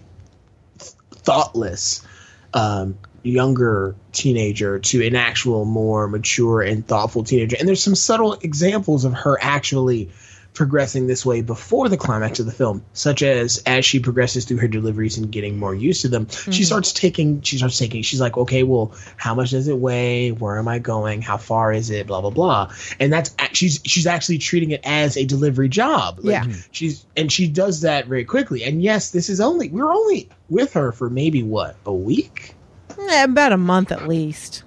thoughtless 1.25 2.07
um, 2.53 2.99
younger 3.23 3.97
teenager 4.13 4.79
to 4.79 5.05
an 5.07 5.17
actual 5.17 5.65
more 5.65 6.07
mature 6.07 6.63
and 6.63 6.87
thoughtful 6.87 7.25
teenager. 7.25 7.57
And 7.59 7.67
there's 7.67 7.83
some 7.83 7.95
subtle 7.95 8.35
examples 8.35 9.05
of 9.05 9.15
her 9.15 9.39
actually 9.41 10.11
progressing 10.55 11.07
this 11.09 11.27
way 11.27 11.43
before 11.43 11.89
the 11.89 11.97
climax 11.97 12.39
of 12.41 12.47
the 12.47 12.53
film, 12.53 12.85
such 12.93 13.23
as 13.23 13.63
as 13.67 13.85
she 13.85 13.99
progresses 14.01 14.45
through 14.45 14.59
her 14.59 14.69
deliveries 14.69 15.19
and 15.19 15.31
getting 15.31 15.59
more 15.59 15.75
used 15.75 16.01
to 16.03 16.09
them, 16.09 16.29
she 16.51 16.65
starts 16.65 16.93
taking 16.93 17.41
she 17.43 17.59
starts 17.59 17.79
taking 17.79 18.03
she's 18.03 18.21
like, 18.21 18.37
okay, 18.39 18.63
well, 18.63 18.93
how 19.17 19.35
much 19.35 19.51
does 19.51 19.69
it 19.69 19.79
weigh? 19.79 20.31
Where 20.31 20.59
am 20.59 20.69
I 20.69 20.79
going? 20.79 21.21
How 21.23 21.37
far 21.37 21.73
is 21.73 21.91
it? 21.91 22.07
Blah 22.07 22.21
blah 22.21 22.31
blah. 22.31 22.73
And 23.01 23.13
that's 23.13 23.35
she's 23.53 23.81
she's 23.85 24.07
actually 24.07 24.39
treating 24.39 24.71
it 24.71 24.81
as 24.85 25.17
a 25.17 25.25
delivery 25.25 25.69
job. 25.69 26.19
Like, 26.23 26.45
Yeah. 26.47 26.55
she's 26.71 27.05
and 27.17 27.31
she 27.31 27.49
does 27.49 27.81
that 27.83 28.07
very 28.07 28.25
quickly. 28.25 28.65
And 28.65 28.83
yes, 28.83 29.11
this 29.11 29.29
is 29.29 29.41
only 29.41 29.69
we're 29.69 29.93
only 29.93 30.29
with 30.49 30.73
her 30.75 30.93
for 30.93 31.11
maybe 31.11 31.43
what 31.43 31.77
a 31.85 31.93
week. 31.93 32.55
Eh, 32.99 33.25
about 33.25 33.53
a 33.53 33.57
month 33.57 33.91
at 33.91 34.07
least. 34.09 34.63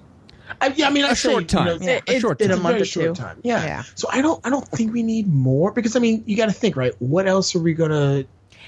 I, 0.60 0.68
yeah, 0.68 0.86
I 0.88 0.90
mean, 0.90 1.04
I 1.04 1.10
A 1.10 1.16
say, 1.16 1.30
short 1.30 1.48
time. 1.48 1.66
You 1.66 1.78
know, 1.78 1.86
Yeah, 1.86 2.00
a 2.08 2.12
it's 2.12 2.20
short 2.20 2.38
been 2.38 2.48
time. 2.50 2.58
a 2.58 2.62
month 2.62 2.72
very 2.74 2.82
or 2.82 2.84
short 2.84 3.16
two. 3.16 3.22
time. 3.22 3.40
Yeah. 3.42 3.64
Yeah. 3.64 3.82
So 3.94 4.08
I 4.12 4.20
don't 4.22 4.44
I 4.46 4.50
don't 4.50 4.66
think 4.68 4.92
we 4.92 5.02
need 5.02 5.32
more 5.32 5.70
because 5.72 5.94
I 5.96 6.00
mean 6.00 6.22
you 6.26 6.36
got 6.36 6.46
to 6.46 6.52
think 6.52 6.76
right. 6.76 6.94
What 7.00 7.26
else 7.28 7.54
are 7.54 7.60
we 7.60 7.74
gonna? 7.74 8.24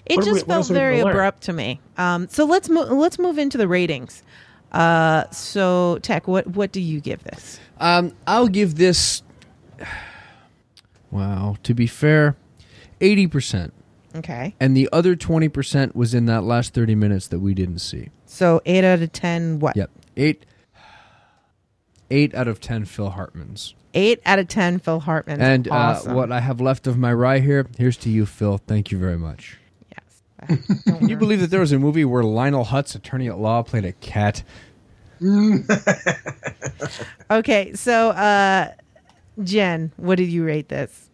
It 0.06 0.16
What 0.16 0.26
are 0.26 0.30
we- 0.30 0.38
just 0.38 0.46
felt 0.46 0.68
very 0.68 1.00
abrupt 1.00 1.42
to 1.44 1.52
me. 1.52 1.80
Um, 1.98 2.28
so 2.28 2.44
let's 2.44 2.68
move. 2.68 2.90
Let's 2.90 3.18
move 3.18 3.38
into 3.38 3.58
the 3.58 3.68
ratings. 3.68 4.22
Uh, 4.72 5.28
so 5.30 5.98
Tech, 6.02 6.28
what 6.28 6.46
what 6.46 6.70
do 6.72 6.80
you 6.80 7.00
give 7.00 7.22
this? 7.24 7.58
Um, 7.80 8.12
I'll 8.26 8.48
give 8.48 8.76
this. 8.76 9.22
Wow. 11.10 11.56
To 11.64 11.74
be 11.74 11.86
fair, 11.86 12.36
eighty 13.00 13.26
percent, 13.26 13.72
Okay, 14.14 14.54
and 14.60 14.76
the 14.76 14.88
other 14.92 15.16
twenty 15.16 15.48
percent 15.48 15.96
was 15.96 16.14
in 16.14 16.26
that 16.26 16.44
last 16.44 16.72
thirty 16.72 16.94
minutes 16.94 17.26
that 17.28 17.40
we 17.40 17.52
didn't 17.54 17.80
see. 17.80 18.10
so 18.26 18.60
eight 18.64 18.84
out 18.84 19.02
of 19.02 19.10
ten. 19.12 19.58
What? 19.58 19.76
Yep. 19.76 19.90
Eight. 20.16 20.46
Eight 22.10 22.34
out 22.34 22.48
of 22.48 22.60
ten 22.60 22.84
Phil 22.84 23.10
Hartmans. 23.12 23.74
Eight 23.94 24.20
out 24.26 24.38
of 24.38 24.48
ten. 24.48 24.78
Phil 24.78 25.00
Hartman. 25.00 25.40
And 25.40 25.68
awesome. 25.68 26.12
uh, 26.12 26.14
what 26.14 26.32
I 26.32 26.40
have 26.40 26.60
left 26.60 26.86
of 26.86 26.96
my 26.98 27.12
rye 27.12 27.38
here, 27.40 27.66
here's 27.78 27.96
to 27.98 28.10
you, 28.10 28.26
Phil. 28.26 28.58
Thank 28.58 28.90
you 28.90 28.98
very 28.98 29.18
much. 29.18 29.58
Yes. 29.96 30.58
Can 30.98 31.08
you 31.08 31.16
believe 31.16 31.40
that 31.40 31.50
there 31.50 31.60
was 31.60 31.72
a 31.72 31.78
movie 31.78 32.04
where 32.04 32.22
Lionel 32.24 32.64
Hutz, 32.66 32.94
attorney 32.94 33.28
at 33.28 33.38
law, 33.38 33.62
played 33.62 33.84
a 33.84 33.92
cat? 33.92 34.42
Okay, 37.30 37.74
so 37.74 38.10
uh, 38.10 38.72
Jen, 39.42 39.92
what 39.96 40.16
did 40.16 40.28
you 40.30 40.44
rate 40.44 40.68
this? 40.68 41.08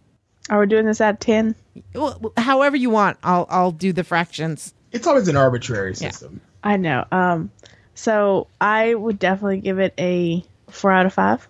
Are 0.49 0.61
we 0.61 0.66
doing 0.66 0.86
this 0.86 1.01
out 1.01 1.14
of 1.14 1.20
10? 1.20 1.55
Well, 1.94 2.32
however 2.38 2.76
you 2.76 2.88
want. 2.88 3.18
I'll 3.22 3.47
I'll 3.51 3.72
do 3.72 3.92
the 3.92 4.05
fractions. 4.05 4.72
It's 4.92 5.07
always 5.07 5.28
an 5.28 5.36
arbitrary 5.36 5.90
Yeah. 5.90 6.11
system. 6.11 6.40
I 6.64 6.76
know. 6.78 7.05
Um, 7.12 7.51
so 7.94 8.47
I 8.61 8.94
would 8.94 9.18
definitely 9.18 9.61
give 9.61 9.78
it 9.78 9.92
a 9.99 10.42
4 10.76 10.92
out 10.92 11.06
of 11.06 11.14
5. 11.14 11.48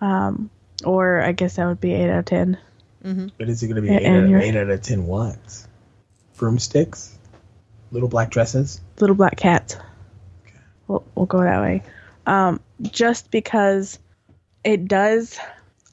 Um, 0.00 0.50
or 0.84 1.20
I 1.20 1.32
guess 1.32 1.56
that 1.56 1.66
would 1.66 1.80
be 1.80 1.92
8 1.92 2.10
out 2.10 2.18
of 2.20 2.24
10. 2.24 2.58
But 3.36 3.48
is 3.48 3.62
it 3.62 3.66
going 3.66 3.76
to 3.76 3.82
be 3.82 3.90
eight, 3.90 4.02
and 4.04 4.16
out 4.16 4.24
of, 4.24 4.30
you're- 4.30 4.44
eight 4.44 4.56
out 4.56 4.70
of 4.70 4.80
ten? 4.82 5.06
What? 5.06 5.66
Broomsticks, 6.36 7.18
little 7.90 8.08
black 8.08 8.30
dresses. 8.30 8.80
Little 9.00 9.16
Black 9.16 9.36
Cats. 9.36 9.76
We'll, 10.86 11.04
we'll 11.14 11.26
go 11.26 11.40
that 11.42 11.60
way. 11.60 11.82
Um, 12.26 12.60
just 12.80 13.30
because 13.30 13.98
it 14.64 14.86
does. 14.86 15.36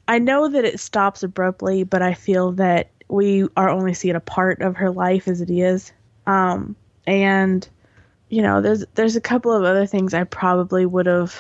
I 0.08 0.20
know 0.20 0.50
that 0.50 0.66
it 0.66 0.80
stops 0.80 1.24
abruptly, 1.24 1.84
but 1.84 2.02
I 2.04 2.14
feel 2.14 2.52
that 2.54 2.90
we 3.08 3.48
are 3.58 3.70
only 3.70 3.94
seeing 3.96 4.16
a 4.16 4.20
part 4.20 4.62
of 4.62 4.76
her 4.78 4.92
life 4.92 5.28
as 5.28 5.42
it 5.42 5.50
is. 5.50 5.92
Um, 6.28 6.76
and 7.08 7.68
you 8.30 8.44
know, 8.44 8.62
there's 8.62 8.86
there's 8.94 9.16
a 9.16 9.22
couple 9.22 9.52
of 9.52 9.64
other 9.64 9.88
things 9.88 10.14
I 10.14 10.26
probably 10.26 10.86
would 10.86 11.08
have 11.08 11.36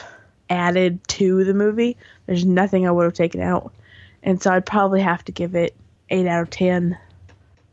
added 0.50 1.06
to 1.10 1.43
the 1.43 1.54
movie. 1.54 1.97
There's 2.26 2.45
nothing 2.45 2.88
I 2.88 2.91
would 2.91 3.04
have 3.06 3.14
taken 3.14 3.41
out, 3.41 3.74
and 4.24 4.41
so 4.41 4.52
I'd 4.52 4.66
probably 4.66 5.02
have 5.02 5.24
to 5.26 5.32
give 5.32 5.56
it 5.56 5.76
eight 6.10 6.28
out 6.28 6.41
of 6.43 6.50
ten. 6.50 6.97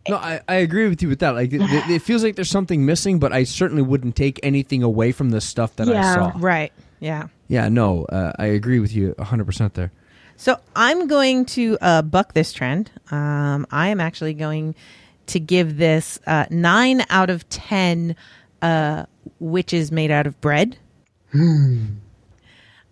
No, 0.09 0.16
I, 0.18 0.41
I 0.49 0.55
agree 0.57 0.89
with 0.89 1.03
you 1.03 1.09
with 1.09 1.18
that. 1.18 1.31
Like, 1.31 1.53
it, 1.53 1.61
it- 1.62 1.91
it 1.91 2.03
feels 2.03 2.22
like 2.22 2.37
there's 2.37 2.49
something 2.51 2.87
missing, 2.87 3.18
but 3.18 3.33
I 3.33 3.43
certainly 3.43 3.83
wouldn't 3.83 4.14
take 4.14 4.39
anything 4.45 4.83
away 4.85 5.11
from 5.11 5.31
the 5.31 5.41
stuff 5.41 5.74
that 5.77 5.89
I 5.89 5.93
saw. 6.14 6.33
Right. 6.37 6.72
Yeah. 7.01 7.27
Yeah, 7.49 7.68
no, 7.68 8.05
uh, 8.05 8.33
I 8.39 8.47
agree 8.47 8.79
with 8.79 8.95
you 8.95 9.14
100% 9.18 9.72
there. 9.72 9.91
So 10.37 10.59
I'm 10.77 11.09
going 11.09 11.45
to 11.47 11.77
uh, 11.81 12.03
buck 12.03 12.35
this 12.35 12.53
trend. 12.53 12.91
Um, 13.11 13.66
I 13.72 13.89
am 13.89 13.99
actually 14.01 14.35
going 14.35 14.74
to 15.27 15.41
give 15.41 15.77
this 15.77 16.20
uh, 16.27 16.47
nine 16.51 17.05
out 17.11 17.29
of 17.31 17.49
ten 17.49 18.14
uh, 18.62 19.07
witches 19.41 19.91
made 19.91 20.11
out 20.12 20.27
of 20.29 20.41
bread. 20.41 20.77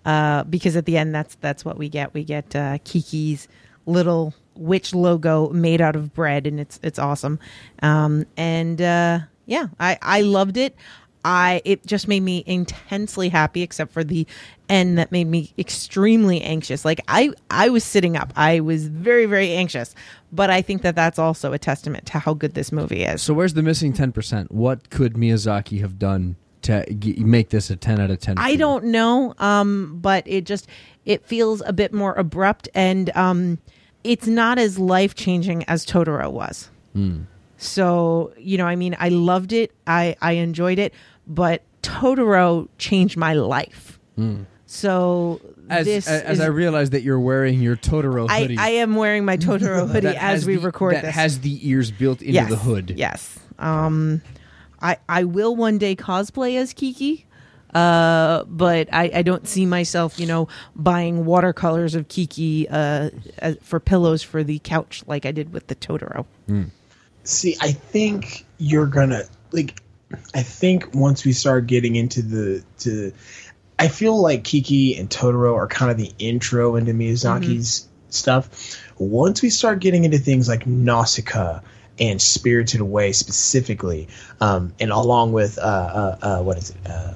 Uh, 0.05 0.45
because 0.45 0.77
at 0.77 0.85
the 0.85 0.97
end, 0.97 1.15
that's 1.15 1.37
that's 1.37 1.65
what 1.65 1.79
we 1.79 1.89
get. 1.89 2.13
We 2.15 2.25
get 2.25 2.55
uh, 2.55 2.79
Kiki's 2.85 3.49
little 3.87 4.35
witch 4.57 4.95
logo 4.95 5.51
made 5.51 5.81
out 5.81 5.97
of 5.97 6.13
bread, 6.13 6.47
and 6.47 6.61
it's 6.61 6.79
it's 6.83 6.99
awesome. 6.99 7.39
Um, 7.83 8.27
and 8.37 8.81
uh, 8.81 9.21
yeah, 9.47 9.69
I 9.81 9.99
I 10.03 10.21
loved 10.23 10.57
it. 10.57 10.77
I 11.25 11.63
it 11.65 11.87
just 11.87 12.07
made 12.07 12.21
me 12.21 12.45
intensely 12.47 13.31
happy, 13.31 13.63
except 13.63 13.93
for 13.93 14.05
the 14.05 14.27
end 14.69 14.99
that 14.99 15.11
made 15.11 15.27
me 15.27 15.53
extremely 15.59 16.43
anxious. 16.43 16.85
Like 16.85 17.01
I 17.09 17.31
I 17.51 17.71
was 17.71 17.83
sitting 17.83 18.17
up, 18.17 18.33
I 18.37 18.61
was 18.61 18.89
very 18.89 19.25
very 19.27 19.53
anxious, 19.53 19.95
but 20.33 20.51
I 20.51 20.61
think 20.61 20.83
that 20.83 20.95
that's 20.95 21.19
also 21.19 21.53
a 21.53 21.59
testament 21.59 22.07
to 22.07 22.19
how 22.19 22.35
good 22.35 22.55
this 22.55 22.73
movie 22.73 23.05
is. 23.05 23.23
So, 23.23 23.33
where's 23.33 23.55
the 23.55 23.63
missing 23.63 23.93
10%? 23.93 24.51
What 24.51 24.91
could 24.91 25.15
Miyazaki 25.15 25.81
have 25.81 25.99
done 25.99 26.37
to 26.65 26.93
g- 26.95 27.23
make 27.25 27.49
this 27.51 27.71
a 27.71 27.77
10 27.77 28.01
out 28.01 28.11
of 28.11 28.19
10? 28.21 28.37
I 28.39 28.57
don't 28.57 28.87
know, 28.87 29.35
um, 29.39 29.99
but 30.03 30.25
it 30.27 30.45
just 30.45 30.67
it 31.05 31.25
feels 31.25 31.63
a 31.67 31.73
bit 31.73 31.93
more 31.95 32.13
abrupt, 32.15 32.69
and 32.75 33.15
um, 33.17 33.59
it's 34.03 34.27
not 34.27 34.59
as 34.59 34.79
life 34.79 35.15
changing 35.15 35.65
as 35.65 35.87
Totoro 35.87 36.31
was. 36.31 36.71
So 37.57 38.33
you 38.39 38.59
know, 38.59 38.67
I 38.67 38.77
mean, 38.77 38.97
I 38.99 39.09
loved 39.09 39.53
it, 39.53 39.73
I 39.87 40.17
I 40.21 40.33
enjoyed 40.33 40.79
it, 40.79 40.93
but 41.27 41.63
Totoro 41.83 42.69
changed 42.79 43.17
my 43.17 43.33
life. 43.35 43.99
So 44.67 45.41
As, 45.69 45.87
this 45.87 46.09
as, 46.09 46.39
is- 46.39 46.41
I 46.41 46.47
realize 46.47 46.91
that 46.91 47.03
you're 47.03 47.21
wearing 47.21 47.61
your 47.61 47.77
Totoro 47.77 48.27
I, 48.29 48.41
hoodie. 48.43 48.59
I 48.59 48.69
am 48.71 48.97
wearing 48.97 49.25
my 49.25 49.37
Totoro 49.37 49.89
hoodie 49.93 50.09
as 50.09 50.47
we 50.47 50.57
the- 50.57 50.63
record 50.63 50.95
that 50.97 51.03
this. 51.03 51.15
has 51.15 51.41
the 51.41 51.69
ears 51.69 51.91
built 51.91 52.21
into 52.23 52.33
yes, 52.33 52.49
the 52.51 52.57
hood. 52.57 52.95
Yes. 52.97 53.39
Um, 53.59 54.21
I 54.85 54.99
I 55.09 55.25
will 55.25 55.57
one 55.57 55.79
day 55.79 55.97
cosplay 55.97 56.57
as 56.59 56.73
Kiki. 56.73 57.27
Uh, 57.75 58.45
but 58.45 58.89
I, 58.93 59.11
I 59.13 59.23
don't 59.23 59.49
see 59.49 59.67
myself, 59.67 60.21
you 60.21 60.27
know, 60.27 60.47
buying 60.77 61.25
watercolors 61.25 61.97
of 61.97 62.07
Kiki 62.07 62.69
uh, 62.69 63.11
as, 63.39 63.57
for 63.63 63.81
pillows 63.81 64.23
for 64.23 64.45
the 64.45 64.61
couch 64.61 65.03
like 65.09 65.27
I 65.27 65.33
did 65.33 65.53
with 65.53 65.67
the 65.67 65.75
Totoro. 65.75 66.25
See, 67.25 67.57
I 67.61 67.73
think 67.73 68.47
you're 68.59 68.87
gonna 68.87 69.23
like. 69.51 69.81
I 70.33 70.43
think 70.43 70.95
once 70.95 71.25
we 71.25 71.33
start 71.33 71.67
getting 71.67 71.97
into 71.97 72.23
the 72.23 72.65
to, 72.81 73.13
I 73.77 73.89
feel 73.89 74.21
like 74.21 74.45
Kiki 74.45 74.97
and 74.97 75.11
Totoro 75.11 75.57
are 75.57 75.67
kind 75.67 75.91
of 75.91 75.97
the 75.97 76.13
intro 76.21 76.77
into 76.77 76.93
Miyazaki's 76.93 77.89
stuff. 78.11 78.79
Once 78.99 79.43
we 79.43 79.51
start 79.51 79.81
getting 79.81 80.05
into 80.05 80.19
things 80.19 80.49
like 80.49 80.65
Nausicaa 80.65 81.61
and 81.99 82.21
Spirited 82.21 82.81
Away 82.81 83.13
specifically, 83.13 84.09
um, 84.41 84.73
and 84.81 84.91
along 84.91 85.33
with 85.33 85.59
uh, 85.59 85.61
uh, 85.63 86.19
uh, 86.23 86.43
what 86.43 86.59
is 86.59 86.71
it, 86.71 86.77
uh, 86.91 87.15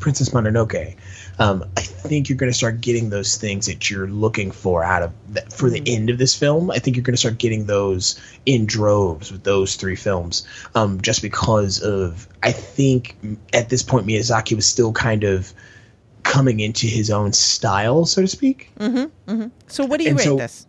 Princess 0.00 0.30
Mononoke. 0.30 0.96
Um, 1.38 1.66
I 1.76 1.82
think 1.82 2.30
you're 2.30 2.38
going 2.38 2.50
to 2.50 2.56
start 2.56 2.80
getting 2.80 3.10
those 3.10 3.36
things 3.36 3.66
that 3.66 3.90
you're 3.90 4.06
looking 4.06 4.50
for 4.50 4.82
out 4.82 5.02
of 5.02 5.12
that 5.34 5.52
for 5.52 5.68
the 5.68 5.82
end 5.86 6.08
of 6.08 6.16
this 6.16 6.34
film. 6.34 6.70
I 6.70 6.78
think 6.78 6.96
you're 6.96 7.02
going 7.04 7.12
to 7.14 7.18
start 7.18 7.36
getting 7.36 7.66
those 7.66 8.18
in 8.46 8.64
droves 8.64 9.30
with 9.30 9.44
those 9.44 9.76
three 9.76 9.96
films, 9.96 10.46
um, 10.74 11.00
just 11.02 11.20
because 11.20 11.80
of 11.82 12.26
I 12.42 12.52
think 12.52 13.16
at 13.52 13.68
this 13.68 13.82
point 13.82 14.06
Miyazaki 14.06 14.56
was 14.56 14.64
still 14.66 14.92
kind 14.92 15.24
of 15.24 15.52
coming 16.22 16.60
into 16.60 16.86
his 16.86 17.10
own 17.10 17.32
style, 17.32 18.06
so 18.06 18.22
to 18.22 18.28
speak. 18.28 18.70
So 19.68 19.84
what 19.84 19.98
do 19.98 20.04
you 20.04 20.10
And 20.10 20.18
rate 20.18 20.24
so- 20.24 20.36
this? 20.36 20.65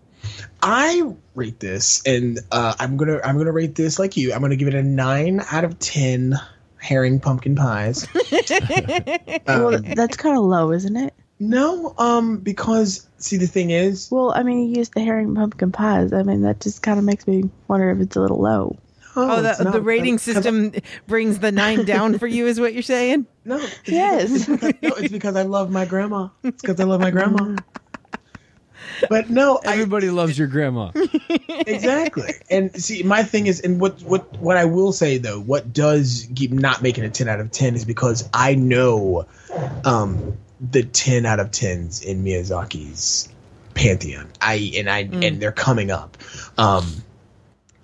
I 0.61 1.13
rate 1.35 1.59
this, 1.59 2.01
and 2.05 2.39
uh, 2.51 2.73
I'm 2.79 2.97
gonna 2.97 3.19
I'm 3.23 3.37
gonna 3.37 3.51
rate 3.51 3.75
this 3.75 3.99
like 3.99 4.17
you. 4.17 4.33
I'm 4.33 4.41
gonna 4.41 4.55
give 4.55 4.67
it 4.67 4.73
a 4.75 4.84
nine 4.84 5.41
out 5.51 5.63
of 5.63 5.77
ten 5.79 6.35
herring 6.77 7.19
pumpkin 7.19 7.55
pies. 7.55 8.07
well, 9.47 9.75
Um, 9.75 9.81
that's 9.95 10.17
kind 10.17 10.38
of 10.38 10.43
low, 10.43 10.71
isn't 10.71 10.95
it? 10.95 11.13
no, 11.39 11.93
um, 11.99 12.38
because 12.38 13.07
see 13.19 13.38
the 13.38 13.45
thing 13.47 13.69
is, 13.69 14.09
Well, 14.11 14.31
I 14.35 14.41
mean, 14.43 14.67
you 14.69 14.77
used 14.77 14.93
the 14.93 15.01
herring 15.01 15.35
pumpkin 15.35 15.71
pies. 15.71 16.11
I 16.13 16.23
mean, 16.23 16.41
that 16.41 16.59
just 16.61 16.81
kind 16.81 16.97
of 16.97 17.05
makes 17.05 17.27
me 17.27 17.49
wonder 17.67 17.91
if 17.91 17.99
it's 17.99 18.15
a 18.15 18.21
little 18.21 18.41
low. 18.41 18.77
Oh, 19.15 19.43
it's 19.43 19.57
the, 19.57 19.63
not, 19.65 19.73
the 19.73 19.81
rating 19.81 20.15
because- 20.15 20.21
system 20.35 20.73
brings 21.07 21.39
the 21.39 21.51
nine 21.51 21.85
down 21.85 22.17
for 22.19 22.27
you, 22.27 22.45
is 22.47 22.59
what 22.59 22.73
you're 22.73 22.84
saying? 22.84 23.25
No, 23.45 23.57
it's 23.57 23.79
Yes. 23.88 24.45
because, 24.47 24.73
no, 24.81 24.89
it's 24.97 25.11
because 25.11 25.35
I 25.35 25.41
love 25.43 25.71
my 25.71 25.85
grandma. 25.85 26.29
It's 26.43 26.61
because 26.61 26.79
I 26.79 26.84
love 26.84 27.01
my 27.01 27.09
grandma. 27.11 27.55
But 29.10 29.30
no, 29.30 29.60
I, 29.65 29.74
Everybody 29.74 30.10
loves 30.10 30.38
your 30.38 30.48
grandma. 30.48 30.91
exactly. 31.49 32.34
And 32.49 32.76
see, 32.82 33.03
my 33.03 33.24
thing 33.24 33.48
is, 33.48 33.61
and 33.61 33.80
what 33.80 34.02
what 34.02 34.38
what 34.40 34.57
I 34.57 34.65
will 34.65 34.91
say 34.91 35.18
though, 35.18 35.40
what 35.40 35.74
does 35.74 36.28
keep 36.36 36.52
not 36.52 36.82
making 36.82 37.03
a 37.03 37.10
ten 37.10 37.28
out 37.28 37.40
of 37.40 37.52
ten 37.52 37.76
is 37.76 37.86
because 37.86 38.28
I 38.34 38.56
know 38.56 39.26
um, 39.86 40.38
the 40.60 40.84
ten 40.84 41.26
out 41.26 41.40
of 41.40 41.52
tens 41.52 42.02
in 42.02 42.24
Miyazaki's 42.24 43.30
pantheon. 43.74 44.28
I 44.41 44.72
and 44.78 44.90
I 44.90 44.99
and 44.99 45.40
they're 45.41 45.52
coming 45.52 45.91
up. 45.91 46.18
Um, 46.57 46.86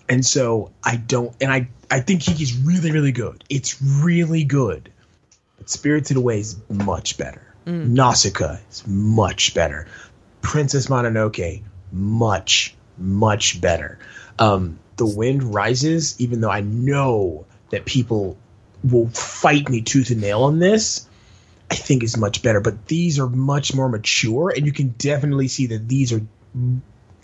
And 0.10 0.26
so 0.26 0.72
I 0.84 0.98
don't, 0.98 1.34
and 1.42 1.52
I, 1.52 1.70
I 1.90 2.02
think 2.02 2.22
Kiki's 2.24 2.58
really, 2.58 2.92
really 2.92 3.14
good. 3.14 3.44
It's 3.50 3.82
really 3.82 4.44
good. 4.44 4.92
But 5.58 5.70
Spirited 5.70 6.18
Away 6.18 6.40
is 6.40 6.58
much 6.70 7.18
better. 7.18 7.42
Nausicaa 7.66 8.58
is 8.70 8.84
much 8.86 9.54
better. 9.54 9.88
Princess 10.44 10.88
Mononoke, 10.88 11.64
much, 11.92 12.76
much 13.00 13.60
better. 13.60 13.98
Um, 14.38 14.78
the 14.98 15.08
Wind 15.08 15.56
Rises, 15.56 16.20
even 16.22 16.42
though 16.42 16.52
I 16.52 16.62
know 16.62 17.48
that 17.72 17.86
people 17.86 18.38
will 18.84 19.10
fight 19.10 19.68
me 19.70 19.82
tooth 19.82 20.12
and 20.12 20.22
nail 20.22 20.44
on 20.44 20.60
this, 20.60 21.10
I 21.72 21.76
think 21.76 22.04
is 22.04 22.18
much 22.18 22.44
better. 22.44 22.60
But 22.60 22.86
these 22.86 23.18
are 23.18 23.28
much 23.28 23.74
more 23.74 23.90
mature, 23.90 24.54
and 24.56 24.68
you 24.68 24.72
can 24.72 24.90
definitely 25.00 25.48
see 25.48 25.66
that 25.68 25.88
these 25.88 26.14
are 26.14 26.22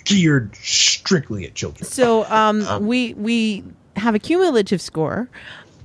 geared 0.06 0.56
strictly 0.56 1.46
at 1.46 1.54
children. 1.54 1.86
So 1.86 2.26
um, 2.26 2.88
we 2.88 3.14
we 3.14 3.64
have 3.96 4.16
a 4.16 4.20
cumulative 4.20 4.82
score 4.82 5.30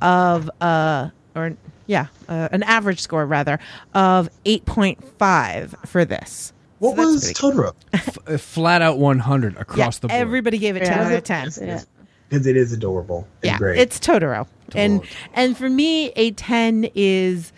of 0.00 0.50
uh 0.60 1.10
or 1.34 1.56
yeah 1.86 2.06
uh, 2.28 2.48
an 2.52 2.62
average 2.62 3.00
score 3.00 3.26
rather 3.26 3.58
of 3.92 4.30
eight 4.46 4.64
point 4.64 5.04
five 5.18 5.74
for 5.84 6.06
this. 6.06 6.53
What 6.84 6.96
So 6.96 7.02
was 7.06 7.24
pretty 7.32 7.40
Totoro? 7.56 7.72
F- 7.92 8.18
uh, 8.26 8.36
flat 8.38 8.82
out 8.82 8.98
100 8.98 9.54
Yeah, 9.54 9.60
across 9.60 9.98
the 9.98 10.08
board. 10.08 10.20
everybody 10.20 10.58
gave 10.58 10.76
it 10.76 10.84
ten 10.84 10.98
Yeah. 10.98 11.06
out 11.06 11.12
of 11.12 11.24
ten. 11.24 11.50
Yeah. 11.60 11.82
Because 12.28 12.46
it 12.46 12.56
is 12.56 12.72
adorable. 12.72 13.26
and 13.42 13.52
yeah, 13.52 13.58
great. 13.58 13.78
it's 13.78 13.98
Totoro, 14.00 14.46
and 14.74 15.02
and 15.34 15.56
for 15.56 15.68
me, 15.68 16.08
a 16.16 16.30
ten 16.32 16.88
is 16.94 17.52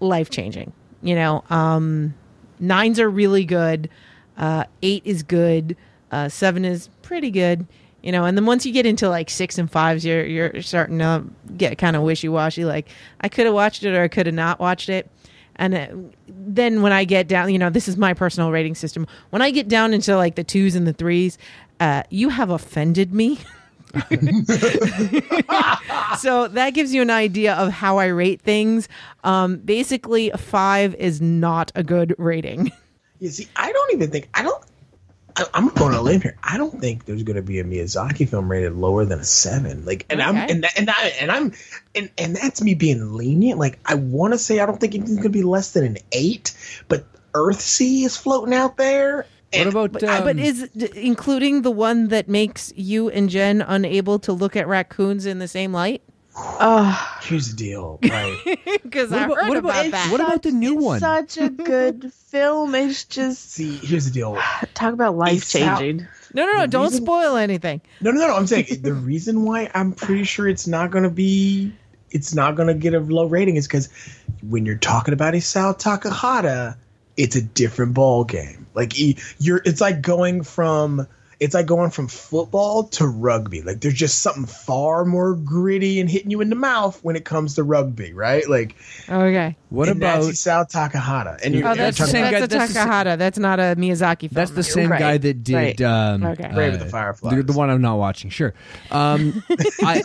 life 0.00 0.30
changing. 0.30 0.72
You 1.02 1.14
know, 1.14 1.42
um, 1.50 2.14
nines 2.60 3.00
are 3.00 3.08
really 3.10 3.44
good, 3.44 3.88
uh, 4.36 4.64
eight 4.82 5.02
is 5.06 5.22
good, 5.22 5.76
uh, 6.12 6.28
seven 6.28 6.64
is 6.64 6.88
pretty 7.02 7.30
good. 7.30 7.66
You 8.02 8.12
know, 8.12 8.24
and 8.24 8.36
then 8.36 8.46
once 8.46 8.64
you 8.64 8.72
get 8.72 8.86
into 8.86 9.08
like 9.08 9.28
six 9.30 9.58
and 9.58 9.70
fives, 9.70 10.04
you're 10.04 10.24
you're 10.24 10.62
starting 10.62 10.98
to 11.00 11.24
get 11.56 11.76
kind 11.78 11.96
of 11.96 12.02
wishy 12.02 12.28
washy. 12.28 12.64
Like 12.64 12.88
I 13.22 13.28
could 13.28 13.46
have 13.46 13.54
watched 13.54 13.84
it 13.84 13.94
or 13.94 14.02
I 14.02 14.08
could 14.08 14.26
have 14.26 14.34
not 14.34 14.58
watched 14.60 14.88
it. 14.90 15.10
And 15.60 15.74
uh, 15.74 15.86
then 16.26 16.82
when 16.82 16.92
I 16.92 17.04
get 17.04 17.28
down, 17.28 17.52
you 17.52 17.58
know, 17.58 17.70
this 17.70 17.86
is 17.86 17.96
my 17.98 18.14
personal 18.14 18.50
rating 18.50 18.74
system. 18.74 19.06
When 19.28 19.42
I 19.42 19.50
get 19.50 19.68
down 19.68 19.92
into 19.92 20.16
like 20.16 20.34
the 20.34 20.42
twos 20.42 20.74
and 20.74 20.86
the 20.86 20.94
threes, 20.94 21.38
uh, 21.78 22.02
you 22.08 22.30
have 22.30 22.48
offended 22.50 23.12
me. 23.12 23.38
so 26.18 26.48
that 26.48 26.70
gives 26.74 26.94
you 26.94 27.02
an 27.02 27.10
idea 27.10 27.54
of 27.54 27.70
how 27.70 27.98
I 27.98 28.06
rate 28.06 28.40
things. 28.40 28.88
Um, 29.22 29.58
basically, 29.58 30.30
five 30.30 30.94
is 30.94 31.20
not 31.20 31.70
a 31.74 31.84
good 31.84 32.14
rating. 32.16 32.72
You 33.18 33.28
see, 33.28 33.48
I 33.54 33.70
don't 33.70 33.92
even 33.92 34.10
think 34.10 34.30
I 34.32 34.42
don't. 34.42 34.64
I, 35.40 35.46
I'm 35.54 35.68
going 35.68 35.92
to 35.92 36.00
live 36.00 36.22
here. 36.22 36.36
I 36.42 36.56
don't 36.56 36.80
think 36.80 37.04
there's 37.04 37.22
going 37.22 37.36
to 37.36 37.42
be 37.42 37.58
a 37.60 37.64
Miyazaki 37.64 38.28
film 38.28 38.50
rated 38.50 38.74
lower 38.74 39.04
than 39.04 39.20
a 39.20 39.24
seven. 39.24 39.84
Like, 39.84 40.06
and 40.10 40.22
I'm 40.22 40.36
and 40.36 40.64
that, 40.64 40.78
and 40.78 40.90
I 40.90 41.06
and 41.20 41.30
I'm 41.30 41.52
and 41.94 42.10
and 42.18 42.36
that's 42.36 42.62
me 42.62 42.74
being 42.74 43.14
lenient. 43.14 43.58
Like, 43.58 43.78
I 43.86 43.94
want 43.94 44.34
to 44.34 44.38
say 44.38 44.60
I 44.60 44.66
don't 44.66 44.80
think 44.80 44.94
it's 44.94 45.10
going 45.10 45.22
to 45.22 45.28
be 45.30 45.42
less 45.42 45.72
than 45.72 45.84
an 45.84 45.98
eight, 46.12 46.54
but 46.88 47.04
Earthsea 47.32 48.04
is 48.04 48.16
floating 48.16 48.54
out 48.54 48.76
there. 48.76 49.26
What 49.52 49.66
about 49.66 49.92
But, 49.92 50.04
um, 50.04 50.24
but 50.24 50.38
is 50.38 50.68
d- 50.76 50.90
including 50.94 51.62
the 51.62 51.72
one 51.72 52.08
that 52.08 52.28
makes 52.28 52.72
you 52.76 53.10
and 53.10 53.28
Jen 53.28 53.62
unable 53.62 54.20
to 54.20 54.32
look 54.32 54.54
at 54.54 54.68
raccoons 54.68 55.26
in 55.26 55.40
the 55.40 55.48
same 55.48 55.72
light? 55.72 56.02
Oh, 56.36 57.18
here's 57.22 57.50
the 57.50 57.56
deal, 57.56 57.98
right? 58.08 58.36
Because 58.82 59.10
What 59.10 59.20
I 59.20 59.24
about- 59.24 59.36
heard 59.40 59.48
what 59.48 59.56
about, 59.58 59.86
about- 59.86 59.90
that. 59.92 60.12
what 60.12 60.20
about 60.20 60.42
the 60.42 60.52
new 60.52 60.74
it's 60.76 60.82
one? 60.84 61.00
Such 61.00 61.36
a 61.38 61.48
good 61.48 62.12
film. 62.28 62.74
It's 62.74 63.04
just 63.04 63.50
see, 63.52 63.76
here's 63.76 64.04
the 64.06 64.10
deal. 64.12 64.38
talk 64.74 64.92
about 64.94 65.16
life 65.16 65.48
changing. 65.48 66.06
no, 66.32 66.46
no, 66.46 66.52
no! 66.52 66.60
the 66.62 66.68
Don't 66.68 66.84
reason- 66.84 67.04
spoil 67.04 67.36
anything. 67.36 67.80
No, 68.00 68.10
no, 68.12 68.20
no, 68.20 68.26
no. 68.28 68.36
I'm 68.36 68.46
saying 68.46 68.66
the 68.82 68.94
reason 69.10 69.44
why 69.44 69.70
I'm 69.74 69.92
pretty 69.92 70.24
sure 70.24 70.46
it's 70.48 70.66
not 70.66 70.90
going 70.90 71.04
to 71.04 71.10
be, 71.10 71.72
it's 72.10 72.34
not 72.34 72.54
going 72.54 72.68
to 72.68 72.74
get 72.74 72.94
a 72.94 73.00
low 73.00 73.26
rating 73.26 73.56
is 73.56 73.66
because 73.66 73.88
when 74.48 74.64
you're 74.66 74.76
talking 74.78 75.12
about 75.14 75.34
Isao 75.34 75.78
Takahata, 75.78 76.76
it's 77.16 77.36
a 77.36 77.42
different 77.42 77.94
ball 77.94 78.24
game. 78.24 78.66
Like 78.74 78.92
you're, 79.38 79.60
it's 79.64 79.80
like 79.80 80.00
going 80.00 80.42
from, 80.44 81.06
it's 81.40 81.54
like 81.54 81.64
going 81.66 81.90
from 81.90 82.06
football 82.06 82.84
to 82.84 83.06
rugby. 83.06 83.62
Like 83.62 83.80
there's 83.80 83.94
just 83.94 84.18
something 84.18 84.44
far 84.44 85.06
more 85.06 85.34
gritty 85.34 85.98
and 85.98 86.08
hitting 86.10 86.30
you 86.30 86.42
in 86.42 86.50
the 86.50 86.54
mouth 86.54 86.98
when 87.02 87.16
it 87.16 87.24
comes 87.24 87.54
to 87.54 87.62
rugby, 87.62 88.12
right? 88.12 88.46
Like 88.48 88.76
Okay. 89.08 89.56
what 89.70 89.88
and 89.88 89.96
about 89.96 90.22
that's 90.24 90.44
Isao 90.44 90.70
Takahata? 90.70 91.40
And 91.42 91.54
you're, 91.54 91.64
Oh, 91.64 91.68
you're 91.68 91.76
that's 91.76 91.96
the 91.96 92.04
talking 92.04 92.12
same 92.12 92.22
about 92.24 92.32
guy- 92.32 92.40
that's 92.40 92.54
a 92.54 92.58
that's 92.58 92.72
Takahata. 92.74 93.18
That's 93.18 93.38
not 93.38 93.58
a 93.58 93.74
Miyazaki 93.78 94.20
film. 94.20 94.30
That's 94.32 94.50
the 94.50 94.62
same 94.62 94.90
Right. 94.90 95.00
guy 95.00 95.16
that 95.18 95.42
did 95.42 95.54
Right. 95.54 95.80
um, 95.80 96.24
Okay. 96.24 96.50
Grave 96.52 96.74
of 96.74 96.80
uh, 96.82 96.84
the 96.84 96.90
Fireflies. 96.90 97.36
The, 97.36 97.42
the 97.42 97.52
one 97.54 97.70
I'm 97.70 97.80
not 97.80 97.96
watching. 97.98 98.28
Sure. 98.30 98.52
Um, 98.90 99.42
I 99.82 100.02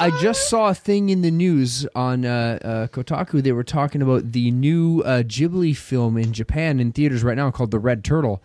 I 0.00 0.10
just 0.20 0.48
saw 0.48 0.68
a 0.70 0.74
thing 0.74 1.10
in 1.10 1.20
the 1.20 1.30
news 1.30 1.86
on 1.94 2.24
uh, 2.24 2.58
uh, 2.62 2.86
Kotaku. 2.88 3.42
They 3.42 3.52
were 3.52 3.62
talking 3.64 4.00
about 4.00 4.32
the 4.32 4.50
new 4.50 5.02
uh, 5.02 5.22
Ghibli 5.24 5.76
film 5.76 6.16
in 6.16 6.32
Japan 6.32 6.80
in 6.80 6.92
theaters 6.92 7.22
right 7.22 7.36
now 7.36 7.50
called 7.50 7.70
The 7.70 7.78
Red 7.78 8.02
Turtle 8.02 8.42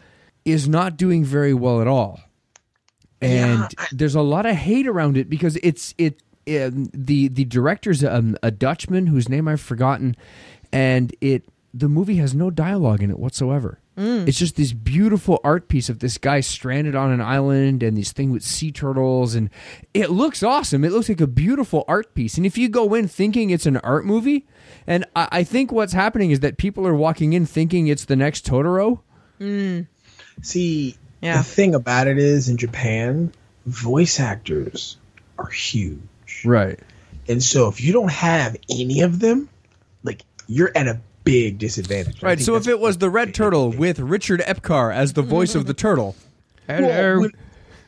is 0.48 0.68
not 0.68 0.98
doing 0.98 1.24
very 1.26 1.54
well 1.54 1.82
at 1.82 1.88
all, 1.88 2.20
and 3.22 3.68
Yeah, 3.78 3.86
there's 3.92 4.16
a 4.16 4.22
lot 4.22 4.46
of 4.46 4.56
hate 4.56 4.88
around 4.88 5.18
it 5.18 5.30
because 5.30 5.58
it's 5.62 5.94
it. 5.98 6.22
Um, 6.48 6.90
the 6.94 7.28
the 7.28 7.44
director's 7.44 8.04
um, 8.06 8.38
a 8.42 8.52
Dutchman 8.52 9.08
whose 9.08 9.28
name 9.28 9.48
I've 9.50 9.60
forgotten, 9.62 10.16
and 10.72 11.14
it 11.20 11.44
the 11.74 11.90
movie 11.90 12.16
has 12.16 12.34
no 12.34 12.50
dialogue 12.50 13.04
in 13.04 13.10
it 13.12 13.20
whatsoever. 13.20 13.80
It's 14.28 14.38
just 14.38 14.56
this 14.56 14.74
beautiful 14.74 15.40
art 15.44 15.68
piece 15.70 15.90
of 15.90 16.00
this 16.00 16.18
guy 16.20 16.40
stranded 16.40 16.96
on 16.96 17.12
an 17.12 17.20
island 17.20 17.82
and 17.84 17.98
this 17.98 18.12
thing 18.14 18.32
with 18.32 18.44
sea 18.44 18.72
turtles, 18.72 19.36
and 19.36 19.50
it 19.94 20.10
looks 20.12 20.44
awesome. 20.44 20.86
It 20.86 20.92
looks 20.92 21.10
like 21.10 21.20
a 21.20 21.28
beautiful 21.28 21.84
art 21.88 22.14
piece. 22.14 22.38
And 22.38 22.46
if 22.46 22.58
you 22.58 22.70
go 22.70 22.94
in 22.94 23.08
thinking 23.08 23.50
it's 23.50 23.66
an 23.66 23.78
art 23.78 24.06
movie, 24.06 24.48
and 24.86 25.04
I, 25.16 25.28
I 25.32 25.44
think 25.44 25.72
what's 25.72 25.94
happening 25.94 26.32
is 26.32 26.40
that 26.42 26.58
people 26.58 26.88
are 26.88 26.94
walking 26.96 27.34
in 27.34 27.46
thinking 27.46 27.88
it's 27.88 28.06
the 28.06 28.16
next 28.16 28.46
Totoro. 28.46 29.02
See, 30.42 30.96
Yeah. 31.22 31.38
the 31.38 31.44
thing 31.44 31.76
about 31.76 32.08
it 32.08 32.18
is 32.18 32.50
in 32.50 32.58
Japan, 32.58 33.32
voice 33.66 34.20
actors 34.20 34.98
are 35.38 35.48
huge. 35.50 36.00
Right. 36.46 36.80
And 37.28 37.44
so 37.44 37.68
if 37.68 37.82
you 37.82 37.94
don't 37.94 38.12
have 38.12 38.56
any 38.70 39.02
of 39.02 39.20
them, 39.20 39.50
like 40.04 40.24
you're 40.48 40.72
at 40.76 40.88
a 40.88 41.00
big 41.24 41.58
disadvantage. 41.58 42.24
Right. 42.24 42.40
So 42.40 42.56
if 42.56 42.68
it 42.68 42.80
was 42.80 42.98
the 43.00 43.10
Red 43.10 43.34
Turtle 43.34 43.70
with 43.72 44.00
Richard 44.00 44.40
Epcar 44.42 44.94
as 44.96 45.14
the 45.14 45.22
voice 45.22 45.56
of 45.56 45.66
the 45.66 45.74
turtle, 45.86 46.16
Well, 46.70 46.90
er, 46.92 47.20
when- 47.20 47.32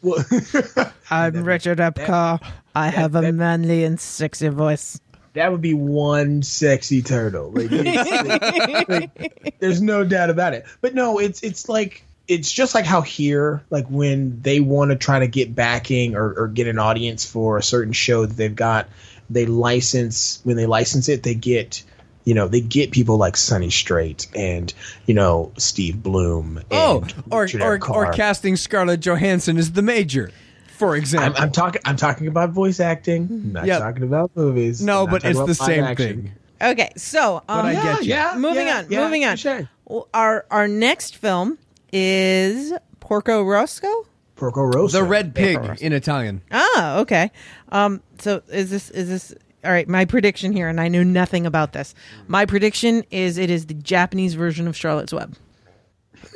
well, 0.01 0.26
I'm 1.09 1.43
Richard 1.43 1.77
Epcar. 1.80 2.41
I 2.76 2.88
have 2.89 3.15
a 3.15 3.31
manly 3.31 3.84
and 3.84 3.99
sexy 3.99 4.47
voice. 4.49 4.99
that 5.34 5.51
would 5.51 5.61
be 5.61 5.73
one 5.73 6.41
sexy 6.43 7.01
turtle. 7.01 7.51
Like, 7.51 7.69
like- 8.89 8.89
like, 8.89 9.55
there's 9.59 9.81
no 9.81 10.03
doubt 10.03 10.30
about 10.30 10.53
it. 10.53 10.65
But 10.81 10.95
no, 10.95 11.19
it's 11.19 11.41
it's 11.43 11.67
like 11.69 12.03
it's 12.30 12.51
just 12.51 12.76
like 12.76 12.85
how 12.85 13.01
here, 13.01 13.64
like 13.72 13.88
when 13.88 14.39
they 14.41 14.60
want 14.60 14.91
to 14.91 14.95
try 14.95 15.18
to 15.19 15.27
get 15.27 15.56
backing 15.56 16.15
or, 16.15 16.31
or 16.34 16.47
get 16.47 16.68
an 16.68 16.77
audience 16.77 17.26
for 17.26 17.57
a 17.57 17.64
certain 17.64 17.91
show 17.91 18.27
that 18.27 18.38
they've 18.38 18.56
got, 18.56 18.88
they 19.31 19.47
license 19.47 20.39
when 20.43 20.56
they 20.56 20.68
license 20.68 21.10
it, 21.10 21.23
they 21.23 21.34
get 21.34 21.84
you 22.26 22.35
know 22.35 22.47
they 22.47 22.61
get 22.61 22.91
people 22.91 23.18
like 23.18 23.35
Sonny 23.35 23.72
Strait 23.72 24.27
and 24.35 24.72
you 25.07 25.15
know 25.15 25.51
Steve 25.57 26.01
Blum. 26.03 26.57
And 26.57 26.65
oh, 26.72 27.03
or 27.31 27.41
Richard 27.43 27.61
or, 27.64 27.80
Epcar. 27.80 27.89
or 27.95 28.14
casting 28.14 28.56
Scarlett 28.56 28.99
Johansson 28.99 29.57
as 29.57 29.72
the 29.72 29.81
major, 29.81 30.31
for 30.77 30.93
I'm, 30.93 30.99
example. 30.99 31.41
I'm 31.41 31.51
talking. 31.51 31.81
I'm 31.84 31.97
talking 31.97 32.27
about 32.27 32.51
voice 32.51 32.80
acting. 32.80 33.23
I'm 33.23 33.53
not 33.53 33.65
Yeah. 33.65 33.80
talking 33.80 34.03
about 34.03 34.31
movies. 34.35 34.81
no, 34.84 35.06
I'm 35.06 35.10
but 35.10 35.26
it's 35.26 35.39
the 35.43 35.56
same 35.56 35.84
action. 35.84 36.22
thing. 36.23 36.31
Okay, 36.61 36.91
so 36.95 37.41
But 37.47 37.65
I 37.65 37.76
um, 37.76 37.84
get 37.84 38.03
you. 38.03 38.10
Yeah, 38.10 38.35
moving 38.38 38.68
yeah, 38.68 38.77
on, 38.80 38.85
yeah, 38.91 39.03
moving 39.03 39.26
on. 39.26 39.35
touche. 39.38 39.65
Our 40.14 40.45
our 40.51 40.68
next 40.68 41.15
film 41.15 41.57
is 41.91 42.73
Porco 42.99 43.43
Rosso. 43.43 44.05
Porco 44.35 44.61
Rosso. 44.63 44.99
The 44.99 45.03
red 45.03 45.35
pig 45.35 45.57
Rosso. 45.57 45.83
in 45.83 45.93
Italian. 45.93 46.41
Ah, 46.51 46.99
okay. 46.99 47.31
Um, 47.69 48.01
so 48.19 48.41
is 48.49 48.69
this 48.69 48.89
is 48.91 49.09
this 49.09 49.35
all 49.63 49.71
right? 49.71 49.87
My 49.87 50.05
prediction 50.05 50.51
here, 50.53 50.67
and 50.69 50.79
I 50.79 50.87
knew 50.87 51.03
nothing 51.03 51.45
about 51.45 51.73
this. 51.73 51.93
My 52.27 52.45
prediction 52.45 53.03
is 53.11 53.37
it 53.37 53.49
is 53.49 53.65
the 53.65 53.73
Japanese 53.73 54.33
version 54.33 54.67
of 54.67 54.75
Charlotte's 54.75 55.13
Web. 55.13 55.35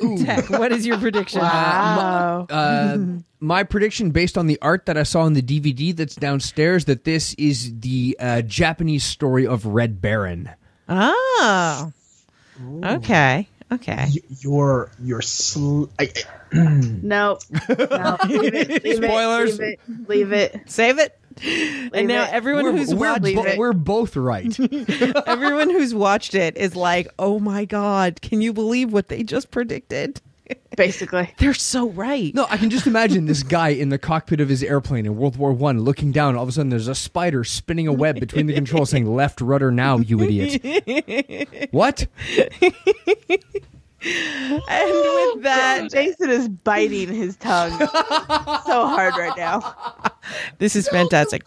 Tech, 0.18 0.50
what 0.50 0.72
is 0.72 0.86
your 0.86 0.98
prediction? 0.98 1.40
Wow. 1.40 2.46
Uh, 2.50 2.98
my 3.40 3.62
prediction, 3.62 4.10
based 4.10 4.36
on 4.38 4.46
the 4.46 4.58
art 4.62 4.86
that 4.86 4.96
I 4.96 5.02
saw 5.02 5.26
in 5.26 5.34
the 5.34 5.42
DVD 5.42 5.94
that's 5.94 6.16
downstairs, 6.16 6.86
that 6.86 7.04
this 7.04 7.34
is 7.34 7.78
the 7.80 8.16
uh, 8.18 8.42
Japanese 8.42 9.04
story 9.04 9.46
of 9.46 9.66
Red 9.66 10.00
Baron. 10.00 10.50
Oh, 10.88 11.92
okay, 12.82 13.48
okay. 13.74 14.06
Y- 14.08 14.36
Your 14.40 14.90
your 15.02 15.22
sl- 15.22 15.84
I, 15.98 16.04
I- 16.52 16.58
no. 16.58 17.38
no. 17.68 18.16
Leave 18.28 18.54
it. 18.54 18.84
Leave 18.84 18.96
Spoilers. 18.96 19.58
It, 19.60 19.80
leave 19.88 20.00
it. 20.00 20.08
Leave 20.08 20.32
it. 20.32 20.60
Save 20.70 20.98
it. 20.98 21.18
and 21.92 22.06
now 22.06 22.24
it. 22.24 22.32
everyone 22.32 22.64
We're, 22.64 22.72
who's 22.72 22.94
we're, 22.94 23.10
watched 23.10 23.34
bo- 23.34 23.44
it, 23.44 23.58
we're 23.58 23.72
both 23.72 24.14
right. 24.16 24.56
everyone 25.26 25.68
who's 25.70 25.92
watched 25.94 26.34
it 26.36 26.56
is 26.56 26.76
like, 26.76 27.08
"Oh 27.18 27.40
my 27.40 27.64
god, 27.64 28.20
can 28.22 28.40
you 28.40 28.52
believe 28.52 28.92
what 28.92 29.08
they 29.08 29.22
just 29.24 29.50
predicted?" 29.50 30.20
basically. 30.76 31.32
They're 31.38 31.54
so 31.54 31.90
right. 31.90 32.34
No, 32.34 32.46
I 32.50 32.56
can 32.56 32.70
just 32.70 32.86
imagine 32.86 33.26
this 33.26 33.42
guy 33.42 33.68
in 33.68 33.88
the 33.88 33.98
cockpit 33.98 34.40
of 34.40 34.48
his 34.48 34.62
airplane 34.62 35.06
in 35.06 35.16
World 35.16 35.36
War 35.36 35.52
One, 35.52 35.80
looking 35.80 36.12
down. 36.12 36.36
All 36.36 36.42
of 36.42 36.48
a 36.48 36.52
sudden, 36.52 36.70
there's 36.70 36.88
a 36.88 36.94
spider 36.94 37.44
spinning 37.44 37.88
a 37.88 37.92
web 37.92 38.20
between 38.20 38.46
the 38.46 38.54
controls, 38.54 38.90
saying 38.90 39.06
"Left 39.06 39.40
rudder 39.40 39.70
now, 39.70 39.98
you 39.98 40.20
idiot." 40.20 41.68
what? 41.70 42.06
And 44.06 44.88
with 44.88 44.98
oh, 45.08 45.38
that, 45.42 45.90
Jason 45.90 46.28
is 46.28 46.48
biting 46.48 47.08
his 47.08 47.36
tongue 47.36 47.70
so 47.78 48.86
hard 48.86 49.16
right 49.16 49.32
now. 49.36 49.74
This 50.58 50.76
is 50.76 50.88
fantastic. 50.88 51.42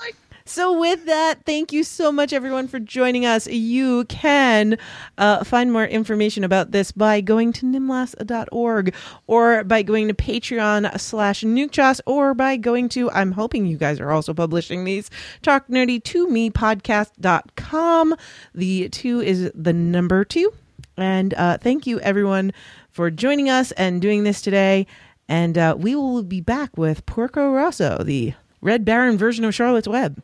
So, 0.47 0.79
with 0.79 1.05
that, 1.07 1.43
thank 1.45 1.73
you 1.73 1.83
so 1.83 2.09
much, 2.09 2.31
everyone, 2.31 2.69
for 2.69 2.79
joining 2.79 3.25
us. 3.25 3.47
You 3.47 4.05
can 4.05 4.77
uh, 5.17 5.43
find 5.43 5.73
more 5.73 5.83
information 5.83 6.45
about 6.45 6.71
this 6.71 6.93
by 6.93 7.19
going 7.19 7.51
to 7.51 7.65
nimlas.org 7.65 8.95
or 9.27 9.65
by 9.65 9.81
going 9.83 10.07
to 10.07 10.13
Patreon 10.13 10.97
slash 11.01 11.41
nukejoss 11.41 11.99
or 12.05 12.33
by 12.33 12.55
going 12.55 12.87
to, 12.89 13.11
I'm 13.11 13.33
hoping 13.33 13.65
you 13.65 13.75
guys 13.75 13.99
are 13.99 14.09
also 14.09 14.33
publishing 14.33 14.85
these, 14.85 15.09
talk 15.41 15.67
nerdy 15.67 16.01
to 16.05 16.29
me 16.29 16.49
podcast.com. 16.49 18.15
The 18.55 18.87
two 18.87 19.19
is 19.19 19.51
the 19.53 19.73
number 19.73 20.23
two. 20.23 20.53
And 20.95 21.33
uh, 21.33 21.57
thank 21.57 21.85
you, 21.85 21.99
everyone, 21.99 22.53
for 22.89 23.11
joining 23.11 23.49
us 23.49 23.73
and 23.73 24.01
doing 24.01 24.23
this 24.23 24.41
today. 24.41 24.87
And 25.27 25.57
uh, 25.57 25.75
we 25.77 25.93
will 25.93 26.23
be 26.23 26.39
back 26.39 26.77
with 26.77 27.05
Porco 27.05 27.51
Rosso, 27.51 28.01
the 28.01 28.33
Red 28.61 28.85
Baron 28.85 29.17
version 29.17 29.43
of 29.43 29.53
Charlotte's 29.53 29.89
Web. 29.89 30.23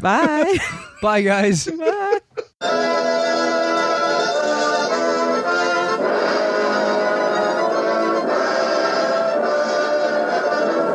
Bye. 0.00 0.56
Bye, 1.02 1.22
guys. 1.22 1.66
Bye. 1.66 2.20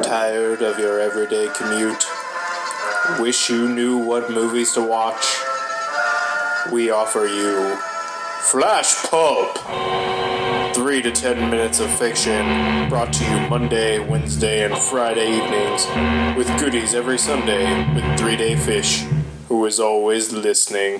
Tired 0.03 0.61
of 0.61 0.77
your 0.79 0.99
everyday 0.99 1.49
commute? 1.55 2.05
Wish 3.19 3.49
you 3.49 3.67
knew 3.67 3.97
what 3.97 4.31
movies 4.31 4.73
to 4.73 4.81
watch? 4.81 5.25
We 6.71 6.89
offer 6.91 7.25
you 7.25 7.75
Flash 8.41 8.95
Pulp! 9.09 10.44
3 10.75 11.01
to 11.03 11.09
10 11.09 11.49
minutes 11.49 11.79
of 11.79 11.89
fiction 11.97 12.89
brought 12.89 13.13
to 13.13 13.23
you 13.23 13.47
Monday, 13.47 13.97
Wednesday, 13.97 14.65
and 14.65 14.77
Friday 14.77 15.37
evenings 15.37 15.87
with 16.37 16.49
goodies 16.59 16.93
every 16.93 17.17
Sunday 17.17 17.65
with 17.95 18.19
3 18.19 18.35
Day 18.35 18.57
Fish, 18.57 19.05
who 19.47 19.65
is 19.65 19.79
always 19.79 20.33
listening. 20.33 20.99